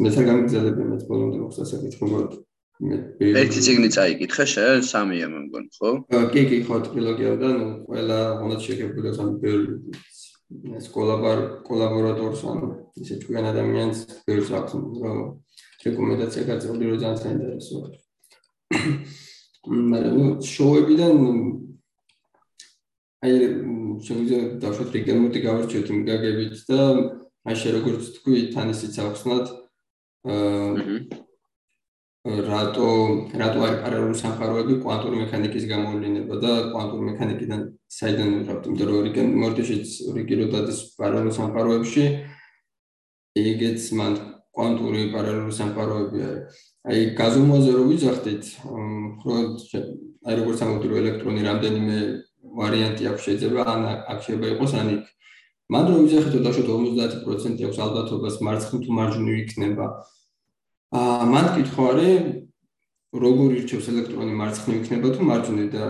მეც 0.07 0.15
არ 0.23 0.25
გამიგზავნები 0.31 0.83
მეც 0.93 1.03
ბოლომდე 1.11 1.37
მგონი 1.43 2.41
მე 2.83 2.97
ერთი 3.43 3.61
ციგნი 3.67 3.89
წაიკითხე 3.95 4.47
შენ 4.55 4.87
სამია 4.87 5.27
მე 5.33 5.41
მგონი 5.47 5.69
ხო? 5.79 5.91
კი 6.35 6.43
კი 6.51 6.59
ხო 6.67 6.79
ტრილოგია 6.87 7.35
და 7.43 7.51
ნუ 7.59 7.69
ყველა 7.91 8.19
მონად 8.43 8.61
შეგებული 8.67 9.13
ამ 9.23 9.31
ბევრი 9.43 9.75
ეს 10.79 10.87
კოლაბორ 10.95 11.39
კოლაბორატორს 11.67 12.43
ან 12.51 12.59
ისე 13.03 13.19
თქვენ 13.23 13.51
ადამიანს 13.53 13.99
ბევრს 14.27 14.51
აქვს 14.59 14.73
რომ 15.03 15.21
რეკომენდაცია 15.87 16.43
გაწეული 16.51 16.91
რომ 16.91 16.99
ძალიან 17.03 17.23
საინტერესოა 17.23 17.87
მაგრამ 19.93 20.31
შოუებიდან 20.53 21.17
აი 23.23 23.35
შეიძლება 24.07 24.39
დავშოთ 24.63 24.89
რიგემოტი 24.99 25.43
გავარჩიოთ 25.47 25.91
იმ 25.95 26.01
გაგებით 26.11 26.55
და 26.71 26.81
აი 27.51 27.57
შე 27.63 27.75
როგორც 27.79 28.09
თქვი 28.17 28.41
თან 28.55 28.73
ისიც 28.75 28.95
ახსნათ 29.07 29.53
აა 30.33 31.21
რატო 32.23 32.89
რატო 33.35 33.63
არის 33.67 33.79
პარალელური 33.83 34.19
სამყაროები 34.19 34.75
კვანტური 34.83 35.17
მექანიკის 35.23 35.65
გამოვლინება 35.71 36.37
და 36.45 36.53
კვანტური 36.71 37.07
მექანიკიდან 37.11 37.65
საიდან 37.97 38.29
ვიღებთ 38.35 38.69
იმიტომ 38.69 38.91
რომ 38.91 39.07
რიგემოტიშიც 39.07 39.95
რიგიროდადის 40.19 40.79
პარალელურ 41.01 41.35
სამყაროებში 41.39 42.05
ეგეც 43.43 43.89
მან 43.99 44.15
კვანტური 44.55 45.03
პარალელური 45.15 45.59
სამყაროები 45.59 46.23
არის 46.29 46.63
აი 46.83 47.03
გაზომვაზე 47.15 47.73
რო 47.79 47.83
ვიძახდით, 47.87 48.47
ხო 49.23 49.35
აი 50.27 50.35
როგორც 50.39 50.63
ამოდი 50.67 50.87
რომ 50.91 50.99
ელექტრონი 51.03 51.43
რამდენიმე 51.47 51.99
ვარიანტი 52.59 53.07
აქვს 53.11 53.23
შეიძლება 53.27 53.67
ან 53.73 53.83
აქ 54.13 54.19
შეიძლება 54.27 54.49
იყოს 54.55 54.73
ან 54.83 54.89
იქ. 54.95 55.05
მან 55.71 55.85
რო 55.87 55.95
რომ 55.95 56.07
დაშოთ 56.43 56.67
50% 56.75 57.63
აქვს 57.67 57.79
ალბათობას 57.87 58.37
მარცხნივ 58.47 58.81
თუ 58.83 58.91
მარჯვნივ 58.99 59.37
იქნება. 59.47 59.87
აა 60.99 61.25
მან 61.33 61.47
კითხვა 61.55 61.85
არის 61.93 62.19
როგორ 63.13 63.49
ირჩევს 63.63 63.87
ელექტრონი 63.93 64.35
მარცხნივ 64.43 64.77
იქნება 64.83 65.09
თუ 65.15 65.23
მარჯვნივ 65.31 65.69
და 65.73 65.85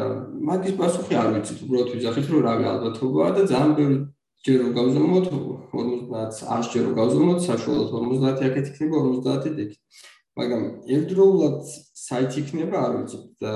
მაგის 0.49 0.75
პასუხი 0.77 1.15
არ 1.23 1.29
ვიცით, 1.33 1.59
უბრალოდ 1.65 1.89
ვიძახით 1.95 2.27
რომ 2.33 2.41
რავი 2.47 2.65
ალბათობაა 2.73 3.31
და 3.37 3.43
ძალიან 3.49 3.73
ბევრი 3.81 3.99
ჯერ 4.45 4.59
რო 4.61 4.71
გავზომოთ 4.77 5.27
50 5.73 6.41
100 6.53 6.73
ჯერ 6.73 6.83
რო 6.87 6.93
გავზომოთ 7.01 7.39
საშუალოდ 7.49 7.89
50 7.95 8.43
აქეთ 8.49 8.67
იქნება 8.73 8.97
50 9.09 9.55
დეკი. 9.57 9.77
მაგრამ 10.33 10.63
ერთდროულად 10.89 11.59
საით 12.03 12.37
იქნება 12.41 12.79
არ 12.81 12.95
ვიცი 12.99 13.19
და 13.45 13.53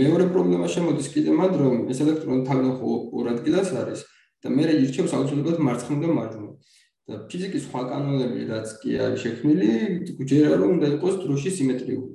მეორე 0.00 0.24
პრობლემა 0.34 0.66
შემოდის 0.74 1.08
კიდე 1.14 1.34
მანდ 1.38 1.54
რომ 1.60 1.76
ეს 1.92 2.00
ელექტრონი 2.02 2.42
თავიდან 2.48 2.72
ხო 2.80 2.94
ორ 3.14 3.28
ადგილას 3.32 3.70
არის 3.82 4.02
და 4.42 4.50
მე 4.56 4.64
რჩევს 4.72 5.14
აუცილებლად 5.18 5.62
მარცხნივ 5.68 6.02
და 6.02 6.16
მარჯვნივ. 6.18 6.52
და 7.06 7.14
ფიზიკის 7.30 7.62
სხვა 7.70 7.80
კანონები 7.90 8.40
რაც 8.50 8.68
კი 8.82 8.90
არის 8.98 9.20
შექმნილი 9.22 9.70
ჯერა 10.26 10.56
რომ 10.58 10.70
უნდა 10.76 10.86
იყოს 10.98 11.14
დროში 11.22 11.50
სიმეტრიული. 11.58 12.14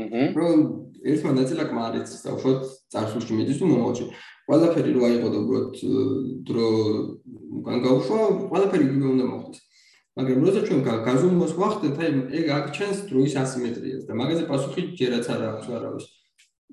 აჰა 0.00 0.22
რომ 0.40 0.58
ერთმა 1.12 1.32
ნაწილაკმა 1.40 1.82
არის 1.88 2.16
და 2.24 2.30
უშუალოდ 2.36 2.62
წარსულში 2.92 3.32
მიდის 3.36 3.60
თუ 3.60 3.64
მომავალში. 3.68 4.06
ყველაფერი 4.48 4.90
რო 4.96 5.02
აიღო 5.08 5.28
და 5.34 5.38
უბრალოდ 5.44 5.74
დრო 6.48 6.66
უკან 7.60 7.76
გავუშვა 7.84 8.18
ყველაფერი 8.50 8.84
იგივე 8.88 9.06
უნდა 9.12 9.24
მოხდეს 9.32 9.65
მაგრამ 10.16 10.44
როცა 10.46 10.60
ჩვენ 10.66 10.80
გაზომვას 11.06 11.52
ვახდეთ, 11.60 11.96
აი 12.00 12.10
ეგ 12.40 12.46
აქჩენს 12.58 12.98
დროის 13.08 13.34
ასიმეტრიას 13.44 14.02
და 14.08 14.12
მაგაზე 14.16 14.44
პასუხი 14.50 14.82
ჯერაც 14.96 15.26
არ 15.28 15.40
აქვს 15.52 15.66
არავის. 15.76 16.06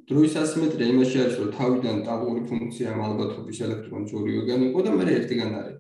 დროის 0.09 0.33
ასიმეტრია 0.43 0.87
იმაში 0.93 1.17
არის, 1.23 1.35
რომ 1.39 1.49
თავიდან 1.57 1.97
ტალღური 2.07 2.41
ფუნქცია 2.47 2.89
ალბათობის 3.07 3.57
ელექტრონის 3.67 4.11
ორიგან 4.19 4.61
იყო 4.67 4.79
და 4.85 4.91
მე 4.95 5.05
ერთგან 5.17 5.51
არის. 5.59 5.79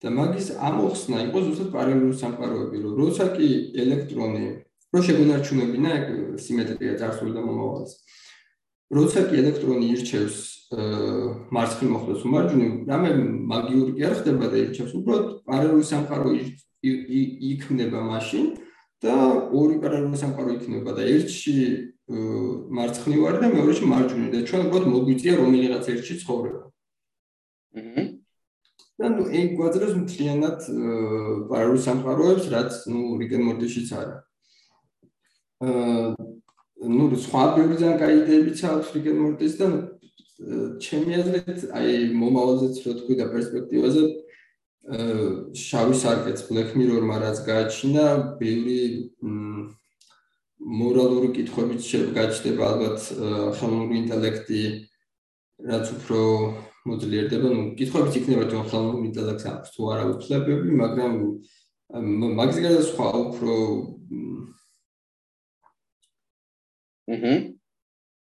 და 0.00 0.08
მაგის 0.16 0.46
ამოხსნა 0.56 1.16
იყო 1.28 1.38
ზუსტად 1.44 1.68
პარალელური 1.76 2.16
სამყაროები, 2.20 2.76
რომ 2.84 2.92
როცა 3.00 3.24
კი 3.36 3.48
ელექტრონი 3.84 4.44
რო 4.92 5.00
შეგონარჩუნებინა 5.06 5.90
ეგ 5.98 6.06
სიმეტრია 6.44 6.94
წარსული 7.00 7.32
და 7.36 7.42
მომავალს. 7.44 7.92
როცა 8.96 9.20
კი 9.28 9.34
ელექტრონი 9.42 9.86
ირჩევს 9.94 10.38
მარცხნივ 11.52 11.90
მოხდეს 11.92 12.24
უმარჯვნივ, 12.26 12.72
რამე 12.90 13.10
მაგიური 13.52 13.92
კი 13.96 14.02
არ 14.08 14.14
ხდება 14.20 14.46
და 14.52 14.56
ირჩევს 14.64 14.92
უბრალოდ 14.98 15.26
პარალელური 15.46 15.84
სამყარო 15.92 16.28
იქნება 16.82 18.00
მაშინ 18.08 18.46
და 19.04 19.14
ორი 19.52 19.76
პარალელური 19.82 20.20
სამყარო 20.20 20.56
იქნება 20.60 20.94
და 20.96 21.02
ერთში 21.08 21.54
მარცხნივ 22.10 23.26
არის 23.30 23.40
და 23.44 23.48
მეორეში 23.54 23.90
მარჯვნივ 23.92 24.30
და 24.34 24.40
ჩვენ 24.48 24.66
უბრალოდ 24.66 24.88
მოგვიწია 24.94 25.34
რომელიღაც 25.40 25.84
ერთში 25.94 26.14
ცხოვრება. 26.24 26.62
აჰა. 27.80 28.02
და 29.00 29.06
ნუ 29.16 29.22
ეგ 29.40 29.48
გვაძლევს 29.56 29.94
მთლიანად 30.00 30.58
პარალელურ 31.48 31.80
სამყაროებს, 31.86 32.44
რაც 32.52 32.72
ნუ 32.92 33.00
რიგენ 33.20 33.42
მორდიშიც 33.48 33.88
არის. 34.00 34.18
აა 35.64 36.30
ნუ 36.80 37.04
სხვა 37.24 37.42
ბევრი 37.56 37.76
ძალიან 37.80 37.98
კაი 38.00 38.14
იდეებიც 38.24 38.58
აქვს 38.64 38.88
რიგენ 38.96 39.16
მორდის 39.20 39.54
და 39.60 39.66
ჩემი 40.80 41.12
აზრით 41.20 41.60
აი 41.76 41.90
მომავალზეც 42.16 42.76
რო 42.84 42.92
თქვი 43.00 43.14
და 43.20 43.26
პერსპექტივაზე 43.32 44.02
შავი 44.90 45.94
სარკეც 46.02 46.46
Black 46.50 46.74
Mirror-მა 46.74 47.16
რაც 47.22 47.38
გააჩინა, 47.46 48.04
ბევრი 48.40 48.80
მორალური 50.60 51.28
კითხვებიც 51.36 51.80
შეგვაჩნდება 51.90 52.62
ალბათ 52.70 52.98
ხელოვნური 53.60 53.94
ინტელექტი 54.02 54.62
რაც 55.70 55.86
უფრო 55.94 56.20
მოძლიერდება, 56.90 57.48
ну, 57.54 57.62
კითხვებიც 57.78 58.14
იქნება 58.20 58.44
თუ 58.50 58.64
ხელოვნური 58.66 59.06
ინტელექტს 59.10 59.46
აქვს 59.52 59.72
თუ 59.76 59.80
არა 59.94 60.04
უფლებები, 60.16 60.70
მაგრამ 60.82 61.12
მაგის 62.40 62.58
გარდა 62.64 62.82
სხვა 62.90 63.08
უფრო 63.24 63.54
აჰა 67.10 67.32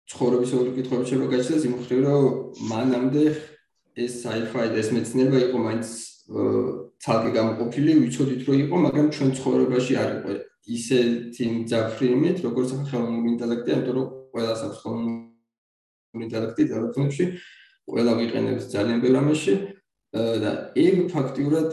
ცხოვრების 0.09 0.53
ორი 0.59 0.71
კითხვები 0.79 1.05
შეიძლება 1.09 1.33
გაჩნდეს 1.35 1.65
იმ 1.69 1.75
ხრივ 1.85 2.01
რომ 2.07 2.25
მანამდე 2.71 3.25
ეს 4.05 4.13
sci-fi 4.23 4.67
ეს 4.81 4.89
მეცნიერება 4.95 5.39
იყო 5.49 5.59
მაინც 5.67 5.89
ცალკე 6.29 7.31
გამოყოფილი, 7.39 7.91
ვიცოდით 8.05 8.43
რომ 8.49 8.57
იყო, 8.65 8.77
მაგრამ 8.85 9.07
ჩვენ 9.17 9.31
ცხოვრებაში 9.39 9.95
არ 10.03 10.11
იყო 10.19 10.31
ისეთი 10.69 11.47
ძაფრიმით, 11.71 12.37
როგორც 12.45 12.69
ხელოვნური 12.91 13.29
ინტელექტი, 13.33 13.71
ამიტომ 13.73 13.95
რომ 13.97 14.07
ყველას 14.33 14.61
აქვს 14.67 14.79
ხელოვნური 14.83 16.25
ინტელექტი 16.29 16.63
ტელეფონებში, 16.73 17.25
ყველა 17.89 18.13
ვიყენებს 18.21 18.65
ძალიან 18.75 18.99
ბევრ 19.05 19.17
ამაში 19.23 19.55
და 20.45 20.51
ეგ 20.85 20.97
ფაქტიურად 21.13 21.71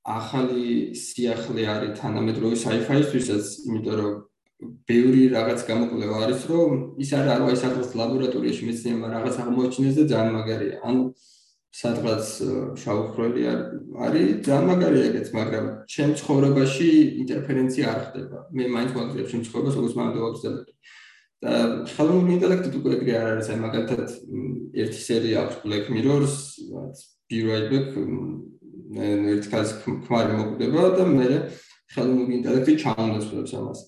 ახალი 0.00 0.64
სიახლე 0.96 1.62
არის 1.74 1.92
თანამედროვე 2.00 2.56
sci-fi-ისთვისაც, 2.64 3.44
იმიტომ 3.68 3.96
რომ 4.00 4.12
ბევრი 4.88 5.22
რაღაც 5.36 5.60
გამოკვლევა 5.68 6.16
არის, 6.24 6.40
რომ 6.52 6.70
ის 7.00 7.10
არ 7.16 7.26
არის 7.36 7.48
აი 7.50 7.56
სადღაც 7.64 7.90
ლაბორატორიაში 8.00 8.62
მეცნიერმა 8.68 9.08
რაღაც 9.16 9.36
აღმოაჩინეს 9.44 9.94
და 10.00 10.04
ძალიან 10.12 10.32
მაგარია. 10.36 10.76
ანუ 10.88 11.02
სადღაც 11.70 12.24
შაუხრელი 12.82 13.42
არის 14.04 14.26
ძალიან 14.46 14.64
მაგარია 14.70 15.04
ეგეც, 15.10 15.28
მაგრამ 15.38 15.66
ჩემ 15.86 16.12
ცხოვრებაში 16.18 16.88
ინტერფერენცია 17.22 17.84
არ 17.94 18.00
ხდება. 18.10 18.38
მე 18.50 18.64
მაინც 18.74 18.90
ვაგზავნებ 18.96 19.28
ჩემ 19.30 19.42
ცხოვრებას, 19.46 19.74
როგორც 19.78 19.94
მანდ 20.00 20.14
ვაგზავნებ. 20.24 20.68
და 21.40 21.52
ხელოვნური 21.88 22.32
ინტელექტი 22.36 22.68
უკვე 22.76 22.90
ეგრე 23.00 23.12
არ 23.16 23.28
არის, 23.32 23.46
აი 23.48 23.58
მაგალითად 23.64 24.00
ერთი 24.76 25.00
სერია 25.00 25.36
აქვს 25.40 25.56
Black 25.64 25.86
Mirror-ს, 25.88 26.34
რაც 26.68 26.96
Be 27.30 27.38
Right 27.48 27.66
Back, 27.72 27.88
ერთ 29.00 29.46
კაც 29.48 29.68
ქმარი 29.86 30.32
მოკვდება 30.36 30.82
და 30.98 31.04
მე 31.06 31.28
ხელოვნური 31.94 32.32
ინტელექტი 32.40 32.72
ჩაუნდებს 32.82 33.54
ამას. 33.56 33.80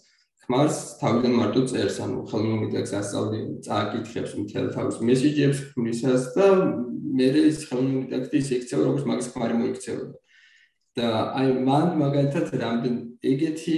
ქმარს 0.42 0.78
თავიდან 1.00 1.34
მარტო 1.38 1.62
წერს, 1.70 1.96
ანუ 2.04 2.24
ხელოვნური 2.30 2.66
ინტელექტს 2.68 2.96
ასწავლი, 2.98 3.40
წააკითხებს 3.66 4.32
მთელ 4.42 4.66
თავის 4.74 4.96
მესიჯებს 5.08 5.58
ქმნისას 5.72 6.24
და 6.36 6.46
მე 7.18 7.28
ეს 7.42 7.62
ხელოვნური 7.68 8.02
ინტელექტი 8.02 8.36
ისე 8.42 8.52
იქცევა, 8.58 8.82
როგორც 8.88 9.04
მაგის 9.12 9.32
ქმარი 9.32 9.54
მოიქცევა. 9.62 10.04
და 10.92 11.08
აი 11.40 11.52
მან 11.64 11.86
მაგალითად 12.02 12.52
რამდენ 12.62 12.96
ეგეთი 13.24 13.76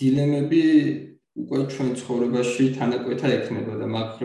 დილემები 0.00 0.62
უკვე 1.40 1.60
ჩვენ 1.72 1.90
ცხოვრებაში 2.00 2.64
თანაკვეთა 2.76 3.28
ექნება 3.36 3.74
და 3.80 3.86
მაგ 3.96 4.22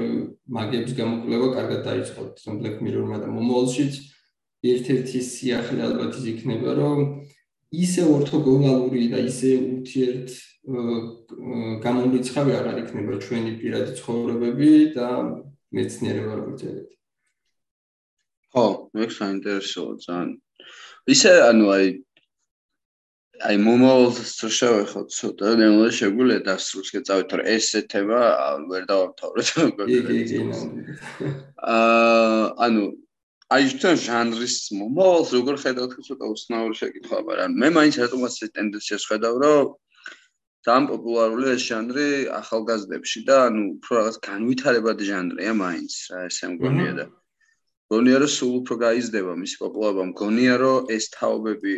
მაგების 0.58 0.94
გამოკვლევა 1.00 1.48
კარგად 1.58 1.82
დაიწყო 1.90 2.24
Black 2.62 2.78
Mirror-მა 2.86 3.18
და 3.24 3.28
მომავალშიც 3.36 3.94
ერთ-ერთი 4.72 5.20
სიახლე 5.22 5.82
ალბათ 5.88 6.18
ის 6.20 6.26
იქნება, 6.34 6.70
რომ 6.80 7.00
ისე 7.76 8.04
ორთოგონალური 8.16 9.04
და 9.12 9.20
ისე 9.30 9.52
ურთიერთ 9.60 10.30
გამომრიცხავი 10.66 12.54
აღარ 12.58 12.78
იქნება 12.82 13.20
ჩვენი 13.22 13.52
პირადი 13.62 13.92
ცხოვრებები 14.00 14.70
და 14.98 15.10
მეცნიერება 15.78 16.34
როგორც 16.42 16.64
ეგეთი. 16.66 16.96
ხო, 18.56 18.66
მე 18.98 19.06
საინტერესოა 19.14 19.94
ძალიან. 20.06 20.32
ისე 21.06 21.32
ანუ 21.52 21.66
აი 21.76 21.86
აი 23.46 23.58
მომავალს 23.62 24.32
შევეხოთ 24.58 25.08
ცოტა, 25.12 25.48
ნელა 25.60 25.88
შეგვიძლია 25.92 26.42
დასრულს 26.50 26.90
გეწავით, 26.96 27.30
რომ 27.36 27.46
ეს 27.52 27.68
თემა 27.92 28.20
ვერ 28.72 28.84
დავამთავრეთ. 28.90 29.48
აა 31.76 32.44
ანუ 32.66 32.84
აი 33.54 33.64
თან 33.82 33.96
ჟანრის 34.02 34.56
მომავალს 34.80 35.30
როგორ 35.38 35.56
ხედავთ 35.62 35.94
ცოტა 36.10 36.26
უცნაური 36.34 36.76
შეკითხვა, 36.80 37.18
მაგრამ 37.30 37.52
მე 37.62 37.68
მაინც 37.78 37.96
რატომაც 38.02 38.34
ეს 38.42 38.50
ტენდენციას 38.56 39.04
ხედავ, 39.12 39.36
რომ 39.44 39.76
ძალიან 40.66 40.86
პოპულარულია 40.90 41.52
ეს 41.56 41.64
ჟანრი 41.70 42.06
ახალგაზრდებში 42.36 43.20
და 43.26 43.36
ანუ 43.48 43.64
უფრო 43.76 43.98
რაღაც 43.98 44.16
განვითარებადი 44.28 45.10
ჟანრია 45.10 45.52
მაინც 45.62 45.98
რა 46.14 46.22
ესე 46.30 46.48
მგონია 46.54 46.94
და 47.00 47.06
მგონია 47.12 48.22
რომ 48.24 48.32
სულ 48.36 48.54
უფრო 48.62 48.76
გაიზრდება 48.86 49.36
მისი 49.42 49.60
პოპულარობა 49.64 50.06
მგონია 50.12 50.56
რომ 50.64 50.90
ეს 50.96 51.06
თაობები 51.18 51.76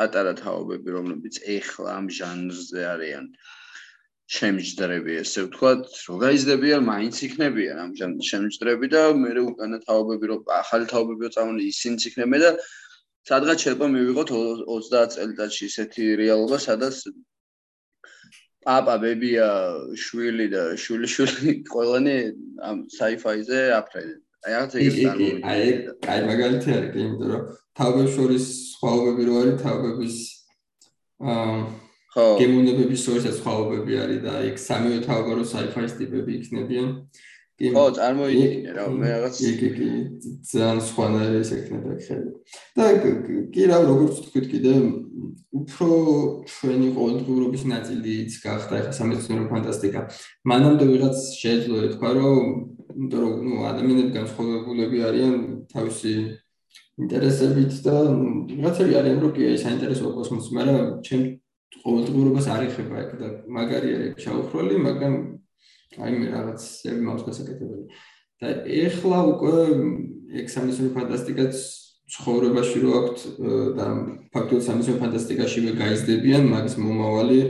პატარა 0.00 0.32
თაობები 0.42 0.96
რომლებიც 0.96 1.38
ეხლა 1.58 1.94
ამ 2.00 2.08
ჟანრზე 2.18 2.82
არიან 2.94 3.28
შემიჯდრები 4.36 5.12
ესე 5.22 5.46
ვთქვათ 5.46 5.86
რომ 6.08 6.18
გაიზრდებიან 6.24 6.82
მაინც 6.90 7.22
იქნებიან 7.28 7.76
ამ 7.84 7.94
ჟანრის 8.00 8.32
შემიჯდრები 8.32 8.86
და 8.96 9.02
მე 9.22 9.30
უკანა 9.54 9.78
თაობები 9.86 10.32
რომ 10.32 10.50
ახალი 10.56 10.90
თაობებიო 10.92 11.30
წამონი 11.38 11.70
ისინიც 11.70 12.10
იქნებიან 12.10 12.42
და 12.42 12.50
სადღაც 13.30 13.58
შეიძლება 13.62 13.86
მივიღოთ 13.94 14.34
30 14.34 15.14
წელიწადში 15.14 15.62
ისეთი 15.70 16.10
რეალობა 16.24 16.58
სადაც 16.66 16.98
პაპა, 18.66 18.94
ბებია, 19.02 19.48
შვილი 19.94 20.46
და 20.50 20.62
შვილი 20.82 21.08
შვილი 21.14 21.52
ყველანი 21.72 22.16
ამ 22.66 22.76
sci-fi-ზე 22.90 23.60
აფრენენ. 23.78 24.20
აი 24.46 24.52
რაღაც 24.56 24.74
ეგრე 24.80 25.02
წარმოიდგინე. 25.06 25.42
აი 25.52 25.66
აი 26.12 26.20
მაგალითი 26.30 26.70
არის, 26.76 26.90
იმიტომ 27.02 27.30
რომ 27.34 27.42
თავებს 27.78 28.12
შორის 28.16 28.44
სხვაობები 28.74 29.22
რო 29.26 29.34
არის, 29.42 29.56
თავების 29.66 30.16
აა 31.26 31.56
ხო, 32.16 32.26
გემოვნებების 32.40 33.00
შორის 33.06 33.24
სხვაობები 33.38 33.98
არის 34.02 34.20
და 34.26 34.34
იქ 34.50 34.60
სამივე 34.66 34.98
თავება 35.06 35.32
რო 35.38 35.44
sci-fi-ის 35.52 35.96
ტიპები 36.00 36.30
იქნებიან. 36.40 36.88
ხო, 37.56 37.82
წარმოიდგინე 37.96 38.72
რა, 38.76 38.84
მე 38.92 39.08
რაღაც 39.16 39.36
კი 39.40 39.68
კი 39.76 39.86
ძალიან 40.44 40.80
სხვანაირი 40.84 41.38
ეს 41.40 41.50
ექნება 41.56 41.94
ხელი. 42.04 42.30
და 42.76 42.84
კი 43.54 43.62
რა, 43.70 43.78
როგორც 43.88 44.14
თქვით 44.28 44.46
კიდე, 44.52 44.72
უფრო 45.56 45.88
ჩვენი 46.52 46.88
ყოველდღიურობის 46.96 47.62
ნაწილიც 47.72 48.32
გახდა 48.44 48.74
ახლა 48.80 48.92
სამეცნიერო 48.98 49.44
ფანტასტიკა. 49.52 50.00
მანამდე 50.52 50.84
ვიღაც 50.92 51.16
შეიძლება 51.40 51.78
ითქვა, 51.88 52.10
რომ 52.20 52.36
იმიტომ 52.96 53.20
რომ 53.24 53.34
ნუ 53.46 53.54
ადამიანები 53.72 54.10
განსხვავებულები 54.18 54.98
არიან 55.08 55.34
თავისი 55.72 56.12
ინტერესებით 57.00 57.72
და 57.88 57.96
რაღაცები 58.04 58.92
არიან, 59.00 59.18
რომ 59.24 59.32
კი 59.36 59.42
აი 59.48 59.56
საინტერესო 59.64 60.12
კოსმოსი, 60.16 60.50
მაგრამ 60.60 60.84
ჩემ 61.08 61.24
ყოველდღიურობას 61.84 62.46
არ 62.52 62.62
ეხება 62.68 62.96
ეგ 63.00 63.10
და 63.20 63.28
მაგარია 63.56 63.96
ეგ 64.06 64.14
ჩაუხროლი, 64.24 64.76
მაგრამ 64.86 65.14
აი 65.96 66.12
მე 66.20 66.26
რაღაც 66.36 66.60
ზები 66.82 67.02
მაქვს 67.06 67.26
გასაკეთებელი. 67.28 67.84
და 68.36 68.48
ეხლა 68.68 69.18
უკვე 69.32 69.56
ექსამენური 70.44 70.90
ფანტასტიკაც 70.96 71.54
ცხოვრებაში 72.12 72.78
რო 72.84 72.90
აქვთ 73.00 73.18
და 73.78 73.86
ფაქტობრივად 74.34 74.66
სამისო 74.68 74.92
ფანტასტიკაშივე 75.02 75.70
გაიზრდებიან, 75.80 76.44
მაგის 76.52 76.74
მომავალი. 76.78 77.40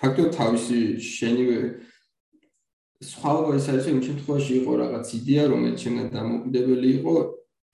ფაქტობრივად 0.00 0.32
თავისი 0.40 0.80
შენივე 0.98 1.58
სხვაობა 2.98 3.52
ის 3.60 3.66
არის, 3.70 3.84
იმ 3.92 4.00
შემთხვევაში 4.08 4.52
იყო 4.58 4.72
რაღაც 4.82 5.06
იდეა, 5.18 5.42
რომელიც 5.52 5.78
შენ 5.84 5.94
დამოკიდებელი 6.16 6.88
იყო. 6.98 7.14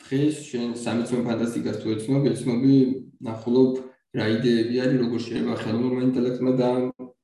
დღეს 0.05 0.35
შენ 0.51 0.69
სამისო 0.85 1.17
ფანტასტიკას 1.25 1.77
თუ 1.81 1.87
ეცნობ, 1.95 2.23
ეცნობი 2.29 2.77
ნახულობ 3.25 3.73
რა 4.15 4.25
იდეები 4.37 4.75
არის, 4.85 4.99
როგორ 5.05 5.19
შეიძლება 5.25 5.55
ხელოვნურ 5.63 6.03
ინტელექტმა 6.09 6.53
და 6.61 6.69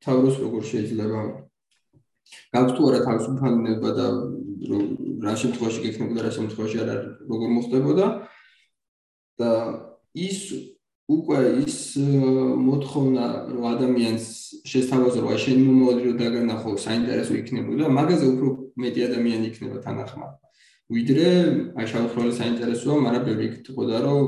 თავროს 0.04 0.36
როგორ 0.44 0.62
შეიძლება 0.70 1.20
გაქვს 2.54 2.74
თუ 2.76 2.82
არა 2.90 3.00
თავისუფლება 3.06 3.90
და 3.98 4.06
რა 5.26 5.34
შემთხვევაში 5.42 5.80
გექნებოდა 5.86 6.20
რა 6.26 6.32
შემთხვევაში 6.38 6.76
არ 6.82 6.88
არის 6.94 7.08
როგორ 7.30 7.48
მოხდებოდა. 7.56 8.06
და 9.40 9.50
ის 10.14 10.38
უკვე 11.10 11.38
ის 11.64 11.76
მოთხოვნა 12.66 13.24
რომ 13.54 13.64
ადამიანს 13.74 14.26
შესთავაზო 14.70 15.20
რა 15.26 15.36
შენ 15.44 15.58
მომავალი 15.66 16.02
რომ 16.06 16.18
დაგანახო 16.20 16.70
საინტერესო 16.86 17.34
იქნებოდა 17.40 17.88
მაგაზე 17.98 18.26
უფრო 18.32 18.48
მეტი 18.84 19.00
ადამიანი 19.08 19.44
იქნება 19.50 19.78
თანახმა 19.86 20.28
ვიდრე 20.94 21.26
აი 21.78 21.86
შავხროლის 21.92 22.38
საინტერესოა 22.42 22.96
მაგრამ 23.06 23.26
ბევრი 23.26 23.44
იქთქოდა 23.50 23.96
რომ 24.06 24.22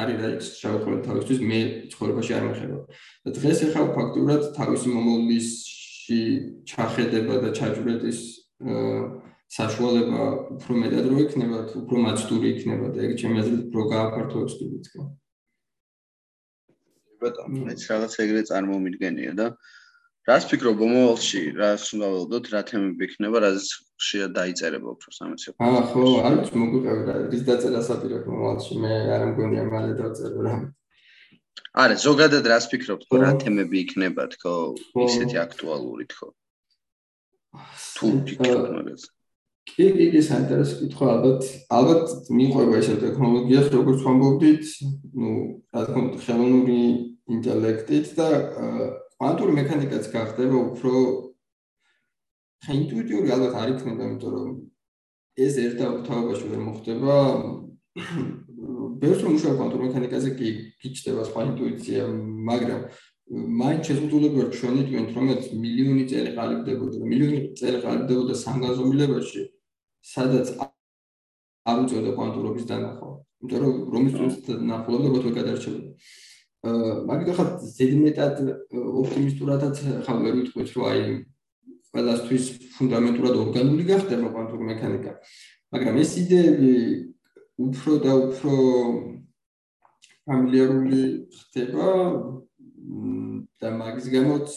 არის 0.00 0.20
რა 0.22 0.28
ის 0.38 0.46
შავხროლის 0.62 1.06
თავისთვის 1.06 1.40
მე 1.50 1.60
ცხოვრებაში 1.92 2.32
არ 2.36 2.44
მეხება 2.48 2.78
და 3.26 3.34
დღეს 3.38 3.58
ახლა 3.68 3.84
ფაქტურად 3.98 4.46
თავისი 4.56 4.92
მომავლის 4.92 5.48
ში 6.02 6.20
ჩახედება 6.72 7.34
და 7.44 7.50
ჩაჯვრეთის 7.58 8.18
საშუალება 9.52 10.26
უფრო 10.56 10.74
მეტად 10.80 11.06
რო 11.12 11.18
იქნება, 11.26 11.58
უფრო 11.82 12.02
მაცდური 12.06 12.52
იქნება 12.56 12.86
და 12.94 13.04
ეგ 13.04 13.12
ჩემი 13.20 13.40
აზრით 13.42 13.62
უფრო 13.68 13.82
გააფართოებს 13.92 14.54
კიდეც 14.60 14.86
ხო. 14.92 15.04
ბატონო, 17.22 17.64
მეც 17.68 17.80
რაღაც 17.90 18.14
ეგრე 18.24 18.42
წარმომიდგენია 18.48 19.32
და 19.38 19.46
რას 20.30 20.48
ფიქრობ 20.50 20.80
მომავალში, 20.82 21.42
რას 21.58 21.84
უნდა 21.94 22.06
ველოდოთ, 22.14 22.48
რა 22.54 22.62
თემები 22.70 23.08
იქნება, 23.10 23.36
რაზეც 23.44 23.68
ხშირად 24.02 24.32
დაიწერება 24.34 24.88
უფრო 24.92 25.08
სამეცნიერო. 25.14 25.56
აა 25.62 25.82
ხო, 25.92 26.04
არის 26.28 26.50
მოგვიყევი 26.58 27.02
რა, 27.08 27.14
ის 27.38 27.42
დაწერა 27.46 27.80
საპირე 27.86 28.18
მომავალში, 28.26 28.78
მე 28.82 28.92
არ 29.14 29.24
მგონია 29.30 29.64
მალე 29.70 29.92
დავწერო 30.02 30.40
რა. 30.46 30.54
არა, 31.82 31.96
ზოგადად 32.06 32.44
რას 32.52 32.66
ფიქრობთ, 32.72 33.08
რა 33.22 33.32
თემები 33.42 33.76
იქნება 33.84 34.28
თქო, 34.34 34.54
ისეთი 35.06 35.36
აქტუალური 35.46 36.06
თქო? 36.12 36.28
თუ 37.96 38.06
ფიქრობთ 38.26 38.70
მაგაზე. 38.76 39.08
კი, 39.72 39.86
კი, 39.96 40.06
კი, 40.12 40.20
საინტერესო 40.26 40.74
კითხვა, 40.82 41.06
ალბათ, 41.14 41.42
ალბათ 41.78 42.06
მიყვება 42.34 42.78
ეს 42.82 42.88
ტექნოლოგიას, 43.04 43.66
როგორც 43.72 44.00
ვამბობდით, 44.06 44.64
ну, 45.14 45.30
რა 45.70 45.82
თქმა 45.86 46.02
უნდა, 46.02 46.18
ხელოვნური 46.26 46.80
ინტელექტით 47.36 48.06
და 48.18 48.26
კვანტური 49.22 49.52
მექანიკაც 49.60 50.08
გახდება 50.10 50.56
უფრო 50.66 50.92
ხა 52.62 52.76
ინტუიტიური 52.78 53.32
ალბათ 53.34 53.54
არ 53.58 53.70
იქნება, 53.74 54.02
იმიტომ 54.08 54.32
რომ 54.34 54.50
ეს 55.44 55.54
ერთდაუთავებაში 55.62 56.50
ვერ 56.52 56.60
მოხდება. 56.66 57.14
ბევრს 59.02 59.22
უშუალო 59.26 59.56
კვანტურ 59.58 59.80
მექანიკაზე 59.86 60.30
კი 60.38 60.48
გიჩნდება 60.82 61.22
სხვა 61.28 61.40
ინტუიცია, 61.50 62.02
მაგრამ 62.50 62.80
მაინც 63.62 63.82
შეზღუდულები 63.88 64.36
ვარ 64.38 64.48
ჩვენი 64.58 64.82
თქვენ 64.86 65.06
რომ 65.16 65.28
მილიონი 65.64 66.04
წელი 66.12 66.30
ყალიბდებოდა, 66.38 66.96
მილიონი 67.12 67.40
წელი 67.58 67.78
ყალიბდებოდა 67.84 68.34
სამგანზომილებაში, 68.44 69.42
სადაც 70.14 70.46
არ 71.70 71.76
უწევდა 71.82 72.10
კვანტურობის 72.18 72.64
დანახვა. 72.70 73.10
იმიტომ 73.42 73.60
რომ 73.62 73.74
რომის 73.94 74.14
ნახულობდა 74.70 75.08
გოთო 75.14 75.30
გადარჩებოდა. 75.38 75.90
აა 76.62 76.90
მაგით 77.10 77.28
ახლა 77.32 77.46
ზედმეტად 77.74 78.34
ოპტიმისტურადაც 79.02 79.76
ხა 80.06 80.12
ვერ 80.22 80.34
ვიტყვით 80.38 80.68
რომ 80.76 80.84
აი 80.90 81.00
ყველასთვის 81.92 82.44
ფუნდამენტურად 82.74 83.34
ორგანული 83.44 83.84
გახდება 83.88 84.28
კვანტური 84.32 84.68
მექანიკა. 84.72 85.12
მაგრამ 85.72 85.96
ეს 86.02 86.12
იდეები 86.22 86.72
უფრო 87.66 87.92
და 88.04 88.12
უფრო 88.28 88.52
ფამილიარული 90.26 91.02
ხდება 91.36 91.88
და 93.60 93.68
მაგის 93.76 94.06
გამოც 94.16 94.48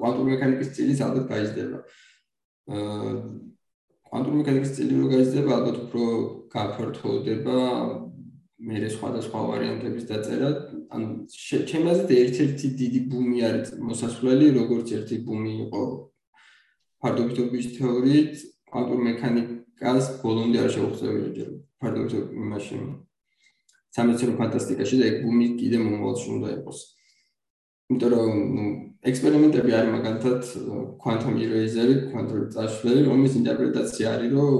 კვანტური 0.00 0.28
მექანიკის 0.32 0.72
წილი 0.76 0.94
ალბათ 1.06 1.26
გაიზრდება. 1.32 1.78
კვანტური 4.08 4.36
მექანიკის 4.40 4.74
წილი 4.76 4.94
რო 4.96 5.06
გაიზრდება, 5.12 5.50
ალბათ 5.58 5.76
უფრო 5.84 6.02
გაფართოვდება 6.56 7.58
მე 8.66 8.76
სხვადასხვა 8.96 9.40
ვარიანტების 9.50 10.04
დაწერა. 10.10 10.50
ანუ 10.94 11.06
ჩემს 11.68 11.88
აზრით 11.92 12.10
ერთ-ერთი 12.16 12.68
დიდი 12.80 13.00
ბუმი 13.12 13.38
არის 13.48 13.68
მოსასვლელი, 13.88 14.46
როგორც 14.56 14.88
ერთი 14.96 15.16
ბუმი 15.26 15.52
იყო 15.66 15.82
ფარდობითობის 17.06 17.66
თეორიით, 17.78 18.34
კვანტურ 18.66 19.02
მექანიკას 19.06 20.06
ბოლომდე 20.22 20.58
არ 20.66 20.70
შეუხსებია 20.74 21.28
ჯერ 21.38 21.50
ფარდობითობის 21.78 22.34
იმაში. 22.42 22.78
სამეცნიერო 23.96 24.34
ფანტასტიკაში 24.40 24.96
და 25.00 25.04
ეგ 25.10 25.16
ბუმი 25.22 25.46
კიდე 25.60 25.78
მომავალში 25.86 26.26
უნდა 26.36 26.48
იყოს. 26.56 26.80
იმიტომ 27.86 28.10
რომ 28.12 28.32
ნუ 28.56 28.64
ექსპერიმენტები 29.06 29.70
არის 29.78 29.92
მაგალითად 29.96 30.40
quantum 31.02 31.38
eraser, 31.46 31.88
quantum 32.10 32.50
წაშლელი, 32.50 33.06
რომლის 33.06 33.36
ინტერპრეტაცია 33.40 34.06
არის 34.16 34.32
რომ 34.34 34.56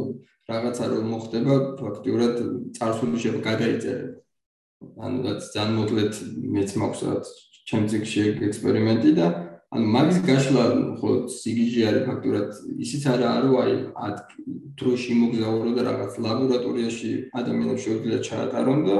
რაღაცა 0.47 0.85
რომ 0.93 1.05
მოხდება, 1.11 1.55
ფაქტიურად 1.83 2.35
წარსული 2.79 3.17
შეიძლება 3.19 3.47
გადაიწერება. 3.51 4.21
ანუ 5.05 5.19
ძალიან 5.43 5.73
მოკლედ 5.81 6.13
მეც 6.55 6.71
მაქვს 6.81 7.01
რა 7.07 7.15
ჩემზეში 7.67 8.23
ექსპერიმენტი 8.47 9.11
და 9.19 9.27
ანუ 9.75 9.87
მაგის 9.95 10.19
გაშლა 10.27 10.65
ხო 11.01 11.11
სიგიჟე 11.37 11.83
არის 11.91 12.03
ფაქტურად 12.09 12.49
ისიც 12.87 13.03
არა 13.13 13.31
რომ 13.43 13.55
აი 13.63 13.73
დროში 14.79 15.13
მოგზაურო 15.21 15.71
და 15.77 15.83
რაღაც 15.91 16.13
ლაბორატორიაში 16.27 17.11
ადამიანებს 17.41 17.83
შეუძლია 17.87 18.19
ჩაატარონ 18.29 18.81
და 18.87 18.97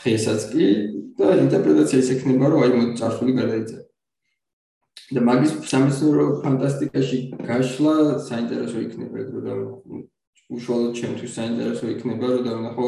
დღესაც 0.00 0.40
კი 0.52 0.66
და 1.18 1.26
ინტერპრეტაცია 1.44 1.98
ის 2.04 2.10
ექნება 2.14 2.50
რომ 2.52 2.60
აი 2.64 2.72
მოდი 2.76 2.94
წარსული 3.00 3.32
გადაიწერა 3.40 3.84
და 5.16 5.20
მაგის 5.24 5.52
სამეცნიერო 5.72 6.26
ფანტასტიკაში 6.44 7.18
გაშლა 7.48 7.96
საინტერესო 8.28 8.78
იქნება 8.84 9.16
ეგრე 9.24 9.40
და 9.48 9.52
უშუალოდ 10.52 10.92
ჩემთვის 11.00 11.32
საინტერესო 11.38 11.86
იქნება 11.96 12.26
რომ 12.34 12.44
დავნახო 12.48 12.86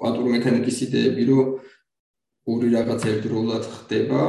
კვანტური 0.00 0.32
მექანიკის 0.36 0.78
იდეები 0.88 1.24
რომ 1.28 1.48
ორი 2.54 2.68
რაღაც 2.76 3.06
ერთდროულად 3.12 3.64
ხდება 3.76 4.20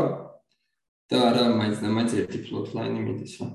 და 1.12 1.22
არა 1.30 1.44
მაინც 1.60 1.78
და 1.84 1.90
მაინც 1.98 2.12
ერთი 2.22 2.40
ფლოთ 2.48 2.68
ლაინი 2.78 3.00
მიდის 3.06 3.34
რა. 3.42 3.48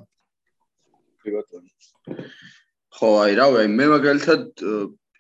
ბატონო. 1.37 1.71
ხო, 2.97 3.09
აი 3.25 3.33
რა, 3.39 3.47
აი 3.61 3.69
მე 3.79 3.87
მაგალითად 3.95 4.45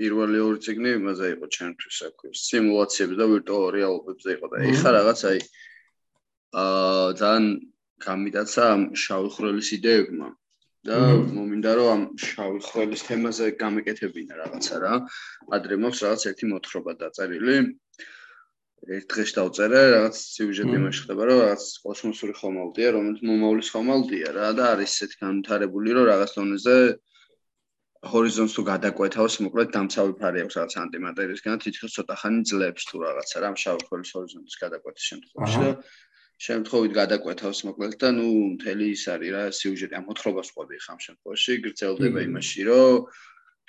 პირველი 0.00 0.38
ორი 0.40 0.58
ციგნი 0.64 0.92
იმაზე 0.96 1.26
იყო 1.36 1.46
ჩემთვის 1.56 1.96
აქ 2.08 2.22
სიმულაციები 2.42 3.14
და 3.20 3.24
ვირტუალურ 3.32 3.74
რეალობებზე 3.76 4.28
იყო 4.36 4.46
და 4.52 4.62
ეხა 4.72 4.90
რაღაც 4.96 5.20
აი 5.30 5.40
აა 6.60 7.08
ძალიან 7.20 7.48
გამიტაცა 8.06 8.62
ამ 8.74 8.82
შავი 9.02 9.28
ხროლის 9.36 9.68
იდეებმა 9.76 10.28
და 10.88 10.98
მომინდა 11.36 11.72
რომ 11.76 11.90
ამ 11.92 12.02
შავი 12.24 12.60
ხროლის 12.64 13.02
თემაზე 13.08 13.46
გამეკეთებინა 13.60 14.34
რაღაცა 14.40 14.76
რა. 14.84 14.94
ადრე 15.56 15.76
მაქვს 15.84 16.00
რაღაც 16.06 16.22
ერთი 16.30 16.44
მოთხრობა 16.52 16.92
დაწერილი. 17.02 17.56
ერთ 18.88 19.06
დღეს 19.12 19.30
დავწერე 19.36 19.80
რაღაც 19.92 20.18
სიუჟეტი 20.34 20.76
იმაში 20.80 21.00
ხდება 21.04 21.22
რომ 21.28 21.38
რაღაც 21.44 21.64
კოსმოსური 21.84 22.34
ხომალდია 22.40 22.88
რომელიც 22.96 23.20
მომავლის 23.28 23.68
ხომალდია 23.76 24.28
რა 24.36 24.48
და 24.56 24.64
არის 24.72 24.94
ესეთ 24.96 25.12
განვითარებული 25.20 25.96
რომ 25.96 26.04
რაღაც 26.10 26.30
დონეზე 26.40 26.76
ჰორიზონტს 28.10 28.54
თუ 28.56 28.62
გადაკვეთავს 28.72 29.34
მოკლედ 29.44 29.72
დამცავი 29.76 30.14
ფარი 30.20 30.44
აქვს 30.44 30.56
რაღაც 30.56 30.74
ანტიმატერიისგან 30.84 31.60
თითქოს 31.64 31.96
ცოტა 32.00 32.14
ხანი 32.20 32.40
ძლებს 32.48 32.82
თუ 32.88 32.96
რაღაცა 33.04 33.36
რა 33.44 33.50
მშავ 33.56 33.76
ხოლის 33.90 34.10
ჰორიზონტის 34.16 34.56
გადაკვეთის 34.64 35.08
შემთხვევაში 35.10 35.60
და 35.60 35.72
შემთხვევით 36.40 36.92
გადაკვეთავს 36.96 37.60
მოკლედ 37.68 37.94
და 38.00 38.08
ნუ 38.16 38.28
მთელი 38.56 38.86
ის 38.96 39.02
არის 39.12 39.30
რა 39.36 39.42
სიუჟეტი 39.60 39.94
ამ 40.00 40.04
მოთხრობას 40.08 40.48
ყვები 40.56 40.80
ხამ 40.80 41.00
შემთხვევაში 41.04 41.56
გრძელდება 41.68 42.20
იმაში 42.30 42.64
რომ 42.70 43.12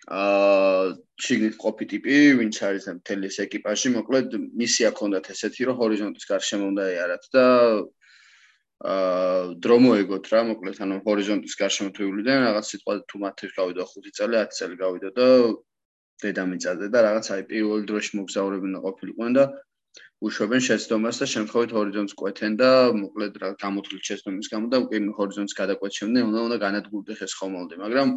აა 0.09 0.97
შიგნით 1.21 1.55
ყოფი 1.61 1.85
ტიპი, 1.93 2.15
ვინც 2.41 2.57
არის 2.65 2.85
ამ 2.89 2.99
თელის 3.05 3.37
ეკიპაჟი, 3.45 3.93
მოკლედ 4.01 4.33
მისია 4.57 4.89
ქონდათ 4.97 5.29
ესეთი, 5.29 5.67
რომ 5.69 5.77
ჰორიზონტის 5.77 6.25
გარშემო 6.25 6.65
უნდა 6.73 6.85
ეარათ 6.89 7.25
და 7.35 7.45
აა 8.81 9.53
დრო 9.61 9.77
მოეგოთ 9.85 10.25
რა, 10.33 10.41
მოკლედ 10.49 10.77
ანუ 10.81 10.95
ჰორიზონტის 11.05 11.53
გარშემო 11.61 11.93
თუ 11.93 12.01
ივლიდან 12.09 12.37
რაღაც 12.49 12.65
სიტყვა 12.73 12.93
თუ 13.13 13.15
მათი 13.21 13.45
გავიდა 13.57 13.83
5 13.93 14.15
წელი, 14.17 14.35
10 14.41 14.57
წელი 14.57 14.75
გავიდა 14.81 15.09
და 15.21 15.27
დედამიწაზე 16.25 16.87
და 16.89 16.99
რაღაც 17.05 17.25
აი 17.37 17.43
პირველ 17.51 17.85
დროში 17.85 18.11
მოგზაურებინა 18.17 18.79
ყოფილიყვენ 18.81 19.31
და 19.37 19.43
უშვებენ 20.25 20.61
შეცდომას 20.65 21.15
და 21.21 21.25
შემთხვევით 21.33 21.71
ჰორიზონტს 21.77 22.17
კვეთენ 22.17 22.57
და 22.57 22.69
მოკლედ 22.97 23.37
რა 23.41 23.49
გამოთვლით 23.61 24.03
შეცდომის 24.09 24.51
გამო 24.53 24.65
და 24.73 24.77
უკვე 24.85 24.97
ჰორიზონტს 25.17 25.57
გადაკვეჩემდნენ, 25.61 26.23
უნდა 26.29 26.39
უნდა 26.47 26.57
განადგურდეს 26.65 27.25
ეს 27.25 27.33
ხომალდი, 27.41 27.75
მაგრამ 27.85 28.09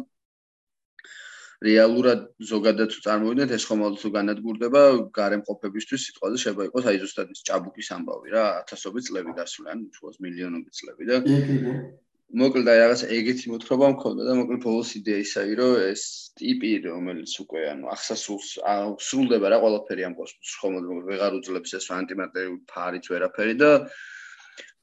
რეალურად 1.63 2.23
ზოგადად 2.51 2.91
თუ 2.91 2.99
წარმოვიდგინეთ 3.05 3.51
ეს 3.55 3.65
ხომ 3.69 3.83
ალბათ 3.87 4.01
თუ 4.03 4.09
განადგურდება 4.15 4.81
გარემყოფებისთვის 5.15 6.05
სიტყვაზე 6.07 6.41
შეიძლება 6.43 6.67
იყოს 6.69 6.87
აი 6.91 6.97
ზუსტად 7.03 7.31
ის 7.35 7.45
ჭაბუკის 7.47 7.91
ამბავი 7.95 8.33
რა 8.35 8.43
ათასობით 8.63 9.07
წლები 9.07 9.35
გასული 9.39 9.71
ან 9.71 9.85
თუოს 9.95 10.19
მილიონობით 10.25 10.73
წლები 10.79 11.03
და 11.11 11.15
მოკლედ 12.35 12.67
აი 12.67 12.79
რაღაც 12.81 13.01
ეგეთი 13.15 13.51
მოთხრობა 13.53 13.87
მქონდა 13.95 14.27
და 14.27 14.33
მოკლედ 14.41 14.61
ბოლოს 14.65 14.91
იდეა 14.99 15.19
ისაა 15.23 15.55
რომ 15.61 15.73
ეს 15.93 16.03
ტიპი 16.35 16.71
რომელიც 16.89 17.31
უკვე 17.45 17.61
ანუ 17.71 17.91
ახსასულს 17.95 18.49
სრულდება 19.07 19.51
რა 19.53 19.59
ყველაფერი 19.63 20.07
ამ 20.09 20.15
კოსმოსში 20.19 20.55
ხომ 20.59 20.73
მოკლედ 20.75 21.07
ვეღარ 21.11 21.37
უძლებს 21.39 21.75
ეს 21.79 21.87
ანტიმატერიული 21.95 22.61
ფარიც 22.71 23.05
ვერაფერი 23.13 23.55
და 23.61 23.71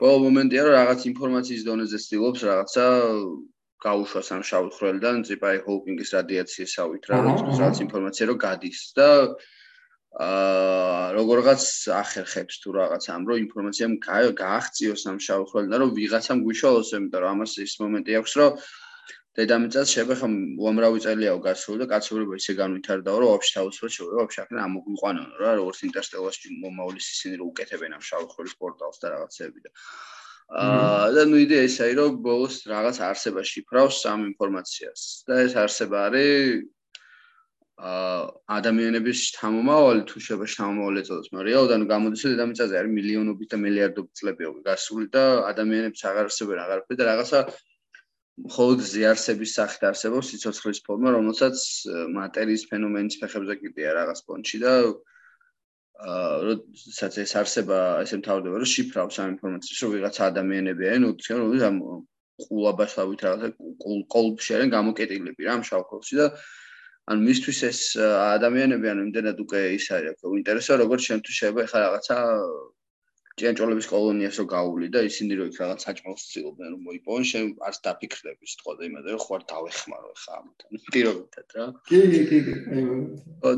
ბოლო 0.01 0.19
მომენტია 0.27 0.63
რომ 0.65 0.77
რაღაც 0.79 1.01
ინფორმაციის 1.13 1.67
დონეზე 1.69 1.99
ცდილობს 2.07 2.47
რაღაცა 2.49 2.87
გაუშვას 3.83 4.29
ამ 4.37 4.43
შავი 4.47 4.71
ხრელიდან 4.77 5.25
წიპაი 5.29 5.59
ჰოლკინგის 5.67 6.11
რადიაციისავით 6.17 7.09
რა 7.11 7.19
რაღაც 7.25 7.81
ინფორმაცია 7.87 8.29
რო 8.31 8.37
გადის 8.45 8.83
და 8.99 9.09
აა 10.27 11.09
როგორღაც 11.17 11.65
ახერხებს 11.97 12.61
თუ 12.63 12.77
რაღაც 12.79 13.09
ამ 13.17 13.23
რო 13.29 13.35
ინფორმაციამ 13.43 13.97
გააღწიოს 14.43 15.03
ამ 15.13 15.19
შავი 15.27 15.47
ხრელიდან 15.51 15.83
რომ 15.83 15.91
ვიღაცამ 15.99 16.45
გვიშალოს 16.47 16.95
იმიტომ 17.01 17.21
რომ 17.25 17.33
ამას 17.35 17.53
ის 17.67 17.75
მომენტი 17.83 18.19
აქვს 18.21 18.33
რომ 18.43 18.63
დედამიწას 19.41 19.91
ხომ 20.21 20.35
უამრავი 20.63 20.99
წელიაო 21.05 21.39
გასული 21.49 21.79
და 21.83 21.87
კაცობრიობა 21.97 22.35
ისე 22.43 22.53
განვითარდა 22.63 23.11
რომ 23.19 23.31
ვაფშე 23.33 23.53
თავისუფლად 23.57 23.93
შეიძლება 23.97 24.19
ვაფშე 24.21 24.41
ახლა 24.45 24.67
ამოგვიყვანონ 24.69 25.29
რა 25.43 25.51
როგორც 25.61 25.79
ინტერსტელარში 25.89 26.57
მომავლის 26.65 27.07
ისინი 27.17 27.35
რო 27.41 27.47
უკეთებენ 27.53 27.97
ამ 27.97 28.03
შავი 28.09 28.27
ხრელის 28.37 28.59
პორტალს 28.61 29.01
და 29.01 29.17
რაღაცები 29.17 29.65
და. 29.65 29.71
აა 29.73 30.22
და 30.51 31.23
ნუ 31.31 31.37
იდეა 31.47 31.65
ის 31.65 31.77
არის 31.81 31.97
რომ 31.97 32.17
ბოლოს 32.25 32.57
რაღაც 32.69 32.97
არსება 33.09 33.43
შიფრავს 33.47 33.97
სამ 34.05 34.21
ინფორმაციას. 34.33 35.25
და 35.29 35.35
ეს 35.47 35.55
არსება 35.57 35.97
არის 36.09 36.65
აა 37.83 38.21
ადამიანების 38.59 39.19
შთამომავალი 39.29 40.03
თუ 40.07 40.17
შეიძლება 40.23 40.47
შთამომავალი 40.53 40.99
ეწოდოს. 41.03 41.29
მაგრამ 41.33 41.49
რეალურად 41.51 41.83
გამოდის 41.93 42.21
რომ 42.23 42.33
დედამიწაზე 42.35 42.75
არის 42.81 42.93
მილიონობით 42.99 43.49
და 43.53 43.57
მილიარდობით 43.65 44.13
წლები 44.19 44.43
გასული 44.69 45.07
და 45.17 45.25
ადამიანებს 45.53 46.01
აღარ 46.11 46.25
არსებენ 46.31 46.59
აღარაფერი 46.65 46.99
და 47.01 47.05
რაღაცა 47.11 47.41
მხოლოდ 48.49 48.79
ზიარსების 48.93 49.51
სახით 49.57 49.83
არსებობს 49.89 50.29
სიცოცხლის 50.33 50.81
ფორმა 50.87 51.09
რომელსაც 51.17 51.57
მატერიის 52.19 52.63
ფენომენის 52.71 53.21
ფეხებზე 53.23 53.55
კიდია 53.63 53.89
რაღაც 53.99 54.19
პონჩი 54.29 54.59
და 54.63 54.73
აა 54.73 55.12
როდესაც 56.01 57.19
ეს 57.23 57.33
არსება 57.41 57.79
ესე 58.03 58.19
მთავრდება 58.21 58.61
რომ 58.63 58.71
შიფრავს 58.75 59.19
ამ 59.23 59.29
ინფორმაციას 59.35 59.83
რომ 59.85 59.93
ვიღაც 59.95 60.17
ადამიანები 60.27 60.89
არიან 60.89 61.07
უთქენ 61.11 61.39
რომ 61.43 61.53
ამ 61.69 61.77
ყულაბაშავით 62.47 63.21
რაღაცა 63.27 63.49
კოლბში 64.15 64.51
არიან 64.57 64.75
გამოკეტილები 64.77 65.47
რა 65.47 65.53
ამ 65.59 65.63
შავქოლში 65.69 66.19
და 66.21 66.27
ან 67.13 67.23
მისთვის 67.29 67.59
ეს 67.71 67.81
ადამიანები 68.03 68.87
ანუ 68.93 69.07
იმდენად 69.09 69.39
უკვე 69.45 69.61
ის 69.79 69.87
არის 69.95 70.27
რომ 70.27 70.39
ინტერესო 70.43 70.81
როგორც 70.83 71.03
შემთხვევით 71.11 71.39
შეიძლება 71.39 71.67
ეხლა 71.67 71.81
რაღაცა 71.87 72.17
ჭიანჭველების 73.41 73.87
კოლონიას 73.89 74.37
რო 74.41 74.45
გავლიდა, 74.53 75.01
ისინი 75.09 75.37
რო 75.41 75.45
იქ 75.49 75.57
რაღაც 75.63 75.85
საჭმელს 75.87 76.25
ცდილობდნენ 76.29 76.69
რომ 76.73 76.81
მოიპოვონ, 76.89 77.25
შენ 77.33 77.45
არც 77.69 77.79
დაფიქრდები 77.87 78.51
სიტყვაზე 78.53 78.83
იმაზე, 78.93 79.09
რომ 79.15 79.23
ხوار 79.25 79.43
დავეხმარო 79.53 80.11
ხა 80.23 80.33
ამათან. 80.41 80.81
პირობითად 80.93 81.47
რა. 81.57 81.65
კი, 81.89 82.01
კი, 82.13 82.39
კი. 82.45 82.53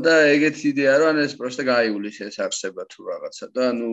და 0.05 0.13
ეგეც 0.35 0.57
იდეა 0.71 0.93
რომ 1.01 1.07
ან 1.11 1.19
ეს 1.25 1.33
პროსტა 1.39 1.63
გაიulis 1.71 2.15
ეს 2.23 2.37
არსება 2.45 2.87
თუ 2.87 2.99
რაღაცა 3.11 3.45
და 3.51 3.61
ანუ 3.75 3.89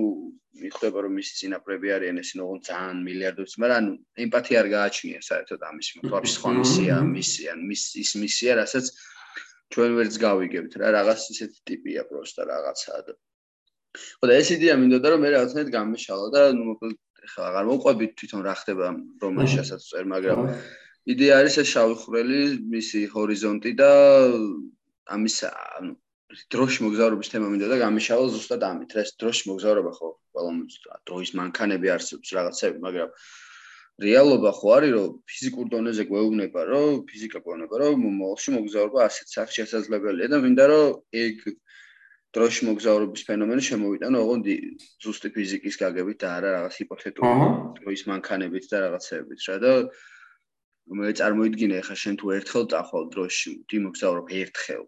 მიხვდება 0.62 0.98
რომ 1.02 1.12
მისი 1.18 1.32
წინაპრები 1.40 1.88
არიან 1.96 2.16
ესენ 2.22 2.38
ოღონ 2.46 2.60
ძალიან 2.68 2.98
მილიარდებს, 3.06 3.54
მაგრამ 3.62 3.78
ანუ 3.82 3.92
ემპათია 4.24 4.56
არ 4.62 4.68
გააჩნია 4.76 5.20
საერთოდ 5.28 5.60
ამის, 5.66 5.88
მაგრამ 5.98 6.24
სხვა 6.36 6.50
მისია, 6.62 6.96
მისია, 7.10 7.52
მის 7.59 7.82
ის 8.02 8.10
მისია, 8.22 8.52
რასაც 8.62 8.86
ჩვენ 9.72 9.90
ვერც 9.98 10.14
გავიგებთ 10.20 10.72
რა, 10.78 10.86
რაღაც 10.98 11.20
ისეთი 11.32 11.59
ტიპია 11.68 12.02
პროსტა 12.10 12.42
რაღაცაა 12.52 13.00
და 13.09 13.12
ხო 13.93 14.28
და 14.31 14.36
ეს 14.40 14.48
იდეა 14.56 14.74
მინდოდა 14.82 15.09
რომ 15.12 15.24
მე 15.24 15.32
რაღაცნაირად 15.36 15.73
გამიშალა 15.77 16.28
და 16.35 16.43
ნუ 16.59 16.62
მოკლედ 16.69 16.97
ხა 17.32 17.43
აღარ 17.48 17.66
მოყვებით 17.70 18.12
თვითონ 18.19 18.40
რა 18.47 18.55
ხდება 18.60 18.86
რომანშასაც 19.24 19.82
წერ 19.90 20.06
მაგრამ 20.12 20.40
იდეა 21.12 21.35
არის 21.43 21.59
ეს 21.62 21.69
შავი 21.74 21.97
ხვრელი 22.02 22.40
მისი 22.73 23.01
ჰორიზონტი 23.14 23.73
და 23.82 23.90
ამის 25.16 25.36
ანუ 25.51 25.93
დროში 26.52 26.85
მოგზაურობის 26.86 27.31
თემა 27.32 27.48
მინდოდა 27.52 27.77
გამიშალა 27.85 28.27
ზუსტად 28.35 28.62
ამით 28.70 28.94
რა 28.97 29.05
ეს 29.05 29.12
დროში 29.20 29.48
მოგზაურობა 29.51 29.93
ხო 29.98 30.09
ყველა 30.32 31.01
დროის 31.09 31.32
მანქანები 31.40 31.93
არსებობს 31.94 32.35
რაღაცები 32.39 32.78
მაგრამ 32.86 33.10
რეალობა 34.06 34.52
ხო 34.59 34.69
არის 34.77 34.93
რომ 34.97 35.10
ფიზიკურ 35.28 35.66
დონეზე 35.74 36.05
გვეუბნება 36.09 36.60
რომ 36.73 37.02
ფიზიკა 37.10 37.43
გვეუბნება 37.44 37.82
რომ 37.82 38.01
მომავალში 38.06 38.55
მოგზაურობა 38.56 39.01
ასეთ 39.09 39.35
სახით 39.36 39.59
შესაძლებელია 39.60 40.32
და 40.32 40.39
მინდა 40.47 40.64
რომ 40.73 40.86
ეგ 41.24 41.44
დროში 42.36 42.68
მოგზაურობის 42.68 43.22
ფენომენი 43.28 43.62
შემოვიტანო 43.68 44.20
ოღონდ 44.24 44.46
ზუსტი 45.04 45.28
ფიზიკის 45.36 45.76
გაგებით 45.82 46.18
და 46.22 46.28
არა 46.38 46.52
რაღაც 46.56 46.78
ჰიპოთეტური 46.80 47.48
დროის 47.80 48.02
მანქანებით 48.09 48.64
და 48.72 48.80
რაღაცეებით 48.86 49.40
რა 49.48 49.56
და 49.64 49.72
მე 51.02 51.12
წარმოიდგინე 51.20 51.82
ხა 51.88 51.96
შენ 52.02 52.16
თუ 52.22 52.32
ერთხელ 52.38 52.64
წახვალ 52.72 53.04
დროში 53.12 53.52
დი 53.68 53.82
მოგზაურობ 53.84 54.32
ერთხელ 54.42 54.84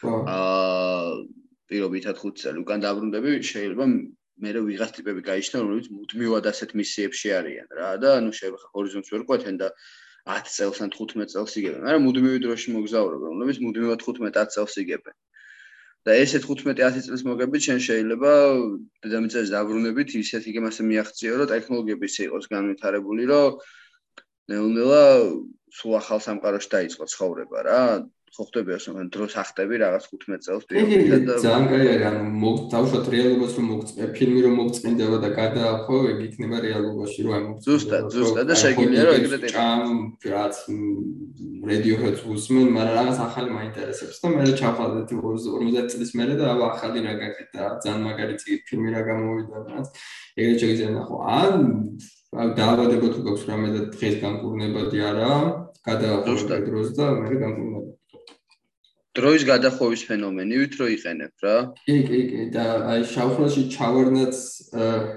აა 0.00 1.12
პირობითად 1.70 2.16
5 2.18 2.40
წელი. 2.42 2.58
უკან 2.64 2.82
დაბრუნდები 2.82 3.30
შეიძლება 3.46 3.84
მე 4.40 4.50
რო 4.56 4.60
ვიღაც 4.66 4.90
ტიპები 4.96 5.20
გაიჩნდა 5.28 5.58
რომელიც 5.62 5.86
მუდმივად 5.94 6.44
ასეთ 6.50 6.70
მისიებში 6.80 7.28
არიან 7.38 7.68
რა 7.78 7.90
და 8.02 8.08
ანუ 8.18 8.30
შეიძლება 8.38 8.70
ჰორიზონტს 8.74 9.12
ვერ 9.14 9.22
ყვეთენ 9.28 9.56
და 9.60 9.68
10 10.32 10.54
წელს 10.56 10.78
ან 10.84 10.90
15 10.96 11.34
წელს 11.34 11.52
იგებენ 11.60 11.84
მაგრამ 11.84 12.06
მუდმივი 12.08 12.38
დროში 12.46 12.68
მოგზაურობენ 12.76 13.28
რომლებიც 13.32 13.58
მუდმივად 13.66 14.00
15 14.08 14.56
წელს 14.56 14.74
იგებენ 14.82 15.16
და 16.08 16.16
ესე 16.16 16.40
15-10 16.44 17.04
წლის 17.06 17.22
მოგებით 17.28 17.66
შენ 17.66 17.80
შეიძლება 17.86 18.32
დედამიწაზე 19.04 19.52
დაბრუნებით 19.52 20.14
ისეთ 20.20 20.48
იგემასე 20.52 20.86
მიაღწიო 20.90 21.34
რომ 21.40 21.50
ტექნოლოგიები 21.52 22.10
ისე 22.10 22.22
იყოს 22.28 22.48
განვითარებული 22.54 23.28
რომ 23.30 23.58
ნელა 24.50 25.04
სულ 25.80 25.98
ახალ 26.00 26.22
სამყაროში 26.24 26.72
დაიწყო 26.76 27.04
ცხოვრება 27.14 27.66
რა 27.68 27.82
ხო 28.30 28.44
ხდება 28.46 28.76
ეს 28.78 28.84
რომ 28.86 29.08
დროს 29.10 29.32
ახტები 29.42 29.74
რაღაც 29.82 30.04
15 30.14 30.44
წელს 30.46 30.64
პირობითად 30.70 31.22
და 31.26 31.34
ძალიან 31.42 31.64
კაი 31.70 31.86
არის 31.90 32.04
ანუ 32.10 32.22
მოგთავშოთ 32.44 33.06
რეალობას 33.14 33.52
რომ 33.58 33.66
მოგწე 33.70 34.08
ფილმი 34.16 34.40
რომ 34.44 34.54
მოგწმინდება 34.60 35.16
და 35.24 35.30
გადაახო 35.40 35.96
ეგ 36.12 36.20
იქნება 36.28 36.56
რეალობაში 36.66 37.20
რომ 37.26 37.32
აი 37.34 37.42
მოგწე 37.48 37.66
ზუსტად 37.66 38.04
ზუსტად 38.14 38.46
და 38.50 38.54
შეგიძლია 38.62 39.02
რომ 39.08 39.18
ეგრეთ 39.18 39.44
ჭამ 39.50 39.90
რაც 40.34 40.54
რედიოჰედს 41.70 42.22
უსმენ 42.34 42.68
მაგრამ 42.78 42.96
რაღაც 43.00 43.18
ახალი 43.26 43.50
მაინტერესებს 43.58 44.16
და 44.22 44.32
მე 44.36 44.46
ჩავხალდეთ 44.62 45.08
50 45.10 45.90
წლის 45.90 46.10
მერე 46.20 46.34
და 46.38 46.44
აბა 46.54 46.66
ახალი 46.70 46.98
რა 47.06 47.14
გაკეთა 47.20 47.62
ძალიან 47.82 48.02
მაგარი 48.06 48.34
ფილმი 48.70 48.88
რა 48.94 49.02
გამოვიდა 49.10 49.56
რაც 49.74 49.86
ეგრეთ 50.38 50.58
შეგიძლია 50.62 50.90
ნახო. 50.96 51.16
ან 51.40 51.54
დაავადება 52.30 53.06
თუ 53.14 53.20
გაქვს 53.26 53.44
რამე 53.50 53.68
და 53.74 53.80
დღეს 53.94 54.14
განკურნებადი 54.24 54.98
არა 55.10 55.30
გადაახო 55.88 56.34
დროს 56.68 56.88
და 56.94 57.06
მე 57.18 57.34
განკურნებადი 57.42 57.99
დროის 59.10 59.42
გადახოვის 59.42 60.02
ფენომენივით 60.06 60.74
რო 60.78 60.86
იყენებ 60.94 61.42
რა. 61.42 61.54
კი, 61.82 61.96
კი, 62.06 62.18
კი 62.30 62.42
და 62.54 62.66
აი 62.94 63.00
შავხროში 63.10 63.62
ჩავარდნაც 63.74 64.34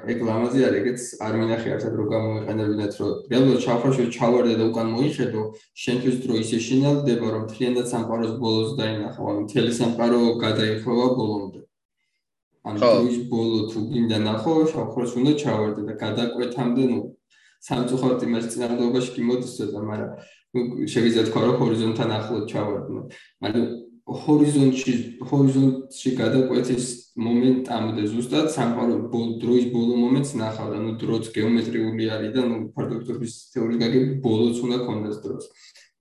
ეგ 0.10 0.24
ლამაზი 0.30 0.62
არის, 0.66 0.80
ეგეც 0.82 1.02
არ 1.22 1.34
მინახე 1.38 1.70
ერთად 1.78 1.94
რო 2.02 2.06
გამოიყენებინათ 2.14 2.94
რო 2.98 3.10
რეალურად 3.30 3.62
შავხროში 3.68 4.06
ჩავარდე 4.18 4.56
და 4.58 4.66
უკან 4.74 4.88
მოიხედო, 4.98 5.42
შენთვის 5.84 6.16
დრო 6.26 6.34
ისე 6.42 6.58
შინალდება 6.68 7.28
რომ 7.38 7.44
თლიანად 7.54 7.86
სამყაროს 7.94 8.34
ბოლოს 8.42 8.72
დაინახო, 8.82 9.22
ანუ 9.30 9.40
მთელი 9.46 9.72
სამყარო 9.78 10.20
გადაიხვევა 10.42 11.08
ბოლომდე. 11.14 11.62
ანუ 12.66 12.78
დროის 12.82 13.18
ბოლო 13.30 13.60
თუ 13.70 13.80
გინდა 13.94 14.18
ნახო, 14.26 14.54
შავხროში 14.74 15.16
უნდა 15.22 15.34
ჩავარდე 15.44 15.82
და 15.86 15.94
გადაკვეთამდე, 16.02 16.84
ну 16.90 17.00
სამწუხაროდ 17.64 18.24
იმას 18.26 18.46
წინადობაში 18.52 19.12
კი 19.16 19.22
მოდის 19.28 19.52
ცოტა, 19.58 19.80
მაგრამ 19.88 20.12
შეიძლება 20.54 21.24
თქვა 21.30 21.42
რომ 21.44 21.56
ჰორიზონტთან 21.62 22.10
ახლოს 22.18 22.44
ჩავარდნო. 22.52 23.02
მაგრამ 23.42 23.66
ჰორიზონტში 24.24 24.94
ჰორიზონტში 25.30 26.10
გადაკვეთის 26.20 26.86
მომენტამდე 27.26 28.04
ზუსტად 28.14 28.48
სამყარო 28.56 28.96
დროის 29.42 29.66
ბოლო 29.74 29.94
მომენტს 30.04 30.32
ნახავ 30.42 30.68
და 30.74 30.80
ნუ 30.86 30.92
დროც 31.02 31.30
გეომეტრიული 31.38 32.06
არის 32.16 32.32
და 32.36 32.42
ნუ 32.50 32.58
ფარდოქტობის 32.76 33.34
თეორიის 33.54 33.82
გაგები 33.84 34.10
ბოლოს 34.26 34.58
უნდა 34.66 34.78
კონდეს 34.88 35.18
დროს. 35.24 35.44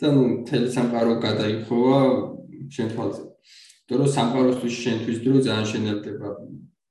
და 0.02 0.08
ნუ 0.14 0.24
თელი 0.48 0.68
სამყარო 0.76 1.12
გადაიხოვა 1.26 1.98
შენ 2.74 2.88
თვალზე. 2.92 3.22
დრო 3.92 4.04
სამყაროსთვის 4.16 4.74
შენთვის 4.82 5.18
დრო 5.24 5.36
ძალიან 5.46 5.66
შენელდება 5.72 6.28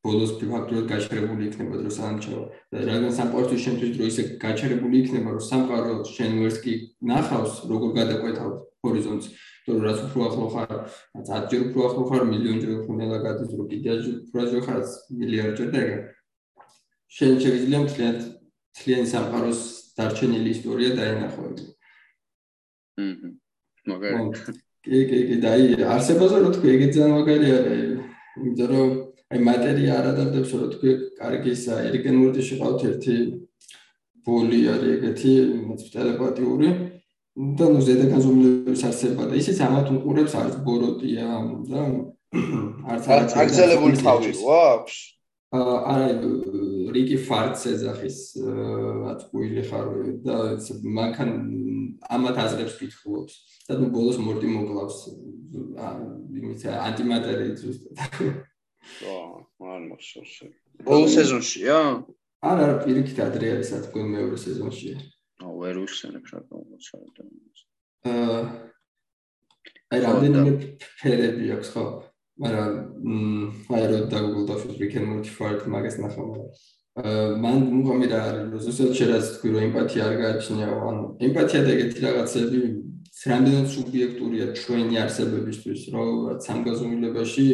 ბოლოს 0.05 0.31
ფაქტურად 0.41 0.85
გაჩერებული 0.89 1.43
იქნება 1.49 1.75
დრო 1.81 1.91
სამჩაო 1.97 2.43
და 2.73 2.77
რადგან 2.89 3.13
სამყაროსთვის 3.19 3.63
შენთვის 3.65 3.91
დრო 3.95 4.05
ისე 4.11 4.23
გაჩერებული 4.41 4.95
იქნება 5.01 5.29
რომ 5.35 5.43
სამყარო 5.51 5.93
შენ 6.15 6.31
ვერც 6.41 6.57
კი 6.65 6.73
ნახავს 7.11 7.53
როგორ 7.71 7.89
გადაკვეთავ 7.99 8.49
ჰორიზონტს 8.81 9.27
თუ 9.65 9.77
რაც 9.85 9.99
უფრო 10.05 10.21
ახლო 10.29 10.47
ხარ 10.53 10.73
10 11.29 11.45
ჯერ 11.51 11.61
უფრო 11.67 11.81
ახლო 11.89 12.03
ხარ 12.09 12.23
მილიონჯერ 12.33 12.71
უფრო 12.81 12.93
ნელა 13.01 13.19
გადის 13.25 13.51
რომ 13.57 13.67
კიდე 13.73 13.91
უფრო 14.25 14.39
ახლო 14.45 14.61
ხარ 14.65 14.81
მილიარდჯერ 15.19 15.69
და 15.75 15.79
ეგ 15.85 15.93
შენ 17.17 17.33
შეიძლება 17.43 17.79
მთლიან 17.85 18.15
მთლიან 18.73 19.05
სამყაროს 19.13 19.61
დარჩენილი 19.97 20.49
ისტორია 20.55 20.89
დაინახო 20.97 21.41
აჰა 21.45 21.67
მაგარი 23.91 24.19
კი 24.81 24.99
კი 25.09 25.19
კი 25.29 25.35
და 25.45 25.53
აი 25.55 25.63
არსებაზე 25.93 26.37
რო 26.41 26.49
თქვი 26.57 26.67
ეგეც 26.75 26.91
ძალიან 26.97 27.13
მაგარი 27.17 27.47
არის 27.57 27.81
იმიტომ 28.41 28.69
რომ 28.73 28.89
აი 29.31 29.39
მატერია 29.47 29.91
არ 29.99 30.07
ადარდებს 30.11 30.51
რომ 30.59 30.71
თქვი 30.75 30.93
კარგისა 31.19 31.75
ერიკენ 31.87 32.15
მურტიში 32.19 32.55
ყავთ 32.61 32.81
ერთი 32.89 33.15
ბოლი 34.27 34.59
არის 34.73 34.89
ეგეთი 34.95 35.35
ტელეპათიური 35.93 36.71
და 37.59 37.69
ნუ 37.71 37.79
ზედა 37.87 38.09
განზომილების 38.11 38.83
არსება 38.89 39.29
და 39.31 39.39
ისიც 39.39 39.61
ამათ 39.67 39.87
უყურებს 39.95 40.35
არის 40.41 40.57
ბოროტია 40.67 41.29
და 41.71 41.85
არც 42.91 43.37
აგზელებული 43.45 44.03
თავი 44.03 44.35
აქვს 44.57 44.99
არა 45.61 46.11
რიკი 46.95 47.17
ფარტს 47.27 47.65
ეძახის 47.71 48.19
რაც 48.43 49.25
ყუილი 49.31 49.63
ხარ 49.71 49.87
და 50.27 50.37
მანქან 50.99 51.33
ამათ 52.19 52.37
აზრებს 52.45 52.77
კითხულობს 52.83 53.33
და 53.67 53.79
ნუ 53.79 53.91
ბოლოს 53.95 54.19
მორტი 54.27 54.47
მოკლავს 54.59 54.97
იმით 56.35 56.63
ანტიმატერიით 56.91 57.57
ზუსტად 57.63 58.49
აა 58.81 59.71
არ 59.73 59.81
მოხსოვს. 59.91 60.33
ბოლო 60.85 61.07
სეზონშია? 61.15 61.77
არა, 62.41 62.61
არა, 62.65 62.75
პირიქით 62.85 63.19
ადრე 63.27 63.47
არის, 63.55 63.69
რა 63.73 63.79
თქმა 63.85 64.01
უნდა, 64.01 64.17
მეორე 64.17 64.37
სეზონშია. 64.45 64.97
აუ, 65.45 65.53
ვერ 65.61 65.75
ვიხსენებ 65.81 66.25
რა 66.31 66.39
გამოცემდა. 66.49 67.23
აა 68.11 68.39
აი, 69.91 69.99
რამდენიმე 70.05 70.51
ფერები 71.01 71.45
აქვს, 71.55 71.69
ხო? 71.75 71.85
მაგრამ 72.41 72.71
აი 73.75 73.83
რო 73.91 73.97
და 74.09 74.17
Google 74.25 74.45
Docs-ში 74.49 74.77
Rick 74.81 74.95
and 74.97 75.07
Morty 75.11 75.29
file 75.29 75.61
მაგას 75.73 75.97
ნახავ, 76.01 76.25
მაგრამ 76.31 76.49
აა 77.01 77.25
მან 77.43 77.57
მოგამი 77.75 78.07
რა 78.11 78.19
არის, 78.29 78.63
ზუსტად 78.65 78.95
შეიძლება 78.97 79.19
თქვი 79.35 79.49
რომ 79.53 79.61
ემპათია 79.67 80.01
არ 80.09 80.15
გააჩნია, 80.21 80.67
ანუ 80.89 81.03
ემპათია 81.27 81.61
და 81.65 81.69
ეგეთი 81.75 81.99
რაღაცები 82.07 82.59
რამდენად 83.31 83.67
სუბიექტურია 83.75 84.45
ჩვენი 84.57 84.95
არსებებისთვის, 85.03 85.81
რომ 85.93 86.07
სამგაზომილებაში 86.47 87.45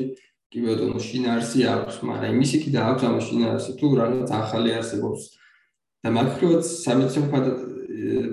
კი 0.52 0.60
ბატონო 0.64 1.00
შინაარსი 1.08 1.60
აქვს, 1.74 1.96
მაგრამ 2.08 2.36
იმისი 2.38 2.58
კი 2.64 2.70
და 2.76 2.82
აქვს 2.92 3.04
ამ 3.08 3.18
შინაარსი 3.28 3.72
თუ 3.80 3.88
რაღაც 4.00 4.30
ახალი 4.42 4.70
არსებობს. 4.80 5.24
და 6.04 6.10
მაგრივად 6.14 6.62
სამეცნიერო 6.64 7.28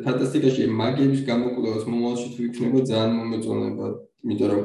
ფანტასტიკაში 0.04 0.66
მაგიების 0.78 1.22
გამოკვლევას 1.28 1.84
მომავალში 1.88 2.28
თუ 2.34 2.40
იქნება 2.48 2.80
ძალიან 2.90 3.14
მომეწონება, 3.18 3.86
იმიტომ 4.24 4.50
რომ 4.52 4.64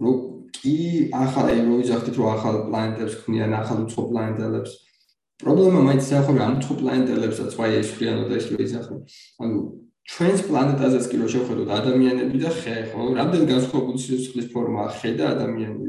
რო 0.00 0.12
კი 0.56 0.76
ახალი 1.24 1.56
რო 1.66 1.74
ვიზახდით 1.80 2.20
რომ 2.20 2.28
ახალ 2.36 2.56
პლანეტებს 2.68 3.14
ქმნიან, 3.22 3.50
ახალ 3.60 3.78
უცხო 3.84 4.02
პლანეტებს. 4.10 4.72
პრობლემა 5.42 5.80
მაინც 5.88 6.04
ახლა 6.20 6.40
ამ 6.46 6.54
უცხო 6.58 6.74
პლანეტებსაც 6.80 7.50
ვაი 7.58 7.72
ეშრიანო 7.82 8.22
და 8.30 8.34
ეს 8.40 8.46
რო 8.50 8.56
ვიზახო. 8.62 8.94
ანუ 9.42 9.56
ჩვენს 10.06 10.40
პლანეტაზეც 10.48 11.04
კი 11.10 11.16
რო 11.20 11.26
შევხედოთ 11.34 11.68
ადამიანები 11.80 12.38
და 12.44 12.50
ხე, 12.60 12.76
ხო? 12.90 13.00
რამდენი 13.18 13.46
განსხვავებული 13.52 13.98
სიცოცხლის 14.06 14.46
ფორმაა 14.54 14.88
ხე 14.98 15.10
და 15.18 15.24
ადამიანები? 15.34 15.86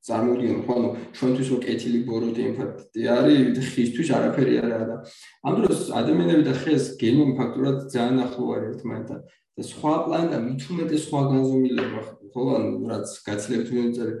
წარმოიდგინოთ, 0.00 0.60
ხო, 0.64 0.74
ანუ 0.80 0.88
ჩვენთვის 1.16 1.48
რო 1.52 1.56
კეთილი 1.64 1.98
ბოროტი 2.08 2.42
იმფაქტი 2.50 3.00
არის, 3.14 3.58
ხისთვის 3.72 4.08
არაფერი 4.16 4.54
არ 4.60 4.72
არის 4.76 4.88
და 4.90 4.96
ამ 5.44 5.54
დროს 5.60 5.80
ადამიანები 6.00 6.42
და 6.48 6.54
ხეს 6.62 6.84
გენომი 7.02 7.34
ფაქტურად 7.40 7.76
ძალიან 7.94 8.18
ახლო 8.24 8.44
არის 8.56 8.68
ერთმანეთთან 8.70 9.20
და 9.60 9.62
სხვა 9.70 9.94
პლანეტა 10.06 10.38
მით 10.46 10.60
უმეტეს 10.72 11.02
სხვა 11.04 11.20
განზომილება 11.32 12.00
ხო, 12.32 12.42
ანუ 12.56 12.70
რაც 12.92 13.06
გაცილებით 13.28 13.68
მიეწერე 13.76 14.14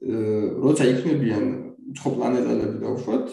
როცა 0.00 0.84
იქნებიან 0.94 1.44
სხვა 1.98 2.10
პლანეტალები 2.16 2.76
და 2.80 2.88
უშუალოდ 2.94 3.26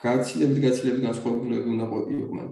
გაცილებით 0.00 0.58
გაცილებით 0.64 1.02
განსხვავებულები 1.06 1.68
უნდა 1.74 1.86
ყოფილიყვნენ. 1.94 2.48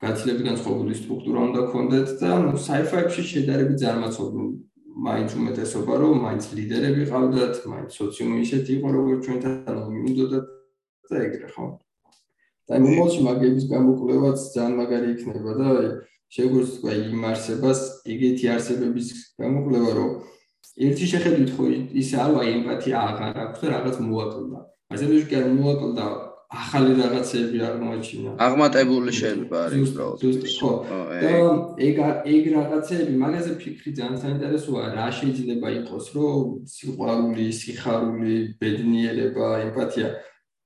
გაცილებით 0.00 0.44
განსხვავებული 0.50 0.94
სტრუქტურა 1.00 1.40
უნდა 1.48 1.62
ქონდეთ 1.72 2.08
და 2.20 2.30
ნუ 2.44 2.52
sci-fi-ში 2.66 3.22
შედარებით 3.30 3.78
წარმაცობი 3.82 4.44
მაინც 4.90 5.30
უმეტესობა 5.38 5.94
რომ 6.02 6.14
მაინც 6.24 6.44
ლიდერები 6.58 7.02
ყავდათ, 7.10 7.54
მაინც 7.72 7.90
სოციუმი 8.00 8.36
ისეთი 8.44 8.70
იყო 8.78 8.88
როგორც 8.96 9.20
ჩვენთან 9.26 9.78
მინდოდა 9.94 10.40
და 11.10 11.16
ეგრე 11.26 11.48
ხო. 11.54 11.64
და 12.70 12.72
იმ 12.78 12.82
მომავალში 12.86 13.20
მაგების 13.26 13.64
გამოკვლევაც 13.70 14.38
ძალიან 14.54 14.74
მაგარი 14.80 15.08
იქნება 15.14 15.52
და 15.60 15.68
შეგვიძლია 16.30 16.74
თქვა 16.78 16.92
იმ 17.10 17.22
არსებას, 17.30 17.80
ეგეთი 18.06 18.44
არსებების 18.54 19.08
გამოკვლევა 19.42 19.90
რომ 19.98 20.10
ერთი 20.86 21.04
შეხედვით 21.12 21.50
ხო 21.56 21.64
ის 22.02 22.10
არ 22.14 22.30
ვაი 22.36 22.48
ემპათია 22.56 22.96
აღარ 23.10 23.34
აქვს 23.44 23.60
და 23.60 23.66
რაღაც 23.74 23.96
მოაკლდა. 24.06 24.58
ასე 24.94 25.04
რომ 25.10 25.24
კი 25.30 25.34
არ 25.40 25.46
მოაკლდა 25.58 26.04
ახალი 26.50 26.92
რაღაცები 26.98 27.58
აღმოაჩინა. 27.62 28.30
აღმატებული 28.46 29.10
შეიძლება 29.14 29.56
არის 29.66 29.90
უბრალოდ. 29.90 30.18
ხო. 30.58 30.72
და 31.22 31.34
ეგ 31.86 31.96
ეგ 32.34 32.44
რაღაცები, 32.56 33.12
მაგაზე 33.22 33.52
ფიქრი 33.62 33.90
ძალიან 33.98 34.18
საინტერესოა, 34.24 34.82
რა 34.98 35.06
შეიძლება 35.18 35.68
იყოს, 35.78 36.06
რომ 36.16 36.42
სიყვარული, 36.74 37.46
სიხარული, 37.60 38.34
ბედნიერება, 38.58 39.46
ემპათია 39.66 40.08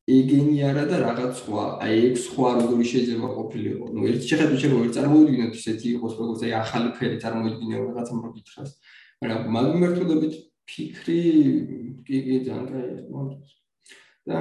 ეგენი 0.08 0.56
არა 0.68 0.84
და 0.88 0.96
რაღაც 1.04 1.32
სხვა. 1.40 1.64
აი 1.84 1.94
ეგ 2.08 2.14
სხვა 2.26 2.48
როგორი 2.60 2.84
შეიძლება 2.92 3.28
ყოფილიყო. 3.36 3.84
ნუ 3.92 4.00
ერთი 4.08 4.26
შეხედვით 4.30 4.58
შეიძლება 4.64 4.88
წარმოვიდგინოთ 4.96 5.54
ისეთი 5.60 5.86
იყოს, 5.96 6.12
როგორც 6.20 6.40
აი 6.44 6.52
ახალი 6.64 6.88
ფერი 6.96 7.16
წარმოვიდგინე 7.24 7.74
რაღაცა 7.84 8.14
მოგითხრას. 8.24 8.70
მაგრამ 9.20 9.40
მაგმერთულებით 9.56 10.34
ფიქრი 10.68 11.20
კი 12.08 12.16
კი 12.24 12.34
ძალიან 12.48 12.66
კაია. 12.72 13.00
და 14.24 14.40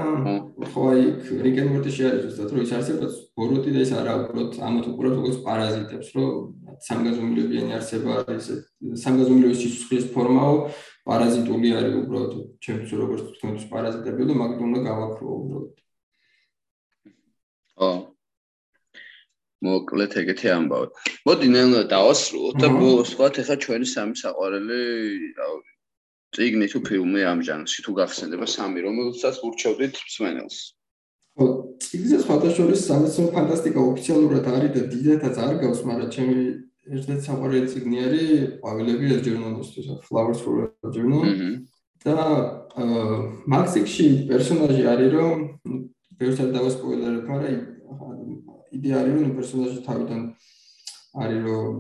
ხო 0.72 0.84
აი 0.94 1.02
რიკენ 1.44 1.66
მორტიში 1.74 2.04
არის 2.08 2.22
ზუსტად 2.24 2.52
რომ 2.56 2.62
ის 2.64 2.72
არსებობს 2.78 3.16
ბოროტი 3.36 3.74
და 3.76 3.82
ის 3.84 3.92
არა 4.00 4.14
უბრალოდ 4.22 4.54
ამათ 4.68 4.86
უბრალოდ 4.94 5.18
როგორც 5.20 5.42
პარაზიტებს 5.48 6.12
რომ 6.16 6.30
სამგაზომილებიანი 6.88 7.76
არსება 7.80 8.16
არის 8.24 8.48
სამგაზომილების 9.04 9.60
სიცოცხლის 9.64 10.08
ფორმაო 10.16 10.56
პარაზიტული 11.12 11.74
არის 11.82 12.00
უბრალოდ 12.00 12.32
ჩემთვის 12.64 12.96
როგორც 13.04 13.28
თქვენთვის 13.36 13.68
პარაზიტები 13.74 14.30
და 14.32 14.40
მაგით 14.44 14.64
უნდა 14.70 14.80
გავაქრო 14.88 15.36
უბრალოდ 15.42 15.84
ო 17.84 17.92
მოკლედ 19.64 20.16
ეგეთი 20.24 20.48
ამბავი. 20.54 20.88
მოდი 21.28 21.48
ნელ 21.56 21.76
დავასრულოთ 21.92 22.56
და 22.64 22.68
ბოლოს 22.80 23.12
ვთქვათ 23.12 23.36
ეხლა 23.44 23.56
ჩვენი 23.64 23.88
სამი 23.92 24.16
საყვარელი 24.24 24.80
რავი 25.40 25.73
თუ 26.74 26.80
ფილმი 26.88 27.22
ამ 27.32 27.40
ჟანრში 27.48 27.80
თუ 27.86 27.92
გახსენდება 28.00 28.48
სამი 28.56 28.80
რომელსაც 28.88 29.36
ურჩევდით 29.48 29.96
მსმენელს. 30.08 30.58
ხო 31.34 31.46
ციგნზე 31.82 32.18
სხვადასხვა 32.24 32.76
სამეცნიერო 32.78 33.34
ფანტასტიკა 33.36 33.80
ოფიციალურად 33.92 34.46
არის 34.54 34.72
და 34.76 34.82
დიდათაც 34.94 35.36
არ 35.46 35.54
გავს 35.64 35.80
მაგრამ 35.90 36.10
ჩემი 36.16 36.36
ერთ-ერთი 36.94 37.24
საყვარელი 37.28 37.68
ციგნი 37.74 37.98
არის 38.06 38.28
ყვავილები 38.62 39.06
ერჯერნონისთვის 39.16 39.88
flowers 40.06 40.40
for 40.46 40.54
erjernon 40.86 41.30
და 42.06 42.26
მაქსიქში 43.54 44.08
პერსონაჟი 44.30 44.84
არის 44.94 45.10
რომ 45.18 45.38
ბევრს 46.20 46.40
არ 46.44 46.50
დავასპოილერებ 46.58 47.26
მაგრამ 47.30 48.30
იდეა 48.78 48.96
არის 49.02 49.18
რომ 49.24 49.34
პერსონაჟი 49.40 49.80
თავიდან 49.90 50.22
არის 51.24 51.42
რომ 51.48 51.74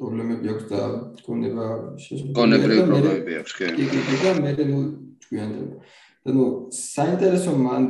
პრობლემები 0.00 0.52
აქვს 0.52 0.66
და 0.72 0.80
გონება 1.26 1.64
შესაძლოა 2.04 2.36
გონებრივი 2.40 2.84
პრობლემები 2.90 3.38
აქვს 3.40 3.52
კი. 3.60 3.66
კი 3.92 4.20
და 4.24 4.30
მე 4.44 4.52
ნუ 4.70 4.80
ჩვენდება 5.24 5.76
და 6.24 6.30
ნუ 6.36 6.46
საინტერესო 6.76 7.52
მან 7.64 7.84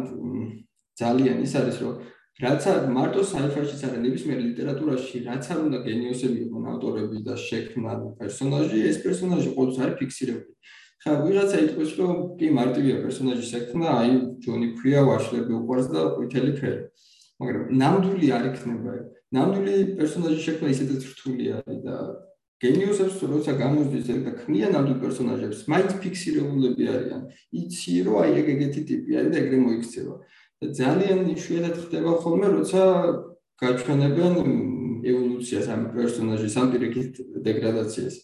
ძალიან 1.01 1.37
ის 1.47 1.55
არის 1.61 1.79
რომ 1.83 1.95
რაც 2.41 2.67
არ 2.73 2.79
მარტო 2.97 3.23
sci-fi-შიც 3.31 3.83
არა 3.87 3.99
ნებისმიერ 4.05 4.39
ლიტერატურაში 4.43 5.19
რაც 5.29 5.45
არ 5.53 5.59
უნდა 5.67 5.79
გენიოსები 5.87 6.39
იყვნენ 6.45 6.69
ავტორები 6.73 7.19
და 7.27 7.35
შექმნან 7.47 7.99
პერსონაჟი 8.21 8.79
ეს 8.91 8.99
პერსონაჟი 9.05 9.51
ყოველთვის 9.57 9.81
არის 9.85 9.99
ფიქსირებული. 10.01 10.55
ხა 11.01 11.13
ვიღაცა 11.25 11.59
იტყვის 11.67 11.93
რომ 12.01 12.17
კი 12.41 12.47
მარტივია 12.61 12.97
პერსონაჟი 13.05 13.45
შექმნა 13.53 13.89
აი 14.01 14.13
ჯონი 14.45 14.69
ქვია 14.81 15.01
ვაშლები 15.09 15.53
უყურს 15.61 15.87
და 15.93 16.01
ყვითელი 16.17 16.53
ფერი. 16.61 16.81
მაგრამ 17.41 17.65
ნამდვილი 17.81 18.27
არ 18.37 18.45
იქნება 18.51 18.91
ეს 19.01 19.20
ნამდვილი 19.37 19.75
პერსონაჟი 19.99 20.41
შექმნა 20.47 20.69
ისედაც 20.75 21.03
რთული 21.13 21.45
არის 21.61 21.81
და 21.87 21.97
გენიოსებს 22.61 23.21
როცა 23.25 23.53
გამოსდის 23.57 24.05
და 24.27 24.33
ქმნიან 24.37 24.75
ნამდვილ 24.77 24.99
პერსონაჟებს, 25.01 25.61
მაინც 25.73 25.91
ფიქსირებულები 26.03 26.85
არიან. 26.93 27.23
იცი 27.57 27.95
რომ 28.05 28.17
აი 28.21 28.33
ეგ 28.41 28.47
ეგეთი 28.55 28.81
ტიპი 28.91 29.11
არის 29.17 29.31
და 29.33 29.39
ეგრე 29.41 29.59
მოიქცევა. 29.65 30.15
და 30.61 30.67
ძალიან 30.77 31.21
იშვიათად 31.35 31.77
ხდება 31.85 32.13
ხოლმე, 32.21 32.47
როცა 32.53 32.83
გაჩვენებენ 33.65 34.35
ევოლუციას 35.09 35.67
ამ 35.73 35.83
პერსონაჟის 35.97 36.55
ამ 36.61 36.67
პირიქით 36.73 37.13
დეგრადაციას. 37.49 38.15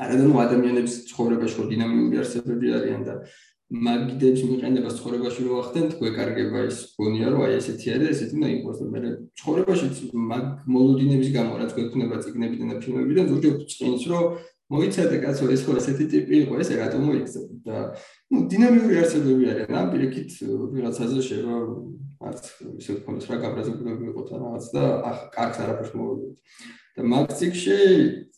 არადან 0.00 0.32
ადამიანების 0.46 0.94
ცხოვრებაში 1.12 1.66
დინამიური 1.72 2.16
არსებები 2.22 2.66
არიან 2.78 3.02
და 3.04 3.14
მაგიდებს 3.72 4.40
მიყენება 4.44 4.90
ცხოვრებაში 4.92 5.44
რო 5.48 5.58
ახდენთ, 5.64 5.92
გვეკარგება 5.96 6.64
ის 6.68 6.78
გონია 6.92 7.28
რომ 7.32 7.44
აი 7.46 7.52
ესეთი 7.56 7.86
არის, 7.96 8.08
ესეთი 8.12 8.36
და 8.36 8.48
მე 8.92 9.12
ცხოვრებაში 9.40 9.86
მაგ 10.12 10.44
მოლოდინების 10.68 11.30
გამო 11.32 11.52
რაც 11.56 11.70
გვექნება 11.72 12.20
ციგნებიდან 12.20 12.68
და 12.68 12.76
ფილმებიდან 12.84 13.24
ზოგჯერ 13.32 13.54
წინს 13.72 14.04
რომ 14.12 14.24
მოიცადე 14.72 15.16
კაცო 15.24 15.48
ეს 15.56 15.62
ხო 15.64 15.72
ესეთი 15.80 16.04
ტიპი 16.12 16.34
იყო, 16.44 16.52
ეს 16.60 16.68
რატომ 16.76 17.00
მოიქცა 17.08 17.40
და 17.64 17.76
ნუ 18.32 18.38
დინამიური 18.52 18.94
არსებები 19.00 19.44
არიან, 19.52 19.72
ამ 19.72 19.88
პირიქით 19.92 20.30
ვიღაცაზე 20.76 21.18
შევა 21.28 21.56
არც 22.28 22.44
ისე 22.76 22.92
თქოს 23.00 23.24
რა 23.32 23.36
გაბრაზებული 23.40 24.08
იყო 24.12 24.22
თან 24.28 24.40
რაღაც 24.46 24.66
და 24.76 24.84
ახ 25.10 25.18
კარგს 25.32 25.58
არაფერს 25.64 25.92
მოვიდეთ. 25.96 26.32
და 26.92 27.02
მაგ 27.08 27.26
ციგში 27.40 27.78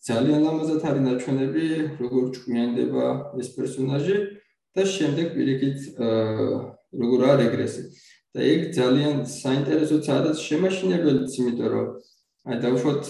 ძალიან 0.08 0.40
ლამაზად 0.46 0.82
არის 0.88 1.02
ნაჩვენები, 1.04 1.66
როგორ 2.02 2.24
ჭკვიანდება 2.34 3.04
ეს 3.40 3.48
პერსონაჟი. 3.56 4.16
და 4.74 4.82
შემდეგ 4.94 5.26
პირიქით 5.36 5.78
როგორ 7.02 7.20
არის 7.30 7.40
რეგრესი. 7.42 7.82
და 8.34 8.40
ეგ 8.42 8.60
ძალიან 8.74 9.16
საინტერესო 9.30 9.96
ცადაც 10.06 10.36
შემაშინებელიც, 10.42 11.30
იმიტომ 11.38 11.68
რომ 11.74 11.86
აი 12.50 12.56
დაუშვათ 12.64 13.02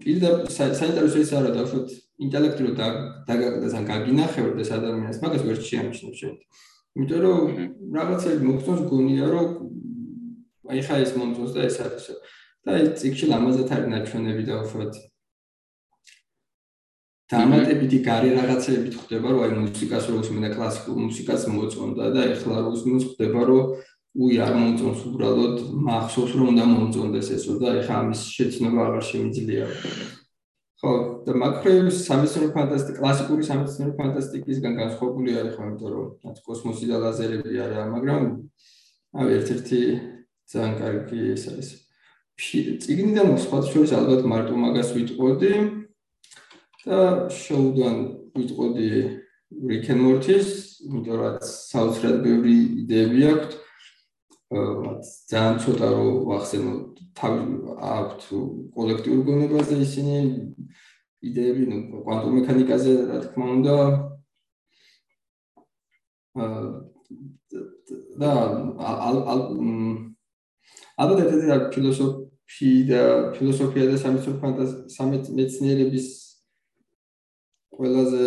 პირდაპირ 0.00 0.48
საინტერესო 0.80 1.18
ის 1.20 1.32
არა 1.36 1.50
დაუშვათ 1.56 1.88
ინტელექტუალურ 2.24 2.74
დაგაგდეს 3.28 3.74
ან 3.78 3.84
გაგინახევრ 3.92 4.56
ეს 4.64 4.70
ადამიანს, 4.78 5.20
მაგას 5.24 5.42
ვერ 5.48 5.58
შეამჩნევ 5.68 6.12
შეიძლება. 6.20 6.44
იმიტომ 6.96 7.20
რომ 7.26 7.40
რაღაცები 7.98 8.40
მოგწონს 8.48 8.82
გონია 8.90 9.26
რომ 9.34 9.48
აი 10.72 10.80
ხა 10.86 10.96
ეს 11.04 11.12
მომწონს 11.18 11.52
და 11.56 11.60
ეს 11.68 11.76
არისო. 11.84 12.14
და 12.64 12.68
აი 12.76 12.82
ციკში 12.98 13.26
ლამაზად 13.32 13.68
არის 13.74 13.88
ნაჩვენები 13.92 14.42
დაუშვათ 14.48 14.94
დამატებითი 17.28 17.98
გარე 18.08 18.30
რაღაცეებით 18.38 18.94
ხდება, 19.04 19.28
რომ 19.28 19.40
აი 19.44 19.52
მუსიკას 19.68 20.04
რო 20.08 20.16
უსმენ 20.22 20.44
და 20.48 20.50
კლასიკურ 20.56 20.96
მუსიკას 21.04 21.42
მოწონდა 21.52 22.04
და 22.14 22.20
ეხლა 22.32 22.56
რო 22.64 22.70
უსმენ 22.72 23.00
ხდება, 23.04 23.40
რომ 23.48 23.64
უი 24.18 24.36
არ 24.44 24.52
მომწონს 24.58 25.02
უბრალოდ 25.08 25.56
მახსოვს 25.88 26.32
რომ 26.38 26.46
უნდა 26.52 26.64
მომწონდეს 26.72 27.28
ესო 27.36 27.58
და 27.60 27.68
ეხლა 27.82 27.94
ამის 28.02 28.20
შეცნობა 28.32 28.80
აღარ 28.88 29.04
შემიძლია. 29.12 29.66
ხო, 30.78 30.92
და 31.26 31.32
მაკროვის 31.42 31.96
სამეცნიერო 32.06 32.48
ფანტასტიკა, 32.54 32.98
კლასიკური 33.02 33.42
სამეცნიერო 33.50 33.92
ფანტასტიკისგან 33.98 34.74
განსხვავებული 34.78 35.30
არის 35.38 35.54
ხო, 35.58 35.62
იმიტომ 35.68 35.90
რომ 35.94 36.06
რაც 36.24 36.38
კოსმოსი 36.46 36.86
და 36.90 36.96
ლაზერები 37.02 37.58
არა, 37.66 37.82
მაგრამ 37.94 38.22
აი 39.18 39.28
ერთ-ერთი 39.38 39.80
ძალიან 40.48 40.74
კარგი 40.78 41.18
ეს 41.34 41.44
არის. 41.50 41.68
ციგნიდან 42.38 43.28
სხვა 43.42 43.58
შორის 43.66 43.92
ალბათ 43.98 44.22
მარტო 44.30 44.54
მაგას 44.54 44.88
ვიტყოდი. 44.94 45.52
და 46.84 46.98
შოუდან 47.32 47.96
ვიტყოდი 48.36 48.90
Rick 49.68 49.88
and 49.90 50.02
Morty-ს, 50.04 50.84
იმიტომ 50.84 51.16
რაც 51.22 51.44
საოცრად 51.72 52.16
ბევრი 52.22 52.56
იდეები 52.84 53.20
აქვს. 53.32 53.56
რაც 54.48 55.04
ძალიან 55.30 55.56
ცოტა 55.64 55.88
რომ 55.92 56.30
ახსენო 56.36 56.72
თავი 57.18 57.40
აქვს 57.76 58.26
კოლექტიურ 58.76 59.20
გონებაზე 59.28 59.74
ისინი 59.84 60.14
იდეები, 61.28 61.62
ну, 61.68 61.76
квантум 62.04 62.32
მექანიკაზე, 62.38 62.92
რა 63.08 63.18
თქმა 63.24 63.46
უნდა, 63.56 63.74
და 68.20 68.30
ალბათ 70.98 71.18
ერთ-ერთი 71.24 71.46
ფილოსოფია 71.74 72.86
და 72.88 73.02
ფილოსოფია 73.34 73.84
და 73.90 73.96
სამეცნიერო 74.04 74.40
ფანტაზია 74.42 74.78
სამეცნიერების 74.96 76.06
ყველაზე 77.76 78.22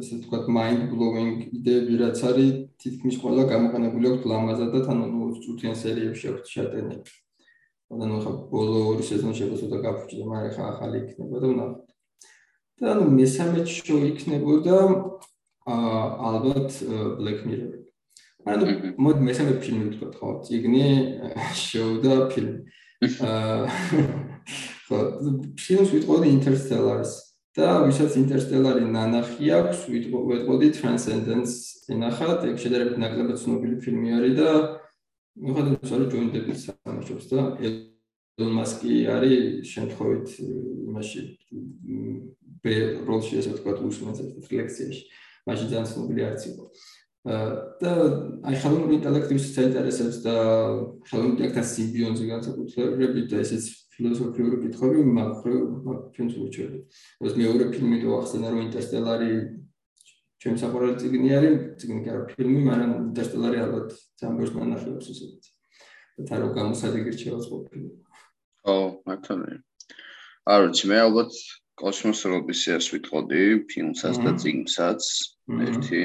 ესე 0.00 0.18
ვთქვათ 0.20 0.46
mind 0.56 0.84
blowing 0.92 1.40
იდეები 1.58 1.98
რაც 2.02 2.20
არის 2.30 2.50
თითქმის 2.84 3.16
ყველა 3.22 3.44
გამოყენებული 3.50 4.10
აქვს 4.10 4.28
ლამაზად 4.30 4.70
და 4.74 4.80
თან 4.86 5.02
ნუ 5.14 5.28
წუთიან 5.44 5.76
სერიებში 5.82 6.26
აქვს 6.32 6.54
შეტანილი. 6.54 7.02
და 7.94 8.04
ნუ 8.10 8.16
ხა 8.24 8.30
ბოლო 8.50 8.78
ორი 8.90 9.04
სეზონი 9.06 9.34
შეგვიძლია 9.38 9.80
გაფუჭდა, 9.86 10.24
მაგრამ 10.30 10.54
ხა 10.56 10.64
ახალი 10.72 10.96
იქნება 11.04 11.36
და 11.42 11.48
ნახოთ. 11.58 11.88
და 12.80 12.90
ნუ 12.98 13.04
მესამე 13.18 13.60
შოუ 13.70 14.00
იქნებოდა 14.10 14.76
აა 15.64 16.00
ალბათ 16.28 16.70
Black 17.18 17.40
Mirror. 17.48 17.84
ანუ 18.44 18.64
მოდ 19.00 19.18
მესამე 19.24 19.52
ფილმი 19.64 19.84
ვთქვათ 19.88 20.14
ხო, 20.20 20.28
ციგნი, 20.44 20.86
შოუ 21.56 21.92
და 22.04 22.14
ფილმი. 22.28 22.58
აა 23.24 23.64
ხო, 24.86 24.98
ფილმს 25.56 25.88
ვიტყოდი 25.96 26.28
Interstellar-ს. 26.36 27.23
და 27.54 27.66
ვისაც 27.86 28.16
ინტერსტელარი 28.18 28.88
ნანახი 28.90 29.50
აქვს, 29.54 29.84
ვიტყოდი 29.94 30.68
Transcendence 30.74 31.86
ენახათ, 31.94 32.48
ეგ 32.50 32.56
შედარებით 32.58 32.98
ნაკლებად 32.98 33.38
ცნობილი 33.38 33.76
ფილმი 33.84 34.10
არის 34.18 34.34
და 34.40 34.48
მიუხედავად 35.38 35.76
იმისა, 35.78 36.00
რომ 36.00 36.08
ჯონ 36.14 36.26
დეპი 36.34 36.54
სამშობს 36.64 37.26
და 37.30 37.44
ელონ 37.68 38.52
მასკი 38.58 38.94
არის 39.14 39.70
შემთხვევით 39.70 40.28
იმაში 40.90 41.22
ბე 42.64 42.74
როლში 43.06 43.38
ასე 43.38 43.54
ვთქვათ 43.54 43.78
უსმენს 43.86 44.18
ერთ 44.24 44.52
ლექციაში. 44.58 45.02
მაშინ 45.46 45.66
ძალიან 45.70 45.88
ცნობილი 45.92 46.22
არც 46.24 46.42
იყო. 46.50 46.64
და 47.80 47.92
აი 48.44 48.56
ხელოვნური 48.60 48.94
ინტელექტის 49.00 49.44
საინტერესებს 49.56 50.16
და 50.26 50.36
ხელოვნური 51.08 51.32
ინტელექტის 51.32 51.70
სიმბიონზე 51.76 52.24
განსაკუთრებით 52.28 53.26
და 53.32 53.36
ესეც 53.40 53.64
ფილოსოფიური 53.94 54.56
კითხვები 54.64 55.00
მაგრამ 55.18 55.98
ფილმს 56.14 56.34
უჩვენე. 56.44 56.78
ეს 57.24 57.32
მეორე 57.40 57.64
ფილმი 57.74 57.96
თუ 58.02 58.08
ახსენა 58.18 58.46
რომ 58.52 58.60
ინტერსტელარი 58.66 59.32
ჩვენ 60.44 60.56
საყვარელი 60.60 60.96
წიგნი 61.00 61.28
არის, 61.38 61.54
წიგნი 61.80 62.00
კი 62.04 62.10
არა 62.12 62.22
ფილმი, 62.30 62.60
მაგრამ 62.68 62.90
ინტერსტელარი 63.08 63.58
ალბათ 63.64 63.88
ძალიან 64.20 64.34
განახილებს 64.60 65.06
ისეთ. 65.14 65.52
და 66.14 66.22
თან 66.28 66.38
რო 66.42 66.48
გამოსადეგი 66.54 67.10
რჩევას 67.14 67.46
ყოფილი. 67.50 67.88
ო, 68.70 68.74
მართალია. 69.08 69.56
არ 70.52 70.60
ვიცი, 70.64 70.84
მე 70.90 70.98
ალბათ 71.06 71.32
კოსმოსურ 71.80 72.32
ოდისეას 72.38 72.86
ვიტყოდი, 72.94 73.42
ფილმსაც 73.70 74.14
და 74.22 74.30
წიგნსაც 74.38 75.02
ერთი. 75.66 76.02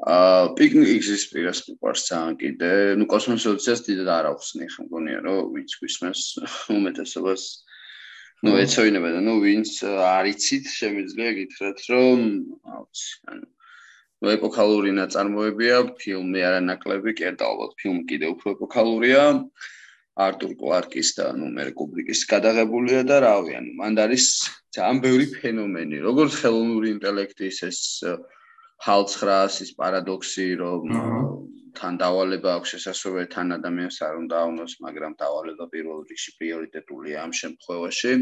აა 0.00 0.56
პიკნიკის 0.56 1.24
პირას 1.28 1.58
მიყვარს 1.68 2.02
ძალიან 2.08 2.36
კიდე. 2.40 2.68
ნუ 2.96 3.04
კოსმოსურ 3.04 3.56
ოდისეას 3.56 3.80
დიდად 3.84 4.08
არ 4.08 4.26
ახსნი, 4.32 4.64
ხო 4.72 4.86
მგონია 4.88 5.18
რომ 5.26 5.50
ვინც 5.52 5.70
გვისმენს 5.76 6.20
უმეტესობას 6.72 7.42
ნუ 8.40 8.52
ეცოინება 8.64 9.08
და 9.12 9.20
ნუ 9.20 9.34
ვინც 9.44 9.70
არიცით, 9.84 10.64
შემიძლია 10.72 11.30
გითხრათ, 11.36 11.78
რომ 11.92 12.18
აუც, 12.64 12.98
ანუ 13.28 13.46
ნუ 14.24 14.32
ეპოქალური 14.40 14.90
ნაწარმოებია, 14.96 15.76
ფილმი 16.00 16.40
არანაკლები, 16.48 17.10
კი 17.20 17.36
და 17.36 17.44
ალბათ 17.52 17.76
ფილმი 17.84 18.02
კიდე 18.08 18.26
უფრო 18.32 18.56
ეპოქალურია. 18.56 19.22
არტურ 20.20 20.52
კლარკის 20.60 21.08
და 21.16 21.30
ნუ 21.36 21.46
მე 21.56 21.64
კუბრიკის 21.76 22.20
გადაღებულია 22.32 23.04
და 23.04 23.20
რავი, 23.24 23.52
ანუ 23.60 23.70
მანდ 23.76 24.00
არის 24.04 24.24
ძალიან 24.76 24.98
ბევრი 25.04 25.26
ფენომენი, 25.36 25.96
როგორც 26.08 26.32
ხელოვნური 26.40 26.88
ინტელექტის 26.96 27.58
ეს 27.68 27.80
HAL 28.04 28.39
900-ის 28.86 29.70
პარადოქსი, 29.76 30.46
რომ 30.62 30.82
თან 31.76 31.94
დავალება 32.00 32.54
აქვს 32.58 32.72
შესაძლებელი 32.74 33.28
თან 33.34 33.56
ადამიანს 33.56 33.98
არ 34.06 34.14
უნდა 34.22 34.36
ავნოს, 34.44 34.72
მაგრამ 34.84 35.12
დავალება 35.20 35.64
პირველ 35.74 36.00
რიგში 36.10 36.30
პრიორიტეტულია 36.38 37.16
ამ 37.24 37.32
შემთხვევაში. 37.40 38.12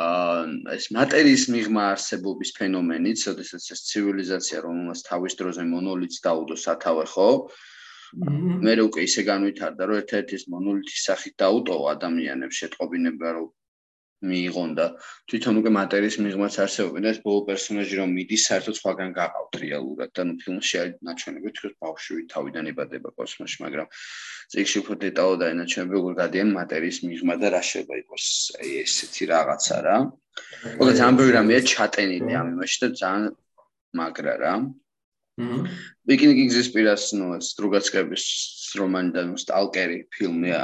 აა 0.00 0.74
ეს 0.78 0.84
მატერიის 0.96 1.44
მიღმა 1.54 1.82
არსებობის 1.92 2.50
ფენომენიც, 2.58 3.18
შესაძლოა 3.26 3.76
ეს 3.76 3.80
ცივილიზაცია, 3.90 4.58
რომელსაც 4.66 5.00
თავის 5.10 5.34
დროზე 5.40 5.62
მონოლითს 5.74 6.18
დაუდო 6.26 6.56
სათავე 6.64 7.04
ხო? 7.12 7.30
მე 8.66 8.72
უკვე 8.86 9.00
ისე 9.06 9.22
განვითარდა, 9.30 9.82
რომ 9.86 9.98
ერთ-ერთი 10.02 10.32
ეს 10.38 10.44
მონოლითის 10.54 11.02
სახით 11.08 11.34
დაუტოვა 11.42 11.86
ადამიანებს 11.96 12.58
შეტყობინება, 12.62 13.28
რომ 13.36 13.46
მიიღონ 14.20 14.70
და 14.76 14.86
თვითონ 15.30 15.60
უკვე 15.60 15.70
მატერიის 15.76 16.16
მიღმაც 16.24 16.54
არსებობენ 16.64 17.06
და 17.06 17.12
ეს 17.14 17.20
ბოლო 17.24 17.40
პერსონაჟი 17.48 17.94
რომ 18.00 18.10
მიდის 18.16 18.42
საერთოდ 18.50 18.74
სხვაგან 18.80 19.14
გაყავთ 19.16 19.52
რეალურად 19.64 20.10
და 20.16 20.22
ნუ 20.28 20.34
ფილმში 20.42 20.76
არის 20.80 20.98
ნაჩვენები 21.08 21.52
თქოს 21.56 21.74
ბავშვი 21.80 22.24
თავიდან 22.34 22.64
იბადება 22.72 23.08
კოსმოსში 23.16 23.58
მაგრამ 23.64 23.88
წიგში 24.52 24.76
უფრო 24.82 24.94
დეტალურად 25.06 25.46
არის 25.46 25.58
ნაჩვენები 25.60 25.96
როგორ 25.96 26.12
გადიან 26.20 26.48
მატერიის 26.58 26.98
მიღმა 27.08 27.34
და 27.40 27.48
რა 27.54 27.62
შეიძლება 27.70 27.94
იყოს? 28.02 28.26
აი 28.60 28.70
ესეთი 28.84 29.24
რაღაცა 29.32 29.76
რა. 29.88 29.96
ოღონდ 30.80 30.96
ძალიან 31.00 31.16
ბევრი 31.20 31.32
რამეა 31.38 31.60
ჩატენილი 31.72 32.32
ამ 32.40 32.48
იმაში 32.54 32.78
და 32.84 32.88
ძალიან 33.00 33.32
მაგრა 33.96 34.34
რა. 34.44 34.54
ბიკინი 36.08 36.34
გიგზის 36.36 36.68
პირას 36.74 37.04
ნუ 37.16 37.26
სტრუგაცკების 37.40 38.24
რომანი 38.76 39.10
და 39.16 39.22
სტალკერი 39.40 39.98
ფილმია 40.12 40.60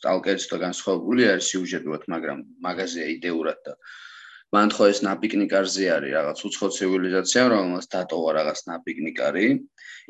სტალკერის 0.00 0.46
და 0.50 0.56
განსხვავებული 0.66 1.28
არის 1.30 1.50
სიუჟეტურად, 1.52 2.06
მაგრამ 2.14 2.38
მაგაზია 2.64 3.06
იდეურად 3.16 3.58
და 3.68 3.74
მან 4.54 4.72
ხო 4.74 4.86
ეს 4.90 5.00
ნაპიკნიკარზე 5.06 5.84
არის 5.94 6.14
რაღაც 6.16 6.38
უცხო 6.48 6.68
ცივილიზაცია, 6.76 7.42
რომელსაც 7.52 7.86
დატოვა 7.94 8.30
რაღაც 8.38 8.62
ნაპიკნიკარი. 8.70 9.46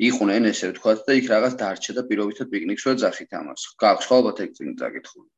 იყვნენ 0.07 0.49
ესე 0.49 0.71
ვთქვათ 0.71 1.03
და 1.05 1.17
იქ 1.19 1.25
რაღაც 1.33 1.53
დარჩა 1.61 1.91
და 1.97 2.01
პირობითად 2.09 2.49
პიკნიკს 2.49 2.87
ვეძახით 2.89 3.37
ამას. 3.37 3.61
გაქვს 3.83 4.07
ხო 4.09 4.17
ალბათ 4.17 4.41
ეგ 4.45 4.49
წინ 4.57 4.73
დაკითხული. 4.81 5.29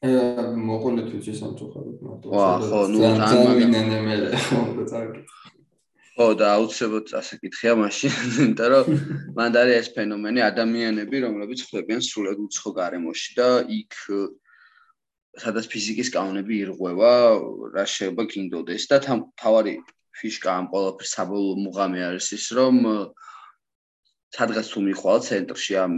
აა 0.00 0.44
მოყოლეთ 0.66 1.08
ვიცი 1.14 1.32
სამწუხაროდ 1.38 1.98
მარტო. 2.02 2.26
ვა 2.34 2.50
ხო, 2.66 2.80
ნუ 2.90 2.98
თან 3.20 3.38
მაგინანე 3.46 3.98
მე 4.06 4.14
ხო 4.34 4.60
დაკითხე. 4.82 5.59
ხო 6.20 6.34
და 6.36 6.48
აუცილებლად 6.52 7.14
ასაკითხია 7.16 7.72
მაშინ, 7.80 8.12
იმიტომ 8.44 8.68
რომ 8.72 8.88
მანდ 9.38 9.54
არის 9.56 9.76
ეს 9.80 9.88
ფენომენი 9.94 10.42
ადამიანები, 10.44 11.22
რომლებიც 11.24 11.62
ხდებიან 11.64 12.02
სრულად 12.04 12.42
უცხო 12.44 12.72
გარემოში 12.76 13.30
და 13.38 13.48
იქ 13.72 13.96
სადაც 15.40 15.70
ფიზიკის 15.72 16.12
კანონები 16.12 16.60
ირღვევა, 16.66 17.14
რა 17.72 17.84
შეიძლება 17.88 18.28
გინდოდეს 18.34 18.84
და 18.92 19.00
თავარი 19.40 19.74
ფიშკა 20.20 20.50
ამ 20.60 20.68
ყველაფრის 20.74 21.16
საბოლოო 21.16 21.56
მუღამი 21.64 22.04
არის 22.10 22.28
ის, 22.36 22.46
რომ 22.60 22.76
სადღაც 24.36 24.66
თუ 24.76 24.80
მიხვალ 24.92 25.20
ცენტრში 25.24 25.74
ამ 25.88 25.94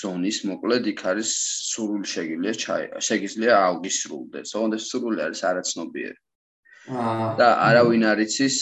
ზონის 0.00 0.38
მოკლედ 0.48 0.88
იქ 0.96 1.02
არის 1.12 1.30
სრული 1.68 2.08
შეგიძლია 2.16 2.54
ჩაი, 2.64 2.86
შეგიძლია 3.08 3.52
აღგისრულდეს. 3.68 4.56
ოღონდ 4.56 4.80
ეს 4.80 4.88
სრული 4.88 5.20
არის 5.26 5.44
არაცნობიერი. 5.52 6.20
და 6.86 7.46
არავინ 7.66 8.04
არ 8.06 8.20
იცის 8.22 8.56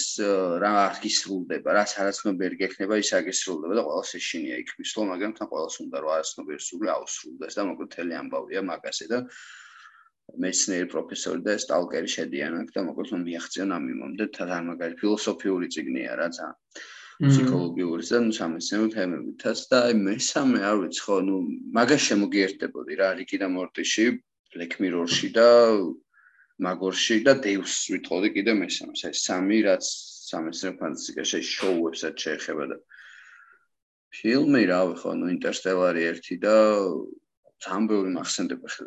რა 0.63 0.71
აღისრულდება, 0.89 1.75
რა 1.77 1.85
სარაცნობიერი 1.93 2.57
გექნება 2.63 2.97
ის 3.03 3.11
აღისრულდება 3.19 3.77
და 3.77 3.85
ყველას 3.85 4.15
ეშინია 4.17 4.57
იქ 4.65 4.71
მისვლა, 4.81 5.05
მაგრამ 5.13 5.35
თან 5.37 5.51
ყველას 5.53 5.77
უნდა 5.85 5.97
რომ 6.05 6.15
არაცნობიერი 6.15 6.63
სრული 6.65 6.89
აუსრულდეს 6.95 7.59
და 7.59 7.67
მოკლედ 7.69 7.91
თელი 7.95 8.15
ამბავია 8.23 8.63
მაგაზე 8.65 9.07
და 9.13 9.19
მეცნიერი 10.41 10.89
პროფესორი 10.89 11.41
და 11.45 11.53
სტალკერი 11.61 12.11
შედიან 12.17 12.53
აქ 12.65 12.69
და 12.73 12.81
მოკლედ 12.89 13.09
რომ 13.13 13.23
მიაღწიონ 13.29 13.71
ამ 13.77 13.85
იმამდე 13.93 14.25
თან 14.37 14.63
მაგარი 14.73 14.95
ფილოსოფიური 15.01 15.67
წიგნია 15.75 16.13
რა 16.17 16.29
ძა 16.37 16.49
ფსიქოლოგიური 17.29 18.05
და 18.09 18.19
ნუ 18.25 18.33
სამეცნიერო 18.41 18.87
თემებითაც 18.95 19.59
და 19.71 19.79
აი 19.89 19.95
მესამე 20.01 20.61
არ 20.71 20.77
ვიცი 20.81 21.03
ხო 21.05 21.17
ნუ 21.29 21.37
მაგას 21.77 22.03
შემოგიერთებოდი 22.09 22.95
რა 23.01 23.09
რიკი 23.21 23.37
და 23.45 23.49
მორტიში 23.53 24.07
Black 24.55 24.73
Mirror-ში 24.81 25.29
და 25.37 25.47
მაგორში 26.63 27.17
და 27.27 27.35
დეუს 27.45 27.77
ვიტყოდი 27.93 28.29
კიდე 28.39 28.53
მესამეს 28.63 29.05
აი 29.11 29.15
სამი 29.21 29.59
რაც 29.67 29.85
სამეცნიერო 30.31 30.79
ფანტასტიკაში 30.81 31.41
შოუებსაც 31.51 32.15
შეეხება 32.25 32.65
და 32.73 32.77
ფილმი 34.15 34.63
რავი 34.71 34.95
ხო 35.03 35.15
ნუ 35.19 35.27
ინტერსტელარი 35.35 36.03
ერთი 36.11 36.37
და 36.47 36.55
ძალიან 37.65 37.89
ბევრი 37.91 38.11
მახსენდება 38.19 38.69
ხე 38.75 38.87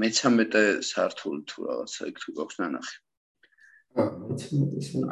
მე-13 0.00 0.80
სართული 0.88 1.42
თუ 1.44 1.66
რაღაცა 1.68 2.06
იქ 2.08 2.16
თუ 2.22 2.30
გაქვს 2.38 2.56
ნანახი. 2.62 2.96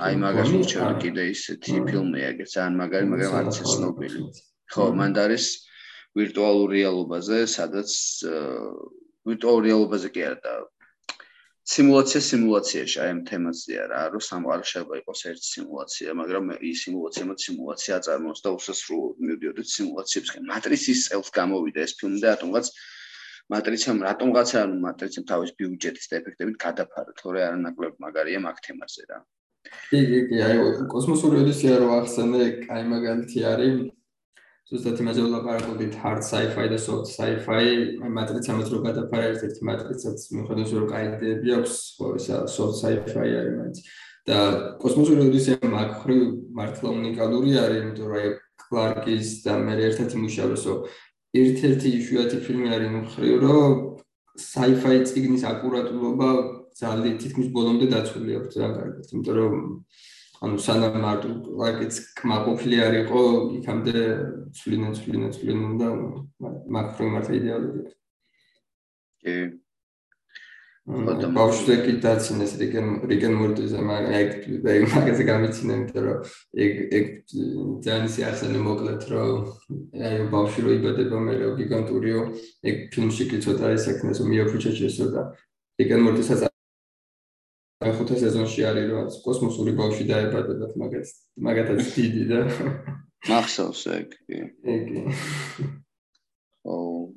აი 0.01 0.15
მაგას 0.25 0.49
ვუჩვენ 0.57 0.95
კიდე 1.05 1.25
ისეთი 1.37 1.75
ფილმია 1.85 2.31
ეგ 2.33 2.39
ძალიან 2.49 2.75
მაგარი 2.81 3.07
მაგრამ 3.13 3.35
არც 3.41 3.57
ცნობილი. 3.73 4.21
ხო 4.73 4.85
მანდ 4.97 5.17
არის 5.25 5.45
ვირტუალურ 6.17 6.69
რეალობაზე 6.77 7.39
სადაც 7.57 7.91
ვირტუალურ 9.29 9.63
რეალობაზე 9.69 10.09
კი 10.17 10.21
არა 10.31 10.41
და 10.49 10.55
სიმულაცია 11.71 12.21
სიმულაციაში 12.27 12.97
აი 13.03 13.11
ამ 13.15 13.19
თემაზეა 13.31 13.83
რა 13.91 13.99
რომ 14.13 14.23
სამყარო 14.27 14.65
შეიძლება 14.71 14.97
იყოს 15.01 15.21
ერთი 15.31 15.47
სიმულაცია 15.55 16.15
მაგრამ 16.21 16.49
ის 16.71 16.81
სიმულაცია 16.85 17.27
მათ 17.31 17.45
სიმულაცია 17.47 17.99
აწარმოებს 18.01 18.43
და 18.47 18.51
უსასრულოდ 18.59 19.21
მივდიოდეთ 19.27 19.69
სიმულაციებსკენ 19.75 20.49
მატრიცის 20.51 21.03
წელს 21.07 21.31
გამოვიდა 21.39 21.85
ეს 21.87 21.95
ფილმი 22.01 22.19
და 22.25 22.33
რატომღაც 22.35 22.73
მატრიცამ 23.55 24.03
რატომღაც 24.07 24.49
ანუ 24.63 24.81
მატრიცამ 24.87 25.25
თავის 25.31 25.55
ბიუჯეტის 25.61 26.11
და 26.11 26.19
ეფექტებით 26.21 26.57
გადაფარა 26.65 27.15
თორე 27.23 27.41
არანაკლებ 27.47 27.95
მაგარია 28.03 28.41
მაგ 28.47 28.61
თემაზე 28.67 29.07
რა. 29.11 29.19
კი 29.91 30.01
კი 30.11 30.21
კი 30.27 30.37
აი 30.47 30.59
კოსმოსური 30.91 31.43
ოდისეა 31.45 31.79
რო 31.83 31.89
ახსენე 32.01 32.45
კაი 32.67 32.85
მაგალითი 32.95 33.39
არის 33.53 33.75
ზუსტად 34.71 35.01
იმაზე 35.03 35.23
ვლაპარაკობდით 35.27 35.95
hard 35.99 36.23
sci-fi 36.23 36.67
და 36.71 36.77
soft 36.79 37.11
sci-fi. 37.11 37.65
მატრიცამაც 38.19 38.69
რო 38.71 38.79
გადაფარა 38.87 39.25
ერთ-ერთი 39.33 39.67
მატრიცაც 39.67 40.27
მიხედავს 40.37 40.75
რომ 40.79 40.87
კაი 40.93 41.09
იდეები 41.11 41.55
აქვს 41.59 41.75
ხო 41.99 42.11
ისა 42.21 42.37
soft 42.55 42.77
sci-fi 42.79 43.27
არის 43.41 43.57
მაინც. 43.59 43.79
და 44.31 44.39
კოსმოსური 44.79 45.27
ოდისეა 45.27 45.69
მაგხრი 45.75 46.17
მართლა 46.55 46.89
უნიკალური 46.93 47.53
არის, 47.65 47.79
იმიტომ 47.83 48.07
რომ 48.11 48.19
აი 48.21 48.29
კლარკის 48.63 49.29
და 49.43 49.53
მე 49.65 49.75
ერთად 49.89 50.09
იმუშავესო 50.15 50.73
ერთ-ერთი 51.41 51.89
იშვიათი 51.99 52.39
ფილმი 52.45 52.69
არის 52.77 52.91
მხრივ, 53.01 53.35
რომ 53.43 53.71
sci-fi 54.39 54.97
ციგნის 55.09 55.43
აკურატულობა 55.51 56.31
ძალიან 56.81 57.17
თითქმის 57.23 57.49
ბოლომდე 57.57 57.87
დაცული 57.91 58.39
აქვს 58.39 58.55
ძალიან 58.55 58.73
კარგად, 58.79 59.05
იმიტომ 59.11 59.35
რომ 59.41 59.55
ანუ 60.41 60.57
სანამ 60.65 60.95
მარტო 61.05 61.31
ლაკიც 61.61 61.95
კმაყოფილი 62.21 62.77
არ 62.87 62.95
იყო, 63.05 63.23
იქამდე 63.61 64.05
ცვლინა 64.57 64.93
ცვლინა 64.99 65.29
ცვლინა 65.37 65.73
და 65.81 65.89
მაკრო 66.77 67.09
მარტო 67.15 67.33
იდეალურია. 67.41 67.91
კი. 69.21 69.35
და 70.91 71.29
ბავშვზე 71.31 71.75
კი 71.85 71.93
დაცინეს 72.03 72.53
რიგენ 72.59 72.87
რიგენ 73.11 73.35
მორტიზე 73.39 73.83
მაგრამ 73.85 74.15
ეგ 74.17 74.87
მაგაზე 74.91 75.25
გამიცინა 75.29 75.73
იმიტომ 75.77 76.05
რომ 76.07 76.19
ეგ 76.65 76.73
ეგ 76.99 77.07
ძალიან 77.85 78.09
სიახსენე 78.15 78.61
მოკლედ 78.67 79.07
რომ 79.13 79.39
აი 80.09 80.27
ბავშვი 80.35 80.61
რო 80.67 80.71
იბადება 80.81 81.23
მე 81.27 81.35
რო 81.43 81.51
გიგანტურიო 81.61 82.21
ეგ 82.67 82.77
ფილმში 82.91 83.25
კი 83.31 83.39
ცოტა 83.45 83.75
ისექნეს 83.79 84.19
რომ 84.25 84.33
მიაფუჩეჩესო 84.35 85.07
და 85.15 85.23
რიგენ 85.79 86.01
მორტისაც 86.09 86.50
აი 87.81 87.93
ხუთე 87.97 88.17
სეზონში 88.21 88.65
არის 88.69 88.89
რომ 88.93 89.07
კოსმოსური 89.25 89.73
ბავშვი 89.77 90.05
დაებადება 90.11 90.67
მაგაც 90.83 91.13
მაგათაც 91.47 91.87
დიდი 91.97 92.25
და 92.29 92.41
მახსოვს 93.29 93.83
ეგ 93.97 94.09
ეგ. 94.73 94.91
ო 96.69 96.75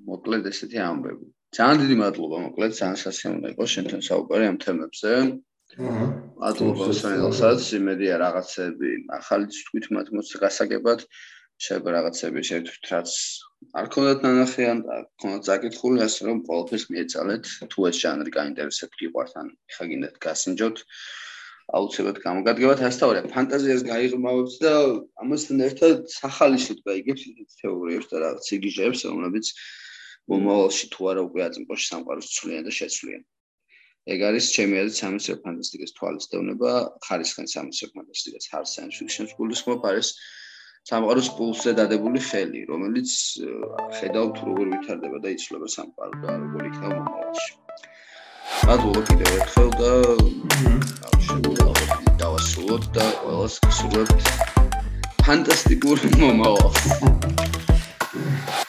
მოკლედ 0.08 0.48
ესეთი 0.52 0.80
ამბები. 0.84 1.28
ძალიან 1.58 1.78
დიდი 1.84 1.96
მადლობა 2.04 2.38
მოკლედ 2.46 2.72
ძალიან 2.80 3.00
სასიამოვნო 3.04 3.52
იყო 3.54 3.66
შენთან 3.74 4.02
საუბარი 4.08 4.46
ამ 4.52 4.58
თემებზე. 4.64 5.12
აჰა. 5.84 6.08
მადლობა 6.40 6.88
სანელსაც 7.02 7.62
იმედია 7.80 8.16
რაღაცები 8.24 8.90
ახალი 9.20 9.46
თქვით 9.52 9.86
მათ 9.96 10.08
მოსგასაგებად 10.16 11.00
შეიძლება 11.62 11.96
რაღაცები 11.96 12.46
შევთვით 12.50 12.90
რაც 12.94 13.12
არ 13.82 13.90
ქონდათ 13.96 14.26
ნანახი 14.28 14.66
ან 14.72 14.80
ქონდათ 15.24 15.50
საკითხული 15.50 16.02
ასე 16.08 16.30
რომ 16.30 16.40
ყოველთვის 16.50 16.88
მიეცალეთ 16.94 17.52
თუ 17.74 17.88
ეს 17.90 18.00
ჟანრი 18.04 18.32
გაინტერესებთ 18.40 18.98
გიყვართ 19.02 19.38
ან 19.44 19.54
ხა 19.76 19.86
გინდათ 19.92 20.18
გასინჯოთ 20.26 20.84
აუცილებლად 21.78 22.20
გამოგადგებათ 22.26 22.82
ასთავარია 22.90 23.30
ფანტაზიას 23.34 23.84
გაიღრმავებთ 23.88 24.56
და 24.66 24.74
ამასთან 25.24 25.64
ერთად 25.68 26.04
სახალისოდ 26.16 26.84
გაიგებთ 26.90 27.24
ისეთ 27.30 27.56
თეორიებს 27.62 28.10
და 28.12 28.24
რაღაც 28.24 28.50
სიგიჟეებს 28.52 29.06
რომლებიც 29.10 29.54
მომავალში 30.32 30.90
თუ 30.94 31.08
არა 31.12 31.22
უკვე 31.28 31.42
აწმყოში 31.48 31.86
სამყაროს 31.92 32.28
ცვლიან 32.36 32.68
და 32.68 32.74
შეცვლიან. 32.80 33.24
ეგ 34.14 34.20
არის 34.28 34.46
ჩემი 34.56 34.76
აზრით 34.84 35.00
სამეცნიერო 35.00 35.42
ფანტასტიკის 35.44 35.96
თვალისწინება 35.98 36.72
ხარისხენ 37.08 37.46
სამეცნიერო 37.54 37.96
ფანტასტიკის 37.98 38.50
hard 38.52 38.68
science 38.74 38.96
fiction 39.00 39.30
გულისხმობ 39.40 39.88
არის 39.92 40.10
სამყაროს 40.90 41.28
პულსზე 41.38 41.72
დადებული 41.80 42.20
ხელი, 42.30 42.62
რომელიც 42.68 43.12
ხედავთ 44.00 44.42
როგორ 44.48 44.72
ვითარდება 44.74 45.22
და 45.24 45.32
იცვლება 45.36 45.70
სამყარო 45.76 46.20
და 46.24 46.36
როგორ 46.42 46.66
იქნება 46.70 46.98
მომავალში. 46.98 47.52
მადლობა 48.68 49.02
კიდევ 49.12 49.30
ერთხელ 49.38 49.70
და 49.80 49.92
შეგვიძლია 51.28 52.18
დავასრულოთ 52.24 52.90
და 53.00 53.08
ყველას 53.22 53.56
გსურვებთ 53.70 54.22
ფანტასტიკურ 55.24 56.06
მომავალს. 56.20 56.84